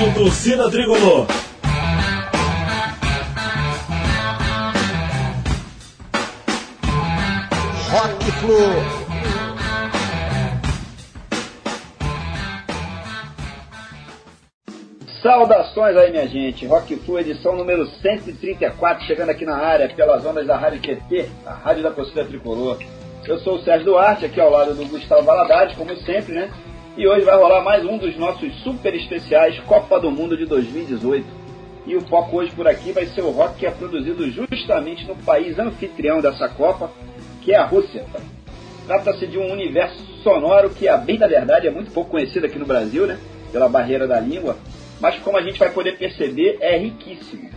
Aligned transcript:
Rádio 0.00 0.14
Torcida 0.14 0.70
Tricolor. 0.70 1.26
Rock 7.90 8.32
Flu. 8.32 8.56
Saudações 15.22 15.94
aí, 15.98 16.10
minha 16.10 16.26
gente. 16.26 16.64
Rock 16.66 16.96
Flu, 16.96 17.18
edição 17.18 17.54
número 17.54 17.86
134, 17.86 19.04
chegando 19.04 19.28
aqui 19.28 19.44
na 19.44 19.58
área, 19.58 19.86
pelas 19.94 20.24
ondas 20.24 20.46
da 20.46 20.56
Rádio 20.56 20.80
QT, 20.80 21.28
a 21.44 21.52
Rádio 21.52 21.82
da 21.82 21.90
Torcida 21.90 22.24
Tricolor. 22.24 22.78
Eu 23.26 23.38
sou 23.40 23.56
o 23.56 23.62
Sérgio 23.62 23.84
Duarte, 23.84 24.24
aqui 24.24 24.40
ao 24.40 24.50
lado 24.50 24.74
do 24.74 24.86
Gustavo 24.86 25.24
Valadares, 25.24 25.76
como 25.76 25.94
sempre, 25.98 26.32
né? 26.32 26.50
E 27.00 27.08
hoje 27.08 27.24
vai 27.24 27.34
rolar 27.34 27.62
mais 27.62 27.82
um 27.82 27.96
dos 27.96 28.14
nossos 28.18 28.54
super 28.56 28.94
especiais 28.94 29.58
Copa 29.60 29.98
do 29.98 30.10
Mundo 30.10 30.36
de 30.36 30.44
2018. 30.44 31.26
E 31.86 31.96
o 31.96 32.02
foco 32.02 32.36
hoje 32.36 32.52
por 32.54 32.68
aqui 32.68 32.92
vai 32.92 33.06
ser 33.06 33.22
o 33.22 33.30
rock 33.30 33.60
que 33.60 33.64
é 33.64 33.70
produzido 33.70 34.30
justamente 34.30 35.06
no 35.06 35.16
país 35.16 35.58
anfitrião 35.58 36.20
dessa 36.20 36.46
Copa, 36.46 36.90
que 37.40 37.54
é 37.54 37.56
a 37.56 37.64
Rússia. 37.64 38.04
Trata-se 38.86 39.26
de 39.26 39.38
um 39.38 39.50
universo 39.50 39.96
sonoro 40.22 40.68
que, 40.68 40.86
a 40.88 40.98
bem 40.98 41.16
da 41.16 41.26
verdade, 41.26 41.66
é 41.66 41.70
muito 41.70 41.90
pouco 41.90 42.10
conhecido 42.10 42.44
aqui 42.44 42.58
no 42.58 42.66
Brasil, 42.66 43.06
né? 43.06 43.18
Pela 43.50 43.66
barreira 43.66 44.06
da 44.06 44.20
língua, 44.20 44.58
mas 45.00 45.18
como 45.20 45.38
a 45.38 45.42
gente 45.42 45.58
vai 45.58 45.70
poder 45.70 45.96
perceber, 45.96 46.58
é 46.60 46.76
riquíssimo. 46.76 47.48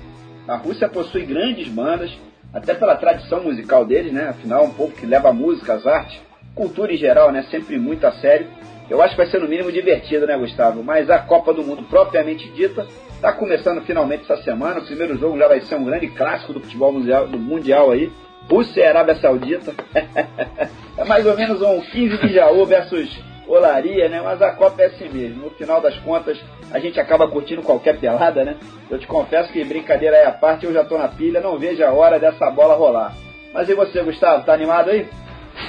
A 0.48 0.55
Rússia 0.55 0.87
possui 0.87 1.25
grandes 1.25 1.67
bandas, 1.67 2.17
até 2.53 2.73
pela 2.73 2.95
tradição 2.95 3.43
musical 3.43 3.84
deles, 3.84 4.13
né? 4.13 4.29
Afinal, 4.29 4.63
um 4.63 4.73
povo 4.73 4.93
que 4.93 5.05
leva 5.05 5.31
a 5.31 5.34
música, 5.34 5.73
as 5.73 5.85
artes, 5.85 6.17
cultura 6.55 6.93
em 6.93 6.98
geral, 6.98 7.29
né? 7.29 7.43
Sempre 7.51 7.77
muito 7.77 8.07
a 8.07 8.13
sério. 8.13 8.48
Eu 8.94 9.02
acho 9.02 9.16
que 9.16 9.22
vai 9.24 9.26
ser 9.26 9.40
no 9.40 9.48
mínimo 9.48 9.72
divertido, 9.72 10.27
né, 10.27 10.38
Gustavo? 10.38 10.84
Mas 10.84 11.10
a 11.10 11.18
Copa 11.18 11.52
do 11.52 11.63
Mundo 11.63 11.82
propriamente 11.82 12.48
dita 12.49 12.86
está 13.16 13.34
começando 13.34 13.82
finalmente 13.82 14.22
essa 14.22 14.40
semana. 14.44 14.82
O 14.82 14.86
primeiro 14.86 15.18
jogo 15.18 15.36
já 15.36 15.48
vai 15.48 15.62
ser 15.62 15.74
um 15.74 15.84
grande 15.84 16.10
clássico 16.10 16.54
do 16.54 16.60
futebol 16.60 16.91
mundial, 16.91 17.27
do 17.27 17.40
mundial 17.40 17.90
aí. 17.90 18.12
Rússia 18.48 18.82
e 18.82 18.86
Arábia 18.86 19.16
Saudita. 19.16 19.74
é 20.96 21.04
mais 21.05 21.26
ou 21.26 21.36
menos 21.36 21.60
um 21.60 21.82
15 21.82 22.20
de 22.20 22.34
Jaú 22.36 22.68
versus 22.68 23.20
Olaria, 23.48 24.08
né? 24.10 24.21
Mas 24.21 24.40
a 24.44 24.52
Copa 24.52 24.84
é 24.84 24.86
assim 24.86 25.10
mesmo. 25.10 25.46
No 25.46 25.49
final 25.49 25.82
das 25.82 25.98
contas, 25.98 26.40
a 26.71 26.77
gente 26.77 26.99
acaba 26.99 27.27
curtindo 27.27 27.64
qualquer 27.64 27.99
pelada, 27.99 28.46
né? 28.46 28.58
Eu 28.91 28.99
te 28.99 29.08
confesso 29.08 29.52
que 29.52 29.64
brincadeira 29.64 30.18
é 30.18 30.27
a 30.27 30.32
parte, 30.32 30.68
eu 30.68 30.74
já 30.74 30.84
tô 30.84 30.99
na 30.99 31.08
pilha, 31.08 31.41
não 31.41 31.58
vejo 31.58 31.84
a 31.84 31.91
hora 31.91 32.20
dessa 32.20 32.48
bola 32.52 32.76
rolar. 32.76 33.16
Mas 33.52 33.68
e 33.68 33.74
você, 33.74 34.04
Gustavo, 34.04 34.46
tá 34.46 34.54
animado 34.54 34.91
aí? 34.91 35.08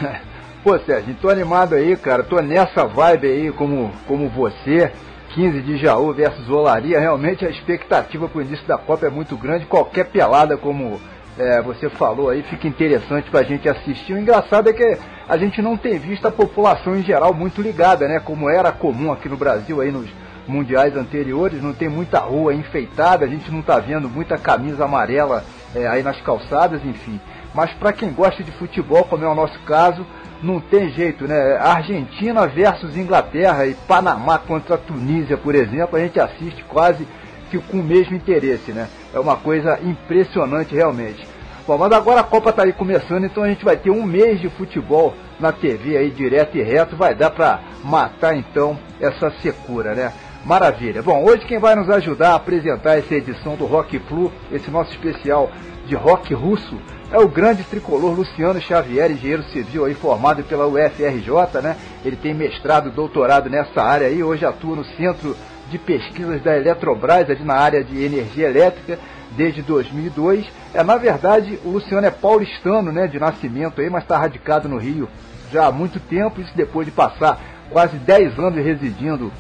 Pô, 0.65 0.79
Sérgio, 0.79 1.15
tô 1.21 1.29
animado 1.29 1.75
aí, 1.75 1.95
cara. 1.95 2.23
Tô 2.23 2.41
nessa 2.41 2.87
vibe 2.87 3.27
aí, 3.27 3.53
como, 3.53 3.93
como 4.09 4.31
você. 4.31 4.91
15 5.35 5.61
de 5.61 5.77
Jaú 5.77 6.11
versus 6.15 6.49
Olaria. 6.49 6.99
Realmente 6.99 7.45
a 7.45 7.51
expectativa 7.51 8.27
pro 8.27 8.41
início 8.41 8.67
da 8.67 8.79
Copa 8.79 9.05
é 9.05 9.11
muito 9.11 9.37
grande. 9.37 9.67
Qualquer 9.67 10.07
pelada, 10.07 10.57
como 10.57 10.99
é, 11.37 11.61
você 11.61 11.91
falou 11.91 12.31
aí, 12.31 12.43
fica 12.45 12.67
interessante 12.67 13.31
pra 13.31 13.43
gente 13.43 13.69
assistir. 13.69 14.15
O 14.15 14.19
engraçado 14.19 14.71
é 14.71 14.73
que 14.73 14.99
a 15.29 15.37
gente 15.37 15.61
não 15.61 15.77
tem 15.77 15.99
visto 15.99 16.27
a 16.27 16.31
população 16.31 16.97
em 16.97 17.03
geral 17.03 17.35
muito 17.35 17.61
ligada, 17.61 18.09
né? 18.09 18.19
Como 18.19 18.49
era 18.49 18.73
comum 18.73 19.13
aqui 19.13 19.29
no 19.29 19.37
Brasil 19.37 19.83
aí 19.83 19.93
nos 19.93 20.09
mundiais 20.49 20.97
anteriores, 20.97 21.63
não 21.63 21.75
tem 21.75 21.91
muita 21.91 22.21
rua 22.21 22.55
enfeitada, 22.55 23.27
a 23.27 23.29
gente 23.29 23.51
não 23.51 23.61
tá 23.61 23.79
vendo 23.79 24.09
muita 24.09 24.39
camisa 24.39 24.85
amarela 24.85 25.45
é, 25.75 25.87
aí 25.87 26.03
nas 26.03 26.21
calçadas, 26.23 26.83
enfim. 26.87 27.21
Mas 27.55 27.71
para 27.73 27.93
quem 27.93 28.11
gosta 28.11 28.43
de 28.43 28.51
futebol, 28.53 29.05
como 29.05 29.25
é 29.25 29.29
o 29.29 29.35
nosso 29.35 29.59
caso, 29.61 30.07
não 30.45 30.61
tem 30.61 30.91
jeito, 30.91 31.27
né? 31.27 31.57
Argentina 31.57 32.47
versus 32.47 32.97
Inglaterra 32.97 33.67
e 33.67 33.75
Panamá 33.75 34.39
contra 34.39 34.77
Tunísia, 34.77 35.37
por 35.37 35.55
exemplo, 35.55 35.97
a 35.97 36.01
gente 36.01 36.21
assiste 36.21 36.63
quase 36.65 37.09
que 37.51 37.59
com 37.59 37.79
o 37.79 37.83
mesmo 37.83 38.15
interesse, 38.15 38.73
né? 38.73 38.89
É 39.13 39.19
uma 39.19 39.37
coisa 39.37 39.79
impressionante 39.83 40.75
realmente. 40.75 41.27
Bom, 41.67 41.79
mas 41.79 41.93
agora 41.93 42.21
a 42.21 42.25
Copa 42.25 42.51
está 42.51 42.63
aí 42.65 42.75
começando, 42.75 43.25
então 43.25 43.43
a 43.43 43.49
gente 43.49 43.65
vai 43.65 43.77
ter 43.77 43.91
um 43.91 44.05
mês 44.05 44.39
de 44.39 44.51
futebol 44.51 45.15
na 45.41 45.51
TV 45.51 45.97
aí 45.97 46.11
direto 46.11 46.59
e 46.59 46.63
reto, 46.63 46.95
vai 46.95 47.15
dar 47.15 47.31
para 47.31 47.61
matar 47.83 48.37
então 48.37 48.79
essa 49.01 49.31
secura, 49.41 49.95
né? 49.95 50.13
Maravilha. 50.45 51.03
Bom, 51.03 51.25
hoje 51.25 51.47
quem 51.47 51.59
vai 51.59 51.75
nos 51.75 51.89
ajudar 51.89 52.33
a 52.33 52.35
apresentar 52.35 52.99
essa 52.99 53.15
edição 53.15 53.57
do 53.57 53.65
Rock 53.65 53.99
Flu, 54.01 54.31
esse 54.53 54.71
nosso 54.71 54.91
especial 54.91 55.51
de 55.87 55.95
rock 55.95 56.35
russo, 56.35 56.79
é 57.15 57.19
o 57.19 57.29
grande 57.29 57.63
tricolor 57.63 58.13
Luciano 58.13 58.61
Xavier, 58.61 59.09
engenheiro 59.09 59.45
civil 59.45 59.85
aí 59.85 59.95
formado 59.95 60.43
pela 60.43 60.67
UFRJ, 60.67 61.63
né? 61.63 61.77
Ele 62.05 62.17
tem 62.17 62.35
mestrado, 62.35 62.91
doutorado 62.91 63.49
nessa 63.49 63.81
área 63.81 64.09
aí, 64.09 64.21
hoje 64.21 64.45
atua 64.45 64.75
no 64.75 64.85
Centro 64.85 65.37
de 65.71 65.79
Pesquisas 65.79 66.43
da 66.43 66.57
Eletrobras, 66.57 67.31
ali 67.31 67.45
na 67.45 67.55
área 67.55 67.85
de 67.85 68.03
energia 68.03 68.49
elétrica, 68.49 68.99
desde 69.37 69.63
2002. 69.63 70.45
É, 70.75 70.83
na 70.83 70.97
verdade, 70.97 71.57
o 71.65 71.71
Luciano 71.71 72.05
é 72.05 72.11
paulistano, 72.11 72.91
né, 72.91 73.07
de 73.07 73.21
nascimento 73.21 73.81
aí, 73.81 73.89
mas 73.89 74.03
está 74.03 74.19
radicado 74.19 74.69
no 74.69 74.77
Rio 74.77 75.09
já 75.53 75.69
há 75.69 75.71
muito 75.71 76.01
tempo, 76.01 76.41
isso 76.41 76.53
depois 76.57 76.85
de 76.85 76.91
passar 76.91 77.41
quase 77.71 77.97
10 77.97 78.41
anos 78.41 78.65
residindo 78.65 79.33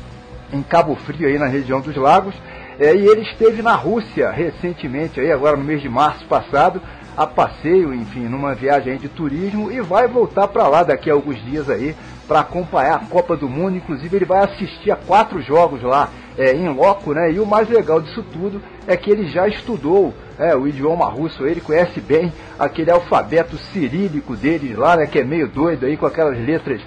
em 0.52 0.62
Cabo 0.62 0.94
Frio, 0.94 1.26
aí 1.26 1.40
na 1.40 1.48
região 1.48 1.80
dos 1.80 1.96
lagos. 1.96 2.36
É, 2.78 2.94
e 2.94 3.04
ele 3.04 3.22
esteve 3.22 3.62
na 3.62 3.74
Rússia 3.74 4.30
recentemente, 4.30 5.20
aí, 5.20 5.32
agora 5.32 5.56
no 5.56 5.64
mês 5.64 5.82
de 5.82 5.88
março 5.88 6.24
passado, 6.26 6.80
a 7.16 7.26
passeio, 7.26 7.94
enfim, 7.94 8.28
numa 8.28 8.54
viagem 8.54 8.96
de 8.96 9.08
turismo 9.08 9.70
e 9.70 9.80
vai 9.80 10.08
voltar 10.08 10.48
para 10.48 10.66
lá 10.66 10.82
daqui 10.82 11.10
a 11.10 11.14
alguns 11.14 11.42
dias 11.44 11.70
aí 11.70 11.94
para 12.26 12.40
acompanhar 12.40 12.96
a 12.96 13.06
Copa 13.06 13.36
do 13.36 13.48
Mundo. 13.48 13.76
Inclusive 13.76 14.16
ele 14.16 14.24
vai 14.24 14.44
assistir 14.44 14.90
a 14.90 14.96
quatro 14.96 15.40
jogos 15.40 15.82
lá 15.82 16.08
é, 16.36 16.52
em 16.52 16.68
loco, 16.68 17.12
né? 17.12 17.30
E 17.30 17.38
o 17.38 17.46
mais 17.46 17.68
legal 17.68 18.00
disso 18.00 18.22
tudo 18.32 18.60
é 18.86 18.96
que 18.96 19.10
ele 19.10 19.26
já 19.28 19.46
estudou 19.46 20.12
é, 20.38 20.54
o 20.56 20.66
idioma 20.66 21.06
russo, 21.06 21.46
ele 21.46 21.60
conhece 21.60 22.00
bem 22.00 22.32
aquele 22.58 22.90
alfabeto 22.90 23.56
cirílico 23.56 24.36
deles 24.36 24.76
lá, 24.76 24.96
né? 24.96 25.06
Que 25.06 25.20
é 25.20 25.24
meio 25.24 25.46
doido 25.46 25.86
aí 25.86 25.96
com 25.96 26.06
aquelas 26.06 26.38
letras 26.38 26.80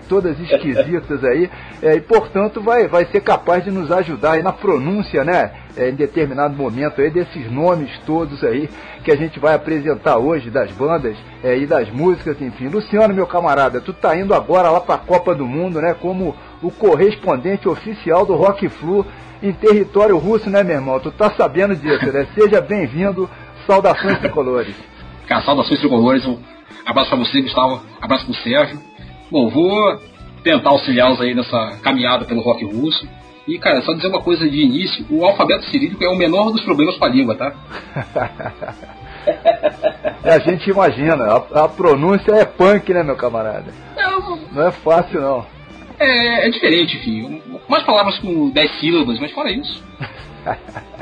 todas 0.08 0.38
esquisitas 0.38 1.24
aí, 1.24 1.50
é, 1.82 1.94
e 1.94 2.00
portanto 2.00 2.60
vai, 2.60 2.86
vai 2.88 3.04
ser 3.06 3.20
capaz 3.20 3.64
de 3.64 3.70
nos 3.70 3.90
ajudar 3.90 4.32
aí 4.32 4.42
na 4.42 4.52
pronúncia, 4.52 5.24
né, 5.24 5.52
é, 5.76 5.90
em 5.90 5.94
determinado 5.94 6.54
momento 6.54 7.00
aí 7.00 7.10
desses 7.10 7.50
nomes 7.50 7.90
todos 8.06 8.42
aí 8.44 8.68
que 9.04 9.10
a 9.10 9.16
gente 9.16 9.40
vai 9.40 9.54
apresentar 9.54 10.18
hoje 10.18 10.50
das 10.50 10.70
bandas 10.72 11.16
é, 11.42 11.58
e 11.58 11.66
das 11.66 11.90
músicas, 11.90 12.40
enfim. 12.40 12.68
Luciano, 12.68 13.12
meu 13.12 13.26
camarada, 13.26 13.80
tu 13.80 13.92
tá 13.92 14.16
indo 14.16 14.34
agora 14.34 14.70
lá 14.70 14.80
para 14.80 14.94
a 14.94 14.98
Copa 14.98 15.34
do 15.34 15.46
Mundo, 15.46 15.80
né, 15.80 15.94
como 15.94 16.34
o 16.62 16.70
correspondente 16.70 17.68
oficial 17.68 18.24
do 18.24 18.34
Rock 18.34 18.68
Flu 18.68 19.04
em 19.42 19.52
território 19.52 20.16
russo, 20.16 20.48
né, 20.48 20.62
meu 20.62 20.76
irmão? 20.76 21.00
Tu 21.00 21.10
tá 21.10 21.30
sabendo 21.30 21.74
disso, 21.74 22.12
né? 22.12 22.26
Seja 22.34 22.60
bem-vindo, 22.60 23.28
saudações 23.66 24.18
tricolores. 24.18 24.74
Cara, 25.26 25.42
saudações 25.42 25.80
tricolores, 25.80 26.24
um 26.24 26.38
abraço 26.86 27.10
para 27.10 27.18
você, 27.18 27.42
Gustavo, 27.42 27.82
abraço 28.00 28.24
pro 28.24 28.34
Sérgio. 28.34 28.78
Bom, 29.32 29.48
vou 29.48 29.98
tentar 30.44 30.68
auxiliá-los 30.68 31.18
aí 31.18 31.34
nessa 31.34 31.78
caminhada 31.82 32.26
pelo 32.26 32.42
rock 32.42 32.66
russo. 32.66 33.08
E, 33.48 33.58
cara, 33.58 33.80
só 33.80 33.94
dizer 33.94 34.08
uma 34.08 34.20
coisa 34.20 34.46
de 34.46 34.60
início: 34.60 35.06
o 35.08 35.24
alfabeto 35.24 35.64
cirílico 35.70 36.04
é 36.04 36.08
o 36.08 36.14
menor 36.14 36.50
dos 36.50 36.62
problemas 36.62 36.98
com 36.98 37.06
a 37.06 37.08
língua, 37.08 37.34
tá? 37.34 37.54
a 40.22 40.38
gente 40.40 40.68
imagina, 40.68 41.24
a, 41.24 41.64
a, 41.64 41.68
pronúncia 41.68 42.32
é 42.32 42.44
punk, 42.44 42.92
né, 42.92 43.02
meu 43.02 43.16
camarada? 43.16 43.72
Não, 43.96 44.36
não 44.52 44.66
é 44.66 44.70
fácil, 44.70 45.22
não. 45.22 45.46
É, 45.98 46.46
é 46.46 46.50
diferente, 46.50 46.98
filho. 46.98 47.40
Mais 47.66 47.84
palavras 47.84 48.18
com 48.18 48.50
10 48.50 48.80
sílabas, 48.80 49.18
mas 49.18 49.32
fora 49.32 49.50
isso. 49.50 49.82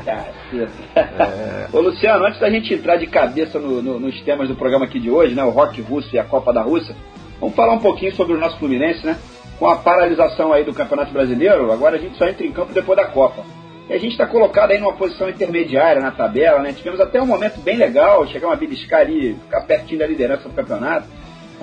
é. 0.07 1.67
Ô 1.73 1.81
Luciano, 1.81 2.25
antes 2.25 2.39
da 2.39 2.49
gente 2.49 2.73
entrar 2.73 2.95
de 2.95 3.07
cabeça 3.07 3.59
no, 3.59 3.81
no, 3.81 3.99
nos 3.99 4.21
temas 4.21 4.47
do 4.47 4.55
programa 4.55 4.85
aqui 4.85 5.01
de 5.01 5.09
hoje, 5.09 5.35
né, 5.35 5.43
o 5.43 5.49
rock 5.49 5.81
russo 5.81 6.15
e 6.15 6.19
a 6.19 6.23
Copa 6.23 6.53
da 6.53 6.61
Rússia, 6.61 6.95
Vamos 7.41 7.55
falar 7.55 7.73
um 7.73 7.79
pouquinho 7.79 8.15
sobre 8.15 8.33
o 8.33 8.37
nosso 8.37 8.59
Fluminense, 8.59 9.03
né? 9.03 9.17
Com 9.57 9.67
a 9.67 9.75
paralisação 9.75 10.53
aí 10.53 10.63
do 10.63 10.73
Campeonato 10.73 11.11
Brasileiro, 11.11 11.71
agora 11.71 11.97
a 11.97 11.99
gente 11.99 12.15
só 12.15 12.27
entra 12.27 12.45
em 12.45 12.51
campo 12.51 12.71
depois 12.71 12.95
da 12.95 13.05
Copa. 13.05 13.43
E 13.89 13.93
a 13.93 13.97
gente 13.97 14.11
está 14.11 14.27
colocado 14.27 14.71
aí 14.71 14.77
numa 14.77 14.93
posição 14.93 15.27
intermediária 15.27 15.99
na 15.99 16.11
tabela, 16.11 16.61
né? 16.61 16.71
Tivemos 16.71 17.01
até 17.01 17.19
um 17.19 17.25
momento 17.25 17.59
bem 17.59 17.77
legal, 17.77 18.27
chegamos 18.27 18.55
a 18.55 18.59
beliscar 18.59 19.01
ali, 19.01 19.33
ficar 19.33 19.61
pertinho 19.61 19.99
da 19.99 20.05
liderança 20.05 20.47
do 20.47 20.53
campeonato. 20.53 21.07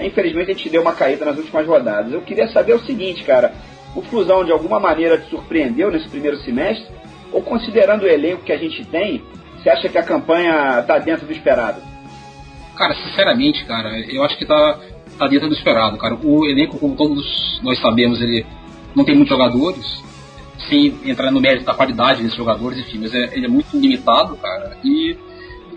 Infelizmente 0.01 0.51
a 0.51 0.55
gente 0.55 0.69
deu 0.69 0.83
uma 0.83 0.93
caída 0.93 1.25
nas 1.25 1.39
últimas 1.39 1.65
rodadas. 1.65 2.13
Eu 2.13 2.23
queria 2.23 2.49
saber 2.49 2.75
o 2.75 2.81
seguinte, 2.81 3.23
cara. 3.23 3.53
O 3.95 4.03
Flusão 4.03 4.45
de 4.45 4.51
alguma 4.51 4.81
maneira 4.81 5.17
te 5.17 5.31
surpreendeu 5.31 5.91
nesse 5.93 6.09
primeiro 6.09 6.39
semestre? 6.39 6.93
Ou 7.33 7.41
considerando 7.41 8.03
o 8.03 8.09
elenco 8.09 8.43
que 8.43 8.53
a 8.53 8.59
gente 8.59 8.85
tem, 8.85 9.23
você 9.57 9.71
acha 9.71 9.89
que 9.89 9.99
a 9.99 10.03
campanha 10.03 10.81
está 10.81 10.99
dentro 10.99 11.25
do 11.25 11.33
esperado? 11.33 11.81
Cara, 12.77 12.95
sinceramente, 12.95 13.65
cara, 13.65 13.89
eu 14.09 14.23
acho 14.23 14.39
que 14.39 14.47
tá 14.47 14.79
tá 15.19 15.27
dentro 15.27 15.49
do 15.49 15.55
esperado, 15.55 15.97
cara. 15.97 16.17
O 16.23 16.47
elenco, 16.47 16.79
como 16.79 16.97
todos 16.97 17.61
nós 17.63 17.79
sabemos, 17.81 18.21
ele 18.21 18.47
não 18.95 19.05
tem 19.05 19.15
muitos 19.15 19.37
jogadores, 19.37 20.03
sem 20.69 20.95
entrar 21.05 21.31
no 21.31 21.41
mérito 21.41 21.65
da 21.65 21.75
qualidade 21.75 22.23
desses 22.23 22.37
jogadores, 22.37 22.79
enfim, 22.79 22.99
mas 23.01 23.15
é, 23.15 23.37
ele 23.37 23.47
é 23.47 23.49
muito 23.49 23.77
limitado, 23.77 24.37
cara. 24.37 24.77
E 24.85 25.17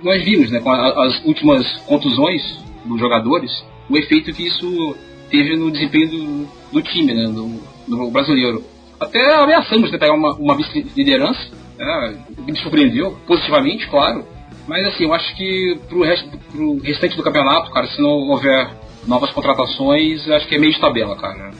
nós 0.03 0.23
vimos, 0.23 0.49
né, 0.49 0.59
com 0.59 0.71
a, 0.71 1.05
as 1.05 1.23
últimas 1.25 1.65
contusões 1.85 2.41
dos 2.85 2.99
jogadores, 2.99 3.63
o 3.89 3.97
efeito 3.97 4.33
que 4.33 4.47
isso 4.47 4.95
teve 5.29 5.55
no 5.55 5.71
desempenho 5.71 6.09
do, 6.09 6.47
do 6.73 6.81
time, 6.81 7.13
né, 7.13 7.23
do, 7.27 7.61
do 7.87 8.09
brasileiro. 8.09 8.63
até 8.99 9.35
ameaçamos 9.35 9.91
de 9.91 9.97
pegar 9.97 10.13
uma, 10.13 10.33
uma 10.35 10.55
vice-liderança, 10.55 11.51
né, 11.77 12.17
me 12.45 12.55
surpreendeu, 12.57 13.17
positivamente, 13.27 13.87
claro. 13.87 14.25
Mas 14.67 14.85
assim, 14.87 15.05
eu 15.05 15.13
acho 15.13 15.35
que 15.35 15.77
pro, 15.89 16.03
rest, 16.03 16.25
pro 16.51 16.77
restante 16.79 17.17
do 17.17 17.23
campeonato, 17.23 17.71
cara, 17.71 17.87
se 17.87 18.01
não 18.01 18.09
houver 18.09 18.69
novas 19.07 19.31
contratações, 19.31 20.27
acho 20.29 20.47
que 20.47 20.55
é 20.55 20.59
meio 20.59 20.73
de 20.73 20.79
tabela, 20.79 21.15
cara. 21.15 21.51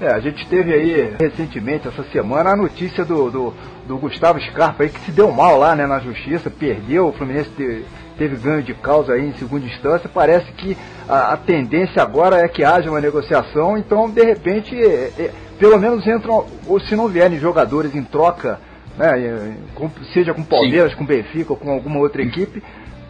É, 0.00 0.08
a 0.12 0.20
gente 0.20 0.46
teve 0.48 0.72
aí 0.72 1.14
recentemente, 1.18 1.86
essa 1.86 2.02
semana, 2.10 2.50
a 2.50 2.56
notícia 2.56 3.04
do, 3.04 3.30
do, 3.30 3.54
do, 3.86 3.96
Gustavo 3.96 4.40
Scarpa 4.40 4.82
aí 4.82 4.88
que 4.88 5.00
se 5.00 5.12
deu 5.12 5.30
mal 5.30 5.58
lá 5.58 5.76
né, 5.76 5.86
na 5.86 6.00
justiça, 6.00 6.50
perdeu, 6.50 7.08
o 7.08 7.12
Fluminense 7.12 7.50
teve, 7.50 7.84
teve 8.18 8.36
ganho 8.36 8.62
de 8.62 8.74
causa 8.74 9.12
aí 9.12 9.28
em 9.28 9.32
segunda 9.34 9.64
instância. 9.64 10.10
Parece 10.12 10.50
que 10.52 10.76
a, 11.08 11.34
a, 11.34 11.36
tendência 11.36 12.02
agora 12.02 12.40
é 12.40 12.48
que 12.48 12.64
haja 12.64 12.90
uma 12.90 13.00
negociação, 13.00 13.78
então 13.78 14.10
de 14.10 14.24
repente, 14.24 14.76
é, 14.76 15.12
é, 15.16 15.30
pelo 15.58 15.78
menos 15.78 16.04
entram, 16.06 16.44
ou 16.66 16.80
se 16.80 16.96
não 16.96 17.06
vierem 17.06 17.38
jogadores 17.38 17.94
em 17.94 18.02
troca, 18.02 18.58
né, 18.98 19.56
com, 19.76 19.88
seja 20.12 20.34
com 20.34 20.42
Palmeiras, 20.42 20.90
Sim. 20.90 20.98
com 20.98 21.06
Benfica 21.06 21.52
ou 21.52 21.56
com 21.56 21.70
alguma 21.70 22.00
outra 22.00 22.20
equipe 22.20 22.62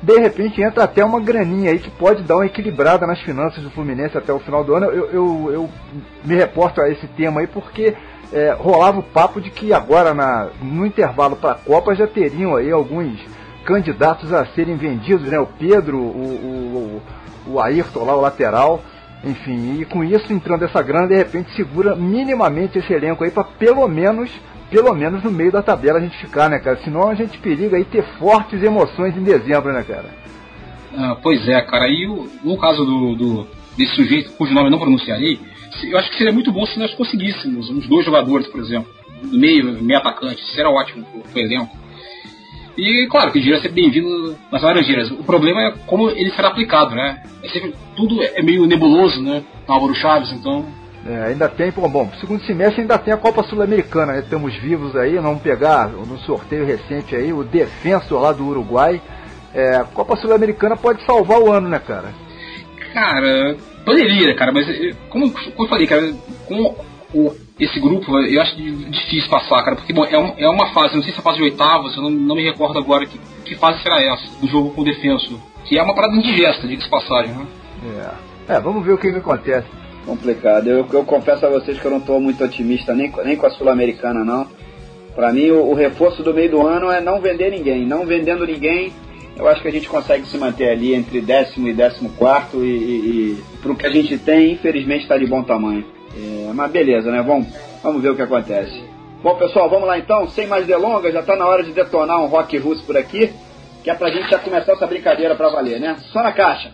de 0.05 0.19
repente 0.19 0.61
entra 0.61 0.85
até 0.85 1.03
uma 1.03 1.19
graninha 1.19 1.71
aí 1.71 1.79
que 1.79 1.91
pode 1.91 2.23
dar 2.23 2.37
uma 2.37 2.47
equilibrada 2.47 3.07
nas 3.07 3.21
finanças 3.21 3.63
do 3.63 3.71
Fluminense 3.71 4.19
até 4.19 4.33
o 4.33 4.39
final 4.39 4.63
do 4.63 4.75
ano. 4.75 4.87
Eu, 4.87 5.11
eu, 5.11 5.51
eu 5.51 5.71
me 6.23 6.35
reporto 6.35 6.81
a 6.81 6.91
esse 6.91 7.07
tema 7.09 7.41
aí 7.41 7.47
porque 7.47 7.97
é, 8.31 8.55
rolava 8.59 8.99
o 8.99 9.03
papo 9.03 9.41
de 9.41 9.51
que 9.51 9.73
agora 9.73 10.13
na, 10.13 10.49
no 10.61 10.85
intervalo 10.85 11.37
para 11.37 11.53
a 11.53 11.55
Copa 11.55 11.95
já 11.95 12.07
teriam 12.07 12.55
aí 12.55 12.71
alguns 12.71 13.19
candidatos 13.65 14.31
a 14.31 14.45
serem 14.45 14.77
vendidos, 14.77 15.27
né? 15.27 15.39
O 15.39 15.47
Pedro, 15.47 15.97
o, 15.97 17.01
o, 17.47 17.53
o 17.55 17.61
Ayrton 17.61 18.05
lá, 18.05 18.15
o 18.15 18.21
lateral, 18.21 18.83
enfim, 19.25 19.81
e 19.81 19.87
com 19.87 20.05
isso 20.05 20.31
entrando 20.31 20.67
essa 20.67 20.83
grana, 20.83 21.09
de 21.09 21.17
repente 21.17 21.55
segura 21.57 21.97
minimamente 21.97 22.79
esse 22.79 22.93
elenco 22.93 23.25
aí 23.25 23.31
para 23.31 23.45
pelo 23.45 23.89
menos 23.89 24.31
pelo 24.71 24.95
menos 24.95 25.23
no 25.23 25.31
meio 25.31 25.53
da 25.53 25.63
tabela 25.63 25.99
a 25.99 26.03
gente 26.03 26.17
ficar, 26.19 26.49
né, 26.49 26.59
cara? 26.59 26.79
Senão 26.83 27.09
a 27.09 27.15
gente 27.15 27.39
periga 27.39 27.77
aí 27.77 27.85
ter 27.85 28.03
fortes 28.19 28.63
emoções 28.63 29.17
em 29.17 29.23
dezembro, 29.23 29.73
né, 29.73 29.83
cara? 29.83 30.11
Ah, 30.97 31.17
pois 31.23 31.47
é, 31.49 31.61
cara. 31.63 31.89
E 31.89 32.07
o, 32.07 32.29
no 32.43 32.57
caso 32.59 32.85
do, 32.85 33.15
do, 33.15 33.47
desse 33.77 33.95
sujeito 33.95 34.33
cujo 34.33 34.55
nome 34.55 34.69
eu 34.69 34.71
não 34.71 34.79
pronunciarei, 34.79 35.41
eu 35.83 35.99
acho 35.99 36.11
que 36.11 36.19
seria 36.19 36.33
muito 36.33 36.53
bom 36.53 36.65
se 36.67 36.79
nós 36.79 36.95
conseguíssemos 36.95 37.69
uns 37.71 37.87
dois 37.89 38.05
jogadores, 38.05 38.47
por 38.47 38.61
exemplo, 38.61 38.93
no 39.23 39.39
meio, 39.39 39.83
meio 39.83 39.99
atacante. 39.99 40.43
Isso 40.43 40.59
era 40.59 40.71
ótimo 40.71 41.05
pro, 41.05 41.21
pro 41.21 41.41
elenco. 41.41 41.77
E 42.77 43.07
claro 43.07 43.31
que 43.31 43.39
é 43.53 43.57
sempre 43.57 43.83
bem-vindo 43.83 44.37
nas 44.51 44.63
Laranjeiras. 44.63 45.11
O 45.11 45.23
problema 45.23 45.63
é 45.63 45.75
como 45.87 46.11
ele 46.11 46.31
será 46.33 46.49
aplicado, 46.49 46.95
né? 46.95 47.23
É 47.43 47.49
sempre, 47.49 47.75
tudo 47.95 48.21
é 48.21 48.43
meio 48.43 48.67
nebuloso, 48.67 49.23
né? 49.23 49.45
Álvaro 49.69 49.95
Chaves, 49.95 50.33
então 50.33 50.67
é, 51.07 51.27
ainda 51.27 51.51
tem, 51.51 51.71
bom, 51.71 51.89
bom, 51.89 52.11
segundo 52.19 52.43
semestre 52.45 52.81
ainda 52.81 52.97
tem 52.97 53.13
a 53.13 53.19
Copa 53.19 53.43
Sul-Americana, 53.43 54.15
né? 54.15 54.21
Estamos 54.21 54.55
vivos 54.57 54.97
aí, 54.97 55.19
vamos 55.19 55.43
pegar 55.43 55.89
no 55.89 56.19
sorteio 56.21 56.65
recente 56.65 57.15
aí 57.15 57.31
o 57.31 57.45
defensor 57.45 58.23
lá 58.23 58.33
do 58.33 58.47
Uruguai. 58.47 59.03
É, 59.53 59.77
a 59.77 59.85
Copa 59.85 60.17
Sul-Americana 60.17 60.79
pode 60.79 61.05
salvar 61.05 61.41
o 61.41 61.53
ano, 61.53 61.69
né, 61.69 61.79
cara? 61.79 62.15
Cara, 62.95 63.55
poderia, 63.85 64.35
cara, 64.35 64.51
mas 64.51 64.67
eh, 64.69 64.95
como, 65.11 65.31
como 65.31 65.65
eu 65.65 65.69
falei, 65.69 65.87
cara, 65.87 66.11
com 66.47 66.75
o, 67.13 67.35
esse 67.61 67.79
grupo 67.81 68.19
eu 68.21 68.41
acho 68.41 68.57
difícil 68.57 69.29
passar, 69.29 69.63
cara, 69.63 69.77
porque 69.77 69.93
bom, 69.93 70.07
é, 70.07 70.19
um, 70.19 70.33
é 70.39 70.49
uma 70.49 70.73
fase, 70.73 70.97
não 70.97 71.03
sei 71.03 71.13
se 71.13 71.19
é 71.19 71.21
a 71.21 71.25
fase 71.25 71.37
de 71.37 71.43
oitavas, 71.43 71.95
eu 71.97 72.03
não, 72.03 72.11
não 72.11 72.35
me 72.35 72.45
recordo 72.45 72.79
agora 72.79 73.05
que, 73.05 73.21
que 73.45 73.55
fase 73.57 73.83
será 73.83 74.01
essa, 74.01 74.41
do 74.41 74.49
jogo 74.49 74.71
com 74.71 74.81
o 74.81 74.85
defensor. 74.85 75.39
Que 75.67 75.77
é 75.79 75.83
uma 75.83 75.95
parada 75.95 76.15
indigesta, 76.15 76.67
diga-se 76.67 76.89
passagem, 76.89 77.35
né? 77.35 77.47
É. 78.49 78.55
é, 78.55 78.61
vamos 78.61 78.85
ver 78.85 78.93
o 78.93 78.99
que, 78.99 79.13
que 79.13 79.19
acontece 79.19 79.84
complicado. 80.05 80.69
Eu, 80.69 80.87
eu 80.93 81.05
confesso 81.05 81.47
a 81.47 81.51
vocês 81.51 81.79
que 81.79 81.85
eu 81.85 81.91
não 81.91 81.99
estou 81.99 82.21
muito 82.21 82.43
otimista 82.45 82.95
nem, 82.95 83.13
nem 83.25 83.37
com 83.37 83.47
a 83.47 83.51
Sul-Americana, 83.51 84.25
não. 84.25 84.47
Para 85.15 85.33
mim, 85.33 85.51
o, 85.51 85.71
o, 85.71 85.75
reforço 85.75 86.23
do 86.23 86.35
meio 86.35 86.51
do 86.51 86.67
ano 86.67 86.91
é 86.91 87.01
não 87.01 87.21
vender 87.21 87.51
ninguém. 87.51 87.87
Não 87.87 88.05
vendendo 88.05 88.47
ninguém, 88.47 88.93
eu 89.37 89.49
acho 89.49 89.63
que 89.63 89.69
a 89.69 89.73
gente 89.73 89.89
consegue 89.89 90.27
se 90.27 90.37
manter 90.39 90.71
ali 90.71 90.95
entre 90.95 91.21
décimo 91.21 91.69
e 91.69 91.73
décimo 91.73 92.11
quarto 92.11 92.65
e, 92.65 92.69
e, 92.69 93.39
e 93.39 93.45
para 93.61 93.73
o 93.73 93.77
que 93.77 93.87
a 93.87 93.91
gente 93.91 94.19
tem, 94.19 94.53
infelizmente, 94.53 95.03
está 95.03 95.17
de 95.17 95.27
bom 95.27 95.43
tamanho. 95.43 95.85
É, 96.17 96.53
mas 96.53 96.71
beleza, 96.71 97.11
né? 97.11 97.23
Vamos, 97.23 97.49
vamos 97.83 98.03
ver 98.03 98.11
o 98.11 98.17
que 98.17 98.23
acontece. 98.23 98.83
Bom, 99.23 99.37
pessoal, 99.37 99.71
vamos 99.71 99.87
lá 99.87 99.99
então. 99.99 100.29
Sem 100.29 100.47
mais 100.47 100.67
delongas, 100.67 101.13
já 101.13 101.21
está 101.21 101.35
na 101.35 101.47
hora 101.47 101.63
de 101.63 101.73
detonar 101.73 102.21
um 102.21 102.27
rock 102.27 102.59
russo 102.59 102.85
por 102.85 102.97
aqui, 102.97 103.33
que 103.83 103.91
é 103.91 103.95
para 103.95 104.09
a 104.09 104.11
gente 104.11 104.31
já 104.31 104.39
começar 104.39 104.73
essa 104.73 104.87
brincadeira 104.87 105.35
para 105.35 105.49
valer, 105.49 105.81
né? 105.81 105.97
Só 106.13 106.23
na 106.23 106.33
caixa. 106.33 106.73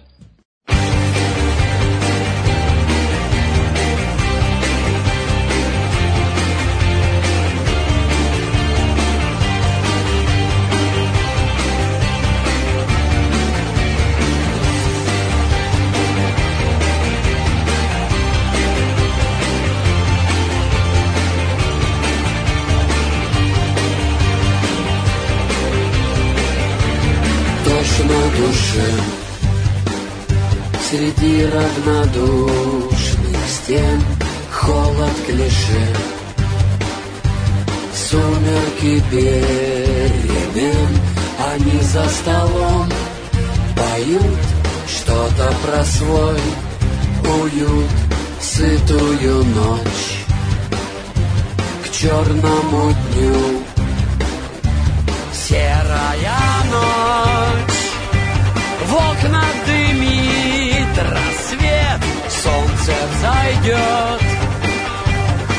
Среди 30.91 31.47
равнодушных 31.47 33.37
стен 33.49 34.03
Холод 34.51 35.13
клише. 35.25 35.87
Сумерки 37.95 39.01
перемен 39.09 40.99
Они 41.53 41.81
за 41.81 42.09
столом 42.09 42.89
Поют 43.77 44.39
что-то 44.89 45.55
про 45.65 45.85
свой 45.85 46.41
Уют, 47.41 47.91
сытую 48.41 49.45
ночь. 49.45 50.25
К 51.85 51.91
черному 51.93 52.93
дню 53.13 53.63
Серая 55.33 56.65
ночь 56.69 57.30
В 58.91 58.93
окна 58.93 59.45
дымит 59.67 60.99
рассвет 60.99 62.01
Солнце 62.29 62.93
взойдет. 63.13 64.23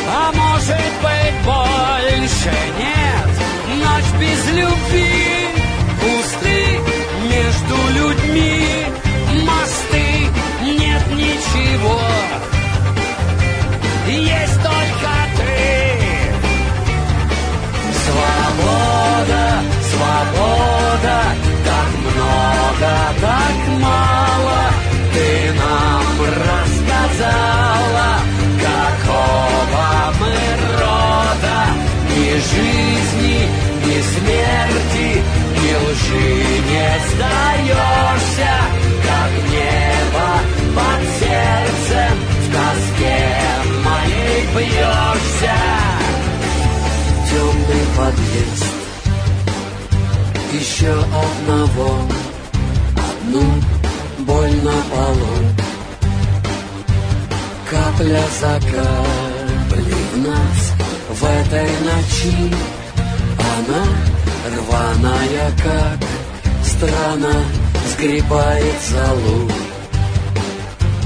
А 0.06 0.32
может 0.36 0.94
быть 1.02 1.38
больше 1.46 2.54
нет? 2.78 3.32
Ночь 3.80 4.20
без 4.20 4.50
любви 4.50 5.48
Пусты 6.02 6.80
между 7.30 7.78
людьми. 7.96 8.66
Мосты 9.46 10.28
Нет 10.64 11.04
ничего 11.14 12.02
Лжи 36.12 36.60
не 36.70 36.90
сдаешься 37.10 38.54
Как 39.04 39.32
небо 39.52 40.30
под 40.76 41.02
сердцем 41.20 42.16
В 42.40 42.52
тоске 42.52 43.20
моей 43.86 44.22
Темный 47.30 47.86
подъезд. 47.98 48.74
Еще 50.52 50.92
одного. 50.92 52.02
Одну 52.98 53.44
боль 54.20 54.56
на 54.64 54.78
полу. 54.92 55.34
Капля 57.70 58.24
за 58.40 58.60
каплей 58.60 59.94
в 60.14 60.18
нас 60.28 60.74
В 61.10 61.24
этой 61.24 61.70
ночи. 61.86 62.54
Она 63.40 63.86
рваная, 64.50 65.52
как 65.64 66.08
страна 66.64 67.34
Сгребает 67.92 68.82
залу 68.90 69.52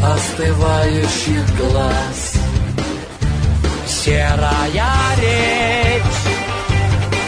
Остывающих 0.03 1.57
глаз. 1.57 2.33
Серая 3.87 4.91
речь 5.19 6.03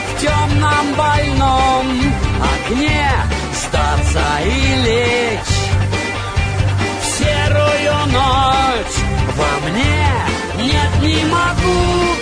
В 0.07 0.21
темном 0.21 0.93
больном 0.95 1.87
огне 2.53 3.09
Сдаться 3.55 4.25
и 4.45 4.75
лечь 4.85 5.57
В 7.01 7.05
серую 7.17 7.97
ночь. 8.13 8.97
Во 9.35 9.69
мне 9.69 10.07
нет, 10.59 10.91
не 11.01 11.25
могу 11.25 12.16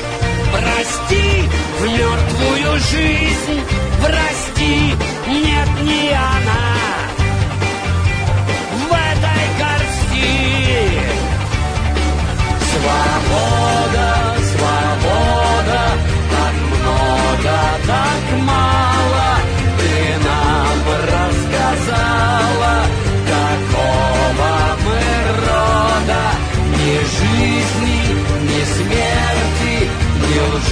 Прости 0.56 1.50
в 1.80 1.84
мертвую 1.86 2.80
жизнь, 2.80 3.62
прости, 4.02 4.96
нет, 5.28 5.70
не 5.82 6.12
она. 6.14 6.66
В 8.80 8.94
этой 8.94 9.46
горсти 9.60 10.32
Свобода. 12.72 14.15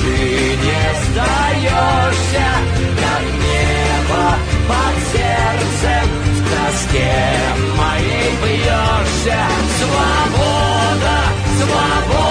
ты 0.03 0.55
не 0.65 0.85
сдаешься, 1.05 2.47
как 2.99 3.23
небо 3.45 4.25
под 4.67 4.95
сердцем, 5.11 6.05
в 6.23 6.49
тоске 6.49 7.15
моей 7.77 8.29
бьешься. 8.43 9.39
Свобода, 9.79 11.17
свобода. 11.57 12.22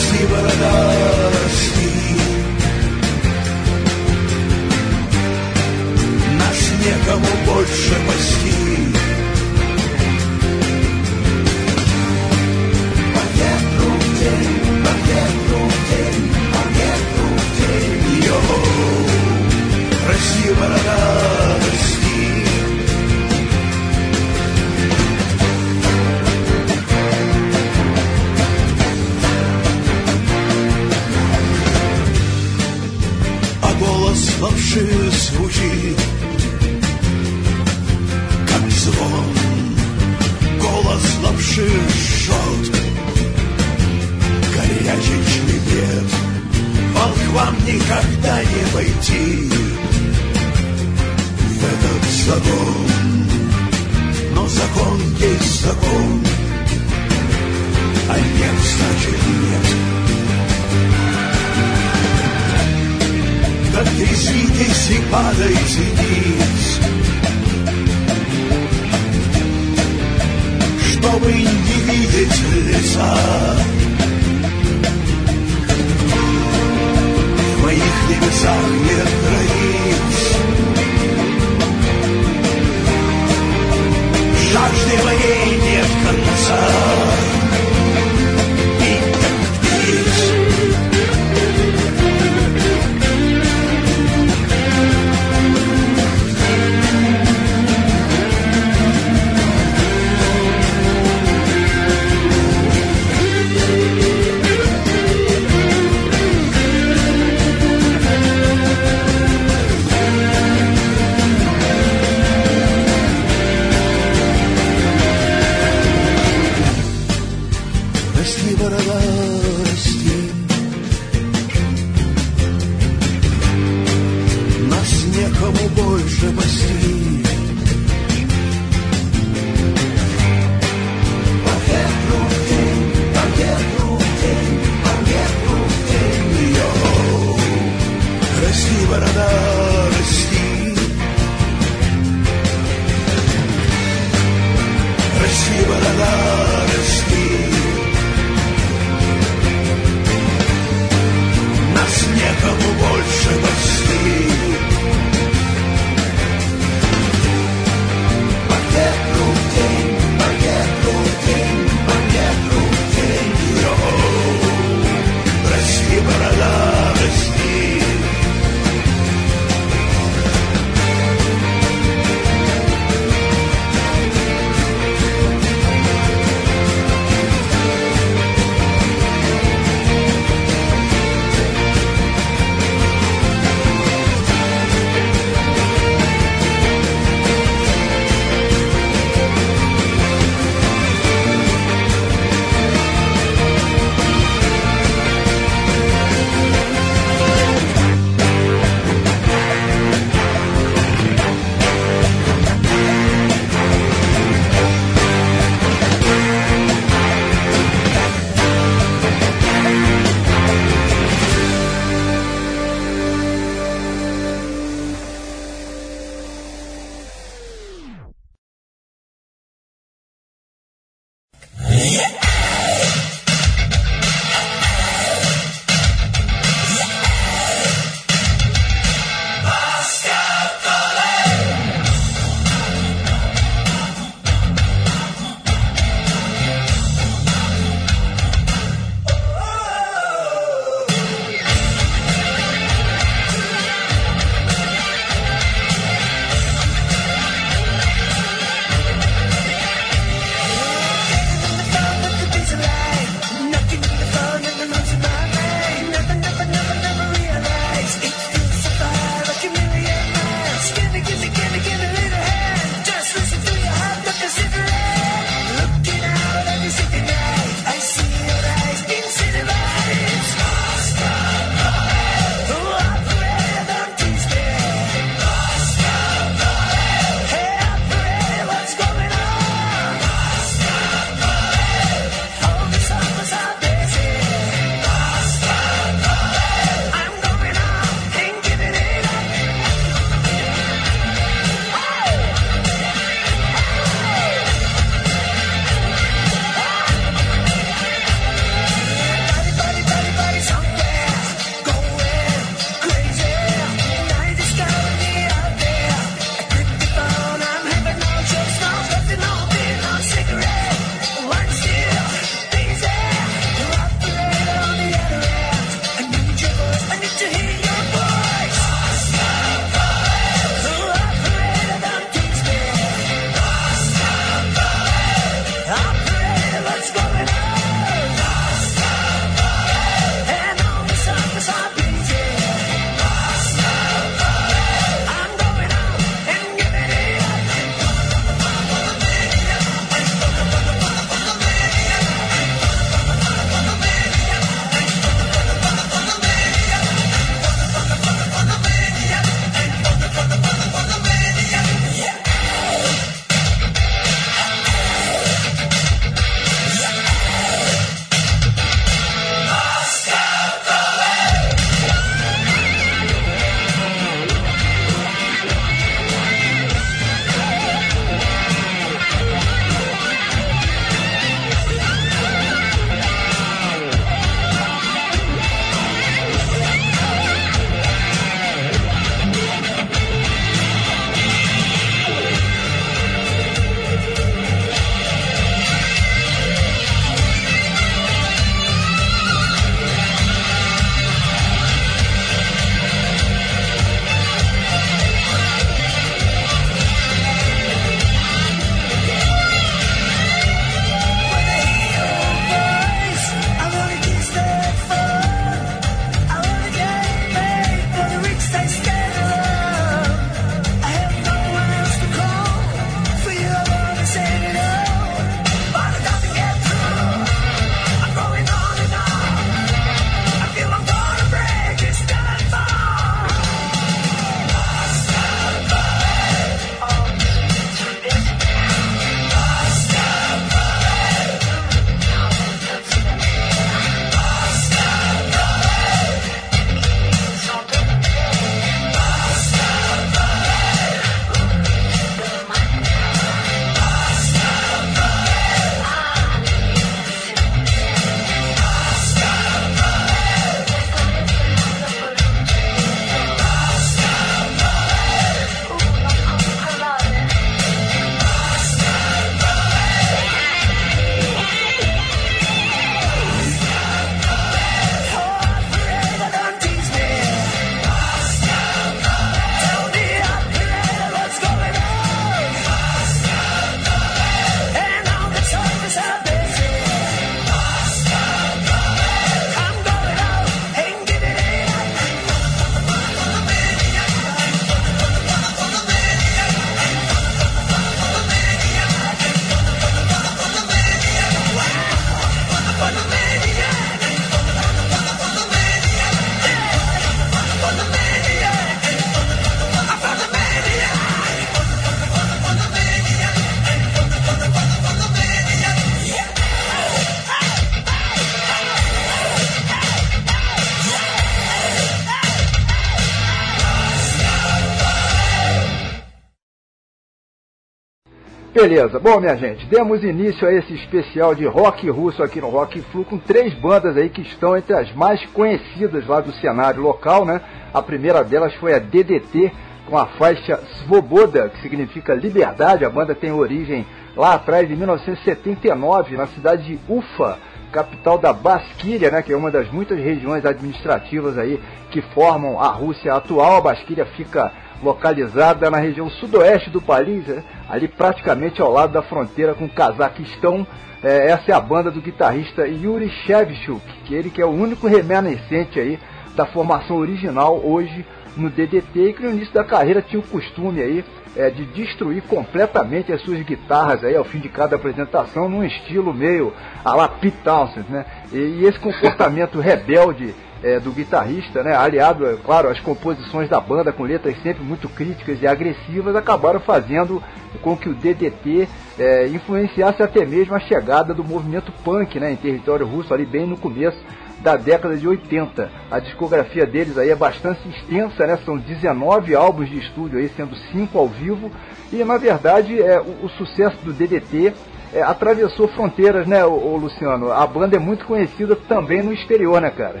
Beleza, 518.52 518.98
bom 518.98 519.20
minha 519.20 519.36
gente, 519.36 519.66
demos 519.66 520.02
início 520.02 520.48
a 520.48 520.52
esse 520.52 520.72
especial 520.72 521.34
de 521.34 521.44
rock 521.44 521.88
russo 521.90 522.22
aqui 522.22 522.40
no 522.40 522.48
Rock 522.48 522.80
Flu 522.80 523.04
com 523.04 523.18
três 523.18 523.52
bandas 523.52 523.94
aí 523.94 524.08
que 524.08 524.22
estão 524.22 524.56
entre 524.56 524.74
as 524.74 524.90
mais 524.94 525.22
conhecidas 525.26 526.06
lá 526.06 526.20
do 526.20 526.32
cenário 526.32 526.80
local, 526.80 527.26
né? 527.26 527.42
A 527.74 527.82
primeira 527.82 528.24
delas 528.24 528.54
foi 528.54 528.74
a 528.74 528.78
DDT 528.78 529.52
com 529.86 529.98
a 529.98 530.06
faixa 530.06 530.58
Svoboda, 530.78 531.50
que 531.50 531.60
significa 531.60 532.14
liberdade. 532.14 532.86
A 532.86 532.90
banda 532.90 533.14
tem 533.14 533.30
origem 533.30 533.86
lá 534.16 534.34
atrás 534.34 534.66
de 534.66 534.74
1979 534.74 536.16
na 536.16 536.26
cidade 536.26 536.64
de 536.64 536.78
Ufa, 536.88 537.38
capital 537.70 538.16
da 538.16 538.32
Basquíria, 538.32 539.10
né, 539.10 539.20
que 539.20 539.30
é 539.30 539.36
uma 539.36 539.50
das 539.50 539.70
muitas 539.70 539.98
regiões 539.98 540.46
administrativas 540.46 541.36
aí 541.36 541.60
que 541.90 542.00
formam 542.00 542.58
a 542.58 542.68
Rússia 542.68 543.12
atual. 543.12 543.58
A 543.58 543.60
Basquíria 543.60 544.06
fica 544.06 544.50
localizada 544.82 545.70
na 545.70 545.78
região 545.78 546.08
sudoeste 546.10 546.70
do 546.70 546.80
país, 546.80 547.26
né, 547.26 547.42
ali 547.68 547.88
praticamente 547.88 548.60
ao 548.60 548.72
lado 548.72 548.92
da 548.92 549.02
fronteira 549.02 549.54
com 549.54 549.64
o 549.64 549.70
Cazaquistão. 549.70 550.66
É, 551.02 551.30
essa 551.30 551.52
é 551.52 551.54
a 551.54 551.60
banda 551.60 551.90
do 551.90 552.00
guitarrista 552.00 552.66
Yuri 552.66 553.08
Shevchuk, 553.08 553.80
que 554.04 554.14
ele 554.14 554.30
que 554.30 554.42
é 554.42 554.46
o 554.46 554.50
único 554.50 554.88
remanescente 554.88 555.78
aí 555.78 555.98
da 556.34 556.44
formação 556.44 556.96
original 556.96 557.60
hoje 557.64 558.04
no 558.36 558.48
DDT 558.48 559.08
e 559.08 559.12
que 559.12 559.22
no 559.22 559.30
início 559.30 559.52
da 559.52 559.64
carreira 559.64 560.00
tinha 560.00 560.20
o 560.20 560.26
costume 560.26 560.80
aí 560.80 561.04
é, 561.36 561.50
de 561.50 561.64
destruir 561.66 562.22
completamente 562.22 563.12
as 563.12 563.20
suas 563.22 563.40
guitarras 563.42 564.02
aí 564.04 564.16
ao 564.16 564.24
fim 564.24 564.38
de 564.38 564.48
cada 564.48 564.76
apresentação 564.76 565.48
num 565.48 565.64
estilo 565.64 566.12
meio 566.14 566.52
a 566.84 566.94
la 566.94 567.08
Pete 567.08 567.36
Townsend, 567.44 567.86
né? 567.88 568.04
E, 568.32 568.38
e 568.38 568.64
esse 568.64 568.78
comportamento 568.78 569.58
rebelde 569.60 570.34
é, 570.62 570.80
do 570.80 570.90
guitarrista, 570.90 571.62
né, 571.62 571.74
aliado, 571.74 572.26
é 572.26 572.36
claro, 572.36 572.68
às 572.68 572.80
composições 572.80 573.48
da 573.48 573.60
banda 573.60 573.92
com 573.92 574.02
letras 574.02 574.40
sempre 574.42 574.62
muito 574.62 574.88
críticas 574.88 575.40
e 575.40 575.46
agressivas, 575.46 576.16
acabaram 576.16 576.60
fazendo 576.60 577.22
com 577.62 577.76
que 577.76 577.88
o 577.88 577.94
DDT 577.94 578.68
é, 578.98 579.28
influenciasse 579.28 580.02
até 580.02 580.24
mesmo 580.24 580.54
a 580.54 580.60
chegada 580.60 581.14
do 581.14 581.24
movimento 581.24 581.72
punk 581.84 582.18
né, 582.18 582.32
em 582.32 582.36
território 582.36 582.86
russo, 582.86 583.14
ali 583.14 583.24
bem 583.24 583.46
no 583.46 583.56
começo 583.56 583.98
da 584.40 584.56
década 584.56 584.96
de 584.96 585.06
80. 585.06 585.70
A 585.90 585.98
discografia 585.98 586.64
deles 586.64 586.96
aí 586.96 587.10
é 587.10 587.16
bastante 587.16 587.68
extensa, 587.68 588.26
né? 588.26 588.38
São 588.44 588.56
19 588.56 589.34
álbuns 589.34 589.68
de 589.68 589.78
estúdio 589.78 590.18
aí, 590.18 590.28
sendo 590.28 590.54
5 590.54 590.96
ao 590.96 591.08
vivo. 591.08 591.50
E 591.92 592.04
na 592.04 592.16
verdade 592.16 592.80
é, 592.80 593.00
o, 593.00 593.26
o 593.26 593.28
sucesso 593.30 593.76
do 593.84 593.92
DDT 593.92 594.52
é, 594.92 595.02
atravessou 595.02 595.68
fronteiras, 595.68 596.26
né, 596.26 596.44
o, 596.44 596.76
Luciano? 596.76 597.32
A 597.32 597.46
banda 597.46 597.76
é 597.76 597.78
muito 597.78 598.06
conhecida 598.06 598.56
também 598.56 599.02
no 599.02 599.12
exterior, 599.12 599.60
né, 599.60 599.70
cara? 599.70 600.00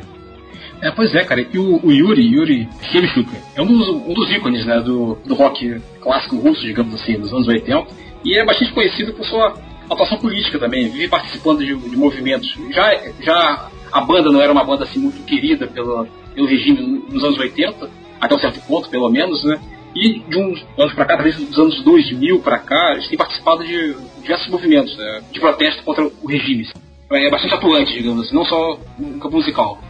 É, 0.80 0.90
pois 0.90 1.14
é, 1.14 1.24
cara. 1.24 1.40
E 1.40 1.58
o, 1.58 1.84
o 1.84 1.92
Yuri, 1.92 2.22
Yuri 2.22 2.68
Shevchuk, 2.90 3.28
é 3.54 3.62
um 3.62 3.66
dos, 3.66 3.88
um 3.88 4.14
dos 4.14 4.30
ícones 4.30 4.64
né, 4.64 4.80
do, 4.80 5.18
do 5.24 5.34
rock 5.34 5.80
clássico 6.00 6.36
russo, 6.36 6.62
digamos 6.62 6.94
assim, 6.94 7.18
dos 7.18 7.32
anos 7.32 7.48
80. 7.48 7.86
E 8.24 8.38
é 8.38 8.44
bastante 8.44 8.72
conhecido 8.72 9.12
por 9.12 9.24
sua 9.26 9.54
atuação 9.90 10.18
política 10.18 10.58
também, 10.58 10.88
vive 10.88 11.08
participando 11.08 11.64
de, 11.64 11.74
de 11.74 11.96
movimentos. 11.96 12.48
Já, 12.70 12.94
já 13.20 13.70
a 13.90 14.00
banda 14.00 14.30
não 14.30 14.40
era 14.40 14.52
uma 14.52 14.64
banda 14.64 14.84
assim 14.84 14.98
muito 14.98 15.24
querida 15.24 15.66
pelo, 15.66 16.06
pelo 16.34 16.46
regime 16.46 17.02
nos 17.10 17.24
anos 17.24 17.38
80, 17.38 17.90
até 18.20 18.34
um 18.34 18.38
certo 18.38 18.60
ponto, 18.66 18.88
pelo 18.88 19.08
menos, 19.08 19.42
né? 19.44 19.58
E 19.94 20.20
de 20.20 20.38
uns 20.38 20.64
anos 20.78 20.92
para 20.92 21.06
cá, 21.06 21.14
talvez 21.14 21.36
dos 21.36 21.58
anos 21.58 21.82
2000 21.82 22.40
para 22.40 22.58
cá, 22.58 22.92
eles 22.92 23.08
têm 23.08 23.16
participado 23.16 23.64
de 23.64 23.96
diversos 24.20 24.48
movimentos 24.48 24.96
né, 24.96 25.22
de 25.32 25.40
protesto 25.40 25.82
contra 25.82 26.04
o 26.04 26.26
regime. 26.28 26.68
É 27.10 27.30
bastante 27.30 27.54
atuante, 27.54 27.94
digamos 27.94 28.26
assim, 28.26 28.34
não 28.34 28.44
só 28.44 28.78
no 28.98 29.18
campo 29.18 29.36
musical. 29.36 29.82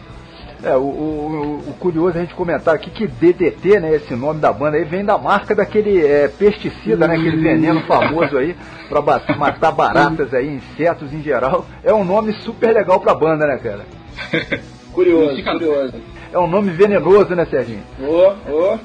É, 0.61 0.75
o, 0.75 0.81
o, 0.81 1.63
o, 1.69 1.73
curioso 1.79 2.17
é 2.17 2.19
a 2.19 2.23
gente 2.23 2.35
comentar 2.35 2.75
aqui 2.75 2.89
que 2.89 3.07
DDT, 3.07 3.79
né, 3.79 3.95
esse 3.95 4.13
nome 4.13 4.41
da 4.41 4.51
banda 4.51 4.75
aí, 4.75 4.83
vem 4.83 5.05
da 5.05 5.17
marca 5.17 5.55
daquele 5.55 6.05
é, 6.05 6.27
pesticida, 6.27 7.07
né, 7.07 7.15
aquele 7.15 7.37
veneno 7.37 7.81
famoso 7.83 8.37
aí, 8.37 8.55
para 8.89 9.01
matar 9.37 9.71
baratas 9.71 10.33
aí, 10.33 10.55
insetos 10.55 11.13
em 11.13 11.21
geral. 11.21 11.65
É 11.81 11.93
um 11.93 12.03
nome 12.03 12.33
super 12.43 12.73
legal 12.73 12.99
pra 12.99 13.15
banda, 13.15 13.47
né, 13.47 13.57
cara? 13.57 13.85
curioso, 14.91 15.41
curioso. 15.43 15.93
É 16.31 16.37
um 16.37 16.47
nome 16.47 16.71
venenoso, 16.71 17.33
né, 17.33 17.45
Serginho? 17.45 17.83
Ô, 18.01 18.33
oh, 18.49 18.77
oh. 18.77 18.79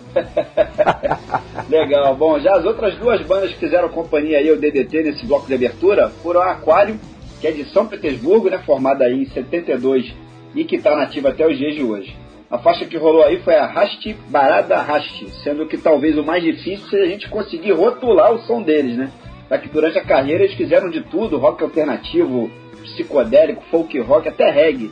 Legal. 1.69 2.15
Bom, 2.15 2.39
já 2.39 2.55
as 2.57 2.65
outras 2.65 2.97
duas 2.99 3.21
bandas 3.23 3.53
que 3.53 3.59
fizeram 3.59 3.89
companhia 3.89 4.39
aí, 4.39 4.51
o 4.51 4.57
DDT, 4.57 5.03
nesse 5.03 5.27
bloco 5.27 5.49
de 5.49 5.55
abertura, 5.55 6.09
foram 6.23 6.41
a 6.41 6.53
Aquário, 6.53 6.99
que 7.41 7.49
é 7.49 7.51
de 7.51 7.65
São 7.71 7.85
Petersburgo, 7.85 8.49
né, 8.49 8.61
formada 8.65 9.05
aí 9.05 9.23
em 9.23 9.27
72 9.27 10.24
e 10.55 10.65
que 10.65 10.77
está 10.77 10.97
nativa 10.97 11.31
até 11.31 11.47
os 11.47 11.57
dias 11.57 11.75
de 11.75 11.83
hoje. 11.83 12.17
A 12.51 12.59
faixa 12.59 12.85
que 12.85 12.97
rolou 12.97 13.25
aí 13.25 13.41
foi 13.41 13.57
a 13.57 13.67
Hasti 13.67 14.15
Barada 14.29 14.77
Hasti, 14.77 15.29
sendo 15.43 15.67
que 15.67 15.77
talvez 15.77 16.17
o 16.17 16.23
mais 16.23 16.43
difícil 16.43 16.87
seja 16.89 17.05
a 17.05 17.09
gente 17.09 17.29
conseguir 17.29 17.73
rotular 17.73 18.33
o 18.33 18.39
som 18.41 18.63
deles, 18.63 18.97
né? 18.97 19.11
Já 19.51 19.59
que 19.59 19.69
durante 19.69 19.99
a 19.99 20.05
carreira 20.05 20.45
eles 20.45 20.57
fizeram 20.57 20.89
de 20.89 21.01
tudo, 21.01 21.39
rock 21.39 21.63
alternativo, 21.65 22.51
psicodélico, 22.83 23.63
folk 23.71 23.99
rock, 24.01 24.29
até 24.29 24.51
reggae. 24.51 24.91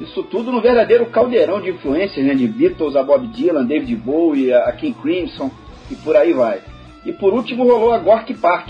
Isso 0.00 0.24
tudo 0.24 0.50
no 0.50 0.60
verdadeiro 0.60 1.06
caldeirão 1.06 1.60
de 1.60 1.70
influências, 1.70 2.24
né? 2.26 2.34
De 2.34 2.48
Beatles 2.48 2.96
a 2.96 3.02
Bob 3.02 3.28
Dylan, 3.28 3.64
David 3.64 3.94
Bowie, 3.96 4.52
a 4.52 4.72
King 4.72 4.96
Crimson 5.00 5.50
e 5.90 5.94
por 5.94 6.16
aí 6.16 6.32
vai. 6.32 6.60
E 7.06 7.12
por 7.12 7.32
último 7.32 7.64
rolou 7.64 7.92
a 7.92 7.98
Gorky 7.98 8.34
Park, 8.34 8.68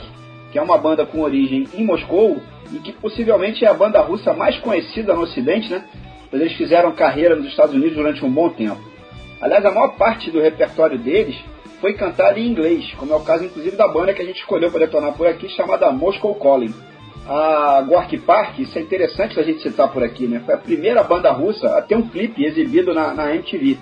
que 0.53 0.59
é 0.59 0.63
uma 0.63 0.77
banda 0.77 1.07
com 1.07 1.21
origem 1.21 1.67
em 1.73 1.85
Moscou 1.85 2.43
e 2.73 2.79
que 2.79 2.93
possivelmente 2.93 3.65
é 3.65 3.69
a 3.69 3.75
banda 3.75 4.01
russa 4.03 4.35
mais 4.35 4.59
conhecida 4.59 5.15
no 5.15 5.23
ocidente, 5.23 5.71
né? 5.71 5.85
Pois 6.35 6.43
eles 6.43 6.57
fizeram 6.57 6.91
carreira 6.91 7.37
nos 7.37 7.47
Estados 7.47 7.77
Unidos 7.77 7.95
durante 7.95 8.25
um 8.25 8.29
bom 8.29 8.49
tempo. 8.49 8.81
Aliás, 9.41 9.65
a 9.65 9.71
maior 9.71 9.95
parte 9.95 10.33
do 10.33 10.41
repertório 10.41 10.99
deles 10.99 11.37
foi 11.81 11.93
cantada 11.95 12.41
em 12.41 12.49
inglês, 12.49 12.93
como 12.99 13.13
é 13.13 13.17
o 13.17 13.21
caso 13.21 13.45
inclusive 13.45 13.77
da 13.77 13.87
banda 13.87 14.13
que 14.13 14.21
a 14.21 14.25
gente 14.25 14.41
escolheu 14.41 14.69
para 14.69 14.81
detonar 14.81 15.13
por 15.13 15.29
aqui, 15.29 15.49
chamada 15.49 15.93
Moscow 15.93 16.35
Calling. 16.35 16.75
A 17.29 17.85
Gorky 17.87 18.19
Park, 18.19 18.59
isso 18.59 18.77
é 18.77 18.83
interessante 18.83 19.39
a 19.39 19.45
gente 19.45 19.63
citar 19.63 19.93
por 19.93 20.03
aqui, 20.03 20.27
né? 20.27 20.43
Foi 20.45 20.57
a 20.57 20.59
primeira 20.59 21.05
banda 21.05 21.31
russa 21.31 21.79
a 21.79 21.83
ter 21.83 21.95
um 21.95 22.09
clipe 22.09 22.45
exibido 22.45 22.93
na, 22.93 23.15
na 23.15 23.33
MTV. 23.33 23.79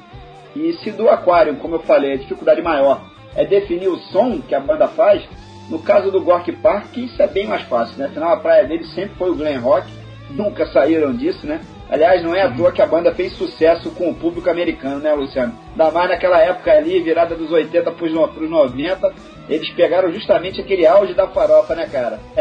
E 0.54 0.74
se 0.74 0.90
do 0.90 1.08
Aquarium, 1.08 1.54
como 1.54 1.76
eu 1.76 1.80
falei, 1.80 2.12
a 2.12 2.18
dificuldade 2.18 2.60
maior 2.60 3.00
é 3.34 3.46
definir 3.46 3.88
o 3.88 3.96
som 3.96 4.42
que 4.42 4.54
a 4.54 4.60
banda 4.60 4.88
faz, 4.88 5.22
no 5.70 5.78
caso 5.78 6.10
do 6.10 6.20
Gorky 6.20 6.52
Park, 6.52 6.98
isso 6.98 7.22
é 7.22 7.26
bem 7.26 7.46
mais 7.46 7.62
fácil, 7.62 7.96
né? 7.96 8.08
Afinal, 8.08 8.34
a 8.34 8.36
praia 8.36 8.66
dele 8.66 8.84
sempre 8.88 9.14
foi 9.14 9.30
o 9.30 9.34
glam 9.34 9.58
rock, 9.58 9.86
nunca 10.32 10.66
saíram 10.66 11.14
disso, 11.14 11.46
né? 11.46 11.62
Aliás, 11.92 12.22
não 12.22 12.34
é 12.34 12.40
à 12.40 12.50
toa 12.50 12.72
que 12.72 12.80
a 12.80 12.86
banda 12.86 13.14
fez 13.14 13.34
sucesso 13.34 13.90
com 13.90 14.08
o 14.08 14.14
público 14.14 14.48
americano, 14.48 14.98
né, 14.98 15.12
Luciano? 15.12 15.52
Ainda 15.72 15.90
mais 15.90 16.08
naquela 16.08 16.38
época 16.38 16.72
ali, 16.72 16.98
virada 17.02 17.34
dos 17.34 17.52
80 17.52 17.90
para 17.90 18.06
os 18.06 18.50
90, 18.50 19.14
eles 19.46 19.68
pegaram 19.72 20.10
justamente 20.10 20.58
aquele 20.58 20.86
auge 20.86 21.12
da 21.12 21.28
farofa, 21.28 21.74
né, 21.74 21.86
cara? 21.92 22.18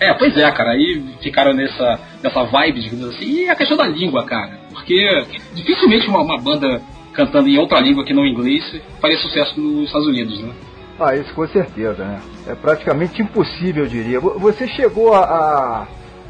é, 0.00 0.08
é, 0.08 0.14
pois 0.14 0.34
é, 0.34 0.50
cara. 0.50 0.70
Aí 0.70 1.04
ficaram 1.20 1.52
nessa, 1.52 2.00
nessa 2.22 2.42
vibe, 2.44 2.80
digamos 2.80 3.14
assim. 3.14 3.26
E 3.26 3.50
a 3.50 3.54
questão 3.54 3.76
da 3.76 3.86
língua, 3.86 4.24
cara. 4.24 4.58
Porque 4.72 5.26
dificilmente 5.52 6.08
uma, 6.08 6.22
uma 6.22 6.38
banda 6.38 6.80
cantando 7.12 7.50
em 7.50 7.58
outra 7.58 7.80
língua 7.80 8.02
que 8.02 8.14
não 8.14 8.24
inglês 8.24 8.64
faria 8.98 9.18
sucesso 9.18 9.60
nos 9.60 9.88
Estados 9.88 10.08
Unidos, 10.08 10.40
né? 10.40 10.54
Ah, 10.98 11.14
isso 11.14 11.34
com 11.34 11.46
certeza, 11.48 12.02
né? 12.02 12.18
É 12.46 12.54
praticamente 12.54 13.20
impossível, 13.20 13.84
eu 13.84 13.90
diria. 13.90 14.18
Você 14.18 14.66
chegou 14.68 15.12
a, 15.12 15.20
a 15.20 15.86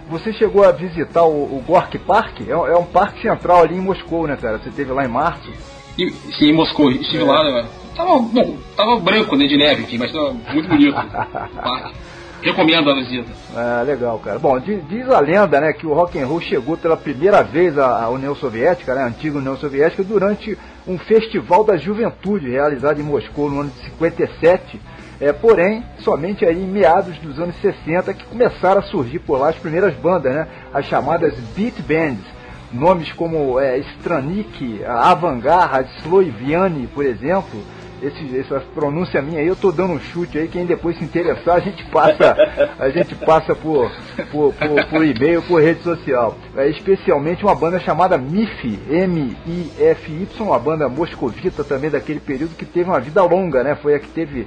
você 0.09 0.33
chegou 0.33 0.65
a 0.65 0.73
visitar 0.73 1.25
o, 1.25 1.57
o 1.57 1.65
Gorky 1.67 1.99
Park? 1.99 2.41
É, 2.41 2.51
é, 2.51 2.77
um 2.77 2.87
parque 2.87 3.23
central 3.23 3.63
ali 3.63 3.77
em 3.77 3.81
Moscou, 3.81 4.27
né, 4.27 4.37
cara? 4.37 4.59
Você 4.59 4.69
esteve 4.69 4.93
lá 4.93 5.05
em 5.05 5.09
março? 5.09 5.51
E, 5.99 6.11
sim, 6.11 6.47
em 6.47 6.55
Moscou. 6.55 6.91
Estive 6.91 7.23
é. 7.23 7.27
lá, 7.27 7.45
né? 7.45 7.69
tava, 7.99 8.19
bom, 8.21 8.57
tava 8.77 9.01
branco, 9.01 9.37
né, 9.37 9.47
de 9.47 9.57
neve, 9.57 9.83
enfim, 9.83 9.99
mas 9.99 10.13
tava 10.13 10.33
muito 10.53 10.69
bonito. 10.69 10.95
Recomendo 12.41 12.89
a 12.89 12.95
visita. 12.95 13.33
É, 13.57 13.83
legal, 13.83 14.17
cara. 14.21 14.39
Bom, 14.39 14.61
diz, 14.61 14.81
diz, 14.89 15.11
a 15.11 15.19
lenda, 15.19 15.61
né, 15.61 15.73
que 15.73 15.85
o 15.85 15.93
rock 15.93 16.17
and 16.21 16.27
roll 16.27 16.41
chegou 16.41 16.77
pela 16.77 16.97
primeira 16.97 17.43
vez 17.43 17.77
à, 17.77 18.05
à 18.05 18.09
União 18.11 18.35
Soviética, 18.37 18.95
né, 18.95 19.03
a 19.03 19.07
antiga 19.07 19.39
União 19.39 19.57
Soviética, 19.57 20.05
durante 20.05 20.57
um 20.87 20.97
festival 20.97 21.65
da 21.65 21.77
juventude 21.77 22.49
realizado 22.49 23.01
em 23.01 23.03
Moscou 23.03 23.51
no 23.51 23.63
ano 23.63 23.71
de 23.71 23.85
57 23.87 24.81
é, 25.21 25.33
porém, 25.33 25.85
somente 25.99 26.45
aí 26.45 26.63
em 26.63 26.67
meados 26.67 27.19
dos 27.19 27.41
anos 27.41 27.57
60 27.57 28.15
que 28.15 28.25
começaram 28.27 28.81
a 28.81 28.85
surgir 28.85 29.19
por 29.19 29.39
lá 29.39 29.49
as 29.49 29.57
primeiras 29.57 29.95
bandas, 29.95 30.33
né? 30.33 30.47
As 30.73 30.87
chamadas 30.87 31.35
beat 31.57 31.75
bands. 31.83 32.25
Nomes 32.71 33.11
como 33.13 33.59
é, 33.59 33.79
Stranik, 33.79 34.85
Avantgarde, 34.85 35.91
Sloiviani, 36.01 36.87
por 36.87 37.05
exemplo, 37.05 37.59
esse, 38.03 38.39
essa 38.39 38.61
pronúncia 38.75 39.21
minha 39.21 39.41
aí, 39.41 39.47
eu 39.47 39.57
tô 39.57 39.73
dando 39.73 39.95
um 39.95 40.01
chute 40.01 40.39
aí, 40.39 40.49
quem 40.49 40.67
depois 40.67 40.97
se 40.97 41.05
interessar, 41.05 41.57
a 41.57 41.61
gente 41.61 41.85
passa, 41.87 42.37
a 42.79 42.89
gente 42.91 43.15
passa 43.15 43.55
por, 43.55 43.91
por, 44.31 44.55
por, 44.55 44.85
por 44.87 45.05
e-mail, 45.05 45.43
por 45.43 45.63
rede 45.63 45.83
social. 45.83 46.37
É, 46.57 46.69
especialmente 46.69 47.45
uma 47.45 47.55
banda 47.55 47.79
chamada 47.81 48.17
MIF, 48.17 48.79
M-I-F-Y, 48.91 50.29
uma 50.41 50.59
banda 50.59 50.89
moscovita 50.89 51.65
também 51.65 51.91
daquele 51.91 52.21
período 52.21 52.57
que 52.57 52.65
teve 52.65 52.89
uma 52.89 53.01
vida 53.01 53.23
longa, 53.23 53.63
né? 53.63 53.75
Foi 53.77 53.95
a 53.95 53.99
que 53.99 54.09
teve 54.09 54.47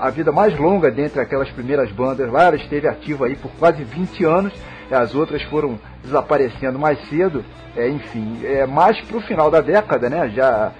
a 0.00 0.10
vida 0.10 0.30
mais 0.30 0.56
longa 0.58 0.90
dentre 0.90 1.20
aquelas 1.20 1.50
primeiras 1.50 1.90
bandas 1.90 2.30
lá, 2.30 2.44
ela 2.44 2.56
esteve 2.56 2.88
ativa 2.88 3.26
aí 3.26 3.36
por 3.36 3.50
quase 3.58 3.82
20 3.82 4.24
anos, 4.24 4.52
as 4.90 5.14
outras 5.14 5.42
foram 5.44 5.78
desaparecendo 6.04 6.78
mais 6.78 6.98
cedo, 7.08 7.44
é, 7.76 7.88
enfim, 7.88 8.40
é, 8.44 8.66
mais 8.66 9.00
pro 9.02 9.20
final 9.20 9.50
da 9.50 9.60
década, 9.60 10.08
né? 10.08 10.28
Já 10.30 10.72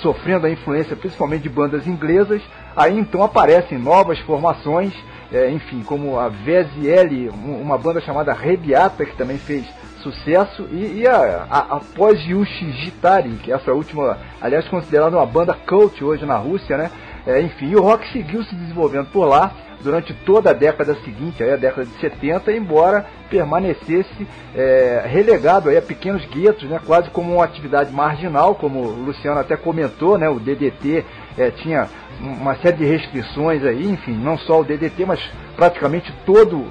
sofrendo 0.00 0.46
a 0.46 0.50
influência 0.50 0.96
principalmente 0.96 1.42
de 1.42 1.48
bandas 1.48 1.86
inglesas. 1.86 2.42
Aí 2.76 2.98
então 2.98 3.22
aparecem 3.22 3.78
novas 3.78 4.18
formações, 4.20 4.92
é, 5.32 5.50
enfim, 5.50 5.82
como 5.82 6.18
a 6.18 6.28
VSL, 6.28 7.30
uma 7.30 7.78
banda 7.78 8.00
chamada 8.00 8.32
Rebiata, 8.32 9.04
que 9.04 9.16
também 9.16 9.38
fez 9.38 9.64
sucesso, 10.02 10.66
e, 10.70 11.00
e 11.00 11.06
a, 11.06 11.46
a, 11.50 11.58
após 11.76 12.18
Yushi 12.24 12.72
Gitari, 12.72 13.30
que 13.42 13.52
é 13.52 13.54
essa 13.54 13.72
última, 13.72 14.18
aliás, 14.40 14.66
considerada 14.68 15.16
uma 15.16 15.26
banda 15.26 15.54
cult 15.54 16.02
hoje 16.02 16.24
na 16.24 16.36
Rússia, 16.36 16.76
né? 16.76 16.90
É, 17.26 17.40
enfim, 17.42 17.74
o 17.74 17.82
rock 17.82 18.10
seguiu 18.12 18.42
se 18.44 18.54
desenvolvendo 18.54 19.06
por 19.10 19.26
lá 19.26 19.52
durante 19.82 20.12
toda 20.12 20.50
a 20.50 20.52
década 20.52 20.94
seguinte, 21.04 21.42
aí 21.42 21.52
a 21.52 21.56
década 21.56 21.86
de 21.86 21.92
70, 22.00 22.52
embora 22.52 23.06
permanecesse 23.28 24.26
é, 24.54 25.04
relegado 25.06 25.68
aí 25.68 25.76
a 25.76 25.82
pequenos 25.82 26.24
guetos, 26.26 26.68
né, 26.68 26.80
quase 26.84 27.10
como 27.10 27.34
uma 27.34 27.44
atividade 27.44 27.92
marginal, 27.92 28.54
como 28.54 28.80
o 28.80 29.04
Luciano 29.04 29.40
até 29.40 29.56
comentou, 29.56 30.18
né, 30.18 30.28
o 30.28 30.38
DDT 30.38 31.04
é, 31.38 31.50
tinha 31.50 31.88
uma 32.20 32.54
série 32.56 32.78
de 32.78 32.84
restrições 32.84 33.64
aí, 33.64 33.88
enfim, 33.88 34.12
não 34.12 34.36
só 34.36 34.60
o 34.60 34.64
DDT, 34.64 35.06
mas 35.06 35.20
praticamente 35.56 36.12
todo, 36.26 36.66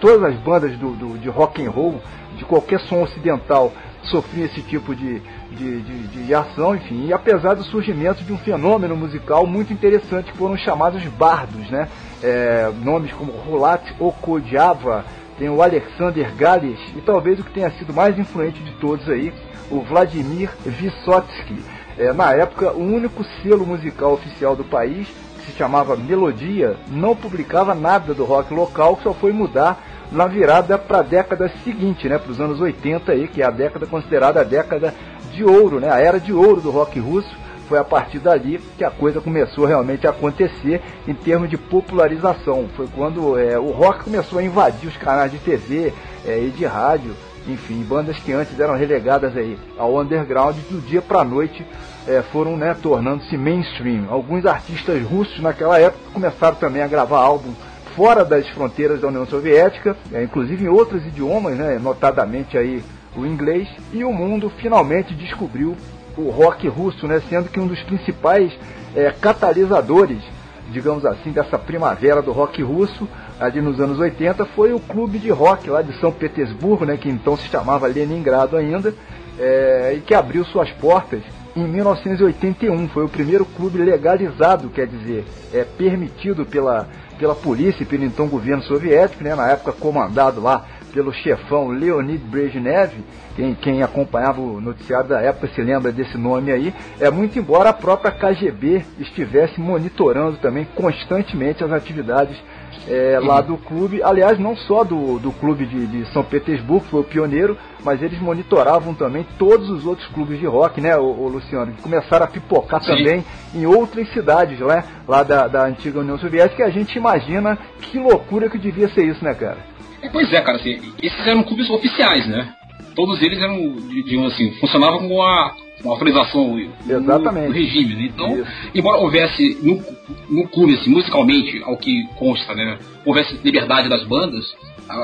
todas 0.00 0.22
as 0.22 0.34
bandas 0.36 0.76
do, 0.76 0.90
do, 0.92 1.18
de 1.18 1.28
rock 1.28 1.64
and 1.64 1.70
roll, 1.70 2.00
de 2.36 2.44
qualquer 2.44 2.80
som 2.80 3.02
ocidental, 3.02 3.72
sofriam 4.04 4.46
esse 4.46 4.60
tipo 4.62 4.94
de, 4.94 5.20
de, 5.50 5.80
de, 5.80 6.26
de, 6.26 6.34
ação, 6.34 6.74
enfim, 6.74 7.06
e 7.06 7.12
apesar 7.12 7.54
do 7.54 7.64
surgimento 7.64 8.22
de 8.22 8.32
um 8.32 8.38
fenômeno 8.38 8.96
musical 8.96 9.46
muito 9.46 9.72
interessante 9.72 10.30
que 10.30 10.38
foram 10.38 10.56
chamados 10.56 11.02
bardos, 11.04 11.70
né? 11.70 11.88
É, 12.26 12.72
nomes 12.82 13.12
como 13.12 13.32
Rulat 13.32 13.82
Okodjava, 14.00 15.04
tem 15.38 15.50
o 15.50 15.60
Alexander 15.60 16.34
Gales 16.34 16.78
e 16.96 17.02
talvez 17.02 17.38
o 17.38 17.44
que 17.44 17.52
tenha 17.52 17.70
sido 17.72 17.92
mais 17.92 18.18
influente 18.18 18.62
de 18.62 18.72
todos 18.76 19.06
aí, 19.10 19.30
o 19.70 19.82
Vladimir 19.82 20.48
Vysotsky. 20.64 21.62
É, 21.98 22.14
na 22.14 22.32
época, 22.32 22.72
o 22.72 22.80
único 22.80 23.22
selo 23.42 23.66
musical 23.66 24.14
oficial 24.14 24.56
do 24.56 24.64
país, 24.64 25.06
que 25.36 25.52
se 25.52 25.58
chamava 25.58 25.98
Melodia, 25.98 26.76
não 26.88 27.14
publicava 27.14 27.74
nada 27.74 28.14
do 28.14 28.24
rock 28.24 28.54
local, 28.54 28.98
só 29.02 29.12
foi 29.12 29.30
mudar 29.30 29.78
na 30.10 30.26
virada 30.26 30.78
para 30.78 31.00
a 31.00 31.02
década 31.02 31.52
seguinte, 31.62 32.08
né, 32.08 32.16
para 32.16 32.32
os 32.32 32.40
anos 32.40 32.58
80 32.58 33.12
aí, 33.12 33.28
que 33.28 33.42
é 33.42 33.44
a 33.44 33.50
década 33.50 33.84
considerada 33.84 34.40
a 34.40 34.44
década 34.44 34.94
de 35.30 35.44
ouro, 35.44 35.78
né, 35.78 35.92
a 35.92 36.00
era 36.00 36.18
de 36.18 36.32
ouro 36.32 36.62
do 36.62 36.70
rock 36.70 36.98
russo. 36.98 37.43
Foi 37.68 37.78
a 37.78 37.84
partir 37.84 38.18
dali 38.18 38.60
que 38.76 38.84
a 38.84 38.90
coisa 38.90 39.20
começou 39.20 39.64
realmente 39.64 40.06
a 40.06 40.10
acontecer 40.10 40.80
em 41.08 41.14
termos 41.14 41.48
de 41.48 41.56
popularização. 41.56 42.68
Foi 42.76 42.86
quando 42.86 43.38
é, 43.38 43.58
o 43.58 43.70
rock 43.70 44.04
começou 44.04 44.38
a 44.38 44.42
invadir 44.42 44.88
os 44.88 44.96
canais 44.96 45.32
de 45.32 45.38
TV 45.38 45.92
é, 46.26 46.38
e 46.38 46.50
de 46.50 46.64
rádio, 46.64 47.14
enfim, 47.46 47.82
bandas 47.82 48.18
que 48.18 48.32
antes 48.32 48.58
eram 48.58 48.74
relegadas 48.76 49.36
aí 49.36 49.58
ao 49.78 49.98
underground, 49.98 50.56
do 50.70 50.80
dia 50.80 51.02
para 51.02 51.20
a 51.20 51.24
noite 51.24 51.64
é, 52.06 52.22
foram 52.22 52.56
né, 52.56 52.74
tornando-se 52.80 53.36
mainstream. 53.36 54.06
Alguns 54.08 54.46
artistas 54.46 55.02
russos 55.02 55.40
naquela 55.40 55.78
época 55.78 56.12
começaram 56.12 56.56
também 56.56 56.82
a 56.82 56.86
gravar 56.86 57.18
álbuns 57.18 57.54
fora 57.94 58.24
das 58.24 58.48
fronteiras 58.48 59.00
da 59.00 59.08
União 59.08 59.26
Soviética, 59.26 59.96
é, 60.12 60.22
inclusive 60.22 60.64
em 60.64 60.68
outros 60.68 61.04
idiomas, 61.06 61.56
né, 61.56 61.78
notadamente 61.80 62.58
aí 62.58 62.82
o 63.16 63.24
inglês, 63.24 63.68
e 63.92 64.02
o 64.02 64.12
mundo 64.12 64.50
finalmente 64.50 65.14
descobriu 65.14 65.76
o 66.16 66.30
rock 66.30 66.68
russo, 66.68 67.06
né, 67.06 67.20
sendo 67.28 67.48
que 67.48 67.60
um 67.60 67.66
dos 67.66 67.82
principais 67.82 68.52
é, 68.94 69.10
catalisadores, 69.10 70.22
digamos 70.70 71.04
assim, 71.04 71.30
dessa 71.30 71.58
primavera 71.58 72.22
do 72.22 72.32
rock 72.32 72.62
russo, 72.62 73.08
ali 73.38 73.60
nos 73.60 73.80
anos 73.80 73.98
80, 73.98 74.44
foi 74.46 74.72
o 74.72 74.80
clube 74.80 75.18
de 75.18 75.30
rock 75.30 75.68
lá 75.68 75.82
de 75.82 75.98
São 75.98 76.12
Petersburgo, 76.12 76.84
né, 76.84 76.96
que 76.96 77.08
então 77.08 77.36
se 77.36 77.48
chamava 77.48 77.86
Leningrado 77.86 78.56
ainda, 78.56 78.94
é, 79.38 79.94
e 79.96 80.00
que 80.00 80.14
abriu 80.14 80.44
suas 80.44 80.70
portas 80.72 81.20
em 81.56 81.66
1981. 81.66 82.88
Foi 82.88 83.04
o 83.04 83.08
primeiro 83.08 83.44
clube 83.44 83.78
legalizado, 83.78 84.68
quer 84.68 84.86
dizer, 84.86 85.24
é 85.52 85.64
permitido 85.64 86.46
pela 86.46 86.88
pela 87.18 87.34
polícia 87.34 87.82
e 87.82 87.86
pelo 87.86 88.04
então 88.04 88.26
governo 88.26 88.62
soviético, 88.64 89.22
né, 89.22 89.34
na 89.34 89.50
época 89.50 89.72
comandado 89.72 90.40
lá 90.40 90.64
pelo 90.94 91.12
chefão 91.12 91.68
Leonid 91.68 92.22
Brezhnev, 92.24 92.92
quem, 93.34 93.52
quem, 93.56 93.82
acompanhava 93.82 94.40
o 94.40 94.60
noticiário 94.60 95.08
da 95.08 95.20
época 95.20 95.48
se 95.48 95.60
lembra 95.60 95.90
desse 95.90 96.16
nome 96.16 96.52
aí, 96.52 96.72
é 97.00 97.10
muito 97.10 97.36
embora 97.36 97.70
a 97.70 97.72
própria 97.72 98.12
KGB 98.12 98.84
estivesse 99.00 99.60
monitorando 99.60 100.36
também 100.36 100.64
constantemente 100.76 101.64
as 101.64 101.72
atividades 101.72 102.40
é, 102.88 103.18
lá 103.20 103.40
do 103.40 103.56
clube, 103.56 104.02
aliás, 104.02 104.38
não 104.38 104.54
só 104.54 104.84
do, 104.84 105.18
do 105.18 105.32
clube 105.32 105.66
de, 105.66 105.86
de 105.86 106.12
São 106.12 106.22
Petersburgo, 106.22 106.84
que 106.84 106.90
foi 106.90 107.00
o 107.00 107.04
pioneiro, 107.04 107.56
mas 107.82 108.02
eles 108.02 108.20
monitoravam 108.20 108.94
também 108.94 109.26
todos 109.38 109.70
os 109.70 109.86
outros 109.86 110.06
clubes 110.08 110.38
de 110.38 110.46
rock, 110.46 110.80
né, 110.80 110.96
o, 110.96 111.02
o 111.02 111.28
Luciano, 111.28 111.72
que 111.72 111.82
começaram 111.82 112.24
a 112.24 112.28
pipocar 112.28 112.82
Sim. 112.82 112.96
também 112.96 113.24
em 113.54 113.66
outras 113.66 114.08
cidades, 114.12 114.60
né, 114.60 114.84
lá 115.08 115.22
da, 115.22 115.48
da 115.48 115.64
antiga 115.64 116.00
União 116.00 116.18
Soviética, 116.18 116.62
e 116.62 116.66
a 116.66 116.70
gente 116.70 116.96
imagina 116.96 117.58
que 117.80 117.98
loucura 117.98 118.48
que 118.48 118.58
devia 118.58 118.88
ser 118.88 119.04
isso, 119.04 119.24
né, 119.24 119.34
cara? 119.34 119.73
É, 120.04 120.08
pois 120.10 120.32
é, 120.32 120.40
cara, 120.40 120.58
assim, 120.58 120.80
esses 121.02 121.26
eram 121.26 121.42
clubes 121.42 121.68
oficiais, 121.70 122.26
né? 122.26 122.54
Todos 122.94 123.20
eles 123.22 123.38
eram, 123.38 123.74
digamos 123.88 124.32
assim, 124.32 124.52
funcionavam 124.52 125.08
com 125.08 125.22
a 125.22 125.54
uma 125.82 125.92
autorização 125.94 126.58
Exatamente. 126.88 127.46
do 127.48 127.52
regime. 127.52 127.94
Né? 127.94 128.10
Então, 128.14 128.38
Isso. 128.38 128.50
embora 128.74 128.98
houvesse 128.98 129.58
no, 129.62 129.82
no 130.30 130.48
clube, 130.48 130.74
assim, 130.74 130.90
musicalmente, 130.90 131.62
ao 131.64 131.76
que 131.76 132.06
consta, 132.16 132.54
né, 132.54 132.78
houvesse 133.04 133.38
liberdade 133.44 133.88
das 133.88 134.02
bandas, 134.04 134.44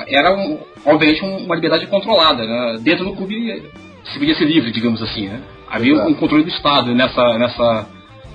era, 0.08 0.34
um, 0.36 0.58
obviamente, 0.86 1.22
uma 1.22 1.54
liberdade 1.54 1.86
controlada. 1.86 2.46
Né? 2.46 2.78
Dentro 2.80 3.04
do 3.04 3.12
clube 3.12 3.62
se 4.04 4.18
podia 4.18 4.34
ser 4.34 4.44
livre, 4.44 4.70
digamos 4.70 5.02
assim. 5.02 5.28
Né? 5.28 5.40
Havia 5.68 5.92
Exato. 5.92 6.10
um 6.10 6.14
controle 6.14 6.44
do 6.44 6.50
Estado 6.50 6.94
nessa, 6.94 7.38
nessa 7.38 7.86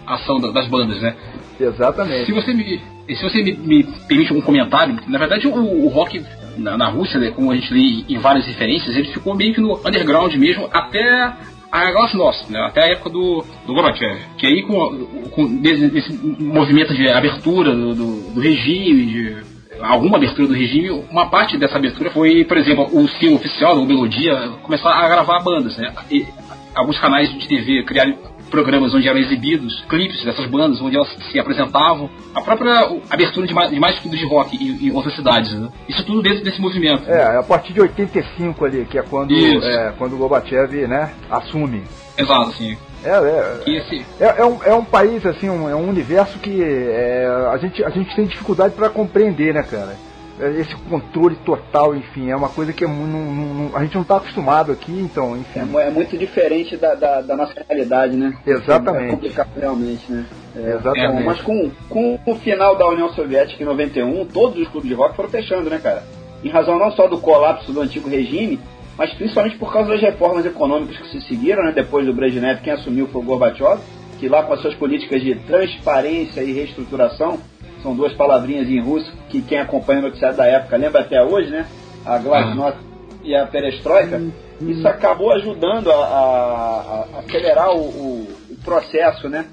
ação 0.08 0.40
das 0.40 0.68
bandas. 0.68 1.02
Né? 1.02 1.16
Exatamente. 1.60 2.26
Se 2.26 2.32
você 2.32 2.54
me, 2.54 2.82
se 3.08 3.24
você 3.24 3.44
me, 3.44 3.54
me 3.54 3.84
permite 4.08 4.34
um 4.34 4.42
comentário, 4.42 4.98
na 5.08 5.18
verdade, 5.18 5.48
o, 5.48 5.86
o 5.86 5.88
rock 5.90 6.24
na, 6.58 6.78
na, 6.78 6.88
Rússia, 6.88 7.20
né, 7.20 7.32
como 7.32 7.52
a 7.52 7.56
gente 7.56 7.74
lê 7.74 8.06
em 8.08 8.18
várias 8.18 8.46
referências, 8.46 8.96
ele 8.96 9.12
ficou 9.12 9.36
meio 9.36 9.54
que 9.54 9.62
no 9.62 9.76
underground 9.86 10.34
mesmo 10.36 10.70
até 10.72 11.34
a 11.72 11.92
glasnost, 11.92 12.50
né? 12.50 12.60
até 12.62 12.84
a 12.84 12.92
época 12.94 13.10
do, 13.10 13.44
do 13.66 13.74
Gorbachev, 13.74 14.18
que 14.38 14.48
aí 14.48 14.62
com, 14.64 15.06
com 15.32 15.62
esse 15.64 16.14
movimento 16.40 16.94
de 16.94 17.10
abertura 17.10 17.76
do, 17.76 17.94
do, 17.94 18.34
do 18.34 18.40
regime, 18.40 19.06
de 19.06 19.38
alguma 19.82 20.18
abertura 20.18 20.48
do 20.48 20.54
regime, 20.54 20.90
uma 21.12 21.30
parte 21.30 21.58
dessa 21.58 21.78
abertura 21.78 22.10
foi, 22.12 22.46
por 22.46 22.58
exemplo, 22.58 22.88
o 22.94 23.08
selo 23.08 23.36
oficial, 23.36 23.78
o 23.78 23.86
Melodia, 23.86 24.52
começar 24.64 24.90
a 24.90 25.08
gravar 25.10 25.40
bandas, 25.40 25.78
né? 25.78 25.94
E 26.10 26.26
alguns 26.74 26.98
canais 27.00 27.30
de 27.30 27.48
TV 27.48 27.84
criaram 27.84 28.16
programas 28.50 28.94
onde 28.94 29.08
eram 29.08 29.20
exibidos 29.20 29.84
clipes 29.90 30.24
dessas 30.24 30.46
bandas, 30.48 30.82
onde 30.82 30.96
elas 30.96 31.10
se 31.32 31.40
apresentavam, 31.40 32.10
a 32.34 32.42
própria 32.42 32.90
abertura 33.10 33.48
de 33.48 33.54
mais, 33.54 33.70
de 33.70 33.80
mais 33.80 34.02
de 34.02 34.26
rock 34.26 34.56
em, 34.56 34.88
em, 34.88 34.92
outras 34.92 35.16
cidades. 35.16 35.54
Né? 35.54 35.70
Isso 35.88 36.04
tudo 36.06 36.22
dentro 36.22 36.44
desse 36.44 36.62
movimento. 36.62 37.10
É, 37.10 37.38
a 37.38 37.44
partir 37.44 37.74
de 37.74 37.82
85 37.82 38.66
ali, 38.66 38.86
que 38.86 38.98
é 38.98 39.04
quando, 39.04 39.34
é, 39.34 39.94
quando 39.98 40.14
o 40.14 40.18
Gorbachev 40.18 40.88
né, 40.88 41.14
assume. 41.30 41.84
Exato, 42.18 42.52
sim. 42.54 42.78
É, 43.04 43.10
é, 43.10 43.78
é, 44.20 44.40
é, 44.40 44.46
um, 44.46 44.64
é 44.64 44.74
um 44.74 44.84
país, 44.84 45.24
assim, 45.26 45.48
um, 45.48 45.70
é 45.70 45.76
um 45.76 45.88
universo 45.88 46.40
que 46.40 46.64
é, 46.64 47.28
a, 47.52 47.58
gente, 47.58 47.84
a 47.84 47.90
gente 47.90 48.16
tem 48.16 48.26
dificuldade 48.26 48.74
para 48.74 48.90
compreender, 48.90 49.54
né, 49.54 49.62
cara? 49.62 49.96
Esse 50.40 50.76
controle 50.90 51.36
total, 51.38 51.96
enfim, 51.96 52.30
é 52.30 52.36
uma 52.36 52.50
coisa 52.50 52.74
que 52.74 52.84
é, 52.84 52.88
não, 52.88 53.06
não, 53.06 53.76
a 53.76 53.84
gente 53.84 53.96
não 53.96 54.02
está 54.02 54.18
acostumado 54.18 54.72
aqui, 54.72 54.92
então, 54.92 55.38
enfim. 55.38 55.62
É, 55.78 55.88
é 55.88 55.90
muito 55.90 56.18
diferente 56.18 56.76
da, 56.76 56.94
da, 56.94 57.22
da, 57.22 57.36
nossa 57.38 57.54
realidade, 57.68 58.18
né? 58.18 58.38
Exatamente. 58.46 59.06
É 59.06 59.12
complicado 59.12 59.50
realmente, 59.58 60.12
né? 60.12 60.26
É, 60.56 60.76
Exatamente. 60.76 61.24
mas 61.24 61.42
com, 61.42 61.72
com 61.90 62.20
o 62.26 62.36
final 62.36 62.78
da 62.78 62.88
União 62.88 63.10
Soviética 63.14 63.64
em 63.64 63.66
91, 63.66 64.26
todos 64.26 64.60
os 64.60 64.68
clubes 64.68 64.90
de 64.90 64.96
rock 64.96 65.16
foram 65.16 65.30
fechando, 65.30 65.70
né, 65.70 65.80
cara? 65.82 66.04
Em 66.44 66.50
razão 66.50 66.78
não 66.78 66.92
só 66.92 67.08
do 67.08 67.18
colapso 67.20 67.72
do 67.72 67.82
antigo 67.82 68.10
regime, 68.10 68.60
mas 68.98 69.14
principalmente 69.14 69.58
por 69.58 69.72
causa 69.72 69.90
das 69.90 70.02
reformas 70.02 70.46
econômicas 70.46 70.98
que 70.98 71.10
se 71.12 71.22
seguiram, 71.22 71.64
né? 71.64 71.72
Depois 71.72 72.06
do 72.06 72.14
Brezhnev, 72.14 72.62
quem 72.62 72.74
assumiu 72.74 73.08
foi 73.08 73.22
o 73.22 73.26
Gorbachev, 73.26 73.80
que 74.20 74.28
lá 74.28 74.44
com 74.44 74.54
as 74.54 74.62
suas 74.62 74.76
políticas 74.76 75.22
de 75.22 75.36
transparência 75.36 76.42
e 76.42 76.52
reestruturação 76.52 77.40
são 77.82 77.96
duas 77.96 78.14
palavrinhas 78.14 78.68
em 78.68 78.82
russo 78.82 79.12
que 79.30 79.42
quem 79.42 79.60
acompanha 79.60 80.00
o 80.00 80.04
noticiário 80.04 80.38
da 80.38 80.46
época 80.46 80.78
lembra 80.78 81.02
até 81.02 81.24
hoje, 81.24 81.50
né? 81.50 81.68
A 82.06 82.18
glasnost 82.18 82.80
e 83.24 83.36
a 83.36 83.46
perestroika. 83.46 84.22
Isso 84.62 84.88
acabou 84.88 85.34
ajudando 85.34 85.92
a, 85.92 85.96
a, 85.96 87.08
a 87.16 87.20
acelerar 87.20 87.72
o, 87.72 87.82
o, 87.82 88.28
o, 88.52 88.56
processo, 88.64 89.28
né? 89.28 89.46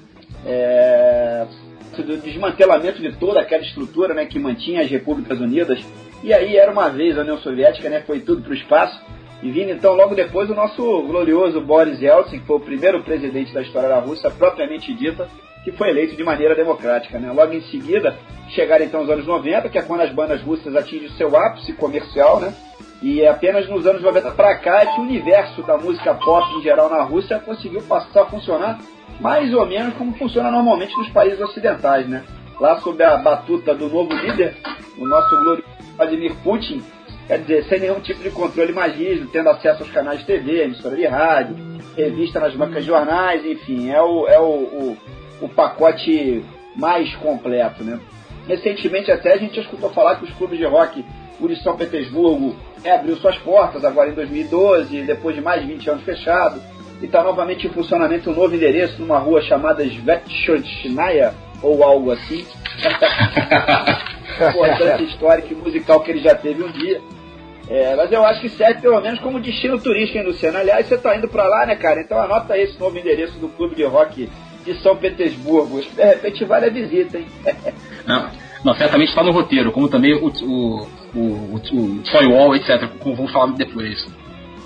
É, 0.45 1.45
do 2.01 2.17
desmantelamento 2.17 3.01
de 3.01 3.11
toda 3.13 3.39
aquela 3.41 3.61
estrutura 3.61 4.13
né, 4.13 4.25
que 4.25 4.39
mantinha 4.39 4.81
as 4.81 4.89
Repúblicas 4.89 5.39
Unidas. 5.39 5.79
E 6.23 6.33
aí 6.33 6.55
era 6.55 6.71
uma 6.71 6.89
vez 6.89 7.17
a 7.17 7.21
União 7.21 7.37
Soviética, 7.37 7.89
né, 7.89 8.01
foi 8.01 8.21
tudo 8.21 8.41
para 8.41 8.51
o 8.51 8.55
espaço. 8.55 8.99
E 9.43 9.51
vindo 9.51 9.71
então 9.71 9.93
logo 9.93 10.15
depois 10.15 10.49
o 10.49 10.55
nosso 10.55 10.81
glorioso 11.03 11.59
Boris 11.59 12.01
Yeltsin, 12.01 12.39
que 12.39 12.47
foi 12.47 12.55
o 12.55 12.61
primeiro 12.61 13.03
presidente 13.03 13.53
da 13.53 13.61
história 13.61 13.89
da 13.89 13.99
Rússia, 13.99 14.31
propriamente 14.31 14.93
dita, 14.93 15.27
que 15.63 15.71
foi 15.71 15.89
eleito 15.89 16.15
de 16.15 16.23
maneira 16.23 16.55
democrática. 16.55 17.17
Né? 17.19 17.31
Logo 17.31 17.53
em 17.53 17.61
seguida, 17.63 18.17
chegaram 18.49 18.83
então 18.83 19.01
os 19.01 19.09
anos 19.09 19.25
90, 19.25 19.69
que 19.69 19.77
é 19.77 19.81
quando 19.81 20.01
as 20.01 20.11
bandas 20.11 20.41
russas 20.41 20.75
atingem 20.75 21.07
o 21.07 21.11
seu 21.11 21.35
ápice 21.35 21.73
comercial, 21.73 22.39
né? 22.39 22.53
E 23.01 23.21
é 23.21 23.27
apenas 23.27 23.67
nos 23.67 23.85
anos 23.85 24.01
90 24.01 24.31
para 24.31 24.55
cá 24.55 24.85
que 24.85 24.99
o 24.99 25.03
universo 25.03 25.61
da 25.63 25.77
música 25.77 26.13
pop 26.13 26.57
em 26.57 26.61
geral 26.61 26.89
na 26.89 27.03
Rússia 27.03 27.37
conseguiu 27.39 27.81
passar 27.81 28.21
a 28.21 28.25
funcionar 28.25 28.79
mais 29.19 29.53
ou 29.53 29.65
menos 29.65 29.93
como 29.95 30.13
funciona 30.13 30.49
normalmente 30.49 30.97
nos 30.97 31.09
países 31.09 31.39
ocidentais, 31.39 32.07
né? 32.07 32.23
Lá 32.59 32.79
sob 32.79 33.03
a 33.03 33.17
batuta 33.17 33.73
do 33.75 33.89
novo 33.89 34.13
líder, 34.13 34.55
o 34.97 35.05
nosso 35.05 35.29
glorioso 35.35 35.73
Vladimir 35.97 36.33
Putin, 36.43 36.83
quer 37.27 37.39
dizer, 37.39 37.63
sem 37.65 37.79
nenhum 37.79 37.99
tipo 37.99 38.21
de 38.21 38.31
controle 38.31 38.73
mais 38.73 38.95
rígido, 38.95 39.29
tendo 39.31 39.49
acesso 39.49 39.83
aos 39.83 39.91
canais 39.91 40.19
de 40.19 40.25
TV, 40.25 40.63
emissora 40.63 40.95
de 40.95 41.05
rádio, 41.05 41.55
revista 41.95 42.39
nas 42.39 42.55
bancas 42.55 42.83
de 42.83 42.89
jornais, 42.89 43.45
enfim, 43.45 43.89
é 43.89 44.01
o, 44.01 44.27
é 44.27 44.39
o, 44.39 44.43
o, 44.43 44.97
o 45.43 45.49
pacote 45.49 46.43
mais 46.75 47.13
completo, 47.15 47.83
né? 47.83 47.99
Recentemente 48.47 49.11
até 49.11 49.33
a 49.33 49.37
gente 49.37 49.59
escutou 49.59 49.89
falar 49.89 50.15
que 50.15 50.25
os 50.25 50.31
clubes 50.31 50.57
de 50.57 50.65
rock, 50.65 51.03
o 51.39 51.47
de 51.47 51.61
São 51.61 51.75
Petersburgo, 51.75 52.55
abriu 52.85 53.15
suas 53.17 53.37
portas 53.37 53.83
agora 53.83 54.09
em 54.09 54.13
2012, 54.13 55.03
depois 55.03 55.35
de 55.35 55.41
mais 55.41 55.61
de 55.61 55.67
20 55.67 55.89
anos 55.89 56.03
fechado, 56.03 56.61
e 57.01 57.05
está 57.05 57.23
novamente 57.23 57.67
em 57.67 57.69
funcionamento 57.69 58.29
um 58.29 58.33
novo 58.33 58.55
endereço 58.55 59.01
numa 59.01 59.19
rua 59.19 59.41
chamada 59.41 59.83
Svetchnaya, 59.83 61.33
ou 61.61 61.83
algo 61.83 62.11
assim. 62.11 62.45
Importante 64.49 65.03
histórica 65.03 65.53
e 65.53 65.55
musical 65.55 66.01
que 66.01 66.11
ele 66.11 66.19
já 66.19 66.35
teve 66.35 66.63
um 66.63 66.71
dia. 66.71 67.01
É, 67.69 67.95
mas 67.95 68.11
eu 68.11 68.25
acho 68.25 68.41
que 68.41 68.49
serve 68.49 68.81
pelo 68.81 68.99
menos 68.99 69.19
como 69.19 69.39
destino 69.39 69.79
turístico, 69.79 70.17
hein, 70.17 70.25
Luciano? 70.25 70.57
Aliás, 70.57 70.85
você 70.85 70.97
tá 70.97 71.15
indo 71.15 71.29
para 71.29 71.45
lá, 71.45 71.65
né, 71.65 71.75
cara? 71.75 72.01
Então 72.01 72.19
anota 72.19 72.57
esse 72.57 72.77
novo 72.77 72.97
endereço 72.97 73.39
do 73.39 73.47
Clube 73.47 73.75
de 73.75 73.85
Rock 73.85 74.29
de 74.63 74.75
São 74.81 74.95
Petersburgo. 74.95 75.81
De 75.81 76.03
repente 76.03 76.45
vale 76.45 76.67
a 76.67 76.69
visita, 76.69 77.17
hein? 77.17 77.27
Não, 78.05 78.29
não 78.65 78.75
certamente 78.75 79.09
está 79.09 79.23
no 79.23 79.31
roteiro, 79.31 79.71
como 79.71 79.87
também 79.87 80.13
o, 80.13 80.27
o, 80.27 80.87
o, 81.15 81.19
o, 81.19 81.55
o 81.55 82.03
Toy 82.03 82.57
etc., 82.57 82.89
como 82.99 83.15
vamos 83.15 83.31
falar 83.31 83.51
depois. 83.53 84.05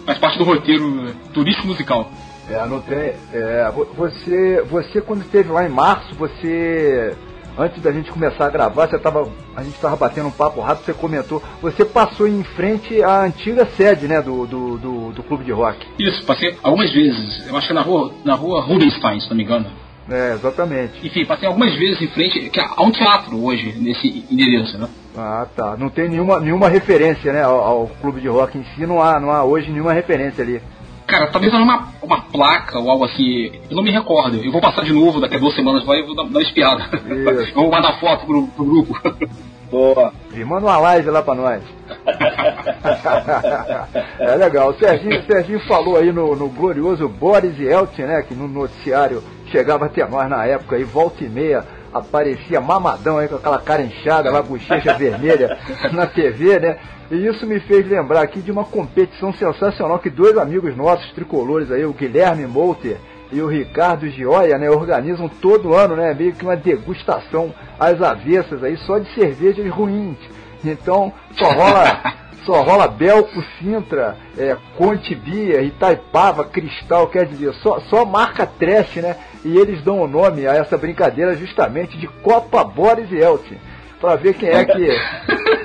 Faz 0.06 0.18
parte 0.18 0.38
do 0.40 0.44
roteiro 0.44 1.14
turístico 1.34 1.68
musical. 1.68 2.12
É, 2.50 2.66
não 2.66 2.80
tem. 2.80 3.14
É, 3.34 3.72
você, 3.96 4.64
você 4.70 5.02
quando 5.02 5.22
esteve 5.22 5.52
lá 5.52 5.66
em 5.66 5.70
março, 5.70 6.16
você 6.16 7.16
antes 7.58 7.82
da 7.82 7.92
gente 7.92 8.12
começar 8.12 8.46
a 8.46 8.50
gravar, 8.50 8.88
você 8.88 9.00
tava, 9.00 9.28
a 9.56 9.64
gente 9.64 9.74
estava 9.74 9.96
batendo 9.96 10.28
um 10.28 10.32
papo 10.32 10.62
rápido, 10.62 10.86
você 10.86 10.94
comentou, 10.94 11.42
você 11.62 11.84
passou 11.84 12.28
em 12.28 12.44
frente 12.44 13.02
à 13.02 13.24
antiga 13.24 13.66
sede, 13.66 14.08
né, 14.08 14.22
do, 14.22 14.46
do, 14.46 14.78
do, 14.78 15.12
do 15.12 15.24
clube 15.24 15.44
de 15.44 15.52
rock. 15.52 15.86
Isso, 15.98 16.24
passei 16.26 16.56
algumas 16.62 16.94
vezes. 16.94 17.48
Eu 17.48 17.58
acho 17.58 17.68
que 17.68 17.74
é 17.74 17.76
na 17.76 17.82
rua, 17.82 18.14
na 18.24 18.36
rua 18.36 18.62
Rubinstein, 18.62 19.20
se 19.20 19.30
não 19.30 19.36
me 19.36 19.44
engano. 19.44 19.66
É, 20.10 20.34
exatamente. 20.34 21.06
Enfim, 21.06 21.26
passei 21.26 21.48
algumas 21.48 21.76
vezes 21.76 22.02
em 22.02 22.08
frente, 22.08 22.52
há 22.60 22.82
um 22.82 22.92
teatro 22.92 23.44
hoje 23.44 23.74
nesse 23.78 24.26
endereço, 24.32 24.78
né? 24.78 24.88
Ah, 25.18 25.46
tá. 25.56 25.76
Não 25.78 25.90
tem 25.90 26.10
nenhuma, 26.10 26.40
nenhuma 26.40 26.70
referência, 26.70 27.34
né, 27.34 27.44
ao, 27.44 27.60
ao 27.60 27.88
clube 28.02 28.22
de 28.22 28.28
rock 28.28 28.58
em 28.58 28.64
si, 28.76 28.86
não 28.86 29.02
há, 29.02 29.20
não 29.20 29.32
há 29.32 29.44
hoje 29.44 29.70
nenhuma 29.70 29.94
referência 29.94 30.44
ali. 30.44 30.62
Cara, 31.08 31.28
talvez 31.28 31.54
uma, 31.54 31.88
uma 32.02 32.22
placa 32.24 32.78
ou 32.78 32.92
algo 32.92 33.06
assim. 33.06 33.50
Eu 33.70 33.78
não 33.78 33.84
me 33.84 33.92
recordo. 33.92 34.44
Eu 34.44 34.52
vou 34.52 34.60
passar 34.60 34.84
de 34.84 34.92
novo 34.92 35.22
daqui 35.22 35.36
a 35.36 35.40
duas 35.40 35.56
semanas 35.56 35.86
lá 35.86 35.98
e 35.98 36.04
vou 36.04 36.14
dar, 36.14 36.24
dar 36.24 36.30
uma 36.30 36.42
espiada. 36.42 36.84
eu 37.08 37.54
vou 37.54 37.72
mandar 37.72 37.98
foto 37.98 38.26
pro, 38.26 38.46
pro 38.48 38.66
grupo. 38.66 38.94
Boa. 39.72 40.14
E 40.34 40.44
manda 40.44 40.66
uma 40.66 40.78
live 40.78 41.10
lá 41.10 41.22
pra 41.22 41.36
nós. 41.36 41.64
é 44.20 44.36
legal. 44.36 44.70
O 44.70 44.74
Serginho, 44.74 45.20
o 45.20 45.24
Serginho 45.24 45.60
falou 45.62 45.98
aí 45.98 46.12
no, 46.12 46.36
no 46.36 46.50
glorioso 46.50 47.08
Boris 47.08 47.60
Elton, 47.60 48.04
né? 48.04 48.22
Que 48.22 48.34
no 48.34 48.48
noticiário 48.48 49.24
chegava 49.48 49.86
até 49.86 50.08
nós 50.08 50.30
na 50.30 50.46
época 50.46 50.76
aí, 50.76 50.84
volta 50.84 51.24
e 51.24 51.30
meia 51.30 51.64
aparecia 51.94 52.62
mamadão 52.62 53.18
aí 53.18 53.28
com 53.28 53.36
aquela 53.36 53.60
cara 53.60 53.82
inchada, 53.82 54.32
lá 54.32 54.42
bochecha 54.42 54.94
vermelha 54.98 55.58
na 55.92 56.06
TV, 56.06 56.60
né? 56.60 56.78
E 57.10 57.26
isso 57.26 57.46
me 57.46 57.60
fez 57.62 57.88
lembrar 57.88 58.22
aqui 58.22 58.42
de 58.42 58.52
uma 58.52 58.66
competição 58.66 59.34
sensacional 59.34 60.00
que 60.00 60.10
dois 60.10 60.38
amigos 60.38 60.76
nossos 60.76 61.12
tricolores 61.14 61.72
aí, 61.72 61.86
o 61.86 61.94
Guilherme 61.94 62.46
Molter 62.46 62.98
e 63.32 63.42
o 63.42 63.48
Ricardo 63.48 64.10
Gioia, 64.10 64.58
né, 64.58 64.70
organizam 64.70 65.28
todo 65.28 65.74
ano, 65.74 65.96
né, 65.96 66.14
meio 66.14 66.34
que 66.34 66.44
uma 66.44 66.56
degustação 66.56 67.54
às 67.80 68.02
avessas 68.02 68.64
aí 68.64 68.78
só 68.78 69.00
de 69.00 69.14
cervejas 69.14 69.70
ruins. 69.72 70.18
Então, 70.64 71.14
só 71.32 71.52
rola 71.52 72.02
só 72.46 72.62
rola 72.62 72.88
Belco, 72.88 73.44
Sintra, 73.60 74.18
é, 74.38 74.56
Conte 74.78 75.14
Bia, 75.14 75.62
Itaipava, 75.62 76.46
Cristal, 76.46 77.08
quer 77.08 77.26
dizer, 77.26 77.54
só, 77.56 77.80
só 77.82 78.06
marca 78.06 78.46
trash, 78.46 78.96
né? 78.98 79.18
E 79.48 79.58
eles 79.58 79.82
dão 79.82 80.02
o 80.02 80.08
nome 80.08 80.46
a 80.46 80.56
essa 80.56 80.78
brincadeira 80.78 81.34
justamente 81.34 81.98
de 81.98 82.06
Copa 82.06 82.66
Boris 82.66 83.10
e 83.10 83.16
Elton 83.16 83.56
para 84.00 84.16
ver 84.18 84.34
quem 84.34 84.50
é 84.50 84.66
que. 84.66 85.00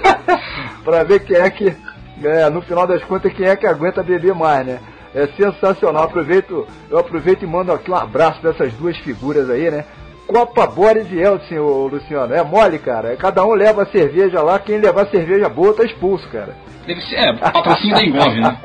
para 0.84 1.02
ver 1.02 1.24
quem 1.24 1.36
é 1.36 1.50
que. 1.50 1.76
É, 2.22 2.48
no 2.48 2.62
final 2.62 2.86
das 2.86 3.02
contas, 3.02 3.32
quem 3.32 3.46
é 3.46 3.56
que 3.56 3.66
aguenta 3.66 4.00
beber 4.00 4.34
mais, 4.34 4.64
né? 4.64 4.78
É 5.12 5.26
sensacional. 5.36 6.04
Aproveito, 6.04 6.64
eu 6.88 6.96
aproveito 6.96 7.42
e 7.42 7.46
mando 7.46 7.72
aqui 7.72 7.90
um 7.90 7.96
abraço 7.96 8.40
para 8.40 8.50
essas 8.50 8.72
duas 8.74 8.96
figuras 8.98 9.50
aí, 9.50 9.68
né? 9.68 9.84
Copa 10.28 10.64
Boris 10.68 11.10
e 11.10 11.18
Elton, 11.18 11.56
ô, 11.56 11.88
Luciano. 11.88 12.32
É 12.32 12.44
mole, 12.44 12.78
cara. 12.78 13.16
Cada 13.16 13.44
um 13.44 13.52
leva 13.52 13.82
a 13.82 13.86
cerveja 13.86 14.40
lá, 14.42 14.60
quem 14.60 14.78
levar 14.78 15.08
cerveja 15.08 15.48
boa 15.48 15.74
tá 15.74 15.82
expulso, 15.82 16.28
cara. 16.28 16.54
Deve 16.86 17.00
ser, 17.02 17.16
é, 17.16 17.36
patrocínio 17.36 17.96
da 17.96 18.04
Engove, 18.04 18.40
né? 18.40 18.58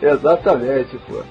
Exatamente, 0.00 0.96
pô. 1.06 1.22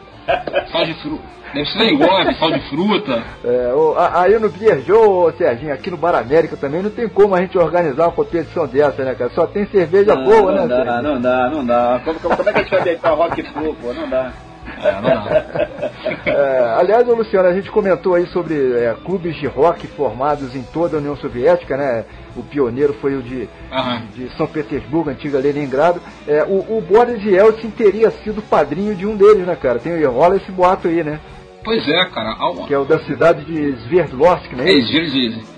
Só 0.71 0.84
de 0.84 0.93
fruta. 0.95 1.34
Deve 1.53 1.69
ser 1.69 1.93
engove, 1.93 2.34
sal 2.36 2.51
de 2.51 2.61
fruta. 2.67 3.24
É, 3.43 3.74
o, 3.74 3.95
aí 3.95 4.39
no 4.39 4.49
Beer 4.49 4.82
Joe, 4.82 5.32
Serginho, 5.38 5.71
aqui 5.71 5.91
no 5.91 5.97
Bar 5.97 6.15
América 6.15 6.57
também, 6.57 6.82
não 6.82 6.89
tem 6.89 7.07
como 7.07 7.36
a 7.36 7.41
gente 7.41 7.57
organizar 7.57 8.05
uma 8.05 8.11
competição 8.11 8.65
dessa, 8.65 9.03
né, 9.03 9.13
cara? 9.13 9.30
Só 9.32 9.45
tem 9.45 9.67
cerveja 9.67 10.15
não, 10.15 10.24
boa, 10.24 10.51
não 10.51 10.67
né? 10.67 10.84
Dá, 10.84 11.01
não 11.01 11.21
dá, 11.21 11.49
não 11.49 11.65
dá. 11.65 12.01
Como, 12.03 12.19
como, 12.19 12.36
como 12.36 12.49
é 12.49 12.53
que 12.53 12.59
a 12.59 12.63
gente 12.63 12.71
vai 12.71 12.84
beber 12.84 13.09
rock 13.09 13.43
flu, 13.43 13.76
pô? 13.76 13.93
Não 13.93 14.09
dá. 14.09 14.34
É, 14.82 14.93
não 14.93 15.01
dá. 15.01 15.45
É, 16.26 16.76
aliás, 16.80 17.05
Luciano, 17.07 17.47
a 17.47 17.53
gente 17.53 17.69
comentou 17.69 18.15
aí 18.15 18.26
sobre 18.28 18.55
é, 18.55 18.95
clubes 19.05 19.36
de 19.36 19.45
rock 19.45 19.86
formados 19.88 20.55
em 20.55 20.63
toda 20.63 20.97
a 20.97 20.99
União 20.99 21.15
Soviética, 21.15 21.78
né? 21.78 22.05
O 22.36 22.43
pioneiro 22.43 22.93
foi 22.93 23.15
o 23.15 23.21
de, 23.21 23.47
Aham. 23.71 24.03
de 24.15 24.29
São 24.36 24.47
Petersburgo, 24.47 25.09
antiga 25.09 25.38
Leningrado. 25.38 26.01
É, 26.27 26.43
o, 26.43 26.77
o 26.77 26.81
Boris 26.81 27.23
Yeltsin 27.23 27.69
teria 27.69 28.09
sido 28.09 28.41
padrinho 28.41 28.95
de 28.95 29.05
um 29.05 29.15
deles, 29.15 29.45
né, 29.45 29.55
cara? 29.55 29.79
Tem, 29.79 30.03
rola 30.03 30.38
esse 30.38 30.51
boato 30.51 30.88
aí, 30.88 31.03
né? 31.03 31.19
Pois 31.63 31.88
é, 31.88 32.05
cara. 32.05 32.31
Há 32.31 32.67
Que 32.67 32.73
é 32.73 32.77
o 32.77 32.86
da 32.86 32.99
cidade 32.99 33.45
de 33.45 33.77
Sverdlovsk, 33.84 34.51
né? 34.53 34.65
É, 34.71 34.81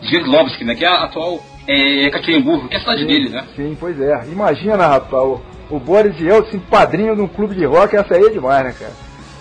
Sverdlovsk, 0.03 0.61
né? 0.63 0.75
Que 0.75 0.85
é 0.85 0.87
a 0.87 1.03
atual 1.03 1.41
é, 1.67 2.05
Ekaterinburgo, 2.05 2.67
que 2.67 2.75
é 2.75 2.77
a 2.77 2.81
cidade 2.81 3.05
dele, 3.05 3.29
né? 3.29 3.45
Sim, 3.55 3.75
pois 3.79 3.99
é. 3.99 4.25
Imagina, 4.31 4.87
rapaz, 4.87 5.23
o, 5.23 5.41
o 5.69 5.79
Boris 5.79 6.19
Yeltsin, 6.19 6.59
padrinho 6.59 7.15
de 7.15 7.21
um 7.21 7.27
clube 7.27 7.55
de 7.55 7.65
rock, 7.65 7.95
essa 7.95 8.15
aí 8.15 8.25
é 8.25 8.29
demais, 8.29 8.65
né, 8.65 8.75
cara? 8.77 8.93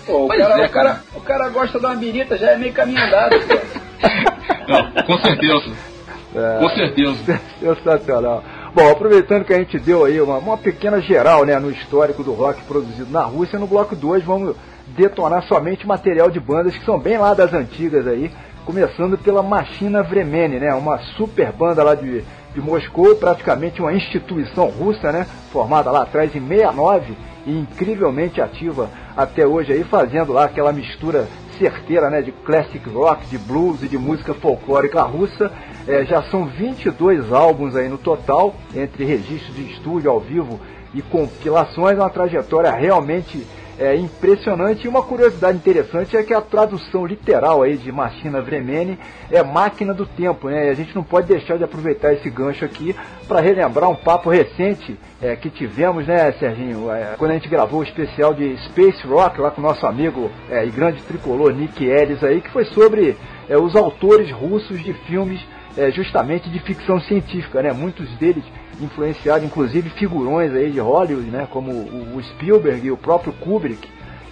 Pô, 0.05 0.25
o, 0.25 0.27
Pois 0.27 0.39
cara, 0.39 0.53
é, 0.53 0.65
o, 0.65 0.69
cara, 0.69 0.89
cara. 0.89 1.01
o 1.15 1.21
cara 1.21 1.49
gosta 1.49 1.79
de 1.79 1.85
uma 1.85 1.95
birita, 1.95 2.37
já 2.37 2.51
é 2.51 2.57
meio 2.57 2.73
caminho 2.73 2.99
andado. 3.03 3.35
Não, 4.67 5.03
com 5.03 5.17
certeza. 5.19 5.94
É, 6.35 6.59
Com 6.59 6.69
certeza. 6.69 7.41
Sensacional. 7.59 8.43
Bom, 8.73 8.91
aproveitando 8.91 9.45
que 9.45 9.53
a 9.53 9.57
gente 9.57 9.79
deu 9.79 10.03
aí 10.03 10.19
uma, 10.19 10.37
uma 10.37 10.57
pequena 10.57 10.99
geral 10.99 11.45
né, 11.45 11.57
no 11.57 11.71
histórico 11.71 12.23
do 12.23 12.33
rock 12.33 12.61
produzido 12.63 13.09
na 13.09 13.23
Rússia, 13.23 13.57
no 13.57 13.67
bloco 13.67 13.95
2 13.95 14.23
vamos 14.23 14.55
detonar 14.87 15.43
somente 15.43 15.87
material 15.87 16.29
de 16.29 16.39
bandas 16.39 16.75
que 16.75 16.85
são 16.85 16.99
bem 16.99 17.17
lá 17.17 17.33
das 17.33 17.53
antigas 17.53 18.05
aí, 18.05 18.29
começando 18.65 19.17
pela 19.17 19.41
Machina 19.41 20.03
Vremeni, 20.03 20.59
né, 20.59 20.73
uma 20.73 20.97
super 21.15 21.51
banda 21.51 21.83
lá 21.83 21.95
de, 21.95 22.23
de 22.53 22.61
Moscou, 22.61 23.15
praticamente 23.15 23.81
uma 23.81 23.93
instituição 23.93 24.67
russa, 24.67 25.11
né, 25.11 25.25
formada 25.51 25.89
lá 25.89 26.03
atrás 26.03 26.35
em 26.35 26.45
69 26.45 27.15
e 27.45 27.57
incrivelmente 27.59 28.41
ativa 28.41 28.89
até 29.15 29.45
hoje 29.47 29.71
aí, 29.71 29.83
fazendo 29.83 30.33
lá 30.33 30.45
aquela 30.45 30.73
mistura 30.73 31.27
certeira, 31.57 32.09
né, 32.09 32.21
de 32.21 32.31
classic 32.31 32.87
rock, 32.89 33.25
de 33.27 33.37
blues 33.37 33.83
e 33.83 33.87
de 33.87 33.97
música 33.97 34.33
folclórica 34.33 35.01
russa. 35.01 35.51
É, 35.87 36.05
já 36.05 36.23
são 36.23 36.45
22 36.45 37.31
álbuns 37.31 37.75
aí 37.75 37.87
no 37.87 37.97
total, 37.97 38.55
entre 38.75 39.05
registros 39.05 39.55
de 39.55 39.71
estúdio 39.71 40.09
ao 40.09 40.19
vivo 40.19 40.59
e 40.93 41.01
compilações, 41.01 41.97
uma 41.97 42.09
trajetória 42.09 42.71
realmente 42.71 43.45
é, 43.79 43.95
impressionante. 43.95 44.85
E 44.85 44.87
uma 44.87 45.01
curiosidade 45.01 45.57
interessante 45.57 46.15
é 46.15 46.23
que 46.23 46.33
a 46.33 46.41
tradução 46.41 47.05
literal 47.05 47.61
aí 47.61 47.77
de 47.77 47.91
Machina 47.91 48.41
Vremeni 48.41 48.97
é 49.31 49.43
máquina 49.43 49.93
do 49.93 50.05
tempo, 50.05 50.49
né? 50.49 50.67
E 50.67 50.69
a 50.69 50.73
gente 50.73 50.95
não 50.95 51.03
pode 51.03 51.27
deixar 51.27 51.57
de 51.57 51.63
aproveitar 51.63 52.13
esse 52.13 52.29
gancho 52.29 52.65
aqui 52.65 52.95
para 53.27 53.41
relembrar 53.41 53.89
um 53.89 53.95
papo 53.95 54.29
recente 54.29 54.97
é, 55.21 55.35
que 55.35 55.49
tivemos, 55.49 56.07
né, 56.07 56.31
Serginho? 56.33 56.91
É, 56.91 57.15
quando 57.17 57.31
a 57.31 57.35
gente 57.35 57.49
gravou 57.49 57.79
o 57.79 57.83
especial 57.83 58.33
de 58.33 58.55
Space 58.65 59.05
Rock 59.05 59.39
lá 59.39 59.51
com 59.51 59.61
o 59.61 59.63
nosso 59.63 59.85
amigo 59.85 60.31
é, 60.49 60.65
e 60.65 60.69
grande 60.69 61.01
tricolor 61.03 61.53
Nick 61.53 61.83
Ellis 61.83 62.23
aí, 62.23 62.41
que 62.41 62.51
foi 62.51 62.65
sobre 62.65 63.17
é, 63.49 63.57
os 63.57 63.75
autores 63.75 64.31
russos 64.31 64.83
de 64.83 64.93
filmes 64.93 65.39
é, 65.77 65.91
justamente 65.91 66.49
de 66.49 66.59
ficção 66.59 66.99
científica, 66.99 67.61
né? 67.61 67.71
Muitos 67.73 68.09
deles 68.17 68.43
influenciados, 68.81 69.45
inclusive 69.45 69.89
figurões 69.91 70.53
aí 70.53 70.71
de 70.71 70.79
Hollywood, 70.79 71.29
né? 71.29 71.47
Como 71.49 71.71
o, 71.71 72.17
o 72.17 72.23
Spielberg 72.23 72.87
e 72.87 72.91
o 72.91 72.97
próprio 72.97 73.33
Kubrick. 73.33 73.87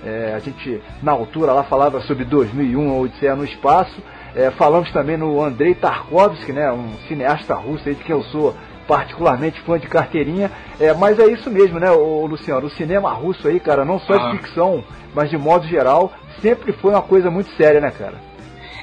É, 0.06 0.34
a 0.36 0.39
gente 0.39 0.82
na 1.02 1.14
altura 1.14 1.54
lá 1.54 1.64
falava 1.64 2.02
sobre 2.02 2.26
2001, 2.26 2.91
a 2.91 2.98
Odisseia 3.00 3.36
no 3.36 3.46
espaço. 3.46 3.96
É, 4.36 4.50
falamos 4.52 4.91
também 4.91 5.16
no 5.16 5.41
Andrei 5.41 5.76
Tarkovsky, 5.76 6.52
né? 6.52 6.72
Um 6.72 6.94
cineasta 7.08 7.54
russo 7.56 7.88
aí 7.88 7.96
de 7.96 8.04
quem 8.04 8.16
eu 8.16 8.24
sou 8.24 8.56
particularmente 8.88 9.62
fã 9.62 9.80
de 9.80 9.88
carteirinha. 9.88 10.52
É, 10.80 10.94
mas 10.94 11.20
é 11.20 11.26
isso 11.28 11.50
mesmo, 11.50 11.80
né, 11.80 11.89
ô, 11.91 12.26
Luciano? 12.26 12.68
O 12.68 12.72
cinema 12.72 13.12
russo 13.14 13.48
aí, 13.48 13.60
cara, 13.60 13.86
não 13.86 14.00
só 14.00 14.14
Ah. 14.14 14.32
de 14.32 14.38
ficção, 14.39 14.84
mas 15.14 15.30
de 15.30 15.38
modo 15.38 15.66
geral, 15.68 16.12
sempre 16.41 16.74
foi 16.74 16.91
uma 16.91 17.02
coisa 17.02 17.32
muito 17.32 17.50
séria, 17.56 17.80
né, 17.80 17.91
cara? 17.91 18.16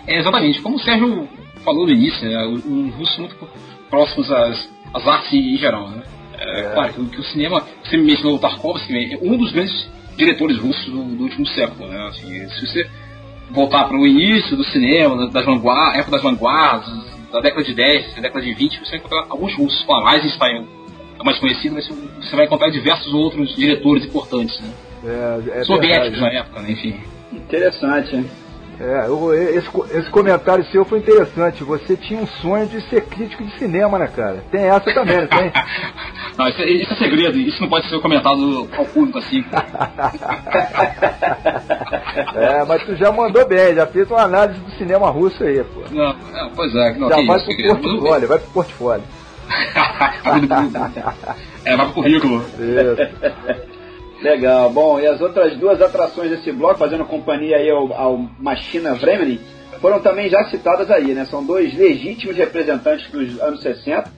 É, 0.06 0.18
exatamente, 0.18 0.62
como 0.62 0.76
o 0.76 0.78
Sérgio 0.78 1.28
falou 1.64 1.86
no 1.86 1.92
início, 1.92 2.28
né, 2.28 2.44
os 2.46 2.94
russos 2.94 3.14
são 3.14 3.24
muito 3.24 3.48
próximos 3.88 4.30
às, 4.30 4.68
às 4.94 5.06
artes 5.06 5.32
em 5.32 5.56
geral. 5.56 5.88
Né? 5.88 6.02
É, 6.38 6.60
é. 6.60 6.62
Claro 6.74 6.92
que, 6.92 7.06
que, 7.06 7.20
o 7.20 7.24
cinema, 7.24 7.64
você 7.84 7.96
mencionou 7.96 8.36
o 8.36 8.38
Tarkovsky, 8.38 9.14
é 9.14 9.18
um 9.22 9.36
dos 9.36 9.52
grandes 9.52 9.90
diretores 10.16 10.58
russos 10.58 10.86
do, 10.86 11.02
do 11.02 11.24
último 11.24 11.46
século. 11.48 11.88
Né? 11.88 12.08
Assim, 12.08 12.48
se 12.50 12.66
você 12.66 12.90
voltar 13.50 13.84
para 13.84 13.96
o 13.96 14.06
início 14.06 14.56
do 14.56 14.64
cinema, 14.64 15.28
das 15.28 15.44
vanguardas, 15.44 16.00
época 16.00 16.12
das 16.12 16.22
vanguardas, 16.22 17.10
da 17.32 17.40
década 17.40 17.62
de 17.62 17.74
10, 17.74 18.14
da 18.16 18.22
década 18.22 18.44
de 18.44 18.54
20, 18.54 18.80
você 18.80 18.90
vai 18.90 18.98
encontrar 18.98 19.26
alguns 19.28 19.54
russos. 19.54 19.82
Claro, 19.84 20.16
Eisenstein 20.16 20.66
é 21.18 21.24
mais 21.24 21.38
conhecido, 21.38 21.74
mas 21.74 21.88
você 21.88 22.36
vai 22.36 22.46
encontrar 22.46 22.70
diversos 22.70 23.12
outros 23.12 23.54
diretores 23.54 24.04
importantes. 24.04 24.58
Né? 24.60 24.70
É, 25.04 25.60
é 25.60 25.64
Soviéticos 25.64 26.20
verdade. 26.20 26.34
na 26.34 26.40
época, 26.40 26.62
né? 26.62 26.72
enfim. 26.72 27.00
Interessante, 27.32 28.16
hein? 28.16 28.26
É, 28.80 29.06
esse, 29.56 29.68
esse 29.98 30.10
comentário 30.10 30.64
seu 30.66 30.86
foi 30.86 31.00
interessante. 31.00 31.62
Você 31.62 31.98
tinha 31.98 32.18
um 32.18 32.26
sonho 32.26 32.66
de 32.66 32.80
ser 32.88 33.02
crítico 33.02 33.44
de 33.44 33.52
cinema, 33.58 33.98
né, 33.98 34.06
cara? 34.06 34.42
Tem 34.50 34.62
essa 34.62 34.90
também, 34.94 35.18
não 35.20 35.26
tem? 35.26 35.52
não, 36.38 36.48
isso, 36.48 36.62
é, 36.62 36.70
isso 36.70 36.90
é 36.94 36.96
segredo. 36.96 37.36
Isso 37.36 37.60
não 37.60 37.68
pode 37.68 37.86
ser 37.90 38.00
comentado 38.00 38.68
ao 38.74 38.86
público 38.86 39.18
assim. 39.18 39.44
é, 42.36 42.64
mas 42.64 42.82
tu 42.84 42.96
já 42.96 43.12
mandou 43.12 43.46
bem, 43.46 43.74
já 43.74 43.86
fez 43.86 44.10
uma 44.10 44.22
análise 44.22 44.58
do 44.58 44.70
cinema 44.72 45.10
russo 45.10 45.44
aí, 45.44 45.62
pô. 45.62 45.82
Não, 45.90 46.14
não 46.14 46.50
pois 46.56 46.74
é, 46.74 46.94
não, 46.94 47.10
já 47.10 47.16
vai 47.16 47.36
isso, 47.36 47.44
pro 47.44 47.76
portfólio, 47.76 48.28
vai 48.28 48.38
pro 48.38 48.50
portfólio. 48.50 49.04
é, 51.66 51.76
vai 51.76 51.84
pro 51.84 51.94
currículo. 51.94 52.42
Isso. 52.58 53.69
Legal. 54.22 54.70
Bom, 54.70 55.00
e 55.00 55.06
as 55.06 55.20
outras 55.20 55.56
duas 55.56 55.80
atrações 55.80 56.30
desse 56.30 56.52
bloco, 56.52 56.78
fazendo 56.78 57.04
companhia 57.04 57.56
aí 57.56 57.70
ao, 57.70 57.92
ao 57.92 58.18
Machina 58.38 58.94
Vremlin, 58.94 59.40
foram 59.80 60.00
também 60.00 60.28
já 60.28 60.44
citadas 60.44 60.90
aí, 60.90 61.14
né? 61.14 61.24
São 61.24 61.44
dois 61.44 61.74
legítimos 61.76 62.36
representantes 62.36 63.10
dos 63.10 63.40
anos 63.40 63.62
60, 63.62 64.10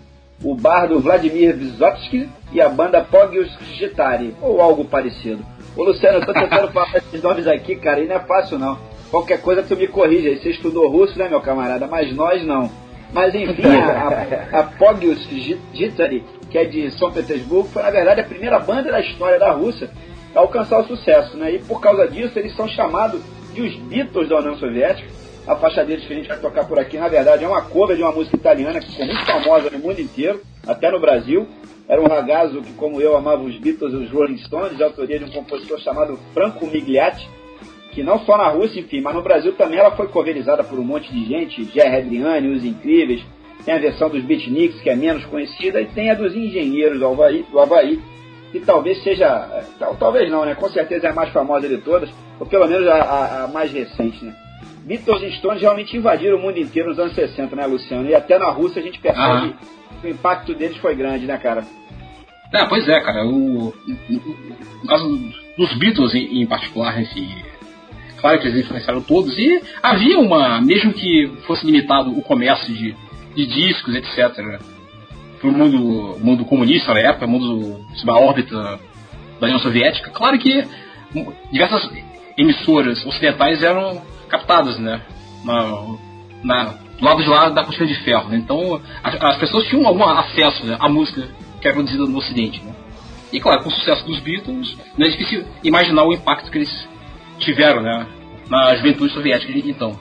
o 0.43 0.57
bardo 0.57 0.99
Vladimir 0.99 1.57
Vysotsky 1.57 2.29
e 2.53 2.61
a 2.61 2.69
banda 2.69 3.01
Pogios 3.01 3.57
Gitari, 3.75 4.35
ou 4.43 4.61
algo 4.61 4.85
parecido. 4.85 5.45
Ô 5.77 5.85
Luciano, 5.85 6.19
eu 6.19 6.27
tô 6.27 6.33
tentando 6.33 6.71
falar 6.73 6.97
esses 6.97 7.23
nomes 7.23 7.47
aqui, 7.47 7.77
cara, 7.77 8.01
e 8.01 8.09
não 8.09 8.17
é 8.17 8.21
fácil 8.21 8.59
não. 8.59 8.77
Qualquer 9.11 9.41
coisa 9.41 9.63
tu 9.63 9.77
me 9.77 9.87
corrige 9.87 10.29
aí. 10.29 10.39
Você 10.39 10.51
estudou 10.51 10.89
russo, 10.89 11.19
né, 11.19 11.29
meu 11.29 11.41
camarada? 11.41 11.87
Mas 11.87 12.15
nós 12.15 12.45
não. 12.45 12.71
Mas 13.13 13.35
enfim, 13.35 13.67
a, 13.67 14.57
a, 14.57 14.61
a 14.61 14.63
Pogios 14.65 15.29
Gitari 15.73 16.25
que 16.53 16.59
é 16.59 16.67
de 16.67 16.91
São 16.91 17.11
Petersburgo, 17.11 17.67
foi 17.71 17.83
na 17.83 17.91
verdade 17.91 18.21
a 18.21 18.25
primeira 18.25 18.59
banda 18.59 18.93
da 18.93 19.01
história 19.01 19.39
da 19.39 19.51
Rússia 19.53 19.91
a 20.35 20.39
alcançar 20.39 20.81
o 20.81 20.87
sucesso. 20.87 21.35
Né? 21.37 21.55
E 21.55 21.59
por 21.61 21.81
causa 21.81 22.07
disso 22.07 22.39
eles 22.39 22.55
são 22.55 22.69
chamados 22.69 23.23
de 23.55 23.63
os 23.63 23.75
Beatles 23.75 24.29
da 24.29 24.39
União 24.39 24.57
Soviética. 24.57 25.11
A 25.47 25.57
faixa 25.57 25.83
deles 25.83 26.05
que 26.05 26.13
a 26.13 26.17
gente 26.17 26.29
vai 26.29 26.39
tocar 26.39 26.69
por 26.69 26.79
aqui, 26.79 26.99
na 26.99 27.09
verdade, 27.09 27.43
é 27.43 27.49
uma 27.49 27.63
cover 27.63 27.97
de 27.97 28.03
uma 28.03 28.13
música 28.13 28.37
italiana 28.37 28.79
que 28.79 28.91
ficou 28.91 29.07
muito 29.07 29.25
famosa 29.25 29.71
no 29.71 29.79
mundo 29.79 29.99
inteiro, 29.99 30.41
até 30.65 30.89
no 30.91 31.01
Brasil. 31.01 31.49
Era 31.89 32.01
um 32.01 32.07
ragazzo 32.07 32.63
que, 32.63 32.73
como 32.75 33.01
eu, 33.01 33.17
amava 33.17 33.43
os 33.43 33.57
Beatles 33.57 33.93
e 33.93 33.97
os 33.97 34.11
Rolling 34.11 34.39
Stones, 34.39 34.77
de 34.77 34.85
autoria 34.85 35.19
de 35.19 35.25
um 35.25 35.31
compositor 35.31 35.81
chamado 35.81 36.17
Franco 36.33 36.65
Migliatti, 36.67 37.29
que 37.91 38.05
não 38.05 38.21
só 38.21 38.37
na 38.37 38.49
Rússia, 38.51 38.79
enfim, 38.79 39.01
mas 39.01 39.15
no 39.15 39.23
Brasil 39.23 39.53
também 39.55 39.81
ela 39.81 39.97
foi 39.97 40.07
coverizada 40.07 40.63
por 40.63 40.79
um 40.79 40.85
monte 40.85 41.13
de 41.13 41.25
gente, 41.25 41.65
Jerry 41.65 41.97
Adriani, 41.97 42.55
Os 42.55 42.65
Incríveis, 42.65 43.23
tem 43.65 43.75
a 43.75 43.79
versão 43.79 44.09
dos 44.09 44.23
beatniks, 44.23 44.81
que 44.81 44.91
é 44.91 44.97
menos 44.97 45.25
conhecida, 45.25 45.81
e 45.81 45.87
tem 45.87 46.11
a 46.11 46.15
dos 46.15 46.35
engenheiros 46.35 46.99
do 46.99 47.07
Havaí, 47.07 47.45
do 47.51 47.59
Havaí 47.59 48.01
que 48.53 48.61
talvez 48.61 49.03
seja, 49.03 49.65
talvez 49.99 50.31
não, 50.31 50.45
né? 50.45 50.55
Com 50.55 50.69
certeza 50.69 51.07
é 51.07 51.11
a 51.11 51.15
mais 51.15 51.33
famosa 51.33 51.67
de 51.67 51.79
todas, 51.79 52.11
ou 52.39 52.47
pelo 52.47 52.69
menos 52.69 52.87
a, 52.87 52.97
a, 52.97 53.45
a 53.45 53.49
mais 53.49 53.73
recente, 53.73 54.23
né? 54.23 54.35
Beatles 54.85 55.23
e 55.23 55.33
Stones 55.39 55.63
realmente 55.63 55.97
invadiram 55.97 56.37
o 56.37 56.41
mundo 56.41 56.59
inteiro 56.59 56.91
nos 56.91 56.99
anos 56.99 57.15
60, 57.15 57.57
né, 57.57 57.67
Luciano? 57.67 58.09
E 58.09 58.15
até 58.15 58.39
na 58.39 58.51
Rússia 58.51 58.83
a 58.83 58.85
gente 58.85 59.01
percebe 59.01 59.55
que 60.01 60.07
o 60.07 60.11
impacto 60.11 60.55
deles 60.55 60.77
foi 60.79 60.95
grande, 60.95 61.25
né, 61.25 61.39
cara? 61.39 61.65
É, 62.53 62.67
pois 62.67 62.87
é, 62.87 63.01
cara. 63.01 63.25
O, 63.25 63.73
no 63.89 64.87
caso 64.87 65.33
dos 65.57 65.73
Beatles 65.79 66.15
em, 66.15 66.43
em 66.43 66.47
particular, 66.47 66.99
assim, 66.99 67.29
claro 68.21 68.39
que 68.39 68.49
eles 68.49 68.65
influenciaram 68.65 69.01
todos, 69.01 69.37
e 69.39 69.63
havia 69.83 70.19
uma, 70.19 70.61
mesmo 70.61 70.93
que 70.93 71.33
fosse 71.47 71.65
limitado 71.65 72.11
o 72.11 72.23
comércio 72.23 72.75
de 72.75 72.95
de 73.35 73.47
discos, 73.47 73.95
etc. 73.95 74.61
Para 75.41 75.49
o 75.49 75.53
mundo, 75.53 76.19
mundo 76.21 76.45
comunista 76.45 76.95
na 76.95 77.01
época, 77.01 77.27
mundo 77.27 77.85
sob 77.95 78.11
a 78.11 78.17
órbita 78.17 78.79
da 79.41 79.47
União 79.47 79.59
Soviética. 79.59 80.11
Claro 80.11 80.39
que 80.39 80.65
diversas 81.51 81.91
emissoras 82.37 83.05
ocidentais 83.05 83.63
eram 83.63 84.03
captadas, 84.29 84.79
né? 84.79 85.01
Na, 85.45 85.97
na, 86.43 86.65
do 86.99 87.05
lado 87.05 87.23
de 87.23 87.29
lá 87.29 87.49
da 87.49 87.65
cortina 87.65 87.87
de 87.87 87.97
ferro. 87.97 88.29
Né? 88.29 88.37
Então 88.37 88.81
as, 89.03 89.15
as, 89.21 89.37
pessoas 89.37 89.67
tinham 89.67 89.87
algum 89.87 90.05
acesso 90.05 90.65
né, 90.65 90.77
à 90.79 90.89
música 90.89 91.29
que 91.61 91.67
era 91.67 91.75
produzida 91.75 92.05
no 92.05 92.17
Ocidente. 92.17 92.63
Né? 92.63 92.73
E 93.33 93.41
claro, 93.41 93.63
com 93.63 93.69
o 93.69 93.73
sucesso 93.73 94.07
dos 94.07 94.21
Beatles, 94.21 94.77
não 94.97 95.07
é 95.07 95.11
difícil 95.11 95.45
imaginar 95.65 96.05
o 96.05 96.13
impacto 96.13 96.51
que 96.51 96.59
eles 96.59 96.89
tiveram 97.39 97.83
né, 97.83 98.07
na 98.49 98.77
juventude 98.77 99.13
soviética 99.13 99.53
então. 99.69 99.99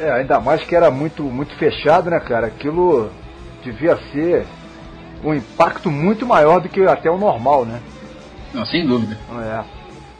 É, 0.00 0.10
ainda 0.10 0.40
mais 0.40 0.64
que 0.64 0.74
era 0.74 0.90
muito, 0.90 1.22
muito 1.22 1.54
fechado, 1.56 2.08
né, 2.08 2.18
cara? 2.18 2.46
Aquilo 2.46 3.10
devia 3.62 3.98
ser 4.12 4.46
um 5.22 5.34
impacto 5.34 5.90
muito 5.90 6.26
maior 6.26 6.58
do 6.60 6.70
que 6.70 6.82
até 6.84 7.10
o 7.10 7.18
normal, 7.18 7.66
né? 7.66 7.80
Não, 8.54 8.64
sem 8.64 8.86
dúvida. 8.86 9.18
É. 9.44 9.62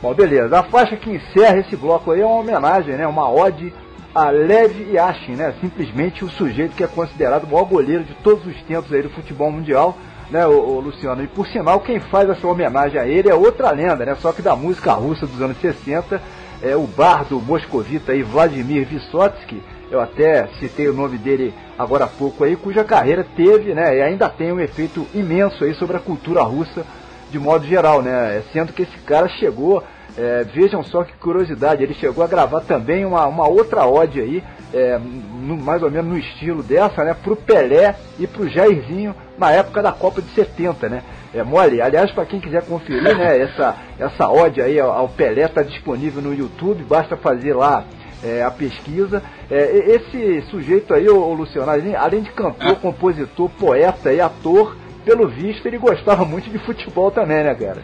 Bom, 0.02 0.12
beleza. 0.12 0.58
A 0.58 0.62
faixa 0.62 0.96
que 0.96 1.10
encerra 1.10 1.58
esse 1.58 1.76
bloco 1.76 2.12
aí 2.12 2.20
é 2.20 2.26
uma 2.26 2.40
homenagem, 2.40 2.94
né? 2.94 3.06
Uma 3.06 3.30
ode 3.30 3.72
a 4.14 4.28
Lev 4.28 4.92
Yashin, 4.92 5.36
né? 5.36 5.54
Simplesmente 5.62 6.24
o 6.24 6.30
sujeito 6.30 6.76
que 6.76 6.84
é 6.84 6.86
considerado 6.86 7.44
o 7.44 7.46
maior 7.46 7.64
goleiro 7.64 8.04
de 8.04 8.14
todos 8.16 8.46
os 8.46 8.60
tempos 8.62 8.92
aí 8.92 9.02
do 9.02 9.10
futebol 9.10 9.50
mundial, 9.50 9.96
né, 10.30 10.46
o, 10.46 10.80
Luciano? 10.80 11.22
E 11.22 11.26
por 11.26 11.46
sinal, 11.46 11.80
quem 11.80 12.00
faz 12.00 12.28
essa 12.28 12.46
homenagem 12.46 13.00
a 13.00 13.06
ele 13.06 13.30
é 13.30 13.34
outra 13.34 13.70
lenda, 13.70 14.04
né? 14.04 14.14
Só 14.16 14.32
que 14.32 14.42
da 14.42 14.54
música 14.54 14.92
russa 14.92 15.26
dos 15.26 15.40
anos 15.40 15.56
60 15.58 16.20
é, 16.62 16.76
o 16.76 16.86
bardo 16.86 17.40
moscovita 17.40 18.12
aí, 18.12 18.22
Vladimir 18.22 18.86
Vysotsky, 18.86 19.62
eu 19.90 20.00
até 20.00 20.46
citei 20.58 20.88
o 20.88 20.94
nome 20.94 21.18
dele 21.18 21.52
agora 21.78 22.04
há 22.04 22.08
pouco 22.08 22.44
aí, 22.44 22.54
cuja 22.56 22.84
carreira 22.84 23.26
teve, 23.36 23.74
né, 23.74 23.96
e 23.96 24.02
ainda 24.02 24.28
tem 24.28 24.52
um 24.52 24.60
efeito 24.60 25.06
imenso 25.14 25.64
aí 25.64 25.74
sobre 25.74 25.96
a 25.96 26.00
cultura 26.00 26.42
russa 26.42 26.84
de 27.30 27.38
modo 27.38 27.66
geral, 27.66 28.02
né, 28.02 28.42
sendo 28.52 28.72
que 28.72 28.82
esse 28.82 28.98
cara 28.98 29.28
chegou, 29.28 29.82
é, 30.16 30.44
vejam 30.44 30.82
só 30.82 31.02
que 31.02 31.12
curiosidade, 31.14 31.82
ele 31.82 31.94
chegou 31.94 32.22
a 32.22 32.28
gravar 32.28 32.60
também 32.60 33.04
uma, 33.04 33.26
uma 33.26 33.48
outra 33.48 33.86
ode 33.86 34.20
aí, 34.20 34.42
é, 34.72 34.98
no, 34.98 35.56
mais 35.56 35.82
ou 35.82 35.90
menos 35.90 36.10
no 36.10 36.18
estilo 36.18 36.62
dessa, 36.62 37.02
né, 37.04 37.14
pro 37.14 37.34
Pelé 37.34 37.96
e 38.18 38.26
pro 38.26 38.48
Jairzinho 38.48 39.14
na 39.38 39.50
época 39.50 39.82
da 39.82 39.90
Copa 39.90 40.20
de 40.20 40.30
70, 40.30 40.88
né, 40.88 41.02
é 41.34 41.42
mole. 41.42 41.80
Aliás, 41.80 42.10
para 42.10 42.26
quem 42.26 42.40
quiser 42.40 42.64
conferir, 42.64 43.16
né, 43.16 43.38
essa, 43.40 43.76
essa 43.98 44.28
ode 44.28 44.60
aí 44.60 44.78
ao, 44.78 45.08
Pelé 45.08 45.44
está 45.44 45.62
disponível 45.62 46.22
no 46.22 46.34
YouTube, 46.34 46.84
basta 46.84 47.16
fazer 47.16 47.54
lá 47.54 47.84
é, 48.22 48.42
a 48.42 48.50
pesquisa. 48.50 49.22
É, 49.50 49.94
esse 49.94 50.42
sujeito 50.50 50.92
aí, 50.92 51.08
o, 51.08 51.32
Luciano, 51.32 51.70
além 51.70 52.22
de 52.22 52.30
cantor, 52.30 52.76
compositor, 52.76 53.48
poeta 53.50 54.12
e 54.12 54.20
ator, 54.20 54.76
pelo 55.04 55.28
visto 55.28 55.66
ele 55.66 55.78
gostava 55.78 56.24
muito 56.24 56.50
de 56.50 56.58
futebol 56.58 57.10
também, 57.10 57.42
né, 57.42 57.54
cara? 57.54 57.82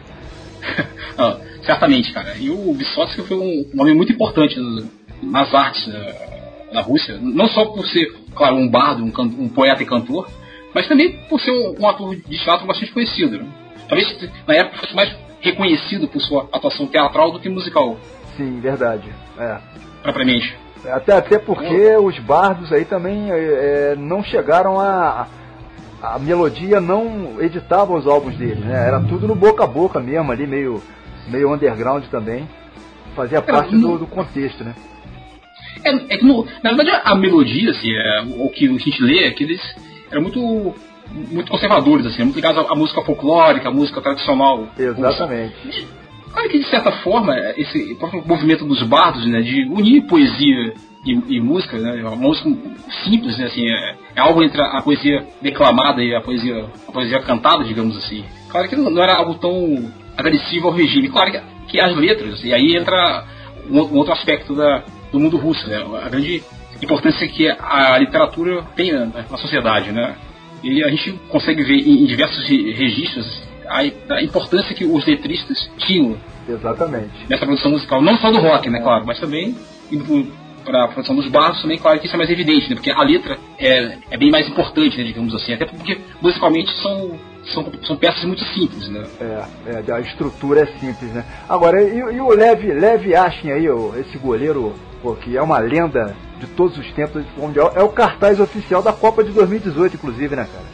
ah, 1.17 1.39
certamente, 1.65 2.13
cara. 2.13 2.35
E 2.37 2.51
o 2.51 2.73
Vysotsky 2.75 3.23
foi 3.23 3.37
um 3.37 3.71
nome 3.73 3.95
muito 3.95 4.13
importante 4.13 4.57
nas 5.23 5.55
artes 5.55 5.87
da, 5.87 6.73
da 6.73 6.81
Rússia, 6.83 7.19
não 7.21 7.49
só 7.49 7.65
por 7.67 7.87
ser, 7.87 8.13
claro, 8.35 8.57
um 8.57 8.69
bardo, 8.69 9.03
um, 9.03 9.13
um 9.23 9.49
poeta 9.49 9.83
e 9.83 9.87
cantor, 9.87 10.29
mas 10.77 10.87
também 10.87 11.13
por 11.27 11.41
ser 11.41 11.53
um, 11.53 11.75
um 11.81 11.89
ator 11.89 12.15
de 12.15 12.39
teatro 12.39 12.67
bastante 12.67 12.93
conhecido. 12.93 13.39
Né? 13.39 13.47
Talvez 13.89 14.31
na 14.47 14.55
época 14.57 14.77
fosse 14.77 14.95
mais 14.95 15.17
reconhecido 15.41 16.07
por 16.07 16.21
sua 16.21 16.47
atuação 16.53 16.87
teatral 16.87 17.33
do 17.33 17.41
que 17.41 17.49
musical. 17.49 17.97
Sim, 18.37 18.61
verdade. 18.61 19.09
É. 19.39 19.57
Propriamente. 20.03 20.55
Até, 20.85 21.13
até 21.15 21.39
porque 21.39 21.97
os 21.97 22.19
bardos 22.19 22.71
aí 22.75 22.85
também 22.85 23.33
é, 23.33 23.37
é, 23.37 23.97
não 23.97 24.23
chegaram 24.23 24.79
a. 24.79 25.27
A 26.03 26.19
melodia 26.19 26.79
não 26.79 27.41
editava 27.41 27.95
os 27.95 28.07
álbuns 28.07 28.37
deles, 28.37 28.63
né? 28.63 28.87
Era 28.87 29.01
tudo 29.01 29.27
no 29.27 29.35
boca 29.35 29.65
a 29.65 29.67
boca 29.67 29.99
mesmo, 29.99 30.31
ali, 30.31 30.47
meio, 30.47 30.83
meio 31.27 31.51
underground 31.51 32.05
também. 32.11 32.47
Fazia 33.15 33.41
parte 33.41 33.75
no... 33.75 33.93
do, 33.93 33.99
do, 34.01 34.07
contexto, 34.07 34.63
né? 34.63 34.75
É, 35.83 36.15
é 36.15 36.19
que 36.19 36.25
no, 36.25 36.47
na 36.63 36.75
verdade 36.75 37.01
a 37.03 37.15
melodia, 37.15 37.71
assim, 37.71 37.91
é, 37.91 38.21
o 38.37 38.51
que 38.51 38.69
a 38.69 38.79
gente 38.79 39.03
lê 39.03 39.25
é 39.25 39.31
que 39.31 39.43
eles 39.43 39.86
eram 40.11 40.23
muito 40.23 40.75
muito 41.11 41.51
conservadores, 41.51 42.07
assim, 42.07 42.25
muito 42.25 42.37
ligados 42.37 42.67
à, 42.69 42.75
música 42.75 43.03
folclórica, 43.03 43.69
à 43.69 43.73
música 43.73 44.01
tradicional. 44.01 44.69
Exatamente. 44.77 45.87
Claro 46.33 46.49
que, 46.51 46.59
de 46.59 46.69
certa 46.69 46.93
forma, 46.93 47.35
esse 47.57 47.95
próprio 47.95 48.23
movimento 48.27 48.65
dos 48.65 48.83
bardos, 48.83 49.25
né, 49.27 49.41
de 49.41 49.65
unir 49.67 50.03
poesia 50.03 50.75
e, 51.05 51.37
e 51.37 51.41
música, 51.41 51.79
né, 51.79 52.03
uma 52.03 52.17
música 52.17 52.51
simples, 53.05 53.39
né, 53.39 53.47
assim, 53.47 53.67
é, 53.67 53.97
é, 54.17 54.21
algo 54.21 54.43
entre 54.43 54.61
a 54.61 54.83
poesia 54.83 55.25
declamada 55.41 56.03
e 56.03 56.15
a 56.15 56.21
poesia, 56.21 56.67
a 56.89 56.93
poesia 56.93 57.21
cantada, 57.21 57.65
digamos 57.65 57.97
assim. 57.97 58.25
Claro 58.49 58.69
que 58.69 58.77
não, 58.77 58.91
não 58.91 59.03
era 59.03 59.15
algo 59.15 59.35
tão 59.35 59.91
agressivo 60.17 60.69
ao 60.69 60.75
regime. 60.75 61.09
Claro 61.09 61.31
que, 61.31 61.41
que 61.69 61.81
as 61.81 61.97
letras, 61.97 62.45
e 62.45 62.53
aí 62.53 62.77
entra 62.77 63.25
um, 63.71 63.79
um 63.81 63.97
outro 63.97 64.13
aspecto 64.13 64.55
da, 64.55 64.83
do 65.11 65.21
mundo 65.21 65.37
russo, 65.37 65.67
né, 65.69 65.83
a 66.03 66.09
grande 66.09 66.43
importância 66.83 67.27
que 67.29 67.49
a 67.49 67.99
literatura 67.99 68.63
tem 68.75 68.93
na, 68.93 69.07
na 69.07 69.39
sociedade, 69.39 69.93
né? 69.93 70.17
E 70.63 70.83
a 70.83 70.89
gente 70.89 71.13
consegue 71.29 71.63
ver 71.63 71.77
em, 71.77 72.05
diversos 72.07 72.47
registros 72.49 73.43
a, 73.67 73.81
a, 74.15 74.23
importância 74.23 74.75
que 74.75 74.85
os 74.85 75.05
letristas 75.07 75.71
tinham 75.79 76.17
Exatamente. 76.49 77.11
nessa 77.29 77.45
produção 77.45 77.71
musical. 77.71 78.01
Não 78.01 78.17
só 78.19 78.31
do 78.31 78.39
rock, 78.39 78.71
né, 78.71 78.81
claro, 78.81 79.05
mas 79.07 79.19
também 79.19 79.55
para 80.65 80.85
a 80.85 80.89
produção 80.89 81.15
dos 81.15 81.29
barros 81.29 81.63
também, 81.63 81.79
claro 81.79 81.99
que 82.01 82.07
isso 82.07 82.17
é 82.17 82.19
mais 82.19 82.31
evidente, 82.31 82.69
né? 82.69 82.75
Porque 82.75 82.91
a 82.91 83.03
letra 83.03 83.39
é, 83.59 83.99
é 84.11 84.17
bem 84.17 84.31
mais 84.31 84.49
importante, 84.49 84.99
né, 84.99 85.05
digamos 85.05 85.35
assim. 85.35 85.53
Até 85.53 85.65
porque 85.65 85.99
musicalmente 86.21 86.73
são, 86.83 87.19
são, 87.53 87.71
são 87.85 87.97
peças 87.97 88.25
muito 88.25 88.45
simples, 88.47 88.89
né? 88.89 89.05
É, 89.21 89.91
é, 89.91 89.93
a 89.93 90.01
estrutura 90.01 90.63
é 90.63 90.67
simples, 90.79 91.13
né? 91.13 91.25
Agora, 91.49 91.83
e, 91.83 91.97
e 91.97 92.21
o 92.21 92.29
Lev, 92.31 92.65
Lev 92.65 93.07
Yashin 93.07 93.51
aí, 93.51 93.67
esse 94.01 94.19
goleiro, 94.19 94.75
pô, 95.03 95.15
que 95.15 95.37
é 95.37 95.43
uma 95.43 95.59
lenda 95.59 96.17
de 96.39 96.47
todos 96.49 96.77
os 96.77 96.91
tempos 96.93 97.25
mundial, 97.37 97.73
é 97.75 97.83
o 97.83 97.89
cartaz 97.89 98.41
oficial 98.41 98.83
da 98.83 98.93
Copa 98.93 99.25
de 99.25 99.33
2018, 99.33 99.95
inclusive, 99.95 100.37
né, 100.37 100.47
cara? 100.53 100.67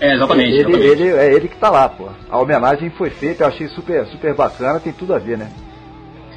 É, 0.00 0.14
exatamente. 0.14 0.52
Ele, 0.52 0.60
exatamente. 0.60 0.86
ele, 0.86 1.08
é 1.10 1.34
ele 1.34 1.48
que 1.48 1.56
tá 1.56 1.70
lá, 1.70 1.88
pô. 1.88 2.08
A 2.30 2.38
homenagem 2.38 2.88
foi 2.90 3.10
feita, 3.10 3.44
eu 3.44 3.48
achei 3.48 3.68
super, 3.68 4.06
super 4.06 4.34
bacana, 4.34 4.80
tem 4.80 4.92
tudo 4.92 5.14
a 5.14 5.18
ver, 5.18 5.36
né? 5.36 5.52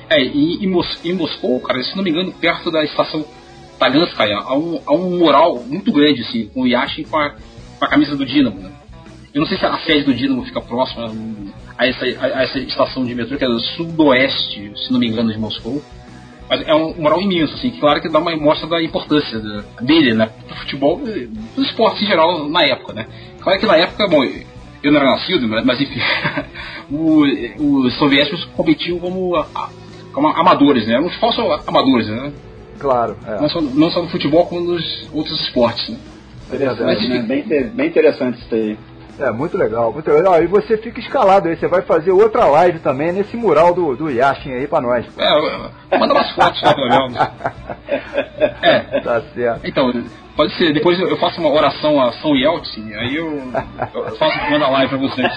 É, 0.09 0.21
e 0.21 0.65
em 0.65 1.13
Moscou, 1.13 1.59
cara, 1.61 1.81
se 1.81 1.95
não 1.95 2.03
me 2.03 2.09
engano, 2.09 2.31
perto 2.33 2.69
da 2.69 2.83
estação 2.83 3.25
Taganskaya, 3.79 4.37
há 4.37 4.55
um, 4.55 4.81
há 4.85 4.93
um 4.93 5.17
mural 5.17 5.63
muito 5.67 5.91
grande, 5.91 6.21
assim, 6.21 6.47
com 6.53 6.61
o 6.61 6.67
Yashin 6.67 7.03
com 7.03 7.17
a, 7.17 7.31
com 7.79 7.85
a 7.85 7.87
camisa 7.87 8.15
do 8.15 8.25
Dinamo, 8.25 8.59
né? 8.59 8.72
Eu 9.33 9.41
não 9.41 9.47
sei 9.47 9.57
se 9.57 9.65
a 9.65 9.77
sede 9.79 10.03
do 10.03 10.13
Dinamo 10.13 10.45
fica 10.45 10.61
próxima 10.61 11.11
a 11.77 11.87
essa, 11.87 12.05
a 12.05 12.43
essa 12.43 12.59
estação 12.59 13.03
de 13.03 13.15
metrô, 13.15 13.37
que 13.37 13.43
é 13.43 13.47
do 13.47 13.59
sudoeste, 13.59 14.71
se 14.75 14.91
não 14.91 14.99
me 14.99 15.07
engano, 15.07 15.31
de 15.31 15.39
Moscou. 15.39 15.81
Mas 16.47 16.67
é 16.67 16.75
um 16.75 16.93
mural 16.93 17.19
imenso, 17.19 17.55
assim, 17.55 17.71
claro 17.79 17.99
que 18.01 18.09
dá 18.09 18.19
uma 18.19 18.35
mostra 18.35 18.67
da 18.67 18.83
importância 18.83 19.39
dele, 19.81 20.13
né? 20.13 20.29
Do 20.47 20.55
futebol, 20.55 20.97
do 20.99 21.63
esporte 21.63 22.03
em 22.03 22.07
geral 22.07 22.47
na 22.47 22.63
época, 22.63 22.93
né? 22.93 23.07
Claro 23.39 23.59
que 23.59 23.65
na 23.65 23.77
época, 23.77 24.07
bom, 24.07 24.23
eu 24.83 24.91
não 24.91 24.99
era 24.99 25.11
nascido, 25.11 25.47
mas 25.47 25.81
enfim, 25.81 25.99
os 27.57 27.93
soviéticos 27.95 28.45
competiam 28.55 28.99
como 28.99 29.33
como 30.13 30.27
amadores, 30.27 30.85
né? 30.85 30.99
Uns 30.99 31.15
falsos 31.15 31.43
amadores, 31.67 32.07
né? 32.07 32.31
Claro. 32.79 33.17
É. 33.25 33.41
Não, 33.41 33.49
só, 33.49 33.61
não 33.61 33.89
só 33.89 34.01
no 34.03 34.09
futebol, 34.09 34.45
como 34.45 34.61
nos 34.61 35.09
outros 35.11 35.39
esportes. 35.41 35.89
Né? 35.89 35.97
Verdade, 36.51 36.83
Mas, 36.83 37.09
né? 37.09 37.21
bem, 37.23 37.43
bem 37.43 37.87
interessante 37.87 38.39
isso 38.39 38.53
aí. 38.53 38.77
É, 39.19 39.31
muito 39.31 39.57
legal, 39.57 39.93
muito 39.93 40.09
legal. 40.09 40.41
E 40.41 40.47
você 40.47 40.77
fica 40.77 40.99
escalado 40.99 41.47
aí, 41.47 41.55
você 41.55 41.67
vai 41.67 41.83
fazer 41.83 42.11
outra 42.11 42.45
live 42.45 42.79
também 42.79 43.11
nesse 43.11 43.37
mural 43.37 43.73
do, 43.73 43.95
do 43.95 44.09
Yashin 44.09 44.53
aí 44.53 44.67
pra 44.67 44.81
nós. 44.81 45.05
É, 45.17 45.97
manda 45.97 46.13
umas 46.13 46.31
fotos 46.31 46.61
lá. 46.61 46.73
É. 48.61 48.99
Tá 49.01 49.21
certo. 49.33 49.61
Então, 49.65 49.91
pode 50.35 50.53
ser, 50.55 50.73
depois 50.73 50.99
eu 50.99 51.15
faço 51.17 51.39
uma 51.39 51.51
oração 51.51 52.01
a 52.01 52.11
São 52.13 52.35
Yeltsin, 52.35 52.91
aí 52.93 53.15
eu, 53.15 53.51
eu 53.93 54.15
faço, 54.15 54.49
mando 54.49 54.65
a 54.65 54.69
live 54.69 54.89
pra 54.89 54.97
vocês. 54.97 55.31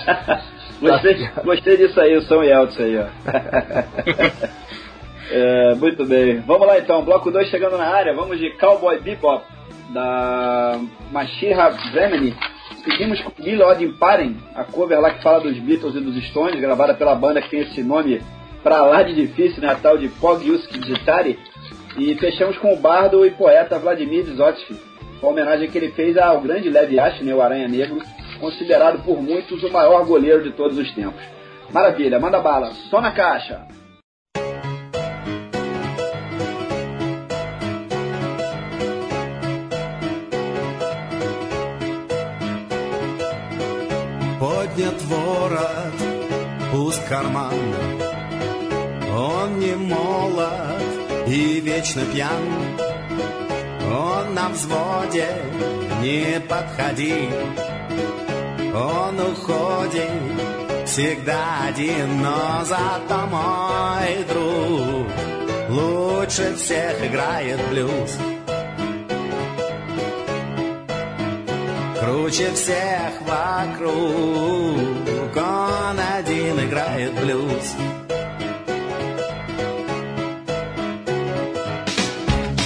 Gostei, 0.81 1.29
gostei 1.45 1.77
disso 1.77 2.01
aí, 2.01 2.17
o 2.17 2.23
São 2.23 2.43
Yeltsin 2.43 2.83
aí, 2.83 2.99
ó. 2.99 3.07
é, 5.31 5.75
muito 5.75 6.07
bem. 6.07 6.41
Vamos 6.41 6.67
lá 6.67 6.79
então, 6.79 7.05
bloco 7.05 7.31
2 7.31 7.49
chegando 7.49 7.77
na 7.77 7.87
área, 7.87 8.15
vamos 8.15 8.39
de 8.39 8.51
Cowboy 8.59 8.99
Bebop, 9.01 9.45
da 9.93 10.79
Mashira 11.13 11.71
Bremeni. 11.93 12.35
Seguimos 12.85 13.21
com 13.21 13.43
Billy 13.43 13.63
Odin 13.63 13.93
Paren, 13.93 14.37
a 14.55 14.65
cover 14.65 15.01
lá 15.01 15.11
que 15.11 15.23
fala 15.23 15.41
dos 15.41 15.59
Beatles 15.59 15.95
e 15.95 16.01
dos 16.01 16.17
Stones, 16.29 16.61
gravada 16.61 16.95
pela 16.95 17.15
banda 17.15 17.43
que 17.43 17.51
tem 17.51 17.61
esse 17.61 17.83
nome 17.83 18.23
pra 18.63 18.83
lá 18.83 19.03
de 19.03 19.15
difícil, 19.15 19.63
né, 19.63 19.77
tal 19.81 19.99
de 19.99 20.09
Pogyuski 20.09 20.85
Gitari. 20.85 21.39
E 21.97 22.15
fechamos 22.17 22.59
com 22.59 22.73
o 22.73 22.77
bardo 22.77 23.25
e 23.25 23.31
poeta 23.31 23.79
Vladimir 23.79 24.25
Dzotsky, 24.25 24.77
com 25.21 25.29
a 25.29 25.31
homenagem 25.31 25.71
que 25.71 25.79
ele 25.79 25.93
fez 25.93 26.17
ao 26.17 26.41
grande 26.41 26.69
Lev 26.69 26.93
Yashin, 26.93 27.25
né, 27.25 27.35
o 27.35 27.41
Aranha 27.41 27.69
Negro, 27.69 28.01
considerado 28.39 29.03
por 29.03 29.23
muitos 29.23 29.63
o 29.63 29.73
maior 29.73 30.05
goleiro 30.05 30.43
de 30.43 30.53
todos 30.53 30.77
os 30.77 30.93
tempos. 30.93 31.23
Maravilha, 31.73 32.21
manda 32.21 32.41
bala, 32.41 32.73
só 32.91 33.01
na 33.01 33.13
caixa! 33.13 33.67
Поднят 44.97 45.03
ворот, 45.03 46.73
пуст 46.73 47.03
карман. 47.09 47.55
Он 49.17 49.59
не 49.59 49.75
молод 49.75 50.83
и 51.27 51.61
вечно 51.61 52.03
пьян. 52.13 52.31
Он 53.91 54.35
на 54.35 54.49
взводе, 54.51 55.29
не 56.03 56.41
подходи. 56.41 57.29
Он 58.75 59.19
уходит 59.21 60.11
всегда 60.87 61.67
один, 61.69 62.23
но 62.23 62.65
зато 62.65 63.27
мой 63.27 64.25
друг 64.29 65.07
лучше 65.69 66.55
всех 66.57 67.05
играет 67.05 67.59
блюз. 67.71 68.19
Круче 72.07 72.53
всех 72.53 73.21
вокруг. 73.23 74.79
Он 75.37 75.99
один 76.17 76.61
играет 76.61 77.13
блюз. 77.15 77.75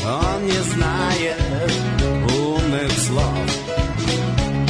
Он 0.06 0.44
не 0.44 0.60
знает 0.72 1.72
умных 2.38 2.92
слов. 2.92 3.48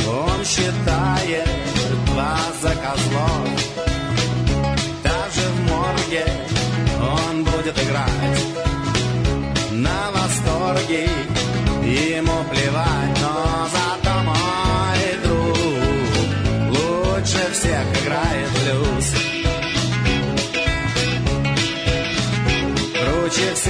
Он 0.09 0.45
считает 0.45 1.49
вас 2.15 2.61
за 2.63 2.77
козлов 2.77 3.50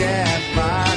at 0.02 0.54
my 0.54 0.89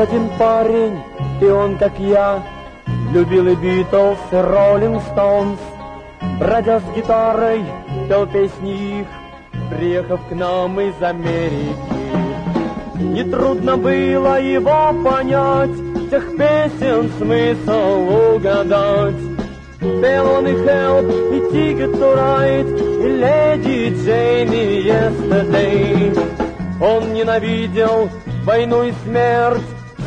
Один 0.00 0.30
парень, 0.38 0.98
и 1.42 1.44
он, 1.44 1.76
как 1.76 1.92
я, 1.98 2.42
любил 3.12 3.48
и 3.48 3.54
Битлз, 3.54 4.16
и 4.32 4.36
Роллинг 4.36 5.02
Стоунс. 5.12 5.60
Бродя 6.38 6.80
с 6.80 6.96
гитарой, 6.96 7.62
пел 8.08 8.26
песни 8.26 9.00
их, 9.00 9.06
приехав 9.68 10.20
к 10.26 10.32
нам 10.32 10.80
из 10.80 10.94
Америки. 11.02 11.74
Нетрудно 12.94 13.76
было 13.76 14.40
его 14.40 14.94
понять, 15.04 15.76
тех 16.08 16.34
песен 16.34 17.10
смысл 17.18 18.36
угадать. 18.36 19.20
Пел 19.80 20.30
он 20.30 20.46
и 20.46 20.52
Help, 20.52 21.10
и 21.30 21.40
Ticket 21.52 21.92
to 21.98 22.62
и 23.02 23.20
Lady 23.20 23.94
Jane, 24.02 24.54
и 24.54 24.88
Yesterday. 24.88 26.18
Он 26.80 27.12
ненавидел 27.12 28.08
войну 28.46 28.84
и 28.84 28.92
смерть, 29.04 29.60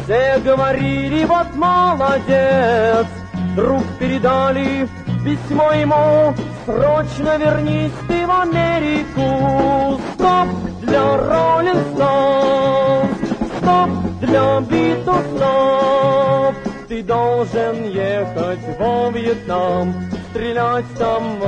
все 0.03 0.39
говорили, 0.39 1.25
вот 1.25 1.55
молодец. 1.55 3.07
Друг 3.55 3.83
передали 3.99 4.87
письмо 5.23 5.71
ему, 5.73 6.33
срочно 6.65 7.37
вернись 7.37 7.91
ты 8.07 8.25
в 8.25 8.31
Америку. 8.31 10.01
Стоп 10.13 10.47
для 10.81 11.17
Роллинг 11.17 11.87
Стоунс, 11.93 13.17
стоп 13.57 13.89
для 14.21 14.59
Битлз, 14.61 15.25
стоп. 15.35 16.55
Ты 16.87 17.03
должен 17.03 17.83
ехать 17.89 18.79
во 18.79 19.09
Вьетнам, 19.09 19.93
стрелять 20.29 20.85
там 20.97 21.39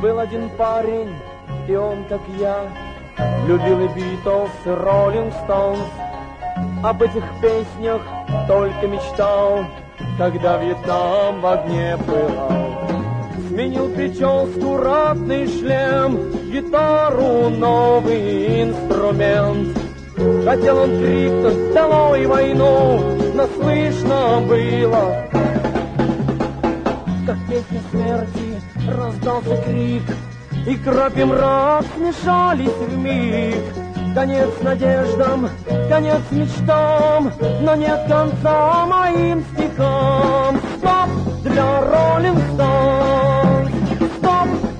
Был 0.00 0.20
один 0.20 0.48
парень, 0.50 1.12
и 1.66 1.74
он, 1.74 2.04
как 2.04 2.20
я, 2.38 2.68
любил 3.48 3.80
и 3.80 3.88
Битлз, 3.88 4.50
и 4.64 4.70
Роллинг 4.70 5.34
Стоунс. 5.42 5.80
Об 6.84 7.02
этих 7.02 7.24
песнях 7.42 8.00
только 8.46 8.86
мечтал, 8.86 9.64
когда 10.16 10.58
Вьетнам 10.58 11.40
в 11.40 11.46
огне 11.46 11.96
пылал. 12.06 12.67
Сменил 13.58 13.88
прическу, 13.88 14.76
ратный 14.76 15.48
шлем, 15.48 16.30
гитару, 16.48 17.48
новый 17.48 18.62
инструмент. 18.62 19.76
Хотел 20.44 20.78
он 20.78 20.90
крикнуть 21.00 21.74
«Долой 21.74 22.26
войну!», 22.26 23.18
но 23.34 23.48
слышно 23.56 24.42
было, 24.46 25.28
как 27.26 27.36
песня 27.48 27.80
смерти 27.90 28.62
раздался 28.96 29.60
крик, 29.64 30.04
и 30.64 30.76
кровь 30.76 31.18
и 31.18 31.24
мрак 31.24 31.84
смешались 31.96 32.70
в 32.70 32.96
миг. 32.96 33.64
Конец 34.14 34.50
надеждам, 34.62 35.50
конец 35.88 36.22
мечтам, 36.30 37.32
но 37.62 37.74
нет 37.74 38.04
конца 38.06 38.86
моим 38.86 39.42
стихам. 39.52 40.60
Стоп 40.78 41.42
для 41.42 41.80
Роллинг 41.80 42.38
Стоунс, 42.54 42.54
стоп 42.54 43.27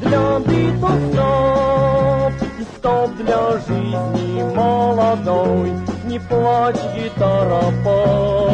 для 0.08 0.38
Битлз, 0.40 1.12
стоп, 1.12 2.32
и 2.58 2.62
стоп 2.76 3.10
для 3.16 3.58
жизни 3.66 4.42
молодой. 4.54 5.72
Не 6.04 6.18
плачь, 6.18 6.76
гитара, 6.94 7.72
пой. 7.84 8.48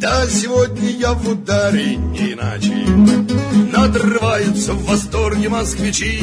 Да, 0.00 0.26
сегодня 0.26 0.90
я 0.90 1.12
в 1.14 1.28
ударе, 1.28 1.96
не 1.96 2.32
иначе 2.32 2.67
в 4.72 4.84
восторге 4.84 5.48
москвичи 5.48 6.20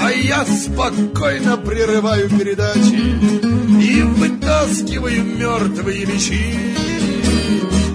А 0.00 0.10
я 0.10 0.44
спокойно 0.44 1.56
прерываю 1.56 2.28
передачи 2.28 3.18
И 3.82 4.02
вытаскиваю 4.02 5.24
мертвые 5.24 6.06
мечи. 6.06 6.54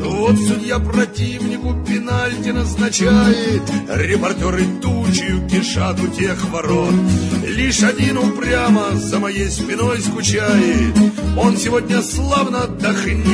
Вот 0.03 0.37
судья 0.37 0.79
противнику 0.79 1.73
пенальти 1.85 2.49
назначает 2.49 3.61
Репортеры 3.89 4.63
тучью 4.81 5.47
кишат 5.47 5.99
у 5.99 6.07
тех 6.07 6.49
ворот. 6.51 6.93
Лишь 7.43 7.83
один 7.83 8.17
упрямо 8.17 8.95
за 8.95 9.19
моей 9.19 9.49
спиной 9.49 9.99
скучает 9.99 10.95
Он 11.37 11.57
сегодня 11.57 12.01
славно 12.01 12.63
отдохнет 12.63 13.25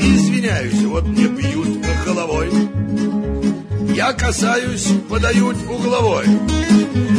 Извиняюсь, 0.00 0.82
вот 0.84 1.06
мне 1.06 1.26
бьют 1.26 1.84
головой 2.04 2.50
я 3.94 4.12
касаюсь, 4.12 4.88
подают 5.08 5.56
угловой. 5.68 6.26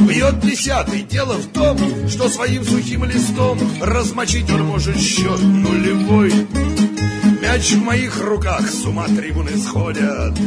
Бьет 0.07 0.39
десятый, 0.41 1.03
дело 1.03 1.34
в 1.34 1.47
том, 1.47 1.78
что 2.09 2.30
своим 2.30 2.63
сухим 2.63 3.05
листом 3.05 3.57
размочить 3.82 4.49
он 4.51 4.65
может 4.65 4.97
счет 4.97 5.41
нулевой. 5.41 6.32
Мяч 7.41 7.71
в 7.73 7.84
моих 7.84 8.21
руках, 8.21 8.69
с 8.69 8.86
ума 8.86 9.05
трибуны 9.07 9.57
сходят. 9.57 10.38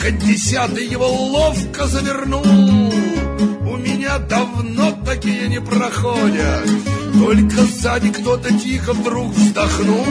Хоть 0.00 0.18
десятый 0.18 0.86
его 0.86 1.06
ловко 1.08 1.86
завернул. 1.86 2.42
У 2.42 3.76
меня 3.76 4.18
давно 4.18 4.92
такие 5.04 5.48
не 5.48 5.60
проходят. 5.60 6.68
Только 7.14 7.62
сзади 7.62 8.10
кто-то 8.10 8.52
тихо 8.58 8.92
вдруг 8.92 9.32
вздохнул. 9.34 10.06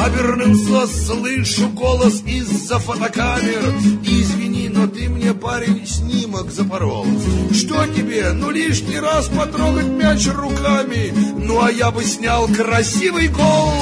Обернулся, 0.00 0.86
слышу 0.86 1.68
голос 1.68 2.22
из-за 2.24 2.78
фотокамер. 2.78 3.74
Извини, 4.02 4.49
но 4.80 4.86
ты 4.86 5.10
мне, 5.10 5.34
парень, 5.34 5.86
снимок 5.86 6.50
запорол. 6.50 7.06
Что 7.52 7.86
тебе? 7.86 8.32
Ну, 8.32 8.50
лишний 8.50 8.98
раз 8.98 9.28
потрогать 9.28 9.88
мяч 9.88 10.26
руками. 10.28 11.12
Ну, 11.36 11.62
а 11.62 11.70
я 11.70 11.90
бы 11.90 12.02
снял 12.02 12.48
красивый 12.48 13.28
гол. 13.28 13.74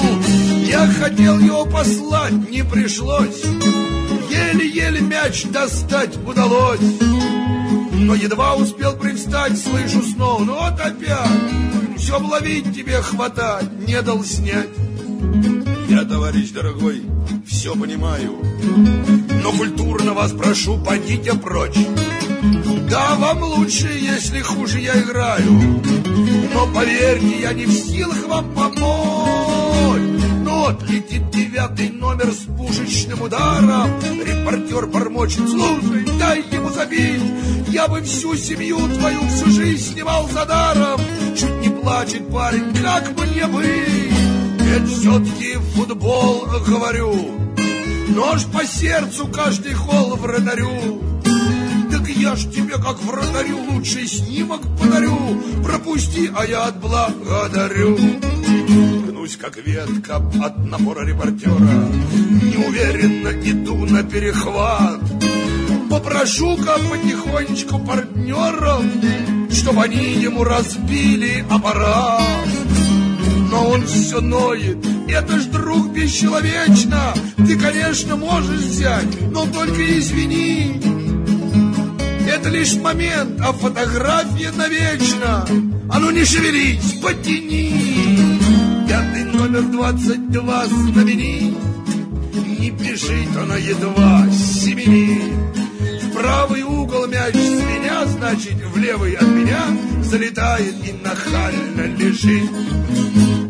Я 0.66 0.88
хотел 0.88 1.38
его 1.38 1.64
послать, 1.66 2.50
не 2.50 2.64
пришлось. 2.64 3.44
Еле-еле 4.28 5.00
мяч 5.00 5.44
достать 5.44 6.16
удалось. 6.26 6.80
Но 7.92 8.16
едва 8.16 8.56
успел 8.56 8.96
привстать, 8.96 9.56
слышу 9.56 10.02
снова, 10.02 10.42
ну 10.42 10.54
вот 10.54 10.80
опять. 10.80 11.96
Все 11.96 12.18
ловить 12.18 12.74
тебе 12.74 13.00
хватать, 13.02 13.70
не 13.86 14.02
дал 14.02 14.24
снять. 14.24 14.70
Я, 15.88 16.04
товарищ 16.04 16.50
дорогой, 16.50 17.02
все 17.46 17.74
понимаю, 17.74 18.38
но 19.42 19.52
культурно 19.52 20.14
вас 20.14 20.32
прошу, 20.32 20.78
пойдите 20.78 21.34
прочь. 21.34 21.78
Да, 22.90 23.16
вам 23.16 23.42
лучше, 23.42 23.88
если 23.88 24.40
хуже 24.40 24.80
я 24.80 24.98
играю, 25.00 25.82
но 26.54 26.66
поверьте, 26.74 27.40
я 27.40 27.52
не 27.52 27.66
в 27.66 27.72
силах 27.72 28.26
вам 28.26 28.52
помочь. 28.54 30.18
Вот 30.68 30.82
летит 30.90 31.30
девятый 31.30 31.88
номер 31.88 32.30
с 32.30 32.44
пушечным 32.44 33.22
ударом, 33.22 33.90
репортер 34.02 34.86
бормочет, 34.86 35.48
слушай, 35.48 36.04
дай 36.18 36.44
ему 36.52 36.68
забить, 36.68 37.22
я 37.68 37.88
бы 37.88 38.02
всю 38.02 38.36
семью 38.36 38.76
твою 38.94 39.20
всю 39.28 39.50
жизнь 39.50 39.94
снимал 39.94 40.28
за 40.28 40.44
даром. 40.44 41.00
Чуть 41.34 41.60
не 41.62 41.70
плачет 41.70 42.30
парень, 42.30 42.74
как 42.82 43.08
мне 43.16 43.46
быть? 43.46 44.12
Ведь 44.60 44.90
все-таки 44.90 45.54
футбол, 45.74 46.46
говорю, 46.66 47.47
Нож 48.08 48.44
по 48.44 48.64
сердцу 48.64 49.28
каждый 49.28 49.74
хол 49.74 50.16
вратарю. 50.16 51.02
я 52.18 52.36
ж 52.36 52.46
тебе, 52.50 52.74
как 52.74 53.02
вратарю, 53.02 53.58
лучший 53.70 54.06
снимок 54.06 54.60
подарю. 54.78 55.16
Пропусти, 55.62 56.30
а 56.34 56.44
я 56.44 56.64
отблагодарю. 56.64 57.96
Гнусь, 59.06 59.36
как 59.36 59.56
ветка 59.56 60.16
от 60.16 60.58
напора 60.66 61.04
репортера. 61.06 61.88
Неуверенно 62.42 63.28
иду 63.28 63.76
на 63.86 64.02
перехват. 64.02 65.00
Попрошу-ка 65.90 66.76
потихонечку 66.90 67.78
партнеров, 67.78 68.82
Чтоб 69.52 69.78
они 69.78 70.14
ему 70.14 70.44
разбили 70.44 71.44
аппарат. 71.48 72.57
Но 73.50 73.70
он 73.70 73.86
все 73.86 74.20
ноет, 74.20 74.78
это 75.08 75.38
ж 75.38 75.46
друг 75.46 75.92
бесчеловечно. 75.92 77.14
Ты, 77.36 77.58
конечно, 77.58 78.16
можешь 78.16 78.60
взять, 78.60 79.30
но 79.32 79.46
только 79.46 79.98
извини. 79.98 80.80
Это 82.28 82.50
лишь 82.50 82.74
момент, 82.74 83.40
а 83.40 83.52
фотография 83.52 84.52
навечно. 84.52 85.46
А 85.90 85.98
ну 85.98 86.10
не 86.10 86.24
шевелись, 86.24 87.00
потяни. 87.02 88.38
Пятый 88.86 89.24
номер 89.24 89.62
двадцать 89.62 90.30
два 90.30 90.66
знамени. 90.66 91.56
Не 92.60 92.70
бежит 92.70 93.34
она 93.34 93.56
едва 93.56 94.28
семенит. 94.30 95.32
В 96.02 96.12
правый 96.12 96.62
угол 96.62 97.06
мяч 97.06 97.34
с 97.34 97.62
меня, 97.62 98.04
значит, 98.06 98.56
в 98.74 98.76
левый 98.76 99.14
от 99.14 99.26
меня 99.26 99.62
залетает 100.02 100.74
и 100.86 100.92
нахально 100.92 101.96
лежит. 101.96 102.50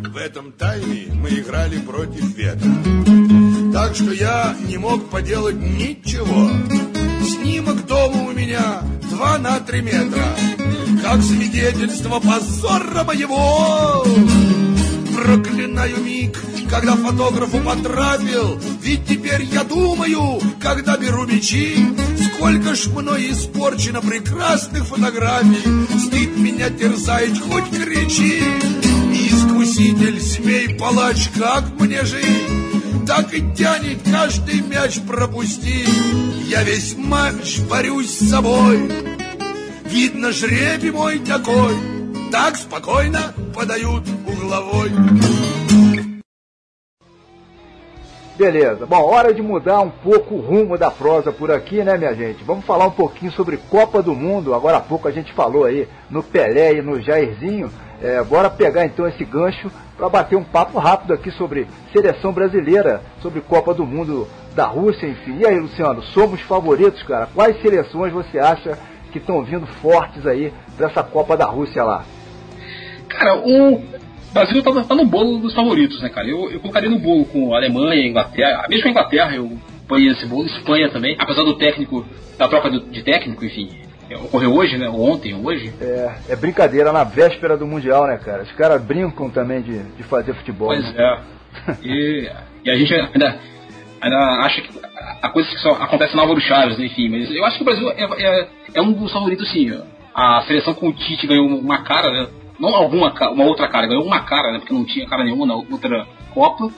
В 0.08 0.16
этом 0.16 0.52
тайме 0.52 1.12
мы 1.12 1.28
играли 1.28 1.78
против 1.78 2.34
ветра. 2.34 2.70
Так 3.74 3.94
что 3.94 4.10
я 4.10 4.56
не 4.66 4.78
мог 4.78 5.10
поделать 5.10 5.56
ничего. 5.56 6.50
Снимок 7.22 7.86
дома 7.86 8.22
у 8.22 8.32
меня 8.32 8.80
два 9.10 9.36
на 9.36 9.60
три 9.60 9.82
метра. 9.82 10.24
Как 11.02 11.20
свидетельство 11.20 12.20
позора 12.20 13.04
моего. 13.04 14.02
Проклинаю 15.14 15.98
миг, 16.02 16.42
когда 16.70 16.96
фотографу 16.96 17.58
потрапил. 17.58 18.58
Ведь 18.80 19.06
теперь 19.06 19.42
я 19.44 19.62
думаю, 19.62 20.40
когда 20.58 20.96
беру 20.96 21.26
мечи, 21.26 21.76
сколько 22.32 22.74
ж 22.74 22.86
мной 22.86 23.32
испорчено 23.32 24.00
прекрасных 24.00 24.86
фотографий. 24.86 25.98
Стыд 25.98 26.34
меня 26.38 26.70
терзает, 26.70 27.38
хоть 27.38 27.68
кричи. 27.70 28.42
Искуситель, 29.78 30.20
смей, 30.20 30.74
палач, 30.74 31.28
как 31.38 31.78
мне 31.78 32.04
жить? 32.04 33.06
Так 33.06 33.32
и 33.32 33.54
тянет 33.54 34.00
каждый 34.10 34.60
мяч 34.60 34.98
пропустить. 35.06 35.88
Я 36.48 36.64
весь 36.64 36.96
матч 36.96 37.60
борюсь 37.60 38.10
с 38.10 38.28
собой. 38.28 38.90
Видно, 39.84 40.32
жребий 40.32 40.90
мой 40.90 41.20
такой. 41.20 41.76
Так 42.32 42.56
спокойно 42.56 43.32
подают 43.54 44.02
угловой. 44.26 44.90
Beleza. 48.38 48.86
Bom, 48.86 49.02
hora 49.02 49.34
de 49.34 49.42
mudar 49.42 49.80
um 49.80 49.90
pouco 49.90 50.36
o 50.36 50.40
rumo 50.40 50.78
da 50.78 50.92
prosa 50.92 51.32
por 51.32 51.50
aqui, 51.50 51.82
né, 51.82 51.98
minha 51.98 52.14
gente? 52.14 52.44
Vamos 52.44 52.64
falar 52.64 52.86
um 52.86 52.92
pouquinho 52.92 53.32
sobre 53.32 53.56
Copa 53.56 54.00
do 54.00 54.14
Mundo. 54.14 54.54
Agora 54.54 54.76
há 54.76 54.80
pouco 54.80 55.08
a 55.08 55.10
gente 55.10 55.32
falou 55.32 55.64
aí 55.64 55.88
no 56.08 56.22
Pelé 56.22 56.74
e 56.74 56.80
no 56.80 57.02
Jairzinho. 57.02 57.68
É, 58.00 58.22
bora 58.22 58.48
pegar 58.48 58.86
então 58.86 59.08
esse 59.08 59.24
gancho 59.24 59.68
para 59.96 60.08
bater 60.08 60.36
um 60.36 60.44
papo 60.44 60.78
rápido 60.78 61.12
aqui 61.12 61.32
sobre 61.32 61.66
seleção 61.92 62.32
brasileira, 62.32 63.02
sobre 63.20 63.40
Copa 63.40 63.74
do 63.74 63.84
Mundo 63.84 64.28
da 64.54 64.66
Rússia, 64.66 65.08
enfim. 65.08 65.38
E 65.38 65.44
aí, 65.44 65.58
Luciano, 65.58 66.00
somos 66.00 66.40
favoritos, 66.42 67.02
cara? 67.02 67.28
Quais 67.34 67.60
seleções 67.60 68.12
você 68.12 68.38
acha 68.38 68.78
que 69.10 69.18
estão 69.18 69.42
vindo 69.42 69.66
fortes 69.66 70.24
aí 70.28 70.54
para 70.76 70.86
essa 70.86 71.02
Copa 71.02 71.36
da 71.36 71.46
Rússia 71.46 71.82
lá? 71.82 72.04
Cara, 73.08 73.34
o 73.34 73.82
Brasil 74.32 74.62
tá, 74.62 74.84
tá, 74.84 74.94
no 74.94 75.06
bolo 75.06 75.38
dos 75.38 75.54
favoritos, 75.54 76.00
né, 76.02 76.08
cara? 76.08 76.28
Eu, 76.28 76.50
eu 76.50 76.60
colocaria 76.60 76.90
no 76.90 76.98
bolo 76.98 77.24
com 77.24 77.54
a 77.54 77.58
Alemanha, 77.58 78.06
Inglaterra, 78.06 78.66
mesmo 78.68 78.88
a 78.88 78.90
Inglaterra 78.90 79.34
eu 79.34 79.58
ponho 79.86 80.12
esse 80.12 80.26
bolo, 80.26 80.46
Espanha 80.46 80.90
também, 80.90 81.16
apesar 81.18 81.42
do 81.42 81.56
técnico, 81.56 82.06
da 82.36 82.46
troca 82.46 82.70
de 82.70 83.02
técnico, 83.02 83.44
enfim, 83.44 83.70
é, 84.10 84.16
ocorreu 84.16 84.54
hoje, 84.54 84.78
né? 84.78 84.88
Ontem, 84.88 85.34
hoje. 85.34 85.72
É, 85.80 86.14
é 86.30 86.36
brincadeira 86.36 86.92
na 86.92 87.04
véspera 87.04 87.56
do 87.56 87.66
Mundial, 87.66 88.06
né, 88.06 88.16
cara? 88.16 88.42
Os 88.42 88.52
caras 88.52 88.82
brincam 88.82 89.28
também 89.28 89.60
de, 89.60 89.82
de 89.82 90.02
fazer 90.04 90.34
futebol. 90.34 90.68
Pois 90.68 90.94
né? 90.94 91.02
é. 91.02 91.38
E, 91.82 92.30
e, 92.64 92.70
a 92.70 92.76
gente 92.76 92.94
ainda, 92.94 93.38
ainda 94.00 94.16
acha 94.44 94.62
que 94.62 94.70
a 95.22 95.28
coisa 95.28 95.48
que 95.48 95.58
só 95.58 95.72
acontece 95.72 96.16
na 96.16 96.22
Álvaro 96.22 96.40
Chaves, 96.40 96.78
né? 96.78 96.86
enfim, 96.86 97.08
mas 97.08 97.30
eu 97.30 97.44
acho 97.44 97.56
que 97.56 97.62
o 97.62 97.64
Brasil 97.64 97.90
é, 97.90 98.04
é, 98.04 98.48
é 98.74 98.82
um 98.82 98.92
dos 98.92 99.12
favoritos, 99.12 99.50
sim. 99.50 99.78
A 100.14 100.42
seleção 100.46 100.74
com 100.74 100.88
o 100.88 100.92
Tite 100.92 101.26
ganhou 101.26 101.46
uma 101.46 101.82
cara, 101.82 102.10
né? 102.10 102.28
Não 102.58 102.74
alguma 102.74 103.12
uma 103.30 103.44
outra 103.44 103.68
cara, 103.68 103.86
ganhou 103.86 104.04
uma 104.04 104.20
cara, 104.20 104.52
né? 104.52 104.58
Porque 104.58 104.74
não 104.74 104.84
tinha 104.84 105.08
cara 105.08 105.24
nenhuma 105.24 105.46
na 105.46 105.54
outra 105.54 106.06
Copa. 106.32 106.70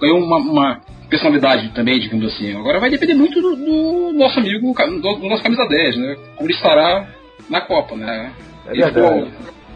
Ganhou 0.00 0.18
uma, 0.18 0.36
uma 0.38 0.80
personalidade 1.08 1.70
também, 1.70 1.98
digamos 1.98 2.32
assim. 2.32 2.56
Agora 2.56 2.80
vai 2.80 2.90
depender 2.90 3.14
muito 3.14 3.40
do, 3.40 3.56
do 3.56 4.12
nosso 4.14 4.38
amigo, 4.38 4.72
do, 4.72 5.00
do, 5.00 5.28
nosso 5.28 5.42
camisa 5.42 5.66
10, 5.66 5.96
né? 5.96 6.16
Como 6.36 6.48
ele 6.48 6.56
estará 6.56 7.08
na 7.48 7.60
Copa, 7.60 7.96
né? 7.96 8.32
É 8.66 8.72
ele 8.72 8.84
ficou 8.84 9.28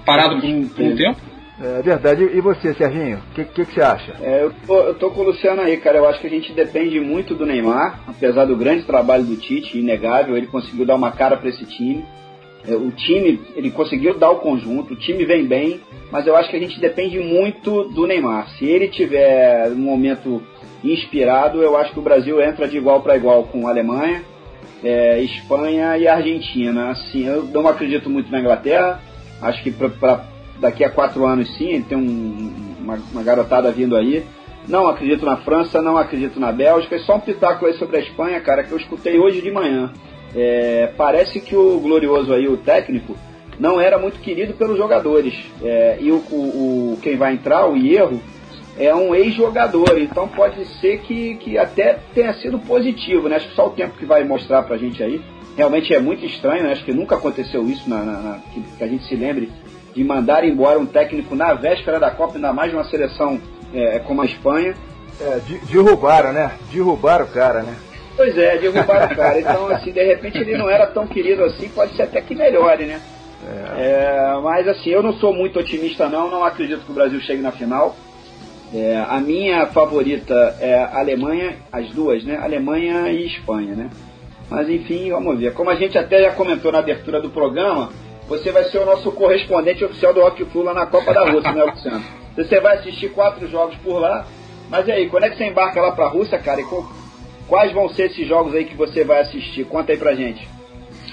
parado 0.05 0.41
por 0.41 0.49
um, 0.49 0.69
por 0.69 0.85
um 0.85 0.97
tempo. 0.97 1.33
É 1.61 1.81
verdade. 1.81 2.25
E 2.25 2.41
você, 2.41 2.75
Serginho? 2.75 3.19
O 3.19 3.35
que, 3.35 3.45
que, 3.45 3.65
que, 3.65 3.75
você 3.75 3.81
acha? 3.81 4.17
É, 4.21 4.43
eu, 4.43 4.53
tô, 4.67 4.81
eu 4.81 4.95
tô 4.95 5.11
com 5.11 5.21
o 5.21 5.25
Luciano 5.25 5.63
aí, 5.63 5.77
cara. 5.77 5.99
Eu 5.99 6.09
acho 6.09 6.21
que 6.21 6.27
a 6.27 6.31
gente 6.31 6.53
depende 6.53 6.99
muito 6.99 7.35
do 7.35 7.47
Neymar, 7.47 8.01
apesar 8.07 8.47
do 8.47 8.57
grande 8.57 8.85
trabalho 8.85 9.25
do 9.25 9.37
Tite, 9.37 9.79
inegável. 9.79 10.37
Ele 10.37 10.49
conseguiu 10.49 10.85
dar 10.85 10.97
uma 10.97 11.13
cara 11.13 11.37
para 11.37 11.49
esse 11.49 11.65
time. 11.65 12.05
É, 12.67 12.75
o 12.75 12.91
time, 12.91 13.41
ele 13.57 13.71
conseguiu 13.71 14.19
dar 14.19 14.31
o 14.31 14.37
conjunto, 14.37 14.95
o 14.95 14.97
time 14.97 15.25
vem 15.25 15.45
bem, 15.45 15.81
mas 16.11 16.27
eu 16.27 16.37
acho 16.37 16.51
que 16.51 16.57
a 16.57 16.61
gente 16.61 16.79
depende 16.81 17.19
muito 17.19 17.85
do 17.85 18.07
Neymar. 18.07 18.49
Se 18.51 18.65
ele 18.65 18.89
tiver 18.89 19.69
um 19.71 19.77
momento 19.77 20.43
inspirado, 20.85 21.63
eu 21.63 21.77
acho 21.77 21.93
que 21.93 21.99
o 21.99 22.03
Brasil 22.03 22.41
entra 22.41 22.69
de 22.69 22.77
igual 22.77 23.01
para 23.03 23.17
igual 23.17 23.45
com 23.45 23.67
a 23.67 23.71
Alemanha, 23.71 24.23
é, 24.83 25.21
Espanha 25.21 25.97
e 25.99 26.07
Argentina. 26.07 26.91
Assim, 26.91 27.27
eu 27.27 27.45
não 27.45 27.67
acredito 27.67 28.09
muito 28.09 28.31
na 28.31 28.41
Inglaterra, 28.41 29.01
acho 29.41 29.63
que 29.63 29.71
para 29.71 30.25
daqui 30.61 30.85
a 30.85 30.91
quatro 30.91 31.27
anos 31.27 31.53
sim, 31.57 31.83
tem 31.83 31.99
um, 31.99 32.53
uma, 32.81 32.99
uma 33.13 33.23
garotada 33.23 33.71
vindo 33.73 33.97
aí. 33.97 34.25
Não 34.69 34.87
acredito 34.87 35.27
na 35.27 35.37
França, 35.39 35.83
não 35.83 35.97
acredito 35.97 36.39
na 36.39 36.53
Bélgica. 36.53 36.95
E 36.95 37.01
só 37.01 37.17
um 37.17 37.21
pitaco 37.21 37.67
aí 37.67 37.75
sobre 37.75 37.97
a 37.97 38.01
Espanha, 38.01 38.41
cara, 38.41 38.63
que 38.63 38.71
eu 38.71 38.79
escutei 38.79 39.19
hoje 39.19 39.43
de 39.43 39.51
manhã. 39.51 39.93
É, 40.35 40.91
parece 40.97 41.41
que 41.41 41.55
o 41.55 41.79
glorioso 41.79 42.33
aí, 42.33 42.49
o 42.49 42.57
técnico, 42.57 43.17
não 43.59 43.81
era 43.81 43.99
muito 43.99 44.21
querido 44.21 44.55
pelos 44.55 44.77
jogadores. 44.77 45.35
É, 45.63 45.99
e 46.01 46.11
o, 46.11 46.17
o, 46.17 46.99
quem 47.03 47.17
vai 47.17 47.35
entrar, 47.35 47.69
o 47.69 47.77
Hierro, 47.77 48.21
é 48.79 48.95
um 48.95 49.15
ex-jogador, 49.15 49.99
então 49.99 50.27
pode 50.29 50.65
ser 50.81 51.01
que, 51.01 51.35
que 51.37 51.59
até 51.59 51.99
tenha 52.15 52.33
sido 52.35 52.59
positivo, 52.59 53.29
né? 53.29 53.37
Acho 53.37 53.49
que 53.49 53.55
só 53.55 53.67
o 53.67 53.71
tempo 53.71 53.99
que 53.99 54.07
vai 54.07 54.25
mostrar 54.25 54.63
pra 54.63 54.79
gente 54.79 55.03
aí. 55.03 55.21
Realmente 55.57 55.95
é 55.95 56.01
muito 56.01 56.25
estranho, 56.25 56.63
né? 56.63 56.73
Acho 56.73 56.85
que 56.85 56.95
nunca 56.95 57.17
aconteceu 57.17 57.63
isso, 57.69 57.89
na, 57.89 57.99
na, 57.99 58.13
na 58.13 58.39
que, 58.53 58.63
que, 58.63 58.83
a 58.83 58.89
gente 58.89 59.05
se 59.05 59.15
lembre, 59.15 59.53
de 59.95 60.03
mandar 60.03 60.45
embora 60.45 60.79
um 60.79 60.87
técnico 60.87 61.35
na 61.35 61.53
véspera 61.53 62.01
da 62.01 62.11
Copa, 62.11 62.37
ainda 62.37 62.53
mais 62.53 62.73
uma 62.73 62.85
seleção 62.85 63.39
é, 63.75 63.99
como 63.99 64.23
a 64.23 64.25
Espanha. 64.25 64.75
É, 65.21 65.41
derrubaram, 65.71 66.33
né? 66.33 66.53
Derrubaram 66.73 67.27
o 67.27 67.29
cara, 67.29 67.63
né? 67.63 67.77
Pois 68.17 68.37
é, 68.37 68.59
derrubaram 68.59 69.13
o 69.13 69.17
cara. 69.17 69.41
Então, 69.41 69.67
assim, 69.69 69.93
de 69.93 70.03
repente 70.03 70.39
ele 70.39 70.57
não 70.57 70.69
era 70.69 70.87
tão 70.87 71.07
querido 71.07 71.45
assim, 71.45 71.69
pode 71.69 71.95
ser 71.97 72.03
até 72.03 72.21
que 72.21 72.35
melhore, 72.35 72.85
né? 72.85 73.01
É. 73.45 73.83
É, 73.83 74.41
mas 74.43 74.69
assim, 74.69 74.91
eu 74.91 75.03
não 75.03 75.15
sou 75.15 75.35
muito 75.35 75.59
otimista 75.59 76.09
não, 76.09 76.31
não 76.31 76.45
acredito 76.45 76.85
que 76.85 76.93
o 76.93 76.95
Brasil 76.95 77.21
chegue 77.21 77.43
na 77.43 77.51
final. 77.51 77.97
É, 78.75 79.05
a 79.07 79.21
minha 79.21 79.67
favorita 79.67 80.57
é 80.61 80.75
a 80.75 81.01
Alemanha, 81.01 81.57
as 81.71 81.91
duas, 81.91 82.25
né? 82.25 82.39
Alemanha 82.41 83.11
e 83.11 83.27
Espanha, 83.27 83.75
né? 83.75 83.91
Mas 84.49 84.69
enfim, 84.69 85.11
vamos 85.11 85.39
ver. 85.39 85.53
Como 85.53 85.71
a 85.71 85.75
gente 85.75 85.99
até 85.99 86.23
já 86.23 86.33
comentou 86.33 86.73
na 86.73 86.79
abertura 86.79 87.21
do 87.21 87.31
programa, 87.31 87.91
você 88.29 88.51
vai 88.51 88.65
ser 88.65 88.79
o 88.79 88.87
nosso 88.87 89.11
correspondente 89.13 89.85
oficial 89.85 90.15
do 90.15 90.21
Rock 90.21 90.45
Flu 90.47 90.63
lá 90.63 90.73
na 90.73 90.87
Copa 90.87 91.13
da 91.13 91.31
Rússia, 91.31 91.53
né, 91.53 91.65
Luciano? 91.65 92.03
Você 92.37 92.61
vai 92.61 92.79
assistir 92.79 93.11
quatro 93.11 93.47
jogos 93.47 93.77
por 93.85 93.99
lá. 93.99 94.27
Mas 94.71 94.89
e 94.89 94.93
aí, 94.93 95.09
quando 95.09 95.25
é 95.25 95.31
que 95.31 95.37
você 95.37 95.45
embarca 95.45 95.81
lá 95.83 95.93
pra 95.93 96.09
Rússia, 96.09 96.39
cara? 96.39 96.61
E 96.61 96.65
Quais 97.53 97.71
vão 97.71 97.87
ser 97.91 98.05
esses 98.05 98.27
jogos 98.27 98.55
aí 98.55 98.65
que 98.65 98.75
você 98.75 99.05
vai 99.05 99.21
assistir? 99.21 99.67
Conta 99.67 99.93
aí 99.93 99.99
pra 99.99 100.15
gente. 100.15 100.49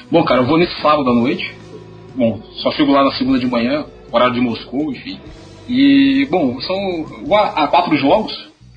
Bom, 0.10 0.24
cara, 0.24 0.40
eu 0.40 0.46
vou 0.46 0.58
nesse 0.58 0.74
sábado 0.82 1.10
à 1.10 1.14
noite. 1.14 1.54
Bom, 2.16 2.42
só 2.62 2.72
chego 2.72 2.94
lá 2.94 3.04
na 3.04 3.12
segunda 3.12 3.38
de 3.38 3.46
manhã, 3.46 3.86
horário 4.10 4.36
de 4.36 4.40
Moscou, 4.40 4.90
enfim. 4.90 5.20
E, 5.68 6.26
bom, 6.32 6.58
são 6.62 6.78
há 7.36 7.68
quatro 7.68 7.94
jogos, 7.98 8.34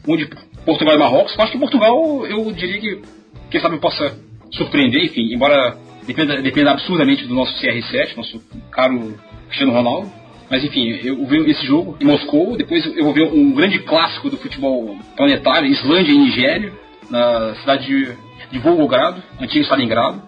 um 0.09 0.17
de 0.17 0.29
Portugal 0.67 0.97
e 0.97 0.99
Marrocos. 0.99 1.37
Eu 1.37 1.45
acho 1.45 1.53
que 1.53 1.59
Portugal, 1.61 2.27
eu 2.27 2.51
diria 2.51 2.81
que, 2.81 3.03
quem 3.49 3.61
sabe, 3.61 3.79
possa 3.79 4.13
surpreender, 4.51 5.05
enfim, 5.05 5.33
embora 5.33 5.77
dependa, 6.05 6.43
dependa 6.43 6.73
absurdamente 6.73 7.29
do 7.29 7.35
nosso 7.37 7.55
CR7, 7.63 8.17
nosso 8.17 8.43
caro 8.73 9.15
Cristiano 9.47 9.73
Ronaldo. 9.73 10.11
Mas 10.51 10.65
enfim, 10.65 10.99
eu 11.05 11.25
vi 11.27 11.49
esse 11.49 11.65
jogo 11.65 11.97
em 12.01 12.07
Moscou, 12.07 12.57
depois 12.57 12.85
eu 12.85 13.05
vou 13.05 13.15
ver 13.15 13.33
um 13.33 13.53
grande 13.53 13.79
clássico 13.79 14.29
do 14.29 14.37
futebol 14.37 14.99
planetário, 15.17 15.69
Islândia 15.69 16.11
e 16.11 16.19
Nigéria 16.19 16.82
na 17.11 17.55
cidade 17.57 17.87
de 17.87 18.17
de 18.53 18.59
Volgogrado, 18.59 19.23
antigo 19.41 19.65
Stalingrado. 19.65 20.23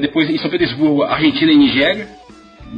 Depois 0.00 0.28
em 0.28 0.36
São 0.38 0.50
Petersburgo, 0.50 1.04
Argentina 1.04 1.52
e 1.52 1.56
Nigéria. 1.56 2.08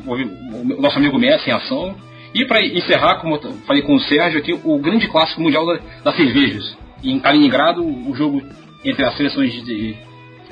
O 0.06 0.80
nosso 0.80 0.98
amigo 0.98 1.18
Messi 1.18 1.48
em 1.48 1.52
ação. 1.52 1.96
E 2.34 2.44
para 2.44 2.64
encerrar, 2.64 3.16
como 3.16 3.36
eu 3.36 3.52
falei 3.66 3.82
com 3.82 3.94
o 3.94 4.00
Sérgio 4.00 4.38
aqui, 4.38 4.52
o 4.52 4.78
grande 4.78 5.08
clássico 5.08 5.40
mundial 5.40 5.66
da, 5.66 5.80
das 6.04 6.16
cervejas. 6.16 6.76
em 7.02 7.18
Kaliningrado, 7.18 7.82
o 7.82 8.14
jogo 8.14 8.42
entre 8.84 9.04
as 9.04 9.16
seleções 9.16 9.52
de 9.64 9.96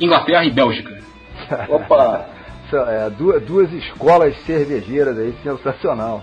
Inglaterra 0.01 0.45
e 0.45 0.51
Bélgica. 0.51 0.99
Opa! 1.69 2.38
É, 2.77 3.11
duas, 3.11 3.43
duas 3.43 3.73
escolas 3.73 4.37
cervejeiras 4.45 5.19
aí, 5.19 5.35
sensacional. 5.43 6.23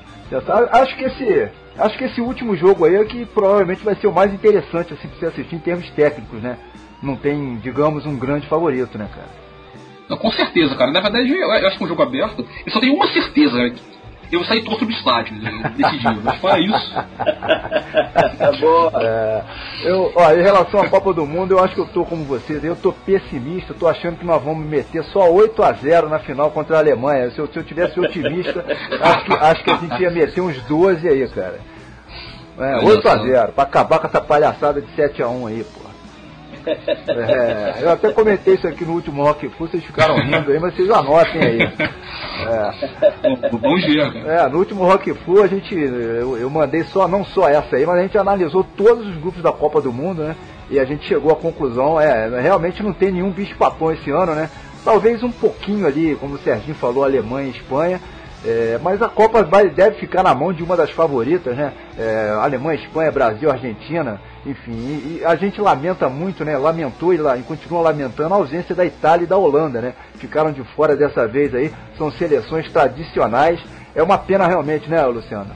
Acho 0.71 0.95
que 0.97 1.03
esse 1.03 1.51
Acho 1.77 1.97
que 1.97 2.05
esse 2.05 2.21
último 2.21 2.55
jogo 2.55 2.85
aí 2.85 2.95
é 2.95 3.03
que 3.03 3.25
provavelmente 3.25 3.83
vai 3.83 3.95
ser 3.95 4.07
o 4.07 4.13
mais 4.13 4.33
interessante 4.33 4.93
assim 4.93 5.07
para 5.09 5.19
você 5.19 5.25
assistir 5.25 5.55
em 5.55 5.59
termos 5.59 5.89
técnicos, 5.89 6.41
né? 6.41 6.57
Não 7.03 7.17
tem, 7.17 7.57
digamos, 7.57 8.05
um 8.05 8.17
grande 8.17 8.47
favorito, 8.47 8.97
né, 8.97 9.09
cara? 9.13 9.27
Não, 10.07 10.17
com 10.17 10.31
certeza, 10.31 10.75
cara. 10.75 10.91
Na 10.91 11.01
verdade, 11.01 11.29
eu 11.29 11.51
acho 11.51 11.77
que 11.77 11.83
é 11.83 11.85
um 11.85 11.89
jogo 11.89 12.01
aberto. 12.01 12.47
Eu 12.65 12.71
só 12.71 12.79
tenho 12.79 12.93
uma 12.95 13.07
certeza, 13.07 13.57
né? 13.57 13.75
Eu 14.31 14.39
vou 14.39 14.47
sair 14.47 14.63
torto 14.63 14.85
do 14.85 14.91
estádio 14.91 15.35
desse 15.75 15.97
dia. 15.99 16.17
Mas 16.23 16.39
fora 16.39 16.59
isso. 16.59 16.93
tá 18.37 18.51
boa. 18.59 18.91
É, 19.01 19.43
eu, 19.83 20.11
ó, 20.15 20.31
em 20.33 20.41
relação 20.41 20.81
à 20.81 20.89
Copa 20.89 21.13
do 21.13 21.25
Mundo, 21.25 21.51
eu 21.51 21.63
acho 21.63 21.75
que 21.75 21.81
eu 21.81 21.87
tô 21.87 22.05
como 22.05 22.23
vocês. 22.25 22.63
Eu 22.63 22.75
tô 22.75 22.91
pessimista, 22.91 23.73
tô 23.73 23.87
achando 23.87 24.17
que 24.17 24.25
nós 24.25 24.43
vamos 24.43 24.65
meter 24.65 25.03
só 25.05 25.31
8 25.31 25.63
a 25.63 25.71
0 25.73 26.09
na 26.09 26.19
final 26.19 26.51
contra 26.51 26.77
a 26.77 26.79
Alemanha. 26.79 27.29
Se 27.31 27.39
eu, 27.39 27.47
se 27.47 27.57
eu 27.57 27.63
tivesse 27.63 27.99
otimista, 27.99 28.65
acho 29.01 29.25
que, 29.25 29.33
acho 29.33 29.63
que 29.63 29.71
a 29.71 29.77
gente 29.77 30.01
ia 30.01 30.11
meter 30.11 30.41
uns 30.41 30.61
12 30.63 31.07
aí, 31.07 31.27
cara. 31.29 31.59
É, 32.57 32.85
8 32.85 33.07
a 33.07 33.17
0 33.17 33.51
pra 33.51 33.63
acabar 33.63 33.99
com 33.99 34.07
essa 34.07 34.21
palhaçada 34.21 34.81
de 34.81 34.89
7 34.95 35.21
a 35.21 35.27
1 35.27 35.47
aí, 35.47 35.63
pô. 35.63 35.85
É, 36.65 37.83
eu 37.83 37.91
até 37.91 38.11
comentei 38.11 38.55
isso 38.55 38.67
aqui 38.67 38.83
no 38.83 38.93
último 38.93 39.23
Rock 39.23 39.47
vocês 39.59 39.83
ficaram 39.83 40.15
rindo 40.15 40.51
aí, 40.51 40.59
mas 40.59 40.75
vocês 40.75 40.89
anotem 40.89 41.41
aí. 41.41 41.59
É. 42.35 43.49
Vamos 43.51 43.85
ver, 43.85 44.27
É, 44.27 44.47
no 44.49 44.59
último 44.59 44.83
Rock 44.83 45.13
Full 45.13 45.43
a 45.43 45.47
gente, 45.47 45.73
eu, 45.73 46.37
eu, 46.37 46.49
mandei 46.49 46.83
só, 46.83 47.07
não 47.07 47.23
só 47.23 47.47
essa 47.47 47.75
aí, 47.75 47.85
mas 47.85 47.97
a 47.97 48.01
gente 48.01 48.17
analisou 48.17 48.63
todos 48.63 49.07
os 49.07 49.15
grupos 49.17 49.41
da 49.41 49.51
Copa 49.51 49.81
do 49.81 49.91
Mundo, 49.91 50.23
né? 50.23 50.35
E 50.69 50.79
a 50.79 50.85
gente 50.85 51.07
chegou 51.07 51.31
à 51.31 51.35
conclusão, 51.35 51.99
é, 51.99 52.41
realmente 52.41 52.83
não 52.83 52.93
tem 52.93 53.11
nenhum 53.11 53.31
bicho 53.31 53.55
papão 53.55 53.91
esse 53.91 54.11
ano, 54.11 54.33
né? 54.35 54.49
Talvez 54.83 55.23
um 55.23 55.31
pouquinho 55.31 55.87
ali, 55.87 56.15
como 56.15 56.35
o 56.35 56.39
Serginho 56.39 56.75
falou, 56.75 57.03
Alemanha 57.03 57.47
e 57.47 57.51
Espanha, 57.51 57.99
é, 58.45 58.79
mas 58.83 59.01
a 59.01 59.09
Copa 59.09 59.41
vai, 59.41 59.69
deve 59.69 59.97
ficar 59.97 60.21
na 60.21 60.35
mão 60.35 60.53
de 60.53 60.61
uma 60.61 60.77
das 60.77 60.91
favoritas, 60.91 61.57
né? 61.57 61.73
É, 61.97 62.37
Alemanha, 62.39 62.79
Espanha, 62.79 63.11
Brasil, 63.11 63.49
Argentina, 63.49 64.21
enfim. 64.45 64.71
E, 64.71 65.19
e, 65.19 65.25
a 65.25 65.35
gente 65.35 65.59
lamenta 65.59 66.07
muito, 66.09 66.45
né? 66.45 66.55
Lamentou 66.55 67.11
e, 67.11 67.17
e 67.17 67.43
continua 67.43 67.81
lamentando 67.81 68.35
a 68.35 68.37
ausência 68.37 68.75
da 68.75 68.85
Itália 68.85 69.23
e 69.23 69.27
da 69.27 69.35
Holanda, 69.35 69.81
né? 69.81 69.93
Ficaram 70.19 70.51
de 70.51 70.63
fora 70.75 70.95
dessa 70.95 71.27
vez 71.27 71.55
aí. 71.55 71.73
São 71.97 72.11
seleções 72.11 72.71
tradicionais. 72.71 73.59
É 73.95 74.03
uma 74.03 74.17
pena 74.17 74.45
realmente, 74.45 74.87
né, 74.87 75.03
Luciano? 75.05 75.51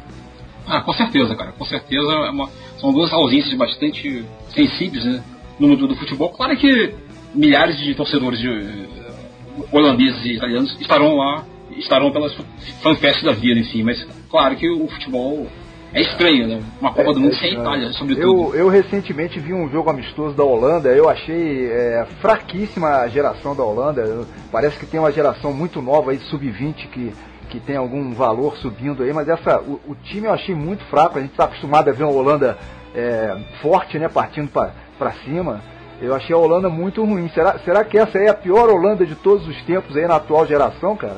Ah, 0.65 0.81
com 0.81 0.93
certeza, 0.93 1.35
cara. 1.35 1.51
Com 1.51 1.65
certeza 1.65 2.11
é 2.11 2.29
uma, 2.31 2.49
são 2.79 2.91
duas 2.91 3.13
ausências 3.13 3.53
bastante 3.55 4.25
sensíveis, 4.51 5.05
né? 5.05 5.23
No 5.59 5.67
mundo 5.67 5.87
do 5.87 5.95
futebol. 5.95 6.29
Claro 6.29 6.57
que 6.57 6.95
milhares 7.35 7.77
de 7.77 7.93
torcedores 7.93 8.39
de, 8.39 8.49
uh, 8.49 9.67
holandeses 9.71 10.25
e 10.25 10.33
italianos 10.33 10.75
estarão 10.81 11.15
lá 11.15 11.43
estarão 11.79 12.11
pelas 12.11 12.35
fanfests 12.81 13.23
da 13.23 13.31
vida, 13.31 13.59
enfim. 13.59 13.83
Mas 13.83 14.05
claro 14.29 14.55
que 14.55 14.69
o 14.69 14.87
futebol 14.87 15.47
é 15.91 16.01
estranho, 16.01 16.47
né? 16.47 16.61
Uma 16.79 16.91
Copa 16.91 17.09
é, 17.09 17.13
do 17.13 17.19
Mundo 17.19 17.33
é 17.33 17.37
sem 17.37 17.57
a 17.57 17.61
Itália, 17.61 17.93
sobretudo. 17.93 18.55
Eu, 18.55 18.55
eu 18.55 18.69
recentemente 18.69 19.39
vi 19.39 19.53
um 19.53 19.69
jogo 19.69 19.89
amistoso 19.89 20.35
da 20.35 20.43
Holanda, 20.43 20.89
eu 20.89 21.09
achei 21.09 21.65
é, 21.65 22.05
fraquíssima 22.21 22.97
a 22.97 23.07
geração 23.07 23.55
da 23.55 23.63
Holanda. 23.63 24.27
Parece 24.51 24.77
que 24.77 24.85
tem 24.85 24.99
uma 24.99 25.11
geração 25.11 25.51
muito 25.51 25.81
nova 25.81 26.11
aí, 26.11 26.19
sub-20, 26.19 26.73
que, 26.89 27.11
que 27.49 27.59
tem 27.59 27.75
algum 27.75 28.13
valor 28.13 28.55
subindo 28.57 29.01
aí, 29.01 29.11
mas 29.11 29.27
essa, 29.27 29.59
o, 29.59 29.79
o 29.87 29.95
time 29.95 30.27
eu 30.27 30.33
achei 30.33 30.53
muito 30.53 30.83
fraco. 30.85 31.17
A 31.17 31.21
gente 31.21 31.31
está 31.31 31.45
acostumado 31.45 31.89
a 31.89 31.93
ver 31.93 32.03
uma 32.03 32.13
Holanda 32.13 32.57
é, 32.93 33.35
forte, 33.61 33.97
né? 33.97 34.07
Partindo 34.07 34.49
para 34.49 35.11
cima. 35.25 35.61
Eu 35.99 36.15
achei 36.15 36.33
a 36.35 36.39
Holanda 36.39 36.69
muito 36.69 37.03
ruim. 37.03 37.27
Será, 37.29 37.57
será 37.59 37.83
que 37.83 37.97
essa 37.97 38.17
é 38.19 38.29
a 38.29 38.33
pior 38.33 38.69
Holanda 38.69 39.05
de 39.05 39.15
todos 39.15 39.47
os 39.47 39.59
tempos 39.63 39.97
aí 39.97 40.07
na 40.07 40.17
atual 40.17 40.45
geração, 40.45 40.95
cara? 40.95 41.17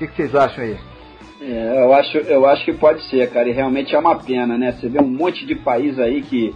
Que, 0.00 0.08
que 0.08 0.16
vocês 0.16 0.34
acham 0.34 0.64
aí? 0.64 0.76
É, 1.42 1.84
eu 1.84 1.92
acho, 1.94 2.18
eu 2.18 2.46
acho 2.46 2.64
que 2.64 2.72
pode 2.72 3.02
ser, 3.08 3.30
cara, 3.30 3.48
e 3.48 3.52
realmente 3.52 3.94
é 3.94 3.98
uma 3.98 4.16
pena, 4.16 4.58
né? 4.58 4.72
Você 4.72 4.88
vê 4.88 5.00
um 5.00 5.06
monte 5.06 5.46
de 5.46 5.54
país 5.54 5.98
aí 5.98 6.22
que 6.22 6.54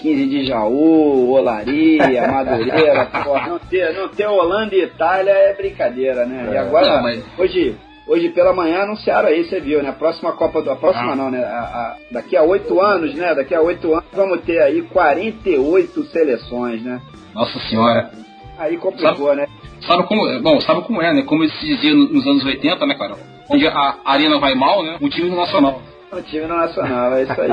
15 0.00 0.26
de 0.26 0.46
Jaú, 0.46 1.30
Olaria, 1.30 2.26
Madureira, 2.28 3.06
porra, 3.06 3.48
não 3.48 3.58
ter, 3.58 3.94
não 3.94 4.08
ter 4.08 4.26
Holanda 4.26 4.74
e 4.74 4.82
Itália 4.82 5.30
é 5.30 5.54
brincadeira, 5.54 6.24
né? 6.26 6.48
É, 6.48 6.54
e 6.54 6.56
agora, 6.56 6.96
não, 6.96 7.02
mas... 7.02 7.24
hoje, 7.38 7.76
hoje 8.06 8.30
pela 8.30 8.54
manhã 8.54 8.82
anunciaram 8.82 9.28
aí, 9.28 9.44
você 9.44 9.60
viu, 9.60 9.82
né? 9.82 9.90
A 9.90 9.94
próxima 9.94 10.32
Copa 10.32 10.62
do. 10.62 10.70
A 10.70 10.76
próxima 10.76 11.12
ah. 11.12 11.16
não, 11.16 11.30
né? 11.30 11.44
A, 11.44 11.60
a, 11.60 11.96
daqui 12.10 12.36
a 12.36 12.42
oito 12.42 12.80
anos, 12.80 13.14
né? 13.14 13.34
Daqui 13.34 13.54
a 13.54 13.60
oito 13.60 13.92
anos 13.92 14.06
vamos 14.12 14.40
ter 14.42 14.60
aí 14.62 14.82
48 14.82 16.04
seleções, 16.04 16.82
né? 16.82 17.00
Nossa 17.34 17.58
senhora. 17.68 18.10
Aí 18.58 18.76
complicou, 18.78 19.28
sabe, 19.28 19.42
né? 19.42 19.46
Sabe 19.86 20.04
como, 20.04 20.42
bom, 20.42 20.60
sabe 20.60 20.82
como 20.82 21.02
é, 21.02 21.12
né? 21.12 21.22
Como 21.22 21.48
se 21.48 21.66
dizia 21.66 21.94
nos 21.94 22.26
anos 22.26 22.44
80, 22.44 22.86
né, 22.86 22.94
cara? 22.94 23.14
Onde 23.48 23.66
a 23.66 23.96
arena 24.04 24.38
vai 24.38 24.54
mal, 24.54 24.82
né? 24.82 24.96
O 25.00 25.08
time 25.08 25.28
no 25.28 25.36
nacional. 25.36 25.82
O 26.12 26.20
time 26.20 26.46
no 26.46 26.56
nacional, 26.56 27.14
é 27.14 27.22
isso 27.22 27.40
aí. 27.40 27.50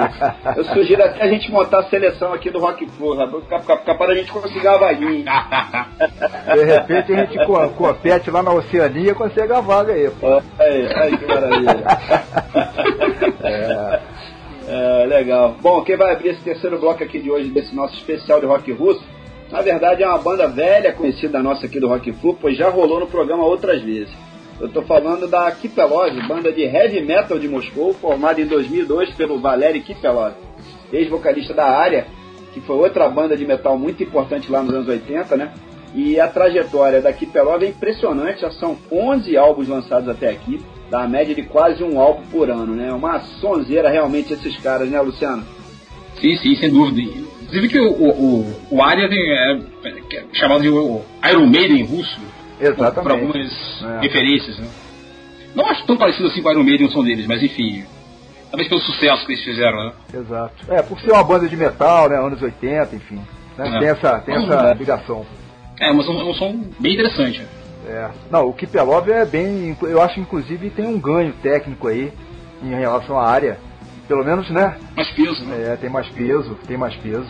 Eu 0.58 0.64
sugiro 0.66 1.04
até 1.04 1.24
a 1.24 1.28
gente 1.28 1.52
montar 1.52 1.80
a 1.80 1.84
seleção 1.84 2.34
aqui 2.34 2.50
do 2.50 2.60
Rock 2.60 2.86
Flu, 2.92 3.16
capaz 3.48 4.10
da 4.10 4.16
gente 4.16 4.32
conseguir 4.32 4.68
a 4.68 4.78
vaguinha. 4.78 5.32
De 6.54 6.64
repente 6.64 7.14
a 7.14 7.26
gente 7.26 7.46
compete 7.76 8.30
lá 8.30 8.44
na 8.44 8.52
Oceania 8.52 9.12
e 9.12 9.16
consegue 9.16 9.54
a 9.54 9.62
vaga 9.62 9.94
aí, 9.94 10.10
pô. 10.12 10.42
Aí, 10.60 10.94
aí 10.94 11.18
que 11.18 11.26
maravilha. 11.26 11.86
é. 13.44 14.00
É, 14.72 15.06
legal. 15.08 15.56
Bom, 15.62 15.82
quem 15.82 15.98
vai 15.98 16.12
abrir 16.14 16.30
esse 16.30 16.42
terceiro 16.42 16.78
bloco 16.78 17.04
aqui 17.04 17.20
de 17.20 17.32
hoje, 17.32 17.50
desse 17.50 17.76
nosso 17.76 17.96
especial 17.96 18.40
de 18.40 18.46
rock 18.46 18.72
russo, 18.72 19.04
na 19.52 19.62
verdade, 19.62 20.04
é 20.04 20.08
uma 20.08 20.18
banda 20.18 20.48
velha, 20.48 20.94
conhecida 20.94 21.42
nossa 21.42 21.66
aqui 21.66 21.80
do 21.80 21.88
Rock 21.88 22.12
Flu, 22.14 22.38
pois 22.40 22.56
já 22.56 22.70
rolou 22.70 23.00
no 23.00 23.08
programa 23.08 23.44
outras 23.44 23.82
vezes. 23.82 24.14
Eu 24.60 24.68
estou 24.68 24.84
falando 24.84 25.28
da 25.28 25.50
Kipelov, 25.52 26.12
banda 26.28 26.52
de 26.52 26.64
heavy 26.64 27.02
metal 27.02 27.40
de 27.40 27.48
Moscou, 27.48 27.94
formada 27.94 28.42
em 28.42 28.46
2002 28.46 29.12
pelo 29.12 29.40
Valery 29.40 29.80
Kipelov, 29.80 30.34
ex-vocalista 30.92 31.54
da 31.54 31.66
área, 31.66 32.08
que 32.54 32.60
foi 32.62 32.76
outra 32.76 33.08
banda 33.10 33.38
de 33.38 33.46
metal 33.46 33.78
muito 33.78 34.04
importante 34.04 34.52
lá 34.52 34.62
nos 34.62 34.74
anos 34.74 34.88
80, 34.88 35.36
né? 35.38 35.54
E 35.96 36.20
a 36.20 36.28
trajetória 36.28 37.02
da 37.02 37.12
Kipelov 37.12 37.64
é 37.64 37.70
impressionante, 37.70 38.42
já 38.42 38.52
são 38.52 38.78
11 38.92 39.36
álbuns 39.36 39.68
lançados 39.68 40.08
até 40.08 40.30
aqui, 40.30 40.62
da 40.92 41.08
média 41.08 41.34
de 41.34 41.44
quase 41.44 41.84
um 41.84 42.00
álbum 42.00 42.24
por 42.30 42.50
ano, 42.50 42.76
né? 42.76 42.92
Uma 42.92 43.20
sonzeira 43.20 43.90
realmente 43.90 44.34
esses 44.34 44.58
caras, 44.58 44.90
né, 44.90 45.00
Luciano? 45.02 45.44
Sim, 46.20 46.36
sim, 46.38 46.56
sem 46.56 46.70
dúvida. 46.70 47.39
Inclusive 47.50 47.68
que 47.68 47.80
o, 47.80 47.92
o, 47.92 48.62
o 48.70 48.84
Arya 48.84 49.10
é, 49.12 49.54
é, 49.54 50.24
chamado 50.34 50.62
de 50.62 50.68
Iron 50.68 51.48
Maiden 51.48 51.84
russo. 51.84 52.20
Exatamente. 52.60 53.04
Para 53.04 53.14
algumas 53.14 53.84
é. 53.84 54.02
referências, 54.02 54.60
né? 54.60 54.68
Não 55.56 55.66
acho 55.66 55.84
tão 55.86 55.98
parecido 55.98 56.28
assim 56.28 56.42
com 56.42 56.50
o 56.50 56.52
Iron 56.52 56.64
Maiden 56.64 56.88
o 56.88 56.92
som 56.92 57.04
deles, 57.04 57.26
mas 57.26 57.42
enfim. 57.42 57.86
Talvez 58.52 58.68
pelo 58.68 58.82
sucesso 58.82 59.26
que 59.26 59.34
eles 59.34 59.44
fizeram, 59.44 59.86
né? 59.86 59.94
Exato. 60.14 60.72
É, 60.72 60.82
por 60.82 61.00
ser 61.00 61.12
uma 61.12 61.24
banda 61.24 61.48
de 61.48 61.58
metal, 61.58 62.10
né? 62.10 62.18
Anos 62.18 62.42
80, 62.42 62.96
enfim. 62.96 63.20
Né? 63.58 63.68
É. 63.68 63.80
Tem 63.80 63.88
essa, 63.90 64.20
tem 64.20 64.36
essa 64.36 64.74
ligação. 64.74 65.26
É, 65.80 65.92
mas 65.92 66.08
é 66.08 66.12
um, 66.12 66.22
é 66.22 66.24
um 66.26 66.34
som 66.34 66.62
bem 66.80 66.94
interessante. 66.94 67.42
É. 67.88 68.10
Não, 68.30 68.48
o 68.48 68.54
Kipelov 68.54 69.10
é 69.10 69.26
bem. 69.26 69.76
Eu 69.82 70.02
acho 70.02 70.20
inclusive 70.20 70.70
tem 70.70 70.86
um 70.86 71.00
ganho 71.00 71.34
técnico 71.42 71.88
aí 71.88 72.14
em 72.62 72.70
relação 72.70 73.18
à 73.18 73.28
área 73.28 73.58
pelo 74.10 74.26
menos, 74.26 74.50
né? 74.50 74.76
Mais 74.96 75.12
peso, 75.12 75.46
né? 75.46 75.74
É, 75.74 75.76
tem 75.76 75.90
mais 75.90 76.10
peso, 76.10 76.58
tem 76.68 76.76
mais 76.76 76.96
peso. 76.96 77.30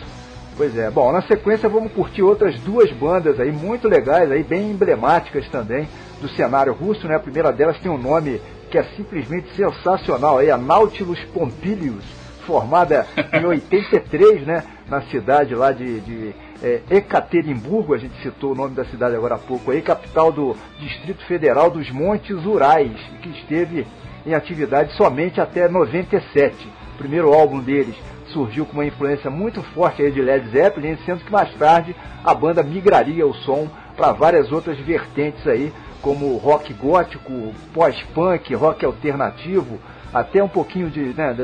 Pois 0.56 0.76
é. 0.76 0.90
Bom, 0.90 1.12
na 1.12 1.20
sequência 1.22 1.68
vamos 1.68 1.92
curtir 1.92 2.22
outras 2.22 2.58
duas 2.60 2.90
bandas 2.90 3.38
aí 3.38 3.52
muito 3.52 3.86
legais, 3.86 4.30
aí 4.32 4.42
bem 4.42 4.70
emblemáticas 4.70 5.46
também 5.48 5.86
do 6.22 6.28
cenário 6.30 6.72
russo, 6.72 7.06
né? 7.06 7.16
A 7.16 7.20
primeira 7.20 7.52
delas 7.52 7.78
tem 7.78 7.92
um 7.92 7.98
nome 7.98 8.40
que 8.70 8.78
é 8.78 8.82
simplesmente 8.96 9.54
sensacional, 9.54 10.38
aí 10.38 10.50
a 10.50 10.56
Nautilus 10.56 11.22
Pompilius, 11.34 12.04
formada 12.46 13.06
em 13.32 13.44
83, 13.44 14.46
né? 14.46 14.64
Na 14.88 15.02
cidade 15.02 15.54
lá 15.54 15.72
de, 15.72 16.00
de 16.00 16.34
é, 16.62 16.80
Ekaterimburgo, 16.90 17.94
a 17.94 17.98
gente 17.98 18.20
citou 18.22 18.52
o 18.52 18.54
nome 18.54 18.74
da 18.74 18.86
cidade 18.86 19.14
agora 19.14 19.34
há 19.34 19.38
pouco 19.38 19.70
aí, 19.70 19.82
capital 19.82 20.32
do 20.32 20.56
Distrito 20.78 21.24
Federal 21.26 21.70
dos 21.70 21.90
Montes 21.90 22.44
Urais, 22.44 22.98
que 23.20 23.28
esteve 23.28 23.86
em 24.26 24.34
atividade 24.34 24.92
somente 24.94 25.40
até 25.40 25.68
97. 25.68 26.68
O 26.94 26.98
primeiro 26.98 27.32
álbum 27.32 27.60
deles 27.60 27.96
surgiu 28.26 28.64
com 28.64 28.74
uma 28.74 28.84
influência 28.84 29.30
muito 29.30 29.62
forte 29.62 30.08
de 30.10 30.20
Led 30.20 30.48
Zeppelin, 30.50 30.96
sendo 31.04 31.24
que 31.24 31.32
mais 31.32 31.52
tarde 31.54 31.94
a 32.24 32.34
banda 32.34 32.62
migraria 32.62 33.26
o 33.26 33.34
som 33.34 33.68
para 33.96 34.12
várias 34.12 34.50
outras 34.52 34.78
vertentes 34.78 35.46
aí, 35.46 35.72
como 36.00 36.36
rock 36.36 36.72
gótico, 36.72 37.52
pós-punk, 37.74 38.54
rock 38.54 38.84
alternativo, 38.84 39.78
até 40.12 40.42
um 40.42 40.48
pouquinho 40.48 40.88
de, 40.88 41.00
né, 41.00 41.36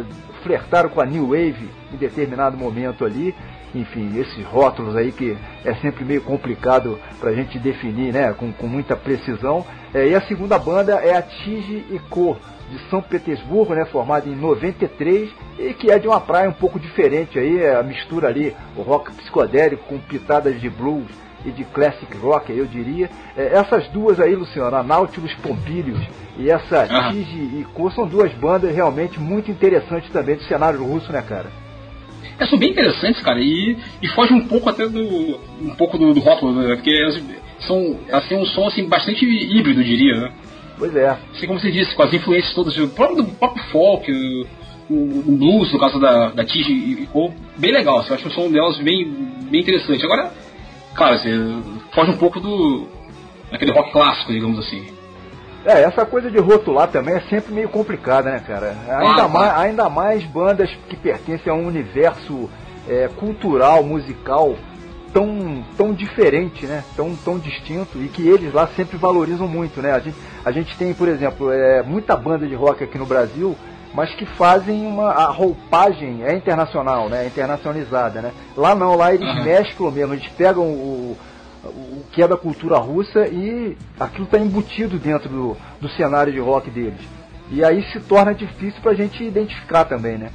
flertaram 0.42 0.88
com 0.88 1.00
a 1.00 1.06
New 1.06 1.28
Wave 1.28 1.68
em 1.92 1.96
determinado 1.96 2.56
momento 2.56 3.04
ali. 3.04 3.34
enfim, 3.74 4.18
esses 4.18 4.42
rótulos 4.46 4.96
aí 4.96 5.12
que 5.12 5.36
é 5.64 5.74
sempre 5.74 6.04
meio 6.04 6.22
complicado 6.22 6.98
para 7.20 7.30
a 7.30 7.34
gente 7.34 7.58
definir, 7.58 8.12
né, 8.12 8.32
com, 8.32 8.50
com 8.52 8.66
muita 8.66 8.96
precisão. 8.96 9.66
É, 9.92 10.08
e 10.08 10.14
a 10.14 10.20
segunda 10.22 10.58
banda 10.58 10.94
é 10.94 11.14
a 11.14 11.22
Tige 11.22 11.84
e 11.90 12.00
Co, 12.08 12.36
de 12.70 12.78
São 12.90 13.00
Petersburgo, 13.00 13.74
né, 13.74 13.84
formada 13.84 14.28
em 14.28 14.34
93 14.34 15.30
e 15.58 15.74
que 15.74 15.90
é 15.90 15.98
de 15.98 16.08
uma 16.08 16.20
praia 16.20 16.48
um 16.48 16.52
pouco 16.52 16.78
diferente 16.78 17.38
aí, 17.38 17.62
é 17.62 17.76
a 17.76 17.82
mistura 17.82 18.28
ali, 18.28 18.54
o 18.76 18.82
rock 18.82 19.12
psicodélico 19.12 19.84
com 19.84 19.98
pitadas 19.98 20.60
de 20.60 20.68
blues 20.68 21.06
e 21.44 21.50
de 21.50 21.64
classic 21.64 22.16
rock, 22.16 22.52
eu 22.52 22.66
diria. 22.66 23.08
É, 23.36 23.56
essas 23.56 23.86
duas 23.88 24.18
aí, 24.18 24.34
Luciano, 24.34 24.76
a 24.76 24.82
Nautilus 24.82 25.34
Pompilius 25.34 26.00
e 26.38 26.50
essa 26.50 26.86
uhum. 26.90 27.12
Tige 27.12 27.38
e 27.38 27.66
Co 27.72 27.90
são 27.90 28.06
duas 28.06 28.32
bandas 28.32 28.74
realmente 28.74 29.20
muito 29.20 29.50
interessantes 29.50 30.10
também 30.10 30.36
do 30.36 30.42
cenário 30.42 30.82
russo, 30.82 31.12
né, 31.12 31.22
cara? 31.22 31.50
É, 32.38 32.46
são 32.46 32.58
bem 32.58 32.70
interessantes, 32.70 33.22
cara, 33.22 33.40
e, 33.40 33.78
e 34.02 34.08
foge 34.08 34.34
um 34.34 34.46
pouco 34.46 34.68
até 34.68 34.86
do 34.86 35.38
um 35.62 35.74
pouco 35.76 35.96
do, 35.96 36.12
do 36.12 36.20
rótulo, 36.20 36.52
né? 36.52 36.74
Porque 36.74 36.90
elas 36.90 37.22
são, 37.60 37.98
têm 38.28 38.38
um 38.38 38.44
som 38.44 38.66
assim 38.66 38.86
bastante 38.86 39.24
híbrido, 39.24 39.82
diria, 39.82 40.20
né? 40.20 40.32
Pois 40.78 40.94
é. 40.94 41.08
Assim 41.08 41.46
como 41.46 41.58
você 41.58 41.70
disse, 41.70 41.94
com 41.94 42.02
as 42.02 42.12
influências 42.12 42.54
todas, 42.54 42.76
o 42.76 42.88
próprio 42.88 43.22
do 43.22 43.24
pop 43.24 43.58
folk, 43.70 44.12
o, 44.90 44.94
o, 44.94 45.36
blues, 45.36 45.72
no 45.72 45.80
caso 45.80 45.98
da, 45.98 46.28
da 46.28 46.44
Tige, 46.44 46.96
ficou 46.96 47.32
bem 47.56 47.72
legal. 47.72 47.98
Assim, 47.98 48.10
eu 48.10 48.16
acho 48.16 48.28
o 48.28 48.32
som 48.32 48.50
delas 48.50 48.76
bem, 48.78 49.10
bem 49.50 49.60
interessante. 49.60 50.04
Agora, 50.04 50.30
claro, 50.94 51.14
assim, 51.14 51.62
foge 51.94 52.10
um 52.10 52.18
pouco 52.18 52.40
do. 52.40 52.86
daquele 53.50 53.72
rock 53.72 53.92
clássico, 53.92 54.32
digamos 54.32 54.58
assim. 54.58 54.86
É, 55.64 55.82
essa 55.82 56.06
coisa 56.06 56.30
de 56.30 56.38
rotular 56.38 56.88
também 56.88 57.16
é 57.16 57.20
sempre 57.22 57.52
meio 57.52 57.68
complicada, 57.68 58.30
né, 58.30 58.38
cara? 58.46 58.76
Ainda, 58.88 59.24
ah, 59.24 59.28
mais, 59.28 59.52
ainda 59.58 59.88
mais 59.88 60.24
bandas 60.24 60.70
que 60.88 60.94
pertencem 60.94 61.52
a 61.52 61.56
um 61.56 61.66
universo 61.66 62.48
é, 62.88 63.08
cultural, 63.16 63.82
musical 63.82 64.54
tão, 65.12 65.64
tão 65.76 65.92
diferente, 65.92 66.66
né? 66.66 66.84
Tão, 66.94 67.14
tão 67.16 67.38
distinto 67.38 67.98
e 68.02 68.08
que 68.08 68.26
eles 68.26 68.52
lá 68.52 68.66
sempre 68.68 68.96
valorizam 68.96 69.48
muito, 69.48 69.80
né? 69.80 69.92
A 69.92 69.98
gente, 69.98 70.16
a 70.44 70.50
gente 70.50 70.76
tem, 70.76 70.92
por 70.94 71.08
exemplo, 71.08 71.50
é, 71.52 71.82
muita 71.82 72.16
banda 72.16 72.46
de 72.46 72.54
rock 72.54 72.84
aqui 72.84 72.98
no 72.98 73.06
Brasil, 73.06 73.56
mas 73.94 74.14
que 74.14 74.26
fazem 74.26 74.86
uma 74.86 75.10
a 75.10 75.30
roupagem 75.30 76.22
é 76.24 76.34
internacional, 76.34 77.08
né? 77.08 77.24
É 77.24 77.26
internacionalizada, 77.26 78.20
né? 78.20 78.32
Lá 78.56 78.74
não, 78.74 78.94
lá 78.96 79.14
eles 79.14 79.28
uhum. 79.28 79.44
mesclam 79.44 79.90
mesmo, 79.90 80.14
eles 80.14 80.28
pegam 80.28 80.64
o, 80.64 81.16
o 81.64 82.04
que 82.12 82.22
é 82.22 82.28
da 82.28 82.36
cultura 82.36 82.78
russa 82.78 83.26
e 83.26 83.76
aquilo 83.98 84.24
está 84.24 84.38
embutido 84.38 84.98
dentro 84.98 85.28
do, 85.28 85.56
do 85.80 85.88
cenário 85.88 86.32
de 86.32 86.38
rock 86.38 86.70
deles. 86.70 87.00
E 87.50 87.64
aí 87.64 87.82
se 87.92 88.00
torna 88.00 88.34
difícil 88.34 88.80
para 88.82 88.92
a 88.92 88.94
gente 88.94 89.22
identificar 89.22 89.84
também, 89.84 90.18
né? 90.18 90.30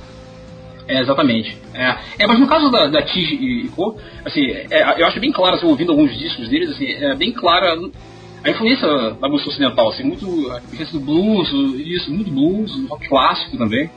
É, 0.91 0.99
exatamente. 0.99 1.57
É, 1.73 1.95
é, 2.19 2.27
mas 2.27 2.37
no 2.37 2.47
caso 2.47 2.69
da, 2.69 2.87
da 2.87 3.01
Tige 3.01 3.35
e 3.35 3.69
Co, 3.69 3.97
assim, 4.25 4.45
é, 4.49 5.01
eu 5.01 5.07
acho 5.07 5.19
bem 5.19 5.31
claro, 5.31 5.55
assim, 5.55 5.65
ouvindo 5.65 5.91
alguns 5.91 6.17
discos 6.17 6.49
deles, 6.49 6.69
assim, 6.69 6.85
é 6.85 7.15
bem 7.15 7.31
clara 7.31 7.73
a 8.43 8.49
influência 8.49 8.87
da 9.11 9.29
música 9.29 9.51
ocidental, 9.51 9.89
assim, 9.89 10.03
muito 10.03 10.51
a 10.51 10.57
influência 10.57 10.99
do 10.99 11.05
blues, 11.05 11.49
isso, 11.79 12.11
muito 12.11 12.29
blues, 12.29 12.89
rock 12.89 13.07
clássico 13.07 13.57
também. 13.57 13.89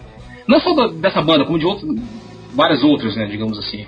Não 0.46 0.60
só 0.60 0.72
da, 0.74 0.86
dessa 0.88 1.20
banda, 1.20 1.44
como 1.44 1.58
de 1.58 1.66
outro, 1.66 1.88
várias 2.54 2.84
outras, 2.84 3.16
né, 3.16 3.26
digamos 3.26 3.58
assim 3.58 3.86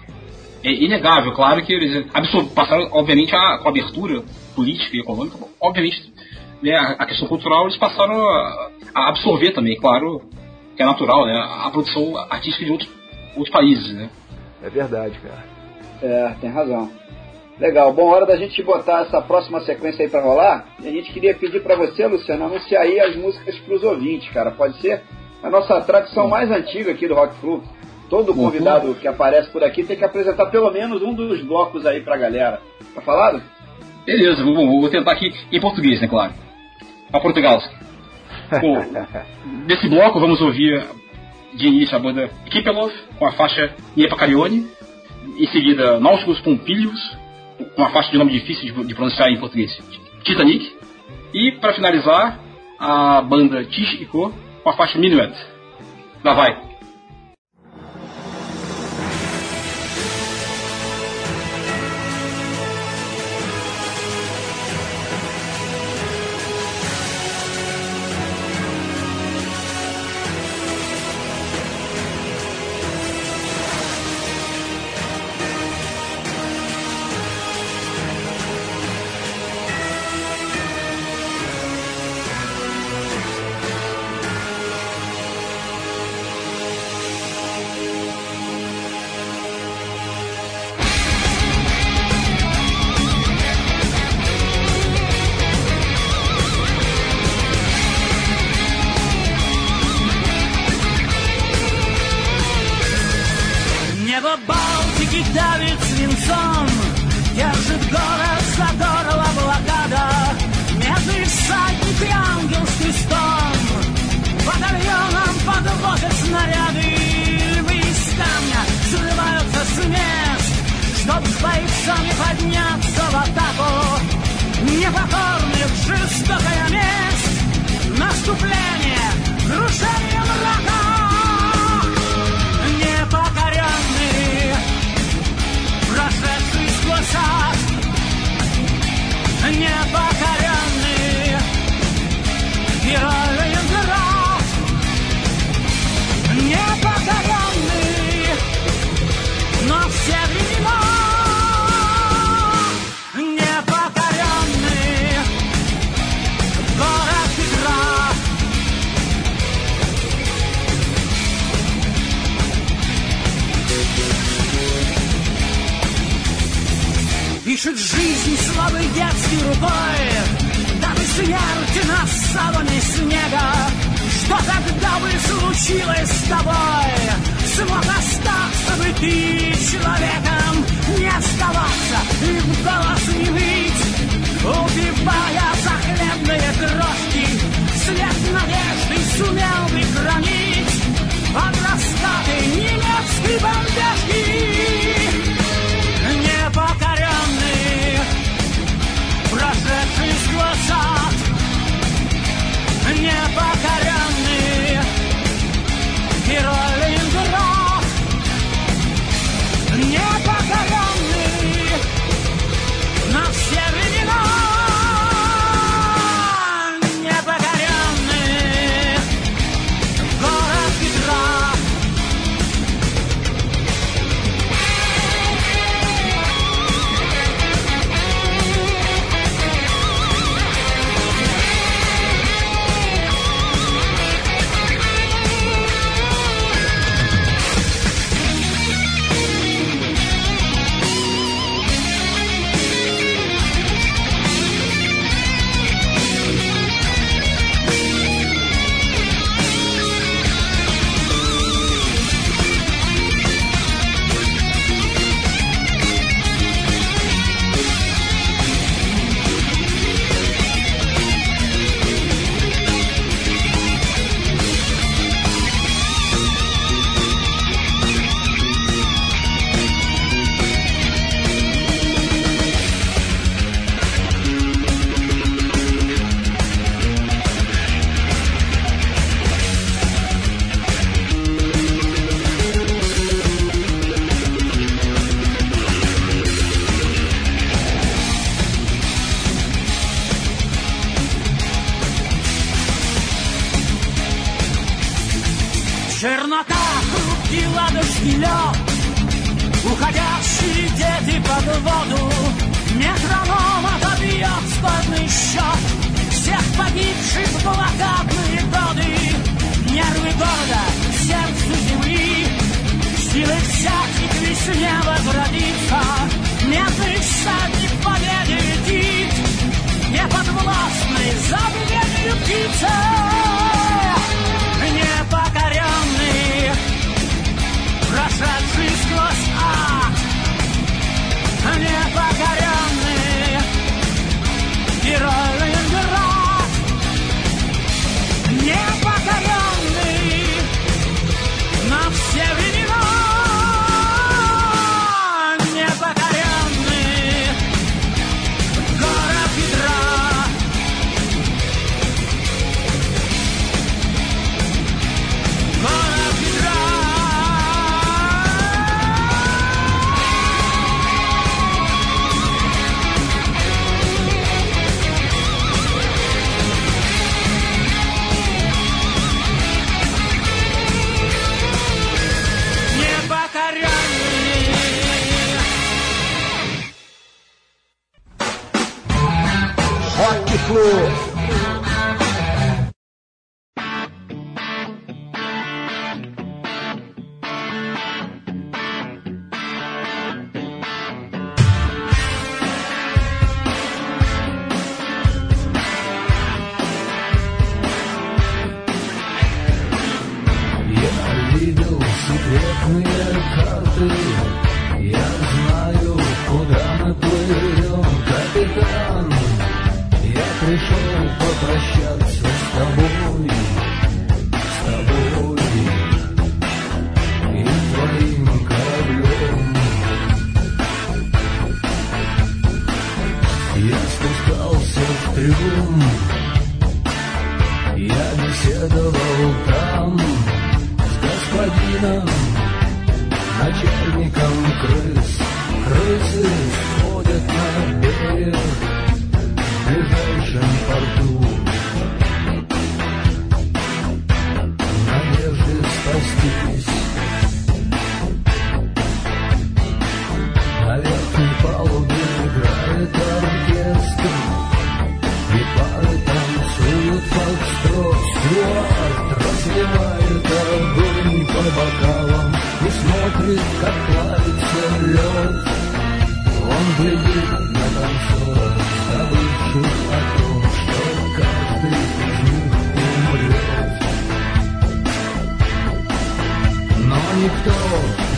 é 0.66 0.72
inegável, 0.72 1.32
claro 1.32 1.64
que 1.64 1.72
eles 1.72 2.07
passaram, 2.52 2.88
obviamente, 2.90 3.34
a, 3.34 3.59
com 3.59 3.68
a 3.68 3.70
abertura 3.70 4.24
política 4.54 4.96
e 4.96 5.00
econômica, 5.00 5.38
obviamente, 5.61 6.12
né, 6.61 6.74
a, 6.74 7.02
a, 7.02 7.07
questão 7.07 7.28
cultural 7.28 7.64
eles 7.64 7.76
passaram 7.76 8.20
a, 8.20 8.70
a, 8.92 9.09
absorver 9.11 9.52
também, 9.52 9.76
claro, 9.76 10.22
que 10.76 10.82
é 10.82 10.86
natural, 10.86 11.24
né, 11.24 11.38
a 11.38 11.70
produção 11.70 12.16
artística 12.30 12.64
de 12.64 12.72
outros, 12.72 12.90
outros 13.37 13.51
países, 13.51 13.95
né. 13.95 14.11
É 14.62 14.70
verdade, 14.70 15.18
cara. 15.18 15.45
É, 16.03 16.34
tem 16.41 16.51
razão. 16.51 16.91
Legal, 17.59 17.93
bom, 17.93 18.09
hora 18.11 18.26
da 18.26 18.37
gente 18.37 18.62
botar 18.62 19.03
essa 19.03 19.20
próxima 19.22 19.61
sequência 19.61 20.05
aí 20.05 20.11
pra 20.11 20.20
rolar. 20.20 20.66
E 20.82 20.89
a 20.89 20.91
gente 20.91 21.11
queria 21.12 21.34
pedir 21.34 21.62
para 21.62 21.74
você, 21.74 22.07
Luciano, 22.07 22.45
anunciar 22.45 22.82
aí 22.82 23.01
as 23.01 23.16
músicas 23.16 23.59
pros 23.61 23.82
ouvintes, 23.82 24.30
cara. 24.30 24.51
Pode 24.51 24.78
ser? 24.80 25.03
A 25.43 25.49
nossa 25.49 25.80
tradição 25.80 26.28
mais 26.28 26.51
antiga 26.51 26.91
aqui 26.91 27.09
do 27.09 27.14
Rock 27.14 27.34
Flu. 27.37 27.62
Todo 28.11 28.30
uhum. 28.32 28.45
convidado 28.45 28.95
que 28.95 29.09
aparece 29.09 29.51
por 29.51 29.64
aqui 29.64 29.84
tem 29.84 29.97
que 29.97 30.05
apresentar 30.05 30.47
pelo 30.47 30.70
menos 30.70 31.03
um 31.03 31.14
dos 31.14 31.43
blocos 31.43 31.87
aí 31.87 32.03
pra 32.03 32.16
galera. 32.16 32.61
Tá 32.95 33.01
falado? 33.01 33.43
Beleza, 34.05 34.45
vou, 34.45 34.55
vou 34.55 34.91
tentar 34.91 35.12
aqui 35.12 35.32
em 35.51 35.61
português, 35.61 36.01
né, 36.01 36.07
claro. 36.07 36.32
A 37.12 37.18
Portugal. 37.18 37.61
Bom, 38.61 38.84
nesse 39.66 39.89
bloco 39.89 40.20
vamos 40.20 40.41
ouvir 40.41 40.84
de 41.57 41.66
início 41.66 41.96
a 41.96 41.98
banda 41.98 42.30
Kipelov 42.50 42.92
com 43.18 43.26
a 43.26 43.32
faixa 43.32 43.74
Niepa 43.96 44.16
Carione, 44.16 44.66
em 45.38 45.46
seguida 45.48 45.98
Nautilus 45.98 46.40
Pompilius 46.40 47.16
com 47.74 47.82
a 47.82 47.90
faixa 47.90 48.11
de 48.11 48.18
nome 48.18 48.32
difícil 48.32 48.74
de, 48.74 48.84
de 48.84 48.94
pronunciar 48.94 49.30
em 49.30 49.38
português, 49.38 49.76
Titanic, 50.22 50.76
e 51.32 51.52
para 51.52 51.72
finalizar 51.72 52.38
a 52.78 53.22
banda 53.22 53.64
Tish 53.64 54.00
e 54.00 54.07
Co 54.07 54.32
com 54.62 54.70
a 54.70 54.74
faixa 54.74 54.98
Minuet. 54.98 55.34
Lá 56.22 56.34
vai! 56.34 56.75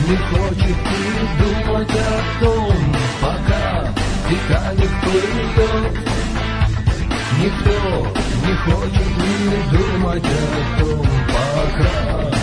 не 0.08 0.16
хочет 0.16 0.60
и 0.60 1.04
думать 1.38 1.90
о 1.90 2.42
том, 2.42 2.72
пока 3.20 3.92
Титаник 4.28 4.90
плывет. 5.02 5.94
Никто 7.40 7.76
не 8.46 8.54
хочет 8.64 9.10
и 9.18 9.76
думать 9.76 10.24
о 10.24 10.82
том, 10.82 11.06
пока 11.28 12.37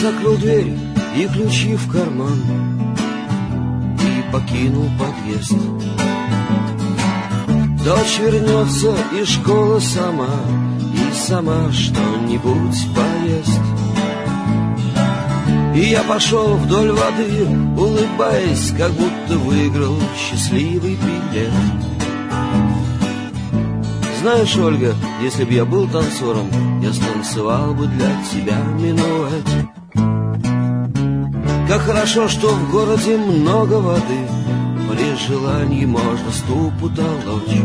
закрыл 0.00 0.36
дверь 0.36 0.72
и 1.16 1.26
ключи 1.26 1.74
в 1.76 1.90
карман. 1.90 2.42
И 4.00 4.32
покинул 4.32 4.88
подъезд. 4.98 5.54
Дочь 7.84 8.18
вернется 8.18 8.94
из 9.18 9.28
школы 9.28 9.80
сама 9.80 10.28
И 10.92 11.14
сама 11.14 11.72
что-нибудь 11.72 12.76
поест. 12.94 13.60
И 15.74 15.90
я 15.90 16.02
пошел 16.02 16.56
вдоль 16.56 16.90
воды, 16.90 17.46
улыбаясь 17.78 18.72
Как 18.76 18.90
будто 18.92 19.38
выиграл 19.38 19.96
счастливый 20.18 20.96
билет. 20.96 21.52
Знаешь, 24.20 24.56
Ольга, 24.56 24.94
если 25.22 25.44
бы 25.44 25.52
я 25.54 25.64
был 25.64 25.88
танцором, 25.88 26.50
я 26.82 26.92
станцевал 26.92 27.72
бы 27.72 27.86
для 27.86 28.10
тебя 28.30 28.58
минуэт. 28.78 29.47
Хорошо, 31.88 32.28
что 32.28 32.48
в 32.48 32.70
городе 32.70 33.16
много 33.16 33.80
воды, 33.80 34.28
при 34.90 35.26
желании 35.26 35.86
можно 35.86 36.30
ступу 36.30 36.90
толочь. 36.90 37.62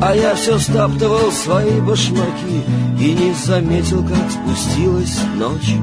А 0.00 0.14
я 0.14 0.36
все 0.36 0.56
стаптывал 0.60 1.32
свои 1.32 1.80
башмаки 1.80 2.62
и 3.00 3.12
не 3.12 3.34
заметил, 3.34 4.06
как 4.06 4.30
спустилась 4.30 5.18
ночь. 5.34 5.74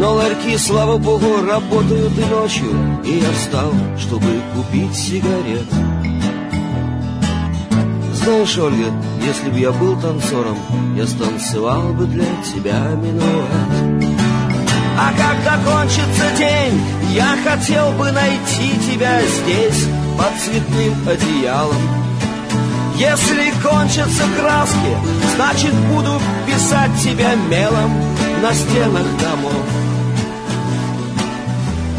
Но 0.00 0.14
ларьки, 0.14 0.56
слава 0.58 0.98
богу, 0.98 1.46
работают 1.48 2.12
и 2.18 2.24
ночью, 2.24 2.72
и 3.04 3.18
я 3.18 3.30
встал, 3.30 3.72
чтобы 3.96 4.26
купить 4.56 4.92
сигарет. 4.92 5.68
Знаешь, 8.14 8.58
Ольга, 8.58 8.90
если 9.24 9.50
бы 9.50 9.58
я 9.60 9.70
был 9.70 9.96
танцором, 10.00 10.58
я 10.96 11.06
станцевал 11.06 11.92
бы 11.92 12.06
для 12.06 12.26
тебя 12.42 12.88
минуэт. 12.96 13.89
А 15.02 15.12
когда 15.12 15.56
кончится 15.64 16.30
день, 16.36 16.78
я 17.14 17.34
хотел 17.42 17.90
бы 17.92 18.12
найти 18.12 18.78
тебя 18.86 19.18
здесь, 19.22 19.86
под 20.18 20.38
цветным 20.38 21.08
одеялом. 21.08 21.76
Если 22.96 23.50
кончатся 23.62 24.24
краски, 24.38 24.94
значит 25.34 25.72
буду 25.72 26.20
писать 26.46 26.90
тебя 27.02 27.34
мелом 27.34 27.90
на 28.42 28.52
стенах 28.52 29.06
домов. 29.22 29.64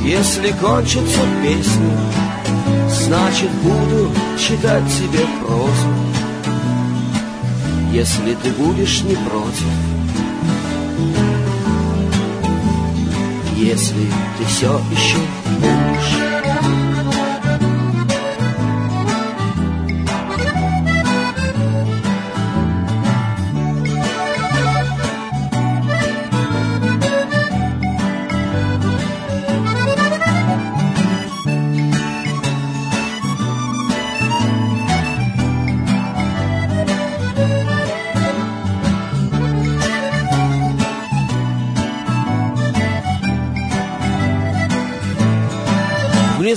Если 0.03 0.51
кончатся 0.61 1.21
песни, 1.41 1.97
значит 2.87 3.49
буду 3.63 4.11
читать 4.37 4.85
тебе 4.85 5.25
прозу. 5.39 5.87
Если 7.91 8.35
ты 8.35 8.51
будешь 8.51 9.01
не 9.01 9.15
против, 9.15 9.90
если 13.61 14.07
ты 14.37 14.45
все 14.45 14.81
еще 14.91 15.17
будешь. 15.59 16.30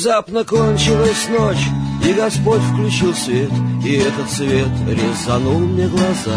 Внезапно 0.04 0.44
кончилась 0.44 1.28
ночь, 1.30 1.66
и 2.06 2.12
Господь 2.12 2.60
включил 2.60 3.14
свет, 3.14 3.50
и 3.82 3.94
этот 3.94 4.30
свет 4.30 4.68
резанул 4.86 5.60
мне 5.60 5.88
глаза. 5.88 6.36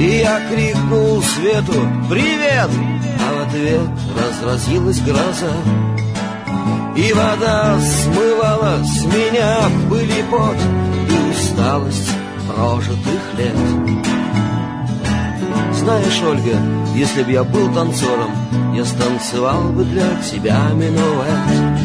И 0.00 0.18
я 0.18 0.40
крикнул 0.50 1.22
свету 1.22 1.74
«Привет!», 2.10 2.68
а 3.20 3.34
в 3.34 3.48
ответ 3.48 3.88
разразилась 4.18 5.00
гроза. 5.02 5.52
И 6.96 7.12
вода 7.12 7.78
смывала 7.82 8.82
с 8.82 9.04
меня 9.04 9.58
пыль 9.88 10.24
пот 10.32 10.56
и 11.08 11.30
усталость 11.30 12.10
прожитых 12.48 13.22
лет. 13.38 13.54
Знаешь, 15.72 16.20
Ольга, 16.28 16.58
если 16.96 17.22
бы 17.22 17.30
я 17.30 17.44
был 17.44 17.72
танцором, 17.72 18.32
я 18.78 18.84
станцевал 18.84 19.72
бы 19.72 19.82
для 19.82 20.08
тебя 20.22 20.68
минуэт. 20.72 21.80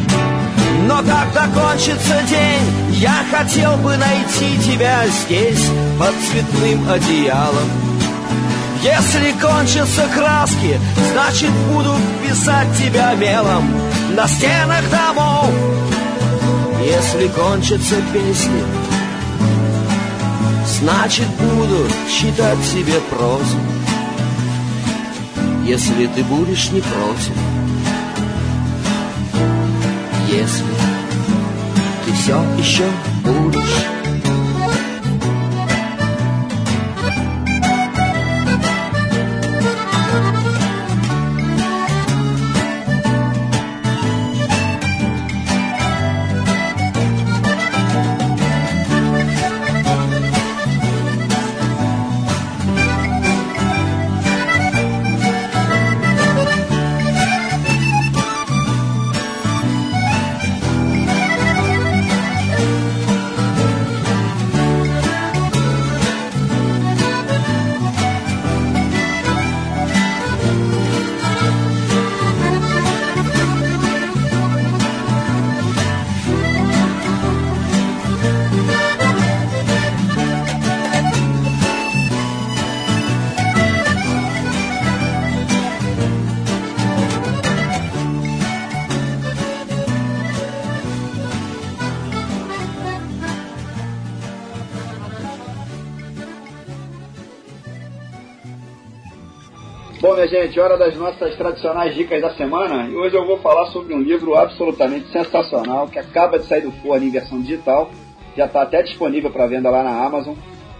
Но 0.86 0.98
когда 0.98 1.48
кончится 1.48 2.22
день, 2.28 2.92
я 2.92 3.24
хотел 3.32 3.76
бы 3.78 3.96
найти 3.96 4.56
тебя 4.62 5.04
здесь, 5.08 5.66
под 5.98 6.14
цветным 6.14 6.88
одеялом. 6.88 7.68
Если 8.80 9.32
кончатся 9.40 10.06
краски, 10.14 10.78
значит 11.12 11.50
буду 11.72 11.96
писать 12.22 12.68
тебя 12.78 13.14
мелом 13.14 13.68
на 14.14 14.28
стенах 14.28 14.88
домов. 14.88 15.50
Если 16.80 17.26
кончатся 17.26 17.96
песни, 18.12 18.62
значит 20.78 21.26
буду 21.40 21.88
читать 22.08 22.58
тебе 22.72 23.00
прозу. 23.10 23.58
Если 25.66 26.06
ты 26.08 26.22
будешь 26.24 26.70
не 26.72 26.82
против, 26.82 27.32
если 30.30 30.64
ты 32.04 32.12
все 32.12 32.38
еще 32.58 32.84
будешь 33.24 33.93
gente, 100.34 100.58
hora 100.58 100.76
das 100.76 100.96
nossas 100.96 101.36
tradicionais 101.36 101.94
dicas 101.94 102.20
da 102.20 102.30
semana. 102.30 102.88
E 102.88 102.96
hoje 102.96 103.14
eu 103.14 103.24
vou 103.24 103.38
falar 103.38 103.66
sobre 103.66 103.94
um 103.94 104.00
livro 104.00 104.34
absolutamente 104.34 105.06
sensacional 105.12 105.86
que 105.86 105.96
acaba 105.96 106.40
de 106.40 106.46
sair 106.46 106.62
do 106.62 106.72
forno 106.72 107.06
em 107.06 107.10
versão 107.10 107.40
digital. 107.40 107.88
Já 108.36 108.46
está 108.46 108.62
até 108.62 108.82
disponível 108.82 109.30
para 109.30 109.46
venda 109.46 109.70
lá 109.70 109.84
na 109.84 110.04
Amazon. 110.04 110.34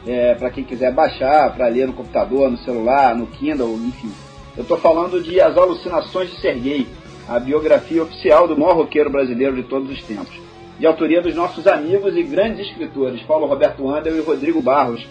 É, 0.04 0.34
para 0.34 0.50
quem 0.50 0.64
quiser 0.64 0.92
baixar, 0.92 1.54
para 1.54 1.68
ler 1.68 1.86
no 1.86 1.92
computador, 1.92 2.50
no 2.50 2.58
celular, 2.58 3.14
no 3.14 3.28
Kindle, 3.28 3.74
enfim. 3.76 4.10
Eu 4.56 4.62
estou 4.62 4.76
falando 4.76 5.22
de 5.22 5.40
As 5.40 5.56
Alucinações 5.56 6.30
de 6.30 6.40
Serguei, 6.40 6.88
a 7.28 7.38
biografia 7.38 8.02
oficial 8.02 8.48
do 8.48 8.58
maior 8.58 8.74
roqueiro 8.74 9.08
brasileiro 9.08 9.54
de 9.54 9.62
todos 9.62 9.88
os 9.88 10.02
tempos. 10.02 10.34
De 10.80 10.86
autoria 10.86 11.22
dos 11.22 11.34
nossos 11.34 11.68
amigos 11.68 12.16
e 12.16 12.24
grandes 12.24 12.66
escritores 12.66 13.22
Paulo 13.22 13.46
Roberto 13.46 13.88
Andel 13.88 14.16
e 14.16 14.20
Rodrigo 14.20 14.60
Barros. 14.60 15.06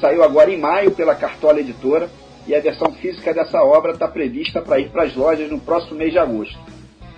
Saiu 0.00 0.24
agora 0.24 0.50
em 0.50 0.58
maio 0.58 0.92
pela 0.92 1.14
Cartola 1.14 1.60
Editora 1.60 2.08
e 2.46 2.54
a 2.54 2.60
versão 2.60 2.92
física 2.92 3.32
dessa 3.32 3.62
obra 3.62 3.92
está 3.92 4.08
prevista 4.08 4.60
para 4.60 4.78
ir 4.78 4.88
para 4.90 5.04
as 5.04 5.14
lojas 5.14 5.50
no 5.50 5.60
próximo 5.60 5.96
mês 5.96 6.12
de 6.12 6.18
agosto. 6.18 6.58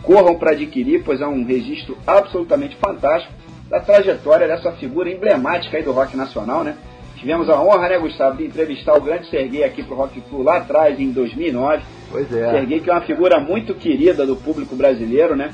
Corram 0.03 0.35
para 0.35 0.53
adquirir, 0.53 1.03
pois 1.03 1.21
é 1.21 1.27
um 1.27 1.45
registro 1.45 1.97
absolutamente 2.07 2.77
fantástico 2.77 3.33
da 3.69 3.81
trajetória 3.81 4.47
dessa 4.47 4.73
figura 4.73 5.11
emblemática 5.11 5.77
aí 5.77 5.83
do 5.83 5.93
rock 5.93 6.17
nacional, 6.17 6.63
né? 6.63 6.77
Tivemos 7.17 7.49
a 7.49 7.59
honra, 7.59 7.89
né, 7.89 7.99
Gustavo, 7.99 8.37
de 8.37 8.45
entrevistar 8.45 8.95
o 8.95 9.01
grande 9.01 9.31
Serguei 9.31 9.65
aqui 9.65 9.83
pro 9.83 9.97
Rock 9.97 10.21
Flu 10.29 10.43
lá 10.43 10.59
atrás, 10.59 11.01
em 11.01 11.11
2009. 11.11 11.83
Pois 12.11 12.31
é. 12.31 12.51
Serguei 12.51 12.81
que 12.81 12.91
é 12.91 12.93
uma 12.93 13.01
figura 13.01 13.41
muito 13.41 13.75
querida 13.75 14.27
do 14.27 14.37
público 14.37 14.77
brasileiro, 14.77 15.35
né? 15.35 15.51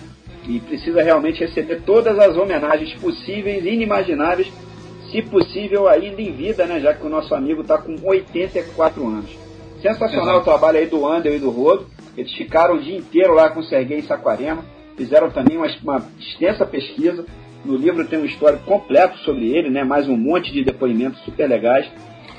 E 0.49 0.59
precisa 0.59 1.01
realmente 1.01 1.45
receber 1.45 1.83
todas 1.83 2.19
as 2.19 2.37
homenagens 2.37 2.93
possíveis 2.95 3.65
e 3.65 3.69
inimagináveis, 3.69 4.53
se 5.13 5.23
possível 5.23 5.87
ainda 5.87 6.21
em 6.21 6.33
vida, 6.33 6.67
né? 6.67 6.81
Já 6.81 6.93
que 6.93 7.07
o 7.07 7.11
nosso 7.11 7.35
amigo 7.37 7.61
está 7.61 7.79
com 7.79 7.95
84 8.03 9.07
anos. 9.07 9.31
Sensacional 9.81 10.37
Exato. 10.37 10.41
o 10.41 10.45
trabalho 10.45 10.79
aí 10.79 10.87
do 10.87 11.07
Andel 11.07 11.37
e 11.37 11.39
do 11.39 11.51
Rodo. 11.51 11.87
Eles 12.17 12.33
ficaram 12.33 12.77
o 12.77 12.81
dia 12.81 12.97
inteiro 12.97 13.35
lá 13.35 13.49
com 13.51 13.61
o 13.61 13.65
Serguei 13.65 13.99
em 13.99 14.03
Saquarema. 14.03 14.65
Fizeram 14.97 15.31
também 15.31 15.57
uma, 15.57 15.67
uma 15.83 16.03
extensa 16.19 16.67
pesquisa. 16.67 17.25
No 17.65 17.77
livro 17.77 18.07
tem 18.07 18.19
um 18.19 18.25
histórico 18.25 18.65
completo 18.65 19.19
sobre 19.19 19.51
ele, 19.51 19.71
né? 19.71 19.85
Mais 19.85 20.09
um 20.09 20.17
monte 20.17 20.53
de 20.53 20.65
depoimentos 20.65 21.21
super 21.23 21.49
legais. 21.49 21.91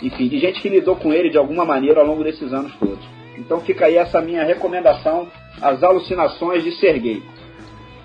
Enfim, 0.01 0.27
de 0.27 0.39
gente 0.39 0.61
que 0.61 0.69
lidou 0.69 0.95
com 0.95 1.13
ele 1.13 1.29
de 1.29 1.37
alguma 1.37 1.65
maneira 1.65 2.01
ao 2.01 2.05
longo 2.05 2.23
desses 2.23 2.51
anos 2.53 2.73
todos. 2.75 3.03
Então 3.37 3.59
fica 3.59 3.85
aí 3.85 3.95
essa 3.95 4.21
minha 4.21 4.43
recomendação, 4.43 5.27
As 5.61 5.83
Alucinações 5.83 6.63
de 6.63 6.71
Serguei. 6.73 7.21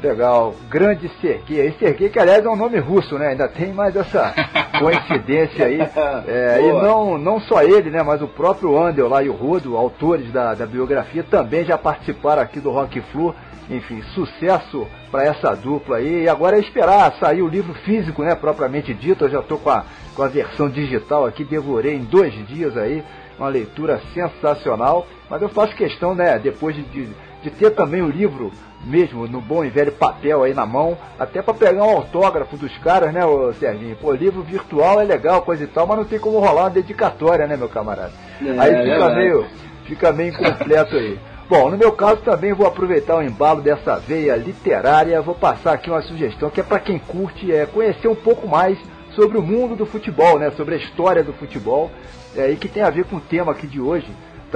Legal, 0.07 0.55
grande 0.71 1.11
Serguei. 1.21 1.67
E 1.67 1.73
Serguei, 1.73 2.09
que 2.09 2.19
aliás 2.21 2.45
é 2.45 2.49
um 2.49 2.55
nome 2.55 2.79
russo, 2.79 3.19
né? 3.19 3.29
Ainda 3.29 3.49
tem 3.49 3.73
mais 3.73 3.97
essa 3.97 4.33
coincidência 4.79 5.67
aí. 5.67 5.81
É, 6.29 6.61
e 6.63 6.73
não, 6.73 7.19
não 7.19 7.41
só 7.41 7.61
ele, 7.61 7.91
né? 7.91 8.05
Mas 8.05 8.23
o 8.23 8.29
próprio 8.29 8.81
Andel 8.81 9.09
lá 9.09 9.21
e 9.25 9.29
o 9.29 9.33
Rodo, 9.33 9.77
autores 9.77 10.31
da, 10.31 10.55
da 10.55 10.65
biografia, 10.65 11.25
também 11.25 11.65
já 11.65 11.77
participaram 11.77 12.41
aqui 12.41 12.61
do 12.61 12.71
Rock 12.71 13.01
Flu. 13.13 13.35
Enfim, 13.69 14.01
sucesso 14.15 14.87
para 15.11 15.25
essa 15.25 15.57
dupla 15.57 15.97
aí. 15.97 16.23
E 16.23 16.29
agora 16.29 16.57
é 16.57 16.61
esperar 16.61 17.13
sair 17.19 17.43
o 17.43 17.49
livro 17.49 17.75
físico, 17.75 18.23
né? 18.23 18.37
Propriamente 18.37 18.95
dito. 18.95 19.25
Eu 19.25 19.31
já 19.31 19.41
estou 19.41 19.59
com 19.59 19.71
a, 19.71 19.85
com 20.15 20.23
a 20.23 20.29
versão 20.29 20.69
digital 20.69 21.27
aqui, 21.27 21.43
devorei 21.43 21.97
em 21.97 22.05
dois 22.05 22.33
dias 22.47 22.77
aí. 22.77 23.03
Uma 23.37 23.49
leitura 23.49 24.01
sensacional. 24.15 25.05
Mas 25.29 25.43
eu 25.43 25.49
faço 25.49 25.75
questão, 25.75 26.15
né? 26.15 26.39
Depois 26.39 26.77
de, 26.77 26.83
de, 26.85 27.09
de 27.43 27.51
ter 27.51 27.71
também 27.71 28.03
o 28.03 28.09
livro 28.09 28.53
mesmo 28.87 29.27
no 29.27 29.41
bom 29.41 29.65
e 29.65 29.69
velho 29.69 29.93
papel 29.93 30.45
aí 30.45 30.55
na 30.55 30.65
mão, 30.65 30.97
até 31.19 31.43
para 31.43 31.53
pegar 31.53 31.83
um 31.83 31.97
autógrafo 31.97 32.57
dos 32.57 32.77
caras, 32.79 33.13
né, 33.13 33.27
ô 33.27 33.53
Serginho? 33.53 33.97
Pô, 33.97 34.13
livro 34.13 34.43
virtual 34.43 35.01
é 35.01 35.05
legal, 35.05 35.43
coisa 35.43 35.65
e 35.65 35.67
tal, 35.67 35.87
mas 35.87 35.99
não 35.99 36.05
tem 36.05 36.19
como 36.19 36.39
rolar 36.39 36.65
uma 36.65 36.71
dedicatória, 36.71 37.47
né, 37.47 37.57
meu 37.57 37.69
camarada? 37.69 38.13
É, 38.41 38.51
aí 38.59 38.73
é 38.73 38.83
fica 38.83 38.99
verdade. 38.99 39.17
meio, 39.17 39.47
fica 39.85 40.13
meio 40.13 40.31
incompleto 40.31 40.97
aí. 40.97 41.19
Bom, 41.49 41.71
no 41.71 41.77
meu 41.77 41.93
caso 41.93 42.23
também 42.23 42.53
vou 42.53 42.67
aproveitar 42.67 43.17
o 43.17 43.23
embalo 43.23 43.61
dessa 43.61 43.97
veia 43.99 44.35
literária, 44.37 45.23
vou 45.23 45.35
passar 45.35 45.75
aqui 45.75 45.91
uma 45.91 46.03
sugestão 46.03 46.51
que 46.51 46.61
é 46.61 46.65
para 46.65 46.81
quem 46.81 46.99
curte 46.99 47.53
é 47.53 47.67
conhecer 47.67 48.09
um 48.09 48.17
pouco 48.17 48.49
mais 48.49 48.79
sobre 49.15 49.39
o 49.39 49.43
mundo 49.43 49.77
do 49.77 49.87
futebol, 49.87 50.39
né, 50.39 50.51
sobre 50.51 50.75
a 50.75 50.79
história 50.79 51.23
do 51.23 51.33
futebol, 51.33 51.91
é, 52.37 52.51
e 52.51 52.57
que 52.57 52.69
tem 52.69 52.83
a 52.83 52.91
ver 52.91 53.05
com 53.05 53.17
o 53.17 53.21
tema 53.21 53.53
aqui 53.53 53.67
de 53.67 53.81
hoje, 53.81 54.07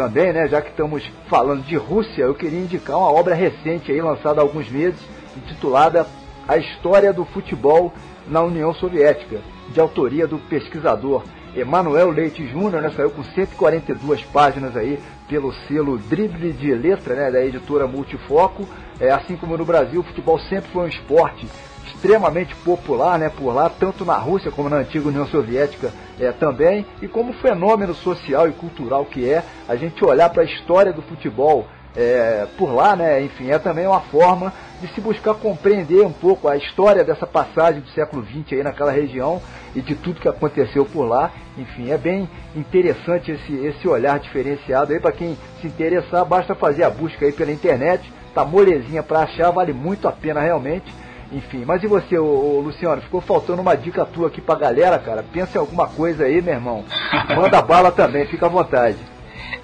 também, 0.01 0.33
né, 0.33 0.49
já 0.49 0.63
que 0.63 0.71
estamos 0.71 1.07
falando 1.29 1.63
de 1.63 1.77
Rússia, 1.77 2.23
eu 2.23 2.35
queria 2.35 2.59
indicar 2.59 2.97
uma 2.97 3.13
obra 3.13 3.35
recente 3.35 3.93
aí, 3.93 4.01
lançada 4.01 4.41
há 4.41 4.43
alguns 4.43 4.67
meses, 4.71 4.99
intitulada 5.37 6.07
A 6.49 6.57
História 6.57 7.13
do 7.13 7.27
Futebol 7.27 7.93
na 8.27 8.41
União 8.41 8.73
Soviética, 8.73 9.43
de 9.69 9.79
autoria 9.79 10.27
do 10.27 10.39
pesquisador 10.39 11.23
Emanuel 11.55 12.09
Leite 12.09 12.47
Júnior, 12.49 12.81
né, 12.81 12.91
saiu 12.97 13.11
com 13.11 13.23
142 13.23 14.23
páginas 14.25 14.75
aí 14.75 14.99
pelo 15.29 15.53
selo 15.69 15.99
Drible 15.99 16.55
de 16.55 16.73
Letra, 16.73 17.15
né, 17.15 17.31
da 17.31 17.45
editora 17.45 17.87
Multifoco. 17.87 18.67
É, 18.99 19.11
assim 19.11 19.37
como 19.37 19.59
no 19.59 19.67
Brasil, 19.67 20.01
o 20.01 20.05
futebol 20.05 20.39
sempre 20.49 20.71
foi 20.71 20.85
um 20.85 20.89
esporte 20.89 21.47
extremamente 21.95 22.55
popular 22.57 23.19
né, 23.19 23.29
por 23.29 23.55
lá, 23.55 23.69
tanto 23.69 24.05
na 24.05 24.17
Rússia 24.17 24.51
como 24.51 24.69
na 24.69 24.77
antiga 24.77 25.09
União 25.09 25.27
Soviética 25.27 25.93
é, 26.19 26.33
também, 26.33 26.87
e 27.01 27.09
como 27.09 27.33
fenômeno 27.35 27.95
social 27.95 28.49
e 28.49 28.53
cultural 28.53 29.05
que 29.05 29.29
é, 29.29 29.43
a 29.69 29.77
gente 29.77 30.05
olhar 30.05 30.31
para 30.31 30.43
a 30.43 30.47
história 30.47 30.93
do 30.93 31.03
futebol 31.03 31.67
é, 31.97 32.47
por 32.57 32.73
lá, 32.73 32.95
né, 32.95 33.23
enfim, 33.23 33.51
é 33.51 33.59
também 33.59 33.87
uma 33.87 34.01
forma 34.01 34.53
de 34.81 34.89
se 34.95 35.01
buscar 35.01 35.35
compreender 35.35 36.05
um 36.07 36.13
pouco 36.13 36.49
a 36.49 36.57
história 36.57 37.05
dessa 37.05 37.27
passagem 37.27 37.81
do 37.81 37.89
século 37.91 38.25
XX 38.25 38.53
aí 38.53 38.63
naquela 38.63 38.93
região 38.93 39.43
e 39.75 39.81
de 39.81 39.95
tudo 39.95 40.21
que 40.21 40.29
aconteceu 40.29 40.85
por 40.85 41.03
lá. 41.03 41.31
Enfim, 41.59 41.91
é 41.91 41.99
bem 41.99 42.29
interessante 42.55 43.33
esse, 43.33 43.53
esse 43.55 43.89
olhar 43.89 44.19
diferenciado 44.19 44.93
aí 44.93 45.01
para 45.01 45.13
quem 45.13 45.37
se 45.61 45.67
interessar, 45.67 46.25
basta 46.25 46.55
fazer 46.55 46.85
a 46.85 46.91
busca 46.91 47.27
aí 47.27 47.33
pela 47.33 47.53
internet, 47.53 48.11
tá 48.35 48.45
molezinha 48.45 49.03
para 49.03 49.21
achar, 49.21 49.51
vale 49.51 49.73
muito 49.73 50.09
a 50.09 50.13
pena 50.13 50.41
realmente. 50.41 50.93
Enfim, 51.33 51.65
mas 51.65 51.83
e 51.83 51.87
você, 51.87 52.19
ô, 52.19 52.25
ô, 52.25 52.61
Luciano? 52.61 53.01
Ficou 53.03 53.21
faltando 53.21 53.63
uma 53.63 53.77
dica 53.77 54.05
tua 54.05 54.29
aqui 54.29 54.41
pra 54.41 54.57
galera, 54.57 54.99
cara? 54.99 55.23
Pensa 55.23 55.59
em 55.59 55.61
alguma 55.61 55.87
coisa 55.89 56.25
aí, 56.25 56.43
meu 56.43 56.55
irmão. 56.55 56.85
Manda 57.37 57.63
bala 57.63 57.93
também, 57.93 58.27
fica 58.27 58.47
à 58.47 58.49
vontade. 58.49 58.99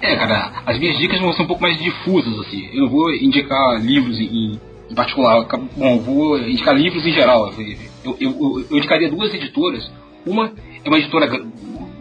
É, 0.01 0.15
cara, 0.15 0.61
as 0.65 0.79
minhas 0.79 0.97
dicas 0.97 1.19
vão 1.19 1.33
ser 1.33 1.43
um 1.43 1.47
pouco 1.47 1.61
mais 1.61 1.77
difusas, 1.77 2.39
assim. 2.39 2.69
Eu 2.73 2.83
não 2.83 2.89
vou 2.89 3.13
indicar 3.13 3.81
livros 3.81 4.17
em, 4.19 4.59
em 4.89 4.95
particular. 4.95 5.45
Bom, 5.75 5.95
eu 5.95 6.01
vou 6.01 6.37
indicar 6.39 6.75
livros 6.75 7.05
em 7.05 7.11
geral. 7.11 7.51
Eu, 7.57 7.65
eu, 8.05 8.17
eu, 8.19 8.65
eu 8.69 8.77
indicaria 8.77 9.09
duas 9.09 9.33
editoras. 9.33 9.91
Uma 10.25 10.53
é 10.83 10.89
uma 10.89 10.99
editora 10.99 11.27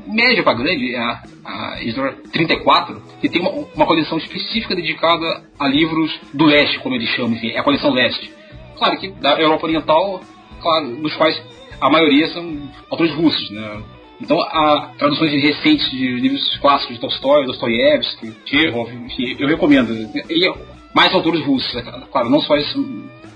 média 0.07 0.43
para 0.43 0.55
grande, 0.55 0.95
é 0.95 0.99
a, 0.99 1.23
a 1.45 1.83
editora 1.83 2.17
34, 2.33 3.03
que 3.21 3.29
tem 3.29 3.41
uma, 3.41 3.51
uma 3.75 3.87
coleção 3.87 4.19
específica 4.19 4.75
dedicada 4.75 5.43
a 5.59 5.69
livros 5.69 6.19
do 6.33 6.45
leste, 6.45 6.79
como 6.79 6.95
eles 6.95 7.09
chamam, 7.11 7.33
enfim, 7.33 7.49
é 7.49 7.59
a 7.59 7.63
coleção 7.63 7.93
leste. 7.93 8.33
Claro 8.77 8.99
que 8.99 9.09
da 9.09 9.41
Europa 9.41 9.67
Oriental, 9.67 10.21
claro, 10.61 10.97
dos 10.97 11.15
quais 11.15 11.41
a 11.81 11.91
maioria 11.91 12.29
são 12.29 12.71
autores 12.91 13.13
russos, 13.15 13.51
né? 13.51 13.83
Então, 14.21 14.41
há 14.41 14.93
traduções 14.99 15.31
recentes 15.31 15.91
de 15.91 16.21
livros 16.21 16.57
clássicos 16.59 16.95
de 16.95 17.01
Tolstói, 17.01 17.45
Dostoiévski, 17.45 18.33
Chekhov, 18.47 18.91
enfim, 18.91 19.37
eu 19.39 19.47
recomendo. 19.47 19.93
E 20.31 20.53
mais 20.95 21.13
autores 21.13 21.45
russos, 21.45 21.75
é 21.77 21.83
claro, 22.11 22.31
não 22.31 22.41
só 22.41 22.57
esses 22.57 22.75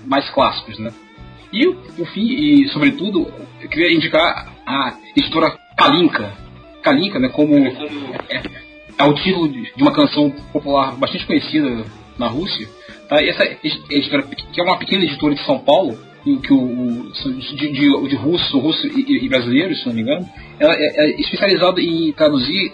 mais 0.05 0.27
clássicos, 0.31 0.79
né? 0.79 0.91
E, 1.53 1.67
por 1.95 2.07
fim, 2.07 2.25
e 2.25 2.67
sobretudo, 2.69 3.31
eu 3.61 3.69
queria 3.69 3.93
indicar 3.93 4.51
a 4.65 4.93
editora 5.15 5.55
Kalinka. 5.77 6.33
Kalinka, 6.81 7.19
né, 7.19 7.29
como 7.29 7.55
é, 7.55 8.41
é 8.97 9.03
o 9.03 9.13
título 9.13 9.49
de 9.49 9.81
uma 9.81 9.91
canção 9.91 10.31
popular 10.51 10.95
bastante 10.95 11.27
conhecida 11.27 11.85
na 12.17 12.27
Rússia. 12.27 12.67
Tá? 13.11 13.21
Essa 13.21 13.43
editora, 13.43 14.23
que 14.23 14.61
é 14.61 14.63
uma 14.63 14.77
pequena 14.77 15.03
editora 15.03 15.35
de 15.35 15.43
São 15.45 15.59
Paulo, 15.59 15.99
que 16.23 16.53
o, 16.53 16.61
o 16.61 17.11
de, 17.11 17.71
de, 17.73 18.07
de, 18.07 18.15
russo, 18.15 18.57
russo 18.57 18.87
e, 18.87 19.25
e, 19.25 19.27
brasileiro, 19.27 19.75
se 19.75 19.85
não 19.85 19.93
me 19.93 20.01
engano, 20.01 20.25
ela 20.57 20.73
é, 20.73 21.09
é 21.09 21.19
especializada 21.19 21.81
em 21.81 22.13
traduzir 22.13 22.73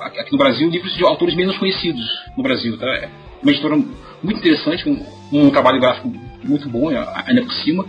aqui 0.00 0.32
no 0.32 0.38
Brasil 0.38 0.70
livros 0.70 0.96
de 0.96 1.04
autores 1.04 1.34
menos 1.34 1.58
conhecidos 1.58 2.02
no 2.34 2.42
Brasil. 2.42 2.78
Tá? 2.78 2.86
É 2.86 3.10
uma 3.42 3.50
editora 3.50 3.76
muito 3.76 4.38
interessante, 4.38 4.88
um, 4.88 5.04
um 5.30 5.50
trabalho 5.50 5.78
gráfico 5.78 6.10
muito 6.42 6.66
bom 6.70 6.88
ainda 6.88 7.42
por 7.42 7.52
cima, 7.52 7.84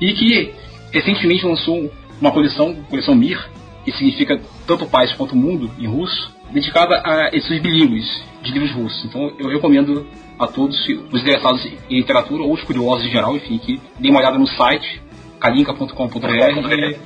e 0.00 0.12
que 0.12 0.52
recentemente 0.92 1.44
lançou 1.44 1.90
uma 2.20 2.30
coleção, 2.30 2.76
coleção 2.88 3.16
Mir, 3.16 3.44
que 3.84 3.90
significa 3.90 4.40
tanto 4.68 4.86
paz 4.86 5.12
quanto 5.14 5.34
mundo 5.34 5.68
em 5.80 5.86
russo, 5.88 6.32
dedicada 6.54 7.02
a 7.04 7.28
edições 7.28 7.60
bilíngues 7.60 8.24
de 8.42 8.52
livros 8.52 8.72
russos. 8.72 9.04
Então 9.04 9.32
eu 9.38 9.48
recomendo 9.48 10.06
a 10.38 10.46
todos 10.46 10.76
os 11.12 11.20
interessados 11.20 11.66
em 11.90 11.96
literatura 11.98 12.44
ou 12.44 12.52
os 12.52 12.62
curiosos 12.62 13.06
em 13.06 13.10
geral, 13.10 13.36
enfim, 13.36 13.58
que 13.58 13.80
deem 13.98 14.12
uma 14.12 14.20
olhada 14.20 14.38
no 14.38 14.46
site 14.46 15.02
kalinka.com.br 15.40 16.96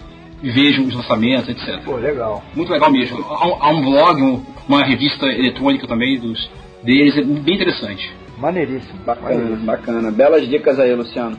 e 0.40 0.50
vejam 0.50 0.84
os 0.84 0.94
lançamentos, 0.94 1.48
etc. 1.48 1.82
Pô, 1.84 1.96
legal. 1.96 2.44
Muito 2.54 2.70
legal 2.70 2.92
mesmo. 2.92 3.24
Há, 3.28 3.66
há 3.66 3.70
um 3.70 3.82
blog, 3.82 4.22
um, 4.22 4.44
uma 4.68 4.84
revista 4.84 5.26
eletrônica 5.26 5.86
também 5.86 6.18
dos 6.20 6.48
deles, 6.82 7.16
é 7.16 7.22
bem 7.22 7.56
interessante. 7.56 8.14
Maneiríssimo. 8.36 9.00
Bacana, 9.04 9.34
Maneiríssimo. 9.34 9.66
bacana. 9.66 10.12
Belas 10.12 10.48
dicas 10.48 10.78
aí, 10.78 10.94
Luciano. 10.94 11.36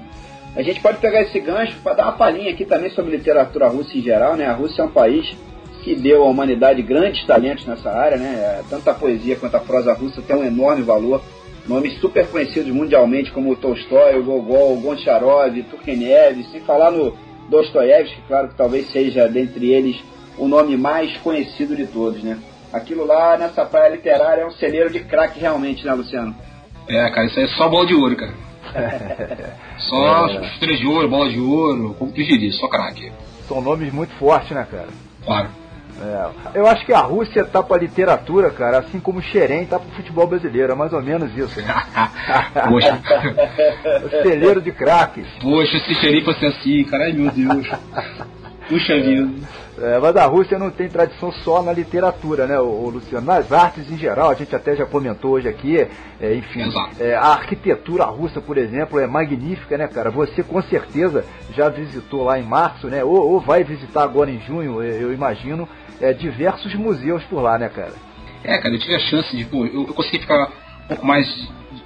A 0.56 0.62
gente 0.62 0.82
pode 0.82 0.98
pegar 0.98 1.22
esse 1.22 1.40
gancho 1.40 1.78
para 1.82 1.94
dar 1.94 2.04
uma 2.06 2.12
palhinha 2.14 2.52
aqui 2.52 2.66
também 2.66 2.90
sobre 2.90 3.16
literatura 3.16 3.70
russa 3.70 3.98
em 3.98 4.02
geral, 4.02 4.36
né? 4.36 4.48
A 4.48 4.54
Rússia 4.54 4.82
é 4.82 4.86
um 4.86 4.92
país 4.92 5.34
que 5.84 5.96
deu 5.96 6.24
à 6.24 6.28
humanidade 6.28 6.82
grandes 6.82 7.26
talentos 7.26 7.66
nessa 7.66 7.90
área, 7.92 8.18
né? 8.18 8.62
Tanto 8.70 8.90
a 8.90 8.94
poesia 8.94 9.36
quanto 9.36 9.56
a 9.56 9.60
prosa 9.60 9.94
russa 9.94 10.22
tem 10.22 10.36
um 10.36 10.44
enorme 10.44 10.84
valor. 10.84 11.22
Nomes 11.68 12.00
super 12.00 12.28
conhecidos 12.28 12.72
mundialmente 12.72 13.32
como 13.32 13.56
Tolstói, 13.56 14.18
o 14.18 14.24
Gogol, 14.24 14.74
o 14.74 14.82
Goncharov, 14.82 15.56
Turgenev, 15.64 16.44
sem 16.52 16.62
falar 16.62 16.92
no 16.92 17.16
Dostoiévski, 17.50 18.22
claro 18.28 18.50
que 18.50 18.56
talvez 18.56 18.92
seja 18.92 19.28
dentre 19.28 19.72
eles 19.72 20.02
o 20.38 20.48
nome 20.48 20.78
mais 20.78 21.16
conhecido 21.18 21.76
de 21.76 21.86
todos, 21.86 22.24
né? 22.24 22.40
Aquilo 22.72 23.06
lá 23.06 23.38
nessa 23.38 23.66
praia 23.66 23.90
literária 23.90 24.42
é 24.42 24.46
um 24.46 24.52
celeiro 24.52 24.92
de 24.92 25.00
craque 25.02 25.40
realmente, 25.40 25.86
né, 25.86 25.94
Luciano? 25.94 26.36
É, 26.88 27.10
cara, 27.10 27.26
isso 27.26 27.40
aí 27.40 27.46
é 27.46 27.50
só 27.50 27.68
bola 27.68 27.86
de 27.86 27.96
ouro, 27.96 28.16
cara. 28.16 28.34
só 29.78 30.28
é. 30.28 30.52
três 30.60 30.80
de 30.80 30.88
ouro, 30.88 31.10
bola 31.10 31.30
de 31.30 31.40
ouro, 31.40 31.96
como 31.98 32.12
tu 32.12 32.24
diria, 32.24 32.52
só 32.54 32.68
craque. 32.68 33.12
São 33.48 33.62
nomes 33.62 33.92
muito 33.92 34.14
fortes, 34.16 34.52
né, 34.52 34.68
cara? 34.70 34.88
Claro. 35.26 35.50
É, 36.02 36.60
eu 36.60 36.68
acho 36.68 36.86
que 36.86 36.94
a 36.94 37.02
Rússia 37.02 37.44
tá 37.44 37.62
pra 37.62 37.78
literatura, 37.78 38.50
cara, 38.52 38.80
assim 38.80 39.00
como 39.00 39.20
o 39.20 39.22
Xerém 39.22 39.66
tá 39.66 39.80
pro 39.80 39.90
futebol 39.92 40.28
brasileiro, 40.28 40.72
é 40.72 40.76
mais 40.76 40.94
ou 40.94 41.02
menos 41.02 41.36
isso. 41.36 41.60
Né? 41.62 41.68
Poxa. 42.70 43.00
o 44.06 44.10
celeiro 44.24 44.62
de 44.62 44.72
craques. 44.72 45.28
Poxa, 45.42 45.80
se 45.80 45.96
Xerém 45.96 46.24
fosse 46.24 46.46
assim, 46.46 46.84
cara, 46.86 47.06
ai 47.06 47.14
meu 47.14 47.32
Deus. 47.32 47.68
Puxa 48.70 49.00
vida. 49.02 49.28
É, 49.82 49.98
mas 49.98 50.16
a 50.16 50.26
Rússia 50.26 50.60
não 50.60 50.70
tem 50.70 50.88
tradição 50.88 51.32
só 51.32 51.64
na 51.64 51.74
literatura, 51.74 52.46
né, 52.46 52.60
o, 52.60 52.90
Luciano? 52.90 53.26
Nas 53.26 53.52
artes 53.52 53.90
em 53.90 53.98
geral, 53.98 54.30
a 54.30 54.36
gente 54.36 54.56
até 54.56 54.76
já 54.76 54.86
comentou 54.86 55.32
hoje 55.32 55.48
aqui, 55.48 55.88
é, 56.22 56.36
enfim, 56.36 56.62
é, 57.00 57.16
a 57.16 57.28
arquitetura 57.28 58.06
russa, 58.06 58.40
por 58.40 58.58
exemplo, 58.58 59.00
é 59.00 59.08
magnífica, 59.08 59.76
né, 59.76 59.88
cara? 59.88 60.12
Você 60.12 60.44
com 60.44 60.62
certeza 60.62 61.26
já 61.56 61.68
visitou 61.68 62.24
lá 62.24 62.38
em 62.38 62.44
março, 62.44 62.88
né? 62.88 63.04
Ou, 63.04 63.32
ou 63.32 63.40
vai 63.40 63.64
visitar 63.64 64.04
agora 64.04 64.30
em 64.30 64.40
junho, 64.42 64.84
eu, 64.84 65.02
eu 65.02 65.14
imagino, 65.14 65.68
é, 66.00 66.14
diversos 66.14 66.76
museus 66.76 67.24
por 67.24 67.42
lá, 67.42 67.58
né, 67.58 67.70
cara? 67.70 67.94
É, 68.44 68.58
cara, 68.60 68.76
eu 68.76 68.80
tive 68.80 68.96
a 68.96 69.00
chance 69.00 69.36
de, 69.36 69.46
pô, 69.46 69.66
eu, 69.66 69.88
eu 69.88 69.94
consegui 69.96 70.20
ficar 70.20 70.44
um 70.44 70.88
pouco 70.88 71.06
mais 71.06 71.26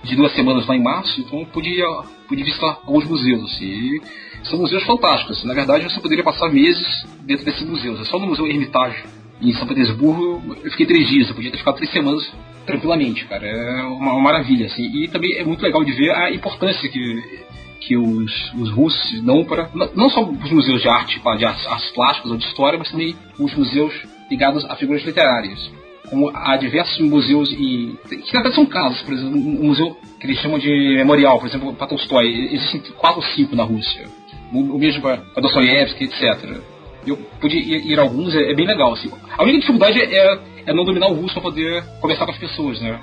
de 0.03 0.15
duas 0.15 0.33
semanas 0.33 0.67
lá 0.67 0.75
em 0.75 0.83
março, 0.83 1.19
então 1.21 1.39
eu 1.39 1.45
podia, 1.45 1.85
podia 2.27 2.43
visitar 2.43 2.79
alguns 2.85 3.05
museus, 3.07 3.43
assim. 3.45 3.65
E 3.65 4.01
são 4.43 4.59
museus 4.59 4.83
fantásticos. 4.83 5.43
Na 5.45 5.53
verdade, 5.53 5.85
você 5.85 5.99
poderia 5.99 6.23
passar 6.23 6.49
meses 6.49 6.85
dentro 7.21 7.45
desses 7.45 7.67
museus. 7.67 8.01
É 8.01 8.05
só 8.05 8.19
no 8.19 8.27
Museu 8.27 8.45
Hermitage, 8.45 9.03
em 9.41 9.53
São 9.53 9.67
Petersburgo, 9.67 10.55
eu 10.63 10.71
fiquei 10.71 10.85
três 10.85 11.07
dias. 11.07 11.29
Eu 11.29 11.35
podia 11.35 11.51
ter 11.51 11.57
ficado 11.57 11.75
três 11.75 11.91
semanas 11.91 12.29
tranquilamente, 12.65 13.25
cara. 13.25 13.47
É 13.47 13.83
uma, 13.83 14.13
uma 14.13 14.21
maravilha, 14.21 14.65
assim. 14.65 14.83
E 14.83 15.07
também 15.07 15.37
é 15.37 15.43
muito 15.43 15.61
legal 15.61 15.83
de 15.83 15.91
ver 15.93 16.11
a 16.11 16.31
importância 16.31 16.89
que 16.89 17.43
que 17.85 17.97
os, 17.97 18.53
os 18.53 18.71
russos 18.71 19.21
dão 19.23 19.43
para 19.43 19.69
não 19.93 20.09
só 20.09 20.23
os 20.23 20.51
museus 20.51 20.81
de 20.81 20.87
arte, 20.87 21.19
de 21.19 21.45
artes, 21.45 21.67
artes 21.67 21.89
plásticas 21.91 22.31
ou 22.31 22.37
de 22.37 22.45
história, 22.45 22.79
mas 22.79 22.89
também 22.89 23.13
os 23.37 23.53
museus 23.53 23.93
ligados 24.29 24.63
a 24.63 24.75
figuras 24.77 25.03
literárias 25.03 25.69
como 26.09 26.29
há 26.33 26.57
diversos 26.57 26.99
museus 26.99 27.51
e 27.51 27.97
que 28.07 28.33
na 28.33 28.41
verdade 28.41 28.55
são 28.55 28.65
casos, 28.65 29.01
por 29.01 29.13
exemplo, 29.13 29.37
um 29.37 29.67
museu 29.67 29.97
que 30.19 30.27
eles 30.27 30.39
chamam 30.39 30.59
de 30.59 30.95
memorial, 30.95 31.39
por 31.39 31.47
exemplo, 31.47 31.73
para 31.73 31.87
Tolstói, 31.87 32.49
existem 32.51 32.81
quatro 32.97 33.21
ou 33.21 33.27
cinco 33.27 33.55
na 33.55 33.63
Rússia, 33.63 34.05
o 34.51 34.77
mesmo 34.77 35.01
para 35.01 35.21
Dostoiévski, 35.41 36.05
etc. 36.05 36.61
Eu 37.05 37.17
pude 37.39 37.57
ir, 37.57 37.91
ir 37.91 37.99
a 37.99 38.03
alguns, 38.03 38.33
é, 38.35 38.51
é, 38.51 38.53
bem 38.53 38.65
legal. 38.65 38.93
Assim. 38.93 39.11
A 39.37 39.43
única 39.43 39.59
dificuldade 39.59 39.99
é, 39.99 40.39
é 40.65 40.73
não 40.73 40.85
dominar 40.85 41.07
o 41.07 41.13
russo 41.13 41.33
para 41.33 41.43
poder 41.43 41.83
conversar 41.99 42.25
com 42.25 42.31
as 42.31 42.37
pessoas, 42.37 42.79
né? 42.79 42.99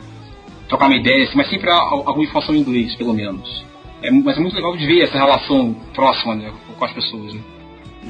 Trocar 0.68 0.86
uma 0.86 0.96
ideia, 0.96 1.24
assim, 1.24 1.36
mas 1.36 1.50
sempre 1.50 1.68
há 1.68 1.74
alguma 1.76 2.22
informação 2.22 2.54
em 2.54 2.60
inglês, 2.60 2.94
pelo 2.94 3.12
menos. 3.12 3.64
É, 4.02 4.10
mas 4.10 4.38
é 4.38 4.40
muito 4.40 4.56
legal 4.56 4.74
de 4.76 4.86
ver 4.86 5.02
essa 5.02 5.18
relação 5.18 5.74
próxima 5.94 6.34
né, 6.34 6.50
com 6.78 6.84
as 6.84 6.92
pessoas. 6.92 7.34
Né? 7.34 7.40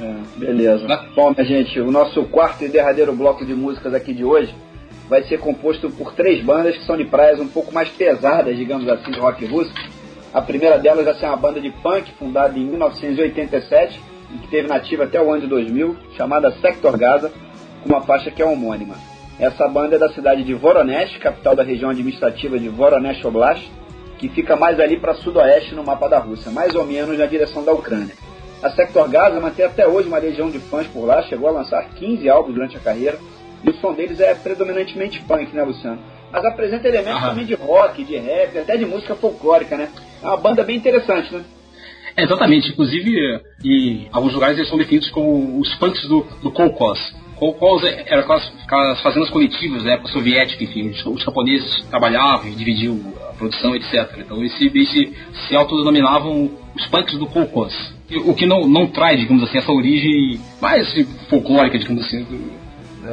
É, 0.01 0.39
beleza. 0.39 0.87
Tá? 0.87 1.05
Bom, 1.17 1.33
minha 1.37 1.45
gente, 1.45 1.81
o 1.81 1.91
nosso 1.91 2.23
quarto 2.25 2.63
e 2.65 2.69
derradeiro 2.69 3.13
bloco 3.13 3.45
de 3.45 3.55
músicas 3.55 3.93
aqui 3.95 4.13
de 4.13 4.25
hoje 4.25 4.55
vai 5.11 5.25
ser 5.25 5.41
composto 5.41 5.91
por 5.91 6.15
três 6.15 6.41
bandas 6.41 6.77
que 6.77 6.85
são 6.85 6.97
de 6.97 7.05
praias 7.05 7.41
um 7.41 7.49
pouco 7.49 7.75
mais 7.75 7.89
pesadas, 7.89 8.57
digamos 8.57 8.89
assim, 8.89 9.11
do 9.11 9.21
rock 9.21 9.45
russo. 9.45 9.73
A 10.33 10.41
primeira 10.41 10.79
delas 10.79 11.05
vai 11.05 11.15
ser 11.15 11.27
uma 11.27 11.37
banda 11.37 11.61
de 11.61 11.69
punk 11.69 12.13
fundada 12.13 12.57
em 12.57 12.65
1987 12.65 14.01
e 14.33 14.39
que 14.39 14.47
teve 14.47 14.69
nativa 14.69 15.03
até 15.03 15.21
o 15.21 15.33
ano 15.33 15.41
de 15.41 15.49
2000, 15.49 15.97
chamada 16.17 16.53
Sector 16.61 16.97
Gaza, 16.97 17.33
com 17.83 17.89
uma 17.89 18.03
faixa 18.03 18.31
que 18.31 18.41
é 18.41 18.45
homônima. 18.45 18.95
Essa 19.37 19.67
banda 19.67 19.97
é 19.97 19.99
da 19.99 20.11
cidade 20.11 20.45
de 20.45 20.55
Voronezh, 20.55 21.19
capital 21.19 21.57
da 21.57 21.65
região 21.65 21.91
administrativa 21.91 22.57
de 22.57 22.69
Voronezh 22.69 23.25
Oblast, 23.25 23.69
que 24.17 24.29
fica 24.29 24.55
mais 24.55 24.79
ali 24.79 25.01
para 25.01 25.15
sudoeste 25.15 25.75
no 25.75 25.83
mapa 25.83 26.09
da 26.09 26.21
Rússia, 26.21 26.53
mais 26.53 26.73
ou 26.77 26.87
menos 26.87 27.19
na 27.19 27.27
direção 27.27 27.65
da 27.65 27.73
Ucrânia. 27.73 28.15
A 28.63 28.71
Sector 28.71 29.09
Gaza 29.09 29.41
mantém 29.41 29.65
até 29.65 29.89
hoje 29.89 30.07
uma 30.07 30.19
legião 30.19 30.49
de 30.51 30.61
fãs 30.61 30.87
por 30.87 31.05
lá, 31.05 31.21
chegou 31.23 31.49
a 31.49 31.53
lançar 31.53 31.83
15 31.97 32.29
álbuns 32.29 32.55
durante 32.55 32.77
a 32.77 32.81
carreira, 32.81 33.19
e 33.65 33.71
o 33.71 33.75
som 33.75 33.93
deles 33.95 34.21
é 34.21 34.35
predominantemente 34.35 35.21
punk, 35.21 35.55
né, 35.55 35.63
Luciano? 35.63 35.99
Mas 36.33 36.45
apresenta 36.45 36.89
elementos 36.89 37.21
também 37.21 37.45
de 37.45 37.55
rock, 37.55 38.05
de 38.05 38.17
rap, 38.17 38.59
até 38.59 38.77
de 38.77 38.87
música 38.87 39.15
folclórica, 39.15 39.77
né? 39.77 39.89
É 40.23 40.27
uma 40.27 40.37
banda 40.37 40.63
bem 40.63 40.77
interessante, 40.77 41.33
né? 41.35 41.43
É, 42.17 42.25
exatamente. 42.25 42.71
Inclusive, 42.71 43.41
em 43.65 44.09
alguns 44.13 44.33
lugares 44.33 44.57
eles 44.57 44.69
são 44.69 44.79
definidos 44.79 45.11
como 45.11 45.59
os 45.61 45.75
punks 45.77 46.07
do, 46.09 46.27
do 46.43 46.51
Kolkhoz. 46.51 46.99
Kolkhoz 47.37 47.83
eram 47.85 48.21
aquelas, 48.21 48.53
aquelas 48.65 49.01
fazendas 49.01 49.31
coletivas 49.31 49.83
da 49.83 49.93
época 49.93 50.13
soviética, 50.13 50.63
enfim, 50.63 50.91
os, 50.91 51.05
os 51.07 51.23
japoneses 51.23 51.83
trabalhavam 51.89 52.49
e 52.49 52.55
dividiam 52.55 53.01
a 53.31 53.33
produção, 53.33 53.75
etc. 53.75 54.19
Então 54.19 54.39
eles 54.39 54.53
se, 54.59 54.69
se, 54.69 55.17
se 55.49 55.57
autodenominavam 55.57 56.51
os 56.77 56.87
punks 56.87 57.19
do 57.19 57.27
Kolkhoz. 57.27 57.75
O 58.27 58.35
que 58.35 58.45
não, 58.45 58.69
não 58.69 58.89
traz, 58.89 59.19
digamos 59.19 59.43
assim, 59.45 59.59
essa 59.59 59.73
origem 59.73 60.39
mais 60.61 60.93
folclórica, 61.29 61.79
digamos 61.79 62.05
assim, 62.05 62.27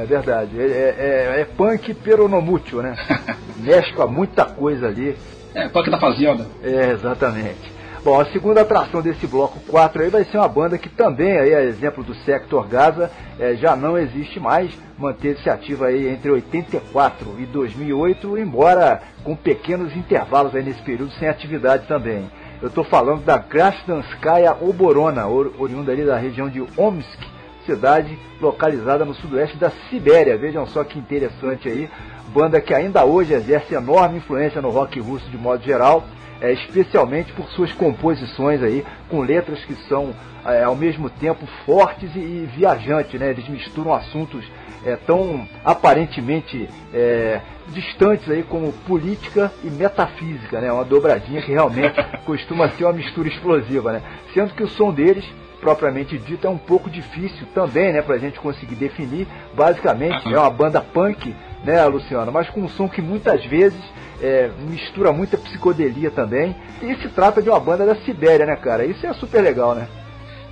é 0.01 0.05
verdade. 0.05 0.59
É, 0.59 0.63
é, 0.65 1.41
é 1.41 1.45
punk 1.45 1.93
peronomútil, 1.93 2.81
né? 2.81 2.95
Mescla 3.57 4.07
muita 4.07 4.45
coisa 4.45 4.87
ali. 4.87 5.15
É, 5.53 5.67
punk 5.69 5.89
da 5.89 5.99
fazenda. 5.99 6.45
É, 6.63 6.91
exatamente. 6.91 7.77
Bom, 8.03 8.21
a 8.21 8.25
segunda 8.27 8.61
atração 8.61 9.01
desse 9.01 9.27
bloco 9.27 9.59
4 9.67 10.03
aí 10.03 10.09
vai 10.09 10.23
ser 10.23 10.37
uma 10.37 10.47
banda 10.47 10.77
que 10.77 10.87
também, 10.87 11.37
aí, 11.37 11.53
a 11.53 11.63
exemplo 11.63 12.03
do 12.03 12.15
Sector 12.15 12.65
Gaza, 12.67 13.11
é, 13.37 13.55
já 13.55 13.75
não 13.75 13.97
existe 13.97 14.39
mais, 14.39 14.71
manteve-se 14.97 15.49
ativa 15.49 15.87
aí 15.87 16.07
entre 16.07 16.31
84 16.31 17.35
e 17.39 17.45
2008, 17.45 18.37
embora 18.37 19.01
com 19.23 19.35
pequenos 19.35 19.93
intervalos 19.95 20.55
aí 20.55 20.63
nesse 20.63 20.81
período 20.83 21.11
sem 21.13 21.27
atividade 21.27 21.85
também. 21.87 22.29
Eu 22.61 22.69
estou 22.69 22.83
falando 22.85 23.25
da 23.25 23.39
Krasnanskaya 23.39 24.55
Oborona, 24.61 25.27
oriunda 25.27 25.91
ali 25.91 26.05
da 26.05 26.17
região 26.17 26.49
de 26.49 26.61
Omsk, 26.77 27.36
cidade 27.67 28.17
localizada 28.41 29.05
no 29.05 29.13
sudoeste 29.13 29.57
da 29.57 29.69
Sibéria. 29.69 30.35
Vejam 30.37 30.65
só 30.65 30.83
que 30.83 30.97
interessante 30.97 31.69
aí. 31.69 31.87
Banda 32.29 32.59
que 32.59 32.73
ainda 32.73 33.05
hoje 33.05 33.33
exerce 33.33 33.75
enorme 33.75 34.17
influência 34.17 34.61
no 34.61 34.69
rock 34.69 34.99
russo 34.99 35.29
de 35.29 35.37
modo 35.37 35.63
geral. 35.63 36.03
é, 36.41 36.51
especialmente 36.53 37.33
por 37.33 37.47
suas 37.49 37.71
composições 37.73 38.61
aí, 38.61 38.85
com 39.09 39.21
letras 39.21 39.63
que 39.65 39.75
são 39.87 40.13
é, 40.45 40.63
ao 40.63 40.75
mesmo 40.75 41.09
tempo 41.09 41.45
fortes 41.65 42.15
e, 42.15 42.19
e 42.19 42.49
viajantes, 42.55 43.19
né? 43.19 43.29
Eles 43.31 43.47
misturam 43.49 43.93
assuntos 43.93 44.45
é, 44.85 44.95
tão 44.95 45.47
aparentemente 45.63 46.69
é, 46.93 47.41
distantes 47.69 48.29
aí 48.29 48.43
como 48.43 48.71
política 48.71 49.51
e 49.63 49.69
metafísica, 49.69 50.61
né? 50.61 50.71
Uma 50.71 50.85
dobradinha 50.85 51.41
que 51.41 51.51
realmente 51.51 51.95
costuma 52.25 52.69
ser 52.69 52.85
uma 52.85 52.93
mistura 52.93 53.27
explosiva, 53.27 53.91
né? 53.93 54.01
Sendo 54.33 54.53
que 54.53 54.63
o 54.63 54.67
som 54.67 54.93
deles 54.93 55.25
propriamente 55.59 56.17
dito 56.17 56.47
é 56.47 56.49
um 56.49 56.57
pouco 56.57 56.89
difícil 56.89 57.47
também, 57.53 57.93
né, 57.93 58.01
pra 58.01 58.17
gente 58.17 58.39
conseguir 58.39 58.75
definir. 58.75 59.27
Basicamente 59.53 60.33
é 60.33 60.39
uma 60.39 60.49
banda 60.49 60.81
punk, 60.81 61.33
né, 61.63 61.83
Luciano, 61.85 62.31
mas 62.31 62.49
com 62.49 62.61
um 62.61 62.69
som 62.69 62.87
que 62.87 63.01
muitas 63.01 63.43
vezes 63.45 63.79
é, 64.21 64.49
mistura 64.69 65.11
muita 65.11 65.37
psicodelia 65.37 66.11
também. 66.11 66.55
E 66.81 66.95
se 66.95 67.09
trata 67.09 67.41
de 67.41 67.49
uma 67.49 67.59
banda 67.59 67.85
da 67.85 67.95
Sibéria, 67.97 68.45
né, 68.45 68.55
cara? 68.55 68.85
Isso 68.85 69.05
é 69.05 69.13
super 69.13 69.41
legal, 69.41 69.75
né? 69.75 69.87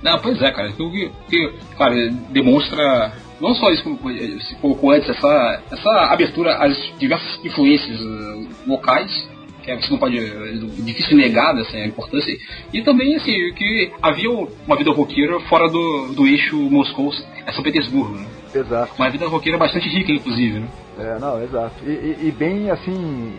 Não, 0.02 0.18
pois 0.20 0.40
é, 0.42 0.50
cara. 0.50 0.70
O 0.70 0.90
que, 0.90 1.10
que 1.28 1.54
claro, 1.76 1.94
demonstra 2.30 3.12
não 3.40 3.54
só 3.54 3.70
isso 3.70 3.82
como 3.82 3.98
se 4.40 4.54
colocou 4.56 4.90
antes, 4.90 5.08
essa, 5.08 5.62
essa 5.70 5.90
abertura 6.12 6.56
às 6.56 6.76
diversas 6.98 7.44
influências 7.44 8.00
uh, 8.00 8.48
locais, 8.66 9.28
que 9.74 9.86
você 9.86 9.90
não 9.90 9.98
pode. 9.98 10.18
É 10.18 10.52
difícil 10.82 11.16
negar 11.16 11.58
essa 11.58 11.78
importância, 11.78 12.36
e 12.72 12.82
também 12.82 13.16
assim, 13.16 13.32
que 13.54 13.90
havia 14.00 14.30
uma 14.30 14.76
vida 14.76 14.92
roqueira 14.92 15.40
fora 15.40 15.68
do, 15.68 16.12
do 16.14 16.26
eixo 16.26 16.56
Moscou-São 16.56 17.62
Petersburgo. 17.62 18.16
Né? 18.16 18.26
Exato. 18.54 18.92
Uma 18.98 19.10
vida 19.10 19.26
roqueira 19.26 19.58
bastante 19.58 19.88
rica, 19.88 20.12
inclusive. 20.12 20.60
Né? 20.60 20.68
É, 20.98 21.18
não, 21.18 21.42
exato. 21.42 21.74
E, 21.84 21.90
e, 21.90 22.28
e 22.28 22.30
bem 22.30 22.70
assim 22.70 23.34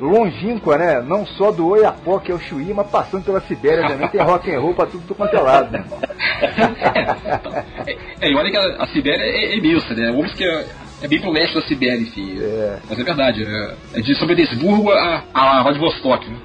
longínqua, 0.00 0.76
né? 0.76 1.00
Não 1.00 1.26
só 1.26 1.50
do 1.50 1.68
Oiapoque 1.68 2.32
ao 2.32 2.38
Chuí, 2.38 2.72
mas 2.74 2.86
passando 2.88 3.24
pela 3.24 3.40
Sibéria 3.42 3.86
também 3.86 4.08
tem 4.08 4.20
rock 4.20 4.50
and 4.50 4.60
roll 4.60 4.74
pra 4.74 4.86
tudo 4.86 5.14
quanto 5.14 5.36
é 5.36 5.40
lado, 5.40 5.72
né? 5.72 5.84
é, 8.20 8.30
e 8.30 8.34
olha 8.34 8.50
que 8.50 8.56
a, 8.56 8.82
a 8.82 8.86
Sibéria 8.88 9.22
é, 9.22 9.52
é 9.52 9.56
imensa, 9.56 9.94
né? 9.94 10.10
Vamos 10.10 10.32
que 10.34 10.44
é, 10.44 10.66
é 11.02 11.08
bem 11.08 11.20
pro 11.20 11.30
leste 11.30 11.54
da 11.54 11.62
Sibéria, 11.62 12.00
enfim. 12.00 12.38
É. 12.40 12.78
Mas 12.88 12.98
é 12.98 13.04
verdade, 13.04 13.44
é, 13.44 13.98
é 13.98 14.00
de 14.00 14.14
São 14.16 14.26
Petersburgo 14.26 14.90
a, 14.90 15.22
a 15.34 15.62
Vladivostok, 15.62 16.28
né? 16.28 16.36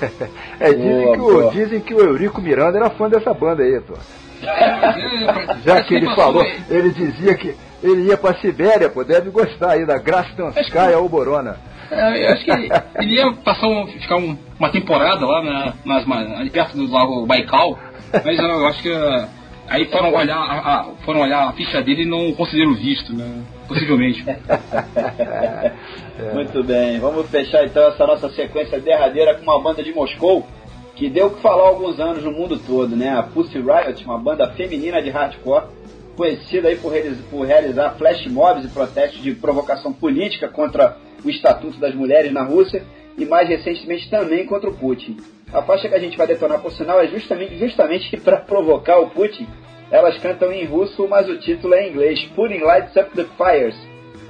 é, 0.60 0.72
dizem, 0.72 1.16
boa, 1.18 1.50
que 1.50 1.58
o, 1.58 1.64
dizem 1.64 1.80
que 1.80 1.94
o 1.94 2.00
Eurico 2.00 2.40
Miranda 2.40 2.78
era 2.78 2.90
fã 2.90 3.08
dessa 3.08 3.34
banda 3.34 3.62
aí, 3.62 3.80
pô. 3.80 3.94
É, 4.42 5.56
Já 5.64 5.82
que 5.82 5.94
ele 5.94 6.14
falou, 6.14 6.44
ele 6.68 6.90
dizia 6.90 7.34
que 7.34 7.54
ele 7.82 8.08
ia 8.08 8.16
pra 8.16 8.34
Sibéria, 8.34 8.88
pô, 8.88 9.04
deve 9.04 9.30
gostar 9.30 9.72
aí 9.72 9.86
da 9.86 9.98
Grastanskaya 9.98 10.98
Oborona. 10.98 11.58
É, 11.90 12.26
eu 12.26 12.32
acho 12.32 12.44
que 12.44 12.50
ele 12.50 13.14
ia 13.14 13.32
passar 13.32 13.68
um, 13.68 13.86
ficar 13.86 14.16
um, 14.16 14.36
uma 14.58 14.70
temporada 14.70 15.24
lá 15.24 15.42
na, 15.42 15.74
nas, 15.84 16.10
ali 16.38 16.50
perto 16.50 16.76
do 16.76 16.90
lago 16.90 17.26
Baikal, 17.26 17.78
mas 18.24 18.38
eu 18.38 18.66
acho 18.66 18.82
que 18.82 18.90
uh, 18.90 19.26
aí 19.68 19.84
foram 19.86 20.12
olhar, 20.12 20.36
a, 20.36 20.80
a, 20.80 20.84
foram 21.04 21.20
olhar 21.20 21.48
a 21.48 21.52
ficha 21.52 21.82
dele 21.82 22.02
e 22.02 22.06
não 22.06 22.32
conseguiram 22.34 22.74
visto, 22.74 23.14
né? 23.14 23.42
Possivelmente. 23.66 24.24
Muito 26.34 26.64
bem, 26.64 26.98
vamos 26.98 27.28
fechar 27.28 27.64
então 27.64 27.88
essa 27.88 28.06
nossa 28.06 28.30
sequência 28.30 28.80
derradeira 28.80 29.34
com 29.34 29.42
uma 29.42 29.62
banda 29.62 29.82
de 29.82 29.92
Moscou 29.92 30.46
que 30.96 31.10
deu 31.10 31.26
o 31.26 31.30
que 31.30 31.42
falar 31.42 31.64
há 31.64 31.68
alguns 31.68 32.00
anos 32.00 32.24
no 32.24 32.32
mundo 32.32 32.58
todo, 32.58 32.96
né? 32.96 33.10
A 33.10 33.22
Pussy 33.22 33.58
Riot, 33.58 34.02
uma 34.04 34.18
banda 34.18 34.50
feminina 34.52 35.02
de 35.02 35.10
hardcore, 35.10 35.66
conhecida 36.16 36.68
aí 36.68 36.76
por, 36.76 36.92
por 37.30 37.46
realizar 37.46 37.94
flash 37.98 38.26
mobs 38.28 38.64
e 38.64 38.68
protestos 38.68 39.22
de 39.22 39.34
provocação 39.34 39.92
política 39.92 40.48
contra 40.48 40.96
o 41.22 41.28
Estatuto 41.28 41.78
das 41.78 41.94
Mulheres 41.94 42.32
na 42.32 42.42
Rússia 42.42 42.82
e 43.18 43.26
mais 43.26 43.46
recentemente 43.46 44.08
também 44.08 44.46
contra 44.46 44.70
o 44.70 44.74
Putin. 44.74 45.18
A 45.52 45.62
faixa 45.62 45.88
que 45.88 45.94
a 45.94 45.98
gente 45.98 46.16
vai 46.16 46.26
detonar 46.26 46.60
por 46.60 46.72
sinal 46.72 47.00
é 47.00 47.08
justamente, 47.08 47.58
justamente 47.58 48.16
para 48.20 48.38
provocar 48.38 48.98
o 48.98 49.10
Putin. 49.10 49.46
Elas 49.90 50.18
cantam 50.18 50.52
em 50.52 50.64
russo, 50.64 51.06
mas 51.08 51.28
o 51.28 51.38
título 51.38 51.74
é 51.74 51.86
em 51.86 51.90
inglês, 51.90 52.24
Putting 52.34 52.58
Lights 52.58 52.96
Up 52.96 53.10
the 53.14 53.24
Fires. 53.36 53.76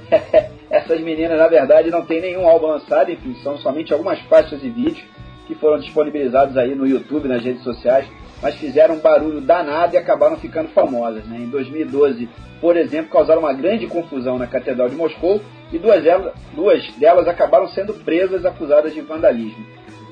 Essas 0.69 1.01
meninas, 1.01 1.37
na 1.37 1.47
verdade, 1.47 1.89
não 1.89 2.05
têm 2.05 2.21
nenhum 2.21 2.47
álbum 2.47 2.67
lançado, 2.67 3.11
enfim, 3.11 3.35
são 3.43 3.57
somente 3.57 3.93
algumas 3.93 4.19
faixas 4.21 4.63
e 4.63 4.69
vídeos 4.69 5.03
que 5.47 5.55
foram 5.55 5.79
disponibilizados 5.79 6.57
aí 6.57 6.75
no 6.75 6.85
YouTube, 6.85 7.27
nas 7.27 7.43
redes 7.43 7.63
sociais, 7.63 8.05
mas 8.41 8.55
fizeram 8.55 8.95
um 8.95 8.99
barulho 8.99 9.41
danado 9.41 9.95
e 9.95 9.97
acabaram 9.97 10.37
ficando 10.37 10.69
famosas. 10.69 11.25
Né? 11.25 11.37
Em 11.39 11.49
2012, 11.49 12.29
por 12.59 12.75
exemplo, 12.75 13.11
causaram 13.11 13.41
uma 13.41 13.53
grande 13.53 13.87
confusão 13.87 14.37
na 14.37 14.45
Catedral 14.45 14.89
de 14.89 14.95
Moscou 14.95 15.41
e 15.71 15.79
duas 15.79 16.03
delas, 16.03 16.33
duas 16.53 16.85
delas 16.97 17.27
acabaram 17.27 17.67
sendo 17.69 17.93
presas 17.93 18.45
acusadas 18.45 18.93
de 18.93 19.01
vandalismo. 19.01 19.65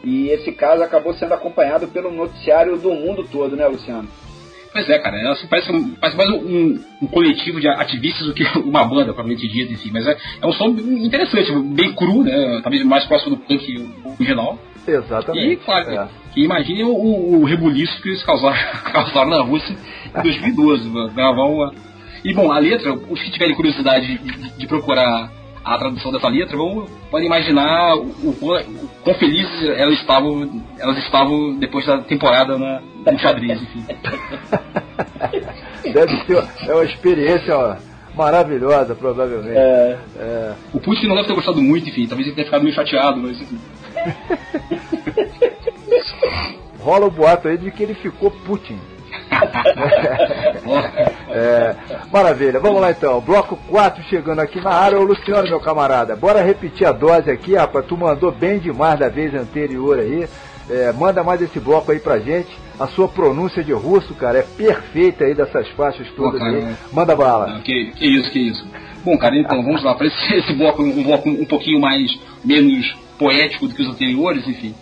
E 0.03 0.29
esse 0.29 0.51
caso 0.51 0.83
acabou 0.83 1.13
sendo 1.15 1.33
acompanhado 1.33 1.87
pelo 1.87 2.11
noticiário 2.11 2.77
do 2.77 2.93
mundo 2.93 3.27
todo, 3.29 3.55
né, 3.55 3.67
Luciano? 3.67 4.07
Pois 4.75 4.89
é, 4.89 4.99
cara, 4.99 5.17
ela 5.17 5.37
parece, 5.49 5.71
parece 6.01 6.17
mais 6.17 6.29
um, 6.31 6.77
um, 7.01 7.07
coletivo 7.07 7.61
de 7.61 7.67
ativistas 7.69 8.27
do 8.27 8.33
que 8.33 8.43
uma 8.59 8.83
banda, 8.83 9.05
provavelmente 9.05 9.47
dita, 9.47 9.71
enfim, 9.71 9.89
mas 9.93 10.05
é, 10.05 10.17
é 10.41 10.45
um 10.45 10.51
som 10.51 10.67
interessante, 10.67 11.49
bem 11.73 11.93
cru, 11.93 12.23
né, 12.23 12.59
talvez 12.61 12.83
mais 12.83 13.05
próximo 13.05 13.37
do 13.37 13.41
punk 13.41 13.89
original. 14.19 14.59
Exatamente. 14.85 15.53
E, 15.53 15.55
claro, 15.55 15.89
é. 15.91 16.09
que 16.33 16.43
imagine 16.43 16.83
o, 16.83 17.39
o 17.39 17.45
rebuliço 17.45 18.01
que 18.01 18.09
eles 18.09 18.23
causaram, 18.23 18.57
causaram 18.91 19.29
na 19.29 19.43
Rússia 19.43 19.73
em 20.13 20.21
2012, 20.21 20.89
gravar 21.15 21.45
uma... 21.45 21.73
E, 22.25 22.33
bom, 22.33 22.51
a 22.51 22.59
letra, 22.59 22.91
os 22.91 23.21
que 23.21 23.31
tiverem 23.31 23.55
curiosidade 23.55 24.17
de, 24.17 24.57
de 24.57 24.67
procurar 24.67 25.31
a 25.65 25.77
tradução 25.79 26.11
dessa 26.11 26.27
letra, 26.27 26.55
vão, 26.55 26.85
podem 27.09 27.25
imaginar 27.25 27.95
o, 27.95 28.03
o, 28.03 28.29
o 28.31 28.87
quão 29.03 29.15
felizes 29.15 29.63
elas 29.63 29.99
estavam, 29.99 30.63
elas 30.77 30.97
estavam 30.99 31.57
depois 31.57 31.87
da 31.87 31.97
temporada 31.97 32.55
na, 32.55 32.81
no 33.11 33.19
xadrez, 33.19 33.59
enfim. 33.63 33.83
Deve 35.91 36.17
ser 36.25 36.43
é 36.67 36.73
uma 36.73 36.83
experiência 36.83 37.57
ó, 37.57 37.75
maravilhosa, 38.15 38.93
provavelmente. 38.93 39.57
É. 39.57 39.97
É. 40.17 40.53
O 40.71 40.79
Putin 40.79 41.07
não 41.07 41.15
deve 41.15 41.27
ter 41.27 41.33
gostado 41.33 41.59
muito, 41.61 41.89
enfim, 41.89 42.05
talvez 42.05 42.27
ele 42.27 42.35
tenha 42.35 42.45
ficado 42.45 42.63
meio 42.63 42.75
chateado, 42.75 43.19
mas 43.19 43.41
enfim. 43.41 43.59
Rola 46.79 47.07
o 47.07 47.11
boato 47.11 47.47
aí 47.47 47.57
de 47.57 47.71
que 47.71 47.81
ele 47.81 47.95
ficou 47.95 48.29
Putin. 48.29 48.79
é, 51.29 51.75
maravilha, 52.11 52.59
vamos 52.59 52.81
lá 52.81 52.91
então. 52.91 53.19
Bloco 53.21 53.57
4 53.69 54.03
chegando 54.03 54.39
aqui 54.39 54.61
na 54.61 54.71
área. 54.71 54.99
Ô 54.99 55.03
Luciano, 55.03 55.47
meu 55.47 55.59
camarada, 55.59 56.15
bora 56.15 56.41
repetir 56.41 56.87
a 56.87 56.91
dose 56.91 57.29
aqui, 57.29 57.55
rapaz. 57.55 57.85
Tu 57.85 57.97
mandou 57.97 58.31
bem 58.31 58.59
demais 58.59 58.99
da 58.99 59.09
vez 59.09 59.33
anterior 59.33 59.99
aí. 59.99 60.27
É, 60.69 60.91
manda 60.91 61.23
mais 61.23 61.41
esse 61.41 61.59
bloco 61.59 61.91
aí 61.91 61.99
pra 61.99 62.19
gente. 62.19 62.49
A 62.79 62.87
sua 62.87 63.07
pronúncia 63.07 63.63
de 63.63 63.71
russo, 63.71 64.13
cara, 64.15 64.39
é 64.39 64.41
perfeita 64.41 65.25
aí 65.25 65.33
dessas 65.33 65.67
faixas 65.69 66.07
todas 66.15 66.39
Pô, 66.39 66.45
cara, 66.45 66.57
aí. 66.57 66.75
Manda 66.91 67.15
bala. 67.15 67.47
Não, 67.47 67.61
que, 67.61 67.91
que 67.91 68.05
isso, 68.05 68.31
que 68.31 68.39
isso. 68.39 68.67
Bom, 69.03 69.17
cara, 69.17 69.37
então 69.37 69.63
vamos 69.63 69.83
lá. 69.83 69.93
Para 69.93 70.07
esse, 70.07 70.35
esse 70.35 70.53
bloco, 70.53 70.81
um 70.81 71.03
bloco 71.03 71.29
um 71.29 71.45
pouquinho 71.45 71.79
mais, 71.79 72.17
menos 72.43 72.97
poético 73.17 73.67
do 73.67 73.75
que 73.75 73.81
os 73.81 73.89
anteriores, 73.89 74.47
enfim. 74.47 74.73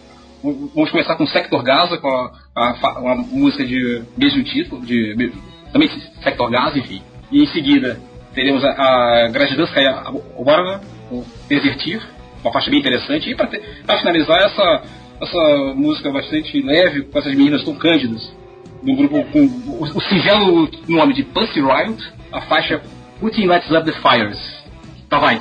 Vamos 0.43 0.91
começar 0.91 1.15
com 1.15 1.25
Sector 1.25 1.63
Gaza, 1.63 1.97
com 1.97 2.09
a, 2.09 2.31
a, 2.53 2.99
uma 2.99 3.15
música 3.15 3.65
de 3.65 4.03
mesmo 4.17 4.43
título, 4.43 4.85
de, 4.85 5.31
também 5.71 5.89
Sector 6.21 6.51
Gaza, 6.51 6.77
enfim. 6.77 7.01
E 7.31 7.43
em 7.43 7.47
seguida 7.47 7.97
teremos 8.33 8.63
a, 8.63 8.71
a 8.71 9.27
Grajidanskaya 9.29 10.03
Obarna, 10.35 10.81
o 11.09 11.23
Desertir, 11.47 12.01
uma 12.43 12.51
faixa 12.51 12.69
bem 12.69 12.79
interessante. 12.79 13.29
E 13.29 13.35
para 13.35 13.97
finalizar, 13.99 14.41
essa, 14.41 14.83
essa 15.21 15.73
música 15.75 16.11
bastante 16.11 16.61
leve, 16.61 17.03
com 17.03 17.19
essas 17.19 17.33
meninas 17.33 17.63
tão 17.63 17.75
cândidas, 17.75 18.33
do 18.81 18.93
grupo 18.95 19.23
com 19.31 19.39
o, 19.39 19.83
o 19.83 20.01
singelo 20.01 20.69
nome 20.89 21.13
de 21.13 21.23
Pussy 21.23 21.61
Riot, 21.61 22.03
a 22.33 22.41
faixa 22.41 22.81
Putting 23.21 23.45
Lights 23.45 23.71
Up 23.71 23.85
the 23.85 23.93
Fires. 24.01 24.63
Tá, 25.09 25.19
vai. 25.19 25.39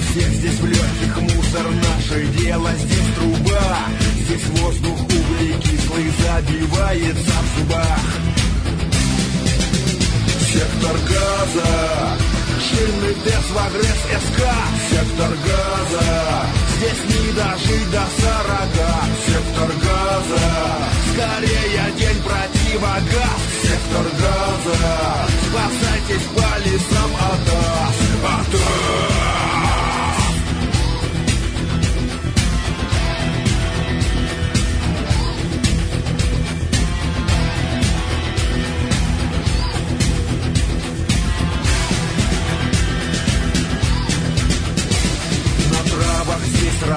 Всех 0.00 0.28
здесь 0.34 0.58
в 0.58 0.66
легких 0.66 1.20
мусор 1.20 1.66
Наше 1.70 2.26
дело 2.38 2.70
здесь 2.78 3.14
труба. 3.16 3.78
Здесь 4.24 4.46
воздух, 4.60 4.98
угли 5.02 5.52
забивается 6.22 7.32
в 7.42 7.58
зубах. 7.58 8.00
Сектор 10.52 10.96
газа, 11.08 12.16
шинный 12.70 13.14
тест 13.24 13.50
в 13.50 13.58
агресс 13.58 14.00
СК. 14.24 14.40
Сектор 14.90 15.32
газа, 15.46 16.46
здесь 16.76 17.02
не 17.10 17.32
дожить 17.32 17.90
до 17.90 18.04
сорока. 18.20 18.92
Сектор 19.26 19.70
газа, 19.86 20.44
скорее 21.12 21.84
день 21.98 22.22
противогаз. 22.22 23.40
Сектор 23.62 24.06
газа, 24.22 24.78
спасайтесь 25.46 26.26
по 26.34 26.50
лесам 26.64 27.10
от 27.14 27.54
ас. 27.54 28.00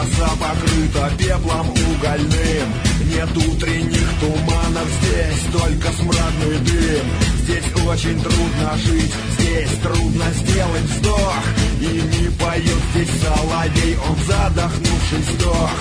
Роса 0.04 0.32
покрыта 0.36 1.12
пеплом 1.18 1.70
угольным. 1.70 2.68
Нет 3.08 3.38
утренних 3.38 4.08
туманов 4.20 4.88
здесь, 5.02 5.52
только 5.52 5.92
смрадный 5.92 6.58
дым. 6.60 7.06
Здесь 7.44 7.64
очень 7.86 8.22
трудно 8.22 8.78
жить, 8.78 9.14
здесь 9.38 9.80
трудно 9.82 10.26
сделать 10.34 10.84
вздох. 10.84 11.44
И 11.80 11.86
не 11.86 12.30
поет 12.38 12.78
здесь 12.94 13.10
соловей, 13.22 13.98
он 14.10 14.18
задохнувшись 14.26 15.36
сдох 15.36 15.72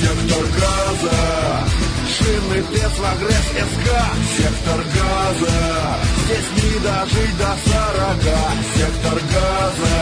Сектор 0.00 0.44
газа 0.60 1.83
Шинный 2.06 2.62
в 2.62 3.04
агресс 3.04 3.48
СК 3.70 3.88
Сектор 4.36 4.80
газа. 4.94 5.98
Здесь 6.24 6.64
не 6.64 6.80
дожить 6.80 7.38
до 7.38 7.56
сорока. 7.64 8.40
Сектор 8.74 9.18
газа. 9.32 9.94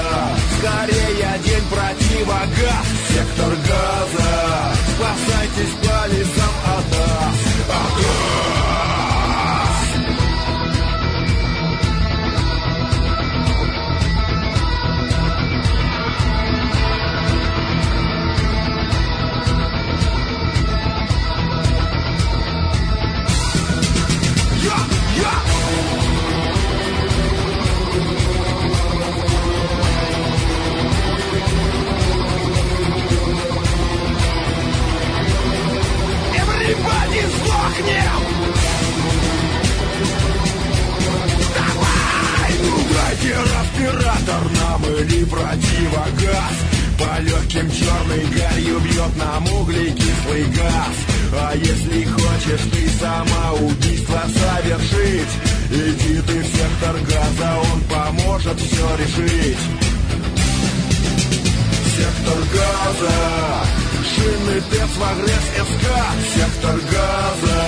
Скорее 0.58 1.38
день 1.44 1.66
противогаз. 1.70 2.86
Сектор 3.08 3.52
газа. 3.68 4.72
Спасайтесь 4.96 5.74
по 5.82 6.08
лесам 6.08 6.54
от 6.66 6.98
нас 6.98 7.34
От 7.68 7.98
нас 7.98 8.61
Дайте 43.22 43.36
респиратор 43.36 44.50
нам 44.50 44.84
или 44.84 45.24
противогаз? 45.24 46.54
По 46.98 47.20
легким 47.20 47.70
черной 47.70 48.26
гарью 48.26 48.80
бьет 48.80 49.16
нам 49.16 49.46
углекислый 49.60 50.44
газ. 50.46 50.94
А 51.32 51.54
если 51.54 52.04
хочешь 52.04 52.68
ты 52.72 52.88
самоубийство 52.98 54.22
совершить 54.26 55.28
Иди 55.70 56.20
ты 56.20 56.40
в 56.40 56.46
сектор 56.46 56.96
газа, 57.08 57.54
он 57.72 57.80
поможет 57.82 58.60
все 58.60 58.96
решить 58.96 59.81
Сектор 62.02 62.38
газа. 62.52 63.14
Шинный 64.02 64.60
тест 64.72 64.96
в 64.96 65.04
агресс 65.04 65.46
СК 65.68 65.86
Сектор 66.34 66.74
газа. 66.90 67.60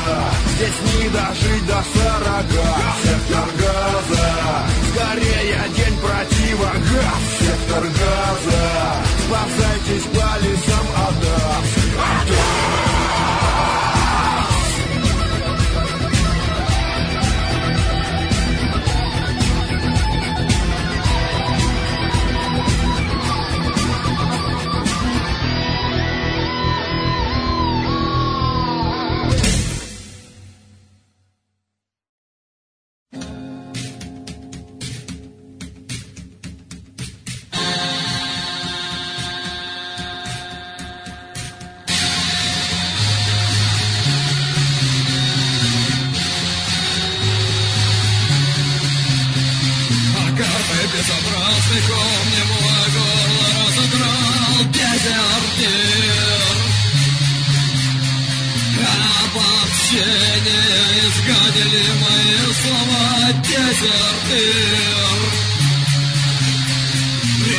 Здесь 0.57 0.81
не 0.91 1.09
дожить 1.11 1.67
до 1.69 1.81
сорока. 1.95 2.75
Сектор 3.05 3.49
газа. 3.63 4.27
Скорее 4.91 5.61
день 5.77 5.97
противогаз 6.01 7.23
Сектор 7.39 7.85
газа. 7.85 8.63
Спасайтесь 9.25 10.07
по 10.13 10.29
лесам 10.43 10.87
от 10.97 11.15
нас 11.23 12.94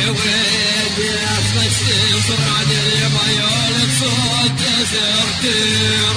Кривые 0.06 0.86
нежности 0.98 1.96
изранили 2.16 3.08
мое 3.08 3.50
лицо 3.76 4.12
дезертир. 4.56 6.14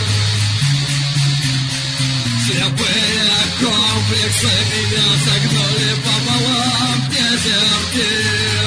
Слепые 2.46 3.32
комплексы 3.60 4.52
меня 4.76 5.08
согнули 5.26 5.92
пополам 6.06 7.10
дезертир. 7.10 8.59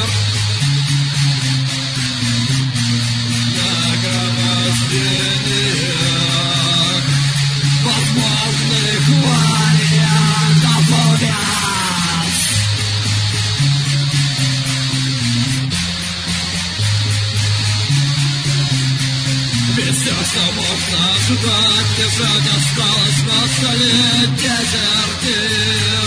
Ожидать, 20.94 21.90
лежать 21.98 22.48
осталось 22.56 23.22
на 23.28 23.40
столе 23.54 23.96
дезертир. 24.36 26.06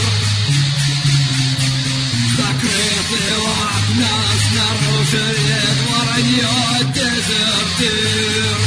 Закрытые 2.37 3.35
окна, 3.37 4.15
снаружи 4.45 5.25
вид 5.45 5.77
воронье 5.89 6.57
дезертир. 6.93 8.57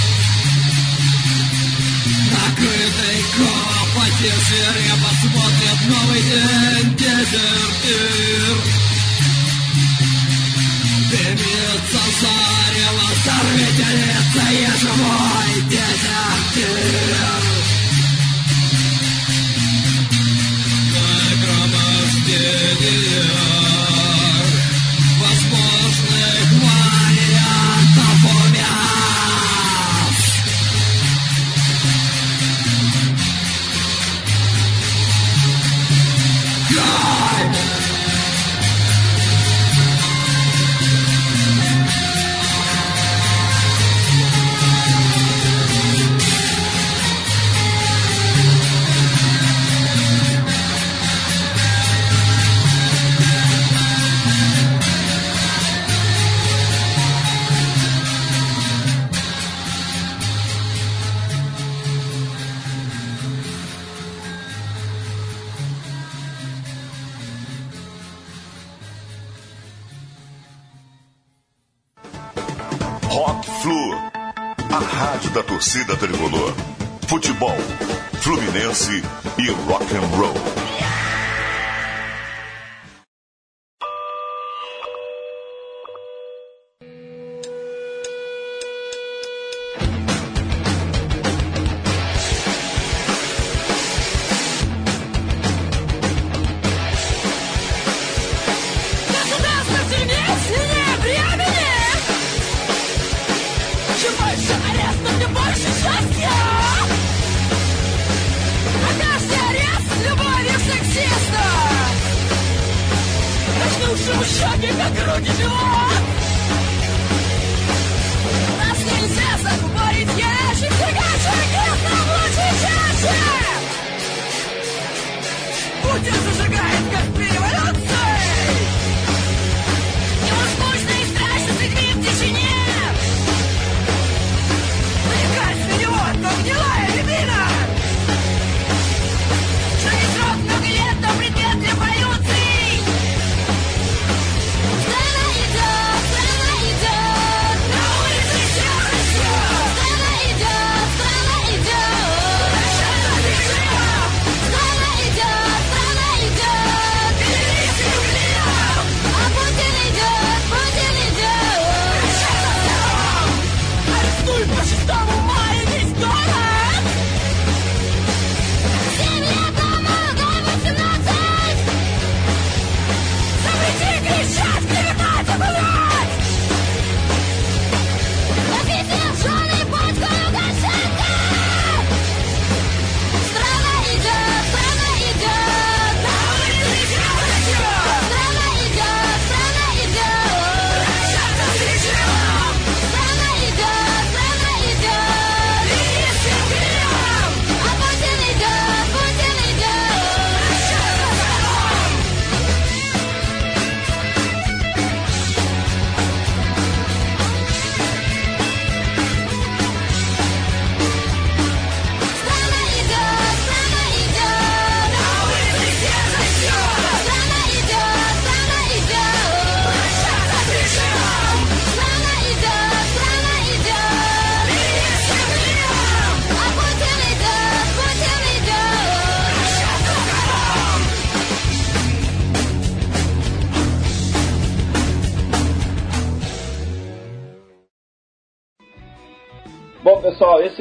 Накрытый 2.33 3.19
копоти 3.37 4.31
свирепо 4.47 5.11
смотрит 5.23 5.81
новый 5.89 6.23
день 6.23 6.97
дезертир. 6.97 8.57
Дымится 11.11 12.03
зарево, 12.21 13.09
я 14.53 14.73
живой 14.77 15.55
дезертир. 15.71 17.17
Нагромождениях 20.93 23.48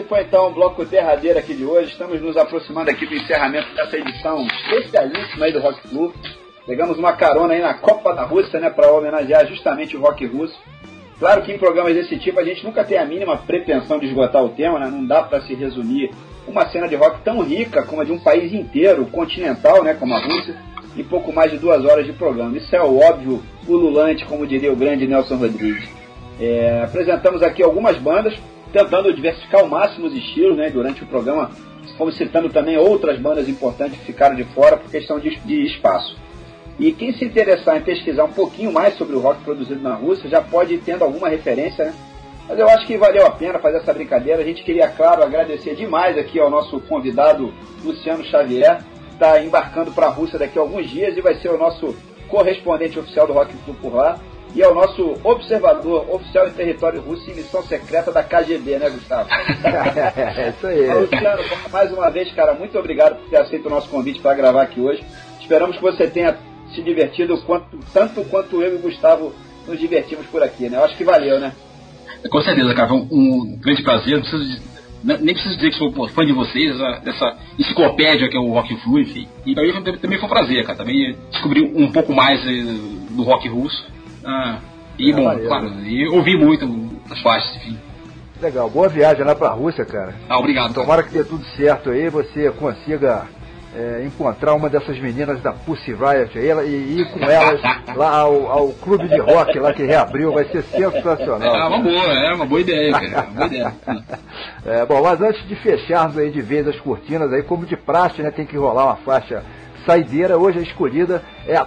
foi 0.07 0.21
então 0.21 0.47
o 0.47 0.53
bloco 0.53 0.85
derradeiro 0.85 1.38
aqui 1.38 1.53
de 1.53 1.65
hoje. 1.65 1.91
Estamos 1.91 2.21
nos 2.21 2.38
aproximando 2.38 2.89
aqui 2.89 3.05
do 3.05 3.15
encerramento 3.15 3.73
dessa 3.75 3.97
edição 3.97 4.45
especialíssima 4.45 5.45
aí 5.45 5.51
do 5.51 5.59
Rock 5.59 5.88
Flu. 5.88 6.13
Pegamos 6.65 6.97
uma 6.97 7.13
carona 7.13 7.53
aí 7.53 7.61
na 7.61 7.73
Copa 7.73 8.13
da 8.13 8.23
Rússia, 8.23 8.59
né, 8.59 8.69
para 8.69 8.91
homenagear 8.91 9.45
justamente 9.47 9.95
o 9.95 10.01
rock 10.01 10.25
russo. 10.25 10.57
Claro 11.19 11.41
que 11.41 11.51
em 11.51 11.57
programas 11.57 11.93
desse 11.93 12.17
tipo 12.17 12.39
a 12.39 12.43
gente 12.43 12.63
nunca 12.63 12.84
tem 12.84 12.97
a 12.97 13.05
mínima 13.05 13.38
pretensão 13.38 13.99
de 13.99 14.05
esgotar 14.05 14.43
o 14.43 14.49
tema, 14.49 14.77
né? 14.79 14.88
Não 14.88 15.05
dá 15.05 15.23
para 15.23 15.41
se 15.41 15.55
resumir 15.55 16.11
uma 16.47 16.67
cena 16.67 16.88
de 16.88 16.95
rock 16.95 17.21
tão 17.21 17.41
rica 17.41 17.84
como 17.84 18.01
a 18.01 18.05
de 18.05 18.11
um 18.11 18.19
país 18.19 18.53
inteiro, 18.53 19.05
continental, 19.07 19.84
né, 19.84 19.93
como 19.93 20.13
a 20.13 20.19
Rússia, 20.19 20.55
em 20.95 21.03
pouco 21.03 21.34
mais 21.34 21.51
de 21.51 21.57
duas 21.57 21.84
horas 21.84 22.05
de 22.05 22.13
programa. 22.13 22.55
Isso 22.55 22.73
é 22.75 22.81
o 22.81 22.99
óbvio, 22.99 23.41
ululante, 23.67 24.25
como 24.25 24.47
diria 24.47 24.71
o 24.71 24.75
grande 24.75 25.07
Nelson 25.07 25.38
Rodrigues. 25.38 25.89
É, 26.39 26.81
apresentamos 26.84 27.41
aqui 27.41 27.63
algumas 27.63 27.97
bandas, 27.97 28.38
tentando 28.78 29.14
diversificar 29.14 29.62
ao 29.62 29.68
máximo 29.68 30.08
os 30.08 30.14
estilos, 30.14 30.58
né? 30.58 30.70
Durante 30.70 31.04
o 31.04 31.08
programa, 31.08 31.49
fomos 31.98 32.16
citando 32.16 32.49
também 32.49 32.78
outras 32.78 33.20
bandas 33.20 33.49
importantes 33.49 33.98
que 33.99 34.06
ficaram 34.06 34.36
de 34.36 34.44
fora 34.44 34.78
por 34.78 34.90
questão 34.91 35.20
de, 35.20 35.36
de 35.40 35.66
espaço. 35.66 36.16
E 36.80 36.91
quem 36.91 37.12
se 37.12 37.26
interessar 37.26 37.78
em 37.78 37.82
pesquisar 37.82 38.26
um 38.26 38.32
pouquinho 38.32 38.72
mais 38.72 38.95
sobre 38.95 39.16
o 39.16 39.20
rock 39.20 39.41
produzido 39.44 39.82
na 39.82 39.95
Rússia 39.95 40.30
já 40.30 40.41
pode 40.41 40.76
ir 40.76 40.82
tendo 40.86 41.04
alguma 41.04 41.28
referência, 41.28 41.86
né? 41.86 41.94
Mas 42.48 42.60
eu 42.60 42.70
acho 42.70 42.86
que 42.86 42.98
valeu 42.98 43.26
a 43.26 43.32
pena 43.32 43.60
fazer 43.60 43.78
essa 43.78 43.94
brincadeira. 43.94 44.41
A 44.41 44.45
gente 44.45 44.64
queria, 44.64 44.88
claro, 44.88 45.24
agradecer 45.24 45.76
demais 45.76 46.18
aqui 46.18 46.40
ao 46.40 46.49
nosso 46.49 46.80
convidado 46.82 47.52
Luciano 47.84 48.24
Xavier, 48.24 48.78
que 48.78 49.14
está 49.14 49.41
embarcando 49.41 49.91
para 49.91 50.06
a 50.06 50.10
Rússia 50.10 50.40
daqui 50.40 50.58
a 50.58 50.62
alguns 50.62 50.90
dias 50.90 51.18
e 51.18 51.22
vai 51.22 51.36
ser 51.36 51.49
o 51.49 51.58
nosso 51.58 51.95
correspondente 52.30 52.98
oficial 52.98 53.28
do 53.28 53.34
Rock 53.34 53.54
Flu 53.66 53.74
por 53.74 53.95
lá. 53.95 54.18
E 54.56 54.61
é 54.61 54.68
o 54.68 54.74
nosso 54.74 55.18
observador 55.24 56.10
oficial 56.14 56.48
em 56.48 56.52
território 56.52 57.02
russo 57.02 57.30
em 57.30 57.36
missão 57.36 57.61
secreta 57.64 58.11
da 58.11 58.24
KGB, 58.24 58.78
né, 58.80 58.90
Gustavo? 58.90 59.30
é 59.64 60.49
isso 60.57 60.68
aí. 60.68 60.94
Luciano, 60.94 61.44
mais 61.72 61.91
uma 61.91 62.10
vez, 62.10 62.32
cara, 62.34 62.53
muito 62.53 62.78
obrigado 62.80 63.18
por 63.18 63.30
ter 63.30 63.38
aceito 63.38 63.68
o 63.68 63.69
nosso 63.69 63.88
convite 63.90 64.19
para 64.19 64.34
gravar 64.36 64.64
aqui 64.64 64.80
hoje. 64.82 65.03
Esperamos 65.40 65.76
que 65.76 65.82
você 65.82 66.07
tenha 66.07 66.38
se 66.74 66.82
divertido 66.82 67.38
quanto, 67.44 67.78
tanto 67.94 68.24
quanto 68.26 68.61
eu 68.61 68.74
e 68.74 68.76
o 68.78 68.80
Gustavo 68.80 69.34
nos 69.68 69.80
divertimos 69.80 70.26
por 70.28 70.41
aqui, 70.41 70.69
né? 70.69 70.78
Eu 70.78 70.84
acho 70.86 70.98
que 70.98 71.03
valeu, 71.03 71.40
né? 71.40 71.53
Com 72.30 72.41
certeza, 72.41 72.74
cara, 72.74 72.94
um, 72.94 73.07
um 73.11 73.57
grande 73.61 73.84
prazer. 73.84 74.15
Não 74.15 74.22
preciso 74.22 74.44
de- 74.44 74.61
ne- 75.03 75.18
nem 75.19 75.34
preciso 75.36 75.56
dizer 75.56 75.69
que 75.69 75.78
sou 75.78 76.07
fã 76.10 76.26
de 76.26 76.34
vocês, 76.34 76.74
essa- 76.76 76.99
dessa 77.02 77.38
enciclopédia 77.60 78.28
que 78.28 78.36
é 78.36 78.40
o 78.40 78.52
Rock 78.53 78.76
Flu, 78.78 78.99
enfim. 78.99 79.28
E 79.45 79.53
pra 79.53 79.64
mim 79.64 79.72
foi- 79.74 79.98
também 79.98 80.18
foi 80.18 80.26
um 80.28 80.32
prazer, 80.32 80.65
cara. 80.65 80.78
Também 80.78 81.15
descobri 81.32 81.61
um 81.76 81.91
pouco 81.91 82.11
mais 82.14 82.40
eh, 82.45 82.52
do 83.11 83.24
rock 83.24 83.48
russo. 83.48 83.86
Ah, 84.28 84.60
e, 84.99 85.12
É, 85.12 85.16
bom, 85.16 85.24
valeu. 85.24 85.48
claro, 85.48 85.70
e 85.86 86.08
ouvi 86.10 86.38
muito 86.38 86.66
as 87.10 87.20
faixas, 87.22 87.56
enfim. 87.56 87.78
Legal, 88.41 88.70
boa 88.70 88.90
viagem 88.90 89.24
lá 89.24 89.34
pra 89.34 89.49
Rússia, 89.49 89.86
cara. 89.86 90.14
Ah, 90.30 90.38
obrigado. 90.38 90.74
cara. 90.74 90.86
Tomara 90.86 91.04
que 91.04 91.10
dê 91.14 91.24
tudo 91.24 91.44
certo 91.56 91.90
aí, 91.90 92.10
você 92.10 92.52
consiga 92.52 93.24
é, 93.76 94.04
encontrar 94.06 94.54
uma 94.56 94.70
dessas 94.70 94.98
meninas 94.99 95.41
da 95.41 95.52
Pussy 95.54 95.91
Riot 95.94 96.38
aí 96.38 96.48
ela- 96.48 96.64
e 96.64 96.99
ir 97.02 97.12
com 97.12 97.20
elas 97.26 97.62
lá 97.95 98.10
ao, 98.18 98.48
ao 98.52 98.68
clube 98.70 99.08
de 99.08 99.20
rock 99.20 99.58
lá 99.60 99.72
que 99.74 99.84
reabriu, 99.84 100.32
vai 100.34 100.45
ser 100.45 100.64
sensacional. 100.64 101.56
É 101.56 101.68
uma 101.68 101.80
boa, 101.80 102.04
é 102.14 102.34
uma 102.34 102.45
boa 102.45 102.62
ideia, 102.62 102.91
cara. 102.91 103.08
Uma 103.30 103.32
boa 103.34 103.45
ideia. 103.48 103.74
É, 104.66 104.86
bom, 104.86 105.02
mas 105.02 105.22
antes 105.22 105.48
de 105.48 105.56
fecharmos 105.56 106.18
aí 106.18 106.30
de 106.30 106.41
vez 106.41 106.68
as 106.68 106.78
cortinas 106.80 107.32
aí, 107.32 107.41
como 107.41 107.66
de 107.66 107.78
praxe, 107.78 108.22
né, 108.22 108.32
tem 108.32 108.45
que 108.45 108.58
rolar 108.58 108.86
uma 108.86 108.95
faixa 108.98 109.41
saideira. 109.86 110.38
Hoje 110.38 110.60
a 110.60 110.62
escolhida 110.62 111.24
é 111.48 111.56
a 111.56 111.64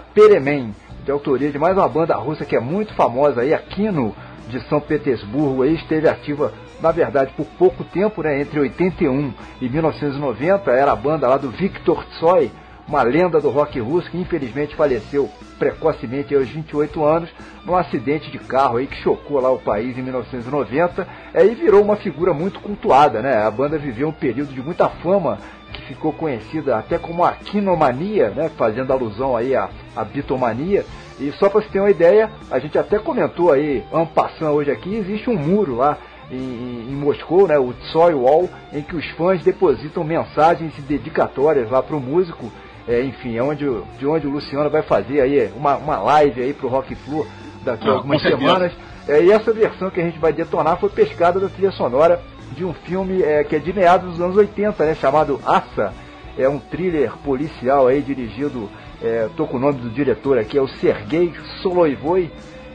De 1.11 1.13
autoria 1.13 1.51
de 1.51 1.59
mais 1.59 1.77
uma 1.77 1.89
banda 1.89 2.15
russa 2.15 2.45
que 2.45 2.55
é 2.55 2.61
muito 2.61 2.95
famosa 2.95 3.41
aí, 3.41 3.53
a 3.53 3.59
Kino 3.59 4.15
de 4.49 4.61
São 4.69 4.81
Petersburgo, 4.81 5.65
aí 5.65 5.75
esteve 5.75 6.09
ativa, 6.09 6.53
na 6.81 6.93
verdade, 6.93 7.33
por 7.37 7.47
pouco 7.59 7.83
tempo, 7.83 8.23
né, 8.23 8.41
entre 8.41 8.61
81 8.61 9.35
e 9.61 9.69
1990, 9.69 10.71
era 10.71 10.93
a 10.93 10.95
banda 10.95 11.27
lá 11.27 11.37
do 11.37 11.51
Victor 11.51 12.05
Tsoi, 12.11 12.53
uma 12.87 13.03
lenda 13.03 13.41
do 13.41 13.51
rock 13.51 13.81
russo 13.81 14.09
que 14.09 14.19
infelizmente 14.19 14.77
faleceu 14.77 15.29
precocemente 15.59 16.33
aos 16.33 16.49
28 16.49 17.05
anos 17.05 17.31
num 17.65 17.75
acidente 17.75 18.31
de 18.31 18.39
carro 18.39 18.77
aí 18.77 18.87
que 18.87 19.03
chocou 19.03 19.41
lá 19.41 19.51
o 19.51 19.59
país 19.59 19.99
em 19.99 20.03
1990 20.03 21.09
é, 21.35 21.45
e 21.45 21.55
virou 21.57 21.83
uma 21.83 21.97
figura 21.97 22.33
muito 22.33 22.61
cultuada, 22.61 23.21
né? 23.21 23.43
A 23.45 23.51
banda 23.51 23.79
viveu 23.79 24.09
um 24.09 24.13
período 24.13 24.55
de 24.55 24.63
muita 24.63 24.89
fama 24.89 25.39
ficou 25.91 26.13
conhecida 26.13 26.77
até 26.77 26.99
como 26.99 27.25
a 27.25 27.33
quinomania, 27.33 28.31
né? 28.31 28.49
Fazendo 28.57 28.93
alusão 28.93 29.37
aí 29.37 29.57
à, 29.57 29.69
à 29.97 30.05
bitomania. 30.05 30.87
E 31.19 31.33
só 31.33 31.49
para 31.49 31.61
você 31.61 31.69
ter 31.69 31.81
uma 31.81 31.91
ideia, 31.91 32.31
a 32.51 32.59
gente 32.59 32.79
até 32.79 32.99
comentou 32.99 33.53
aí, 33.53 33.85
ampassando 33.93 34.53
hoje 34.53 34.71
aqui, 34.71 34.95
existe 34.95 35.29
um 35.29 35.37
muro 35.37 35.77
lá 35.77 35.99
em, 36.31 36.37
em, 36.89 36.95
Moscou, 36.95 37.49
né, 37.49 37.59
o 37.59 37.73
Tsoy 37.73 38.15
Wall, 38.15 38.49
em 38.73 38.83
que 38.83 38.95
os 38.97 39.05
fãs 39.11 39.43
depositam 39.43 40.05
mensagens 40.05 40.73
e 40.79 40.81
dedicatórias 40.81 41.69
lá 41.69 41.83
para 41.83 41.97
o 41.97 42.01
músico. 42.01 42.51
É, 42.89 43.03
enfim, 43.03 43.37
é 43.37 43.43
onde, 43.43 43.67
de 43.99 44.07
onde 44.07 44.27
o 44.27 44.31
Luciano 44.31 44.71
vai 44.71 44.83
fazer 44.83 45.21
aí 45.21 45.53
uma, 45.57 45.77
uma 45.77 45.99
live 45.99 46.43
aí 46.43 46.55
para 46.55 46.67
o 46.67 46.71
Rock 46.71 46.95
Flu 46.95 47.27
daqui 47.65 47.89
a 47.89 47.93
algumas 47.93 48.23
semanas. 48.23 48.73
É, 49.09 49.23
e 49.23 49.33
essa 49.33 49.53
versão 49.53 49.91
que 49.91 50.01
a 50.01 50.05
gente 50.05 50.19
vai 50.19 50.33
detonar 50.33 50.79
foi 50.79 50.89
pescada 50.89 51.41
da 51.41 51.49
trilha 51.49 51.73
sonora 51.73 52.23
de 52.53 52.65
um 52.65 52.73
filme 52.73 53.23
é, 53.23 53.45
que 53.45 53.57
é 53.57 53.59
de 53.59 53.73
meados 53.73 54.13
dos 54.13 54.21
anos 54.21 54.37
80, 54.37 54.85
né, 54.85 54.95
chamado 54.95 55.41
Assa. 55.47 55.93
É 56.39 56.49
um 56.49 56.59
thriller 56.59 57.13
policial 57.25 57.87
aí 57.87 58.01
dirigido, 58.01 58.69
é, 59.03 59.29
tô 59.37 59.47
com 59.47 59.57
o 59.57 59.61
nome 59.61 59.81
do 59.81 59.91
diretor 59.91 60.39
aqui, 60.39 60.57
é 60.57 60.63
o 60.63 60.69
Sergei 60.69 61.33
Soloivoi 61.63 62.31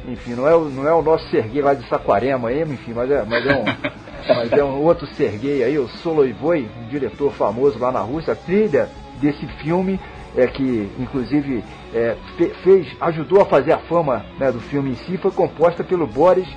enfim, 0.07 0.35
não 0.35 0.47
é, 0.47 0.55
o, 0.55 0.65
não 0.65 0.87
é 0.87 0.93
o 0.93 1.01
nosso 1.01 1.27
Serguei 1.29 1.61
lá 1.61 1.73
de 1.73 1.87
Saquarema, 1.87 2.53
enfim, 2.53 2.93
mas 2.93 3.09
é, 3.09 3.23
mas 3.23 3.45
é 3.45 3.55
um. 3.55 3.65
mas 4.27 4.51
é 4.51 4.63
um 4.63 4.81
outro 4.81 5.07
Serguei 5.07 5.63
aí, 5.63 5.77
o 5.77 5.87
Soloivoi, 5.87 6.69
um 6.79 6.87
diretor 6.87 7.31
famoso 7.31 7.79
lá 7.79 7.91
na 7.91 8.01
Rússia. 8.01 8.33
A 8.33 8.35
trilha 8.35 8.89
desse 9.19 9.45
filme 9.63 9.99
é 10.35 10.45
que 10.47 10.91
inclusive 10.99 11.63
é, 11.93 12.15
fez, 12.63 12.87
ajudou 13.01 13.41
a 13.41 13.45
fazer 13.45 13.71
a 13.71 13.79
fama 13.79 14.25
né, 14.37 14.51
do 14.51 14.59
filme 14.59 14.91
em 14.91 14.95
si, 14.95 15.17
foi 15.17 15.31
composta 15.31 15.83
pelo 15.83 16.05
Boris 16.05 16.47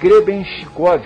Grebenshikov. 0.00 1.02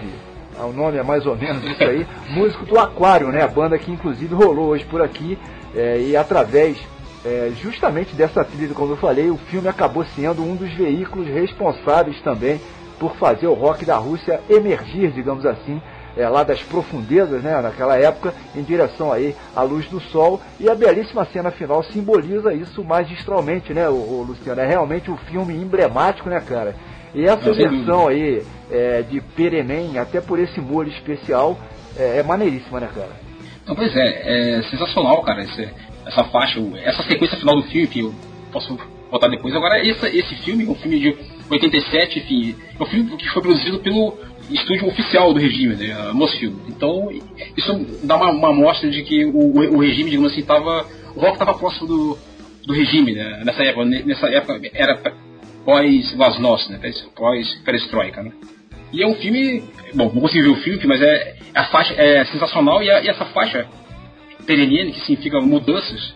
Ah, 0.60 0.66
o 0.66 0.74
nome 0.74 0.98
é 0.98 1.02
mais 1.02 1.24
ou 1.24 1.34
menos 1.34 1.64
isso 1.64 1.82
aí, 1.82 2.06
músico 2.28 2.66
do 2.66 2.78
Aquário, 2.78 3.28
né? 3.28 3.42
A 3.42 3.48
banda 3.48 3.78
que 3.78 3.90
inclusive 3.90 4.34
rolou 4.34 4.68
hoje 4.68 4.84
por 4.84 5.00
aqui 5.00 5.38
é, 5.74 5.98
e 5.98 6.14
através 6.14 6.76
é, 7.24 7.50
justamente 7.62 8.14
dessa 8.14 8.44
trilha, 8.44 8.74
como 8.74 8.92
eu 8.92 8.96
falei, 8.98 9.30
o 9.30 9.38
filme 9.38 9.68
acabou 9.68 10.04
sendo 10.04 10.42
um 10.42 10.54
dos 10.54 10.70
veículos 10.74 11.26
responsáveis 11.28 12.20
também 12.20 12.60
por 12.98 13.16
fazer 13.16 13.46
o 13.46 13.54
rock 13.54 13.86
da 13.86 13.96
Rússia 13.96 14.42
emergir, 14.50 15.10
digamos 15.12 15.46
assim, 15.46 15.80
é, 16.14 16.28
lá 16.28 16.42
das 16.42 16.62
profundezas, 16.62 17.42
né, 17.42 17.58
naquela 17.62 17.96
época, 17.96 18.34
em 18.54 18.62
direção 18.62 19.10
aí 19.10 19.34
à 19.56 19.62
luz 19.62 19.86
do 19.86 19.98
sol. 19.98 20.42
E 20.58 20.68
a 20.68 20.74
belíssima 20.74 21.24
cena 21.24 21.50
final 21.50 21.82
simboliza 21.84 22.52
isso 22.52 22.84
magistralmente, 22.84 23.72
né, 23.72 23.88
o, 23.88 23.94
o 23.94 24.26
Luciano? 24.28 24.60
É 24.60 24.66
realmente 24.66 25.10
um 25.10 25.16
filme 25.16 25.54
emblemático, 25.54 26.28
né, 26.28 26.38
cara? 26.38 26.74
E 27.14 27.24
essa 27.24 27.52
versão 27.52 28.08
aí 28.08 28.42
é, 28.70 29.02
de 29.02 29.20
Perenem, 29.20 29.98
até 29.98 30.20
por 30.20 30.38
esse 30.38 30.60
molho 30.60 30.88
especial, 30.90 31.58
é, 31.96 32.18
é 32.18 32.22
maneiríssima, 32.22 32.80
né, 32.80 32.88
cara? 32.94 33.10
Não, 33.66 33.74
pois 33.74 33.94
é, 33.96 34.58
é 34.58 34.62
sensacional, 34.62 35.22
cara. 35.22 35.42
Esse, 35.42 35.68
essa 36.06 36.24
faixa, 36.24 36.60
essa 36.84 37.02
sequência 37.02 37.36
final 37.36 37.56
do 37.56 37.62
filme, 37.64 37.86
que 37.86 38.00
eu 38.00 38.14
posso 38.52 38.78
botar 39.10 39.28
depois. 39.28 39.54
Agora, 39.54 39.84
esse, 39.84 40.06
esse 40.06 40.34
filme 40.36 40.66
um 40.66 40.74
filme 40.74 40.98
de 41.00 41.16
87, 41.50 42.18
enfim, 42.20 42.56
é 42.78 42.82
um 42.82 42.86
filme 42.86 43.16
que 43.16 43.28
foi 43.28 43.42
produzido 43.42 43.80
pelo 43.80 44.16
estúdio 44.50 44.88
oficial 44.88 45.32
do 45.32 45.40
regime, 45.40 45.74
né, 45.74 46.12
Mosfilm. 46.12 46.54
Então, 46.68 47.10
isso 47.56 47.86
dá 48.04 48.16
uma, 48.16 48.30
uma 48.30 48.50
amostra 48.50 48.88
de 48.88 49.02
que 49.02 49.24
o, 49.24 49.76
o 49.76 49.80
regime, 49.80 50.10
digamos 50.10 50.32
assim, 50.32 50.40
estava. 50.40 50.86
O 51.14 51.20
rock 51.20 51.32
estava 51.32 51.54
próximo 51.54 51.88
do, 51.88 52.18
do 52.66 52.72
regime, 52.72 53.14
né, 53.14 53.42
nessa 53.44 53.62
época. 53.64 53.84
Nessa 53.84 54.28
época 54.28 54.60
era 54.72 54.96
pós-Glasnost, 55.64 56.70
né, 56.70 56.80
pós-perestroika, 57.14 58.22
né. 58.22 58.32
E 58.92 59.02
é 59.02 59.06
um 59.06 59.14
filme. 59.14 59.62
Bom, 59.94 60.10
não 60.12 60.20
consegui 60.20 60.42
ver 60.42 60.48
o 60.48 60.56
filme, 60.56 60.84
mas 60.86 61.00
é, 61.00 61.36
a 61.54 61.64
faixa 61.64 61.94
é 61.94 62.24
sensacional 62.24 62.82
e, 62.82 62.90
a, 62.90 63.02
e 63.02 63.08
essa 63.08 63.24
faixa 63.26 63.66
Perenniene, 64.46 64.92
que 64.92 65.00
significa 65.00 65.40
mudanças, 65.40 66.14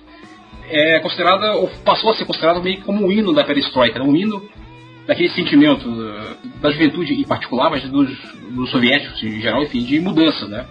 é 0.69 0.99
considerada, 1.01 1.55
ou 1.55 1.69
passou 1.85 2.11
a 2.11 2.15
ser 2.15 2.25
considerada 2.25 2.61
meio 2.61 2.81
como 2.83 3.07
um 3.07 3.13
hino 3.13 3.33
da 3.33 3.45
perestroika, 3.45 3.99
né? 3.99 4.05
um 4.05 4.17
hino 4.17 4.43
daquele 5.07 5.29
sentimento 5.31 5.89
da 6.61 6.71
juventude 6.71 7.15
em 7.15 7.25
particular, 7.25 7.71
mas 7.71 7.83
dos, 7.85 8.11
dos 8.51 8.71
soviéticos 8.71 9.23
em 9.23 9.41
geral, 9.41 9.63
enfim, 9.63 9.85
de 9.85 10.01
mudança, 10.01 10.49
né? 10.49 10.67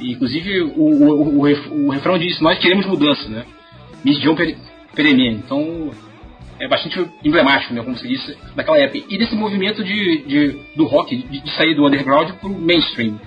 E, 0.00 0.12
inclusive 0.12 0.62
o, 0.62 0.80
o, 0.80 1.40
o, 1.40 1.86
o, 1.86 1.90
refrão 1.90 2.18
diz, 2.18 2.38
nós 2.40 2.58
queremos 2.58 2.86
mudança, 2.86 3.28
né? 3.28 3.44
Misdion 4.04 4.36
Perenniene. 4.94 5.36
Então 5.44 5.90
é 6.62 6.68
bastante 6.68 7.04
emblemático, 7.24 7.74
né, 7.74 7.82
como 7.82 7.96
se 7.98 8.06
disse, 8.06 8.38
daquela 8.54 8.78
época. 8.78 9.04
E 9.08 9.18
desse 9.18 9.34
movimento 9.34 9.82
de, 9.82 10.22
de 10.22 10.58
do 10.76 10.86
rock, 10.86 11.16
de, 11.16 11.40
de 11.40 11.50
sair 11.56 11.74
do 11.74 11.84
underground 11.84 12.30
para 12.32 12.48
o 12.48 12.58
mainstream. 12.58 13.20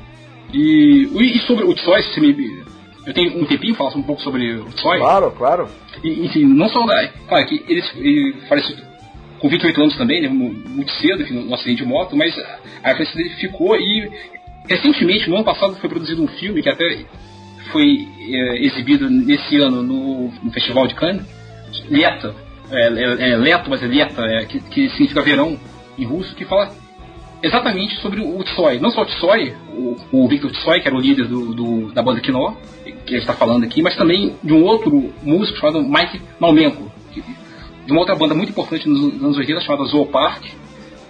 E, 0.54 1.10
e 1.14 1.40
sobre 1.40 1.66
o 1.66 1.74
Tsoy, 1.74 2.02
se 2.04 2.22
me 2.22 2.66
eu 3.06 3.14
tenho 3.14 3.40
um 3.40 3.46
tempinho 3.46 3.76
falar 3.76 3.96
um 3.96 4.02
pouco 4.02 4.22
sobre 4.22 4.56
o 4.56 4.66
Tsoi. 4.66 4.98
Claro, 4.98 5.32
claro. 5.32 5.70
E, 6.04 6.26
enfim, 6.26 6.46
não 6.46 6.68
só 6.70 6.86
da. 6.86 7.08
Claro 7.28 7.46
que 7.46 7.64
ele, 7.68 7.84
ele 7.98 8.36
faleceu 8.48 8.78
com 9.40 9.50
28 9.50 9.82
anos 9.82 9.98
também, 9.98 10.22
né, 10.22 10.30
muito 10.30 10.92
cedo, 10.94 11.22
enfim, 11.22 11.34
num 11.36 11.54
acidente 11.54 11.84
de 11.84 11.88
moto, 11.88 12.16
mas 12.16 12.36
a 12.84 12.88
referência 12.88 13.16
dele 13.18 13.30
ficou 13.36 13.76
e 13.76 14.10
recentemente, 14.68 15.30
no 15.30 15.36
ano 15.36 15.46
passado, 15.46 15.76
foi 15.76 15.90
produzido 15.90 16.24
um 16.24 16.28
filme 16.28 16.64
que 16.64 16.70
até 16.70 17.06
foi 17.72 18.08
é, 18.32 18.66
exibido 18.66 19.10
nesse 19.10 19.58
ano 19.58 19.84
no, 19.84 20.32
no, 20.42 20.52
Festival 20.52 20.88
de 20.88 20.96
Cannes, 20.96 21.24
Leta, 21.90 22.34
é, 22.72 22.88
é, 22.88 23.32
é 23.32 23.38
Leto, 23.38 23.70
mas 23.70 23.82
é 23.84 23.88
Leta, 23.88 24.22
é, 24.24 24.46
que, 24.46 24.60
que 24.60 24.90
significa 24.90 25.22
verão 25.22 25.58
em 25.98 26.06
russo, 26.06 26.36
que 26.36 26.46
fala 26.46 26.72
exatamente 27.42 27.96
sobre 28.02 28.22
o 28.22 28.44
Tsoy. 28.44 28.80
Não 28.80 28.92
só 28.92 29.04
o 29.04 29.06
Tsoy, 29.06 29.54
o, 29.70 29.96
o 30.12 30.28
Victor 30.28 30.52
Tsoy, 30.52 30.82
que 30.82 30.88
era 30.88 30.96
o 30.96 31.00
líder 31.00 31.28
do, 31.28 31.54
do 31.54 31.94
da 31.94 32.02
banda 32.02 32.20
Kinó, 32.22 32.54
que 32.84 32.92
a 32.92 33.18
gente 33.18 33.20
está 33.20 33.34
falando 33.34 33.64
aqui, 33.64 33.82
mas 33.82 33.96
também 33.96 34.36
de 34.44 34.54
um 34.54 34.64
outro 34.64 35.14
músico 35.22 35.60
chamado 35.60 35.84
Mike 35.84 36.22
Malmenko, 36.40 36.92
de 37.86 37.92
uma 37.92 38.00
outra 38.00 38.16
banda 38.16 38.34
muito 38.34 38.50
importante 38.50 38.90
nos 38.90 39.24
anos 39.24 39.38
80 39.38 39.62
chamada 39.62 39.86
Zoopark. 39.86 40.44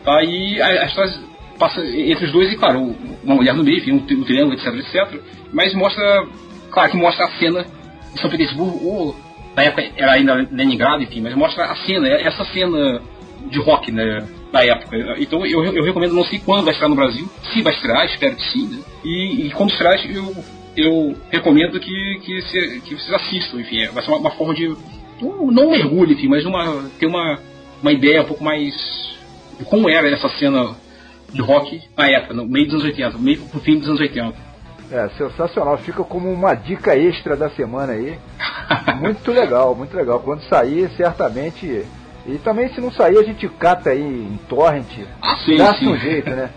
Tá? 0.04 0.24
E 0.24 0.62
a, 0.62 0.84
a 0.84 0.86
história 0.86 1.14
passa 1.58 1.82
entre 1.86 2.26
os 2.26 2.32
dois 2.32 2.52
e, 2.52 2.58
claro, 2.58 2.96
uma 3.24 3.36
mulher 3.36 3.54
no 3.54 3.64
meio, 3.64 3.94
um, 3.94 3.98
um 3.98 4.24
triângulo, 4.24 4.54
etc, 4.54 4.74
etc. 4.76 5.22
Mas 5.54 5.74
mostra, 5.74 6.28
claro 6.70 6.92
que 6.92 6.98
mostra 6.98 7.26
a 7.26 7.32
cena 7.40 7.66
de 8.14 8.22
São 8.22 8.30
Petersburgo, 8.30 9.16
na 9.56 9.64
época 9.64 9.84
era 9.96 10.14
ainda 10.14 10.48
Leningrado, 10.52 11.04
enfim, 11.04 11.22
mas 11.22 11.34
mostra 11.36 11.66
a 11.66 11.76
cena, 11.76 12.08
essa 12.08 12.44
cena 12.46 13.02
de 13.50 13.60
rock, 13.60 13.92
né? 13.92 14.28
Da 14.52 14.66
época. 14.66 14.98
Então 15.20 15.46
eu, 15.46 15.64
eu 15.66 15.84
recomendo, 15.84 16.14
não 16.14 16.26
sei 16.26 16.40
quando 16.40 16.66
vai 16.66 16.74
estrear 16.74 16.90
no 16.90 16.96
Brasil, 16.96 17.30
se 17.54 17.62
vai 17.62 17.74
estrear, 17.74 18.06
espero 18.06 18.36
que 18.36 18.52
sim, 18.52 18.68
né? 18.68 18.80
E, 19.04 19.48
e 19.48 19.52
quando 19.52 19.72
estrear, 19.72 20.00
eu, 20.06 20.36
eu 20.76 21.16
recomendo 21.30 21.80
que, 21.80 22.20
que, 22.24 22.42
se, 22.44 22.82
que 22.82 22.96
vocês 22.96 23.14
assistam, 23.14 23.60
enfim, 23.60 23.82
é, 23.82 23.88
vai 23.90 24.04
ser 24.04 24.12
uma, 24.12 24.20
uma 24.20 24.32
forma 24.32 24.54
de. 24.54 24.76
Não 25.22 25.68
um 25.68 25.72
mergulho, 25.72 26.12
enfim, 26.12 26.28
mas 26.28 26.46
uma, 26.46 26.90
ter 27.00 27.06
uma, 27.06 27.40
uma 27.82 27.92
ideia 27.92 28.22
um 28.22 28.26
pouco 28.26 28.44
mais 28.44 28.74
de 29.58 29.64
como 29.66 29.90
era 29.90 30.10
essa 30.10 30.28
cena 30.30 30.76
de 31.32 31.42
rock 31.42 31.82
na 31.98 32.10
época, 32.10 32.34
no 32.34 32.46
meio 32.46 32.66
dos 32.66 32.76
anos 32.76 32.86
80, 32.86 33.18
meio 33.18 33.42
pro 33.46 33.60
fim 33.62 33.80
dos 33.80 33.88
anos 33.88 34.02
80. 34.02 34.56
É, 34.92 35.10
sensacional. 35.18 35.78
Fica 35.80 36.04
como 36.04 36.32
uma 36.32 36.54
dica 36.54 36.96
extra 36.96 37.36
da 37.36 37.50
semana 37.50 37.94
aí. 37.94 38.20
Muito 38.94 39.32
legal, 39.32 39.76
muito 39.76 39.96
legal. 39.96 40.20
Quando 40.20 40.42
sair, 40.44 40.90
certamente 40.96 41.86
e 42.28 42.40
também 42.40 42.70
se 42.70 42.82
não 42.82 42.92
sair, 42.92 43.18
a 43.18 43.24
gente 43.24 43.48
cata 43.48 43.92
aí 43.92 44.02
em 44.02 44.40
torrent. 44.50 44.88
Ah, 45.22 45.38
sim, 45.46 45.58
Dá 45.58 45.76
sim. 45.76 45.88
um 45.88 45.98
jeito, 45.98 46.30
né? 46.30 46.50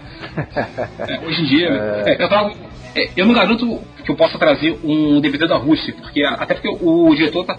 É, 1.06 1.26
hoje 1.26 1.42
em 1.42 1.44
dia, 1.44 1.68
é... 2.06 2.22
eu, 2.22 2.28
trago, 2.28 2.56
é, 2.94 3.10
eu 3.16 3.26
não 3.26 3.34
garanto 3.34 3.80
que 4.02 4.10
eu 4.10 4.16
possa 4.16 4.38
trazer 4.38 4.78
um 4.82 5.20
DVD 5.20 5.46
da 5.46 5.56
Rússia, 5.56 5.94
porque 5.94 6.24
até 6.24 6.54
porque 6.54 6.68
o 6.68 7.14
diretor 7.14 7.44
tá, 7.44 7.58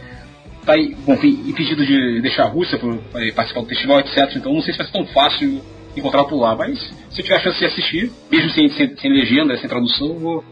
tá 0.66 0.74
bom, 1.06 1.14
impedido 1.14 1.86
de 1.86 2.20
deixar 2.22 2.44
a 2.44 2.50
Rússia 2.50 2.80
para 2.80 3.34
participar 3.34 3.62
do 3.62 3.68
festival, 3.68 4.00
etc. 4.00 4.36
Então 4.36 4.54
não 4.54 4.62
sei 4.62 4.74
se 4.74 4.80
vai 4.80 4.88
ser 4.88 4.94
tão 4.94 5.06
fácil 5.08 5.62
encontrar 5.96 6.24
por 6.24 6.40
lá, 6.40 6.56
mas 6.56 6.80
se 7.12 7.22
eu 7.22 7.24
tiver 7.24 7.38
a 7.38 7.42
chance 7.42 7.60
de 7.60 7.66
assistir, 7.66 8.12
mesmo 8.32 8.50
sem, 8.52 8.70
sem, 8.70 8.96
sem 8.98 9.12
legenda, 9.12 9.56
sem 9.58 9.70
tradução, 9.70 10.08
eu 10.08 10.20
vou 10.20 10.44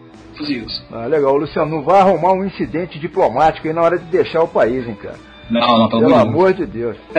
isso. 0.44 0.84
Ah, 0.92 1.06
legal, 1.06 1.36
Luciano, 1.36 1.70
não 1.70 1.84
vai 1.84 2.00
arrumar 2.00 2.34
um 2.34 2.46
incidente 2.46 3.00
diplomático 3.00 3.68
aí 3.68 3.74
na 3.74 3.82
hora 3.82 3.98
de 3.98 4.06
deixar 4.06 4.44
o 4.44 4.48
país, 4.48 4.88
hein, 4.88 4.96
cara. 4.96 5.18
Não, 5.50 5.80
não, 5.80 5.90
pelo, 5.90 6.02
pelo 6.02 6.16
amor 6.16 6.54
de 6.54 6.66
Deus. 6.66 6.98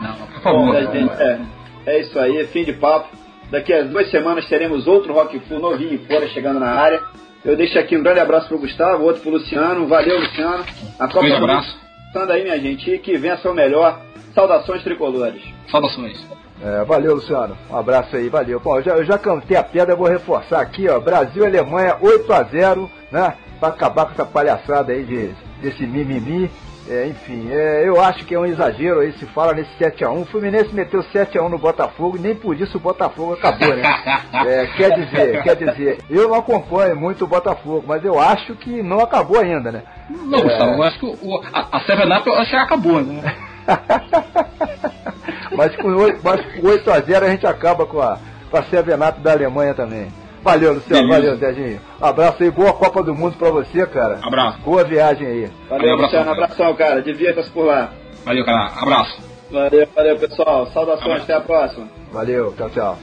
não, 0.00 0.14
por 0.14 0.42
favor. 0.42 0.76
É, 0.76 1.40
é, 1.86 2.00
isso 2.00 2.18
aí, 2.18 2.38
é 2.38 2.44
fim 2.44 2.64
de 2.64 2.72
papo. 2.74 3.08
Daqui 3.50 3.72
a 3.72 3.82
duas 3.82 4.08
semanas 4.10 4.46
teremos 4.46 4.86
outro 4.86 5.12
Rock 5.12 5.40
Full 5.40 5.58
novinho 5.58 5.98
fora 6.06 6.28
chegando 6.28 6.60
na 6.60 6.70
área. 6.70 7.02
Eu 7.44 7.56
deixo 7.56 7.78
aqui 7.78 7.96
um 7.96 8.02
grande 8.02 8.20
abraço 8.20 8.48
pro 8.48 8.58
Gustavo, 8.58 9.02
outro 9.04 9.22
pro 9.22 9.32
Luciano. 9.32 9.88
Valeu, 9.88 10.20
Luciano. 10.20 10.64
A 10.98 11.08
Copa 11.08 11.26
um 11.26 11.36
abraço. 11.36 11.76
Estando 12.06 12.32
aí, 12.32 12.42
minha 12.42 12.60
gente, 12.60 12.90
e 12.90 12.98
que 12.98 13.16
vença 13.16 13.50
o 13.50 13.54
melhor. 13.54 14.00
Saudações 14.34 14.84
tricolores. 14.84 15.42
Saudações. 15.68 16.24
É, 16.62 16.84
valeu, 16.84 17.14
Luciano. 17.14 17.56
Um 17.70 17.76
abraço 17.76 18.16
aí, 18.16 18.28
valeu. 18.28 18.60
Bom, 18.60 18.76
eu 18.76 18.82
já, 18.82 18.92
eu 18.92 19.04
já 19.04 19.18
cantei 19.18 19.56
a 19.56 19.62
pedra, 19.62 19.94
eu 19.94 19.96
vou 19.96 20.08
reforçar 20.08 20.60
aqui, 20.60 20.88
ó. 20.88 21.00
Brasil 21.00 21.42
e 21.42 21.46
Alemanha 21.46 21.96
8 22.00 22.32
a 22.32 22.42
0 22.42 22.90
né? 23.10 23.34
pra 23.60 23.68
acabar 23.68 24.06
com 24.06 24.12
essa 24.12 24.24
palhaçada 24.24 24.92
aí 24.92 25.04
de, 25.04 25.30
desse 25.60 25.86
mimimi. 25.86 26.50
É, 26.88 27.06
enfim, 27.06 27.48
é, 27.52 27.86
eu 27.86 28.00
acho 28.02 28.24
que 28.24 28.34
é 28.34 28.38
um 28.38 28.46
exagero 28.46 28.98
aí 29.00 29.12
se 29.12 29.24
fala 29.26 29.52
nesse 29.52 29.70
7x1. 29.78 30.22
O 30.22 30.24
Fluminense 30.24 30.74
meteu 30.74 31.04
7x1 31.04 31.48
no 31.48 31.58
Botafogo 31.58 32.16
e 32.16 32.20
nem 32.20 32.34
por 32.34 32.58
isso 32.58 32.78
o 32.78 32.80
Botafogo 32.80 33.34
acabou, 33.34 33.76
né? 33.76 33.82
É, 34.46 34.66
quer 34.76 34.90
dizer, 34.92 35.42
quer 35.42 35.56
dizer, 35.56 35.98
eu 36.08 36.28
não 36.28 36.34
acompanho 36.34 36.96
muito 36.96 37.24
o 37.24 37.28
Botafogo, 37.28 37.84
mas 37.86 38.02
eu 38.04 38.18
acho 38.18 38.54
que 38.56 38.82
não 38.82 39.00
acabou 39.00 39.38
ainda, 39.38 39.70
né? 39.70 39.82
Não, 40.08 40.40
Gustavo, 40.40 40.72
eu 40.72 40.82
acho 40.82 40.98
que 40.98 41.06
o, 41.06 41.42
a, 41.52 41.76
a 41.76 41.80
Seven 41.80 42.10
Up 42.16 42.24
que 42.24 42.56
acabou, 42.56 43.00
né? 43.02 43.22
mas, 45.51 45.75
com 45.75 45.87
8, 45.89 46.19
mas 46.23 46.41
com 46.55 46.67
8x0 46.67 47.23
a 47.23 47.29
gente 47.29 47.47
acaba 47.47 47.85
com 47.85 48.01
a, 48.01 48.17
com 48.49 48.57
a 48.57 48.63
Seven 48.63 48.95
Up 48.95 49.19
da 49.21 49.31
Alemanha 49.31 49.73
também. 49.73 50.11
Valeu, 50.41 50.73
Luciano. 50.75 51.09
Beleza. 51.09 51.35
Valeu, 51.35 51.37
Zezinho. 51.37 51.81
Abraço 51.99 52.43
aí. 52.43 52.51
Boa 52.51 52.71
Copa 52.73 53.01
do 53.01 53.15
Mundo 53.15 53.35
pra 53.35 53.49
você, 53.49 53.85
cara. 53.87 54.19
Abraço. 54.21 54.59
Boa 54.59 54.83
viagem 54.83 55.25
aí. 55.25 55.51
Valeu, 55.67 55.93
abração, 55.95 56.19
Luciano. 56.19 56.25
cara. 56.25 56.43
Abração, 56.43 56.75
cara. 56.75 57.01
Divirta-se 57.01 57.49
por 57.49 57.65
lá. 57.65 57.91
Valeu, 58.23 58.45
cara. 58.45 58.71
Abraço. 58.79 59.21
Valeu, 59.51 59.87
valeu, 59.95 60.19
pessoal. 60.19 60.67
Saudações. 60.71 61.03
Abraço. 61.03 61.23
Até 61.23 61.33
a 61.33 61.41
próxima. 61.41 61.87
Valeu. 62.11 62.53
Tchau, 62.55 62.69
tchau. 62.69 62.97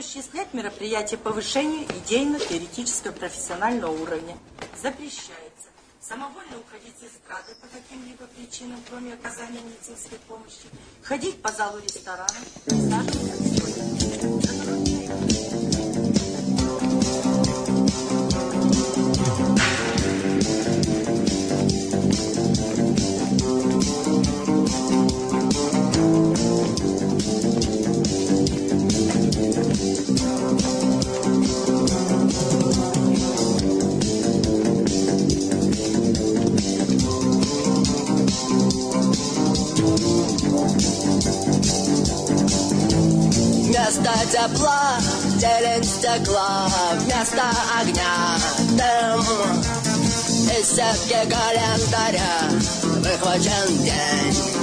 осуществлять 0.00 0.54
мероприятия 0.54 1.16
повышению 1.16 1.84
идейно-теоретического 1.90 3.12
профессионального 3.12 3.90
уровня. 3.90 4.36
Запрещается 4.80 5.70
самовольно 6.00 6.56
уходить 6.64 6.94
с 6.98 7.11
эстрады 7.23 7.55
по 7.61 7.67
каким-либо 7.67 8.25
причинам, 8.35 8.79
кроме 8.89 9.13
оказания 9.13 9.61
медицинской 9.61 10.19
помощи, 10.27 10.67
ходить 11.03 11.41
по 11.41 11.51
залу 11.51 11.79
ресторана, 11.79 12.27
присаживаться 12.65 14.62
Вместо 43.63 44.11
тепла 44.31 44.97
зелень 45.37 45.83
стекла, 45.83 46.67
вместо 46.99 47.43
огня 47.79 48.37
дым. 48.71 49.21
Из 50.59 50.67
сетки 50.75 51.19
календаря 51.29 52.33
выхвачен 52.97 53.83
день. 53.83 54.62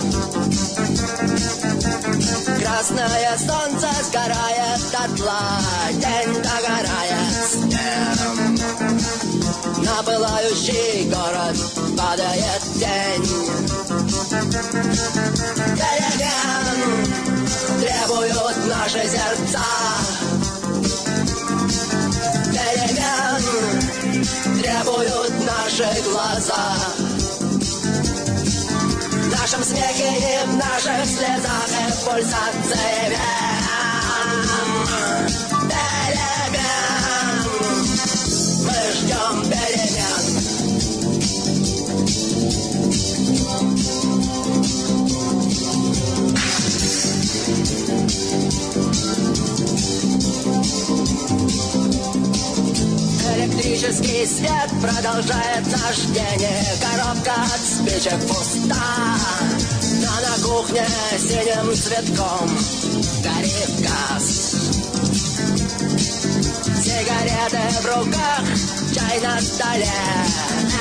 Красное 2.70 3.36
солнце 3.36 3.88
сгорает 4.04 4.80
дотла, 4.92 5.42
день 5.90 6.34
догорает. 6.34 7.58
На 9.78 10.02
пылающий 10.04 11.10
город 11.10 11.56
падает 11.98 12.62
тень. 12.78 13.26
Перемен 15.76 16.78
требуют 17.80 18.58
наши 18.68 19.02
сердца. 19.08 19.66
Перемен 22.52 23.42
требуют 24.62 25.34
наши 25.44 25.88
глаза. 26.08 27.09
Нашем 29.50 29.64
смехе 29.64 30.04
и 30.04 30.46
в 30.46 30.56
наших 30.58 31.04
слезах 31.04 31.66
и 31.66 31.90
в 31.90 32.04
пульсации 32.04 33.08
вен. 33.08 33.99
Электрический 53.80 54.26
свет 54.26 54.70
продолжает 54.82 55.66
наш 55.66 55.96
день 56.08 56.46
Коробка 56.82 57.32
от 57.32 57.60
спичек 57.60 58.20
пуста. 58.28 58.76
Но 60.02 60.12
на 60.20 60.34
кухне 60.46 60.86
синим 61.18 61.74
цветком 61.74 62.50
горит 63.24 63.70
газ. 63.80 64.54
Сигареты 66.78 67.62
в 67.80 67.86
руках, 67.86 68.44
чай 68.94 69.18
на 69.20 69.40
столе. 69.40 69.88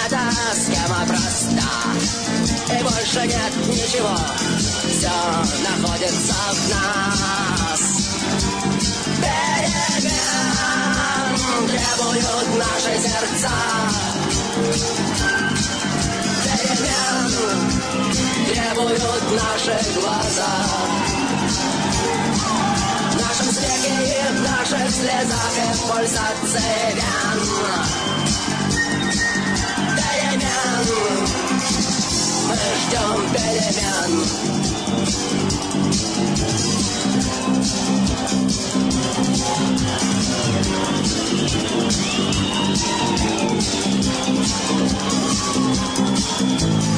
Эта 0.05 0.19
схема 0.53 1.05
проста. 1.07 1.71
И 2.67 2.83
больше 2.83 3.21
нет 3.27 3.53
ничего. 3.69 4.17
Все 4.89 5.15
находится 5.63 6.35
в 6.51 6.69
нас. 6.69 7.81
Перемен 9.21 9.88
требуют 11.79 12.49
наши 12.57 12.93
сердца 12.97 13.51
Перемен 16.43 17.29
требуют 18.47 19.25
наши 19.31 19.75
глаза 19.99 20.53
В 23.11 23.15
нашем 23.15 23.49
смехе 23.51 23.95
и 24.05 24.19
в 24.33 24.41
наших 24.41 24.85
слезах 24.91 25.53
и 25.55 25.59
в 25.73 25.79
пульсации 25.87 26.85
вен 26.95 27.39
Перемен 29.95 30.85
Мы 32.47 32.57
ждем 32.79 33.19
перемен 33.33 34.11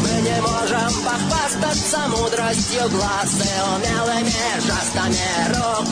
Мы 0.02 0.14
не 0.22 0.42
можем 0.42 0.92
похвастаться 1.04 2.00
мудростью 2.10 2.90
глаз 2.90 3.36
и 3.36 3.52
умелыми 3.76 4.60
жестами 4.60 5.24
рук. 5.50 5.88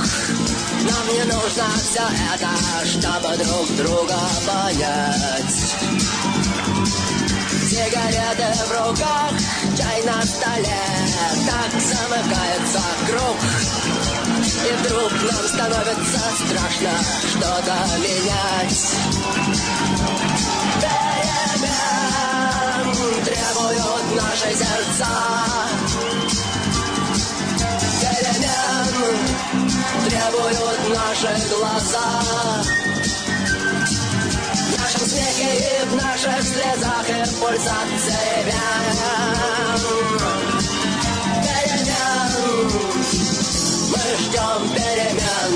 Нам 0.90 1.06
не 1.14 1.24
нужно 1.26 1.68
все 1.78 2.06
это, 2.34 2.50
чтобы 2.86 3.30
друг 3.38 3.68
друга 3.78 4.18
понять. 4.48 5.56
Сигареты 7.70 8.50
в 8.66 8.72
руках, 8.72 9.34
чай 9.78 10.04
на 10.04 10.22
столе, 10.24 10.82
так 11.46 11.72
замыкается 11.80 12.82
круг. 13.08 13.38
И 14.50 14.72
вдруг 14.84 15.12
нам 15.12 15.48
становится 15.48 16.20
страшно 16.36 16.90
что-то 17.30 17.76
менять. 18.00 18.80
Перемен 21.62 22.06
требуют 23.24 24.06
наши 24.16 24.50
сердца. 24.58 25.12
Перемен 28.02 28.90
требуют 30.10 30.82
наши 30.90 31.32
глаза. 31.50 32.10
В 34.66 34.80
нашем 34.80 35.06
смехе 35.08 35.52
и 35.60 35.86
в 35.86 35.96
наших 35.96 36.42
слезах 36.42 37.06
и 37.08 37.24
в 37.24 37.40
пульсации 37.40 38.46
вен. 38.46 38.98
Перемен 41.44 42.99
мы 43.90 43.98
ждем 44.20 44.70
перемен. 44.74 45.52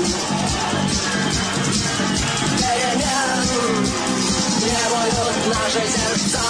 Перемен 2.58 3.46
требуют 4.60 5.38
наши 5.54 5.82
сердца. 5.86 6.46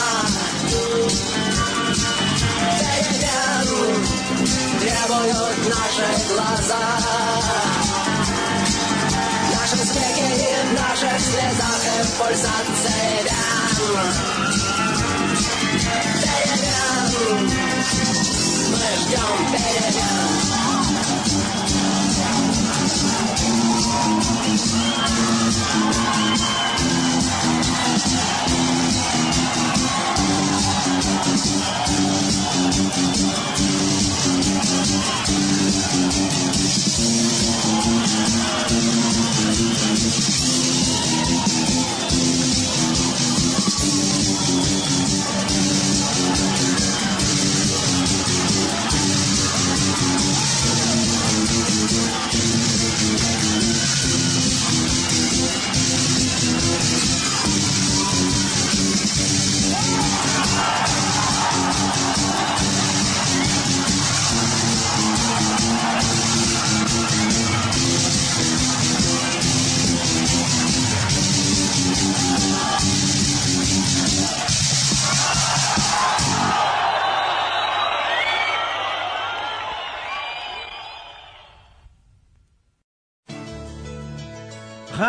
Перемен 2.81 3.69
требуют 4.81 5.59
наши 5.69 6.07
глаза. 6.33 6.85
В 9.43 9.51
нашем 9.55 9.79
смехе 9.79 10.29
и 10.35 10.67
в 10.67 10.73
наших 10.81 11.15
слезах 11.21 11.83
и 11.85 12.03
в 12.03 12.11
пульсации 12.19 13.09
вен. 13.25 13.45
Перемен 16.23 17.07
мы 18.71 18.85
ждем 19.01 19.37
перемен. 19.53 20.25
Thank 24.57 26.39
you. 26.79 26.84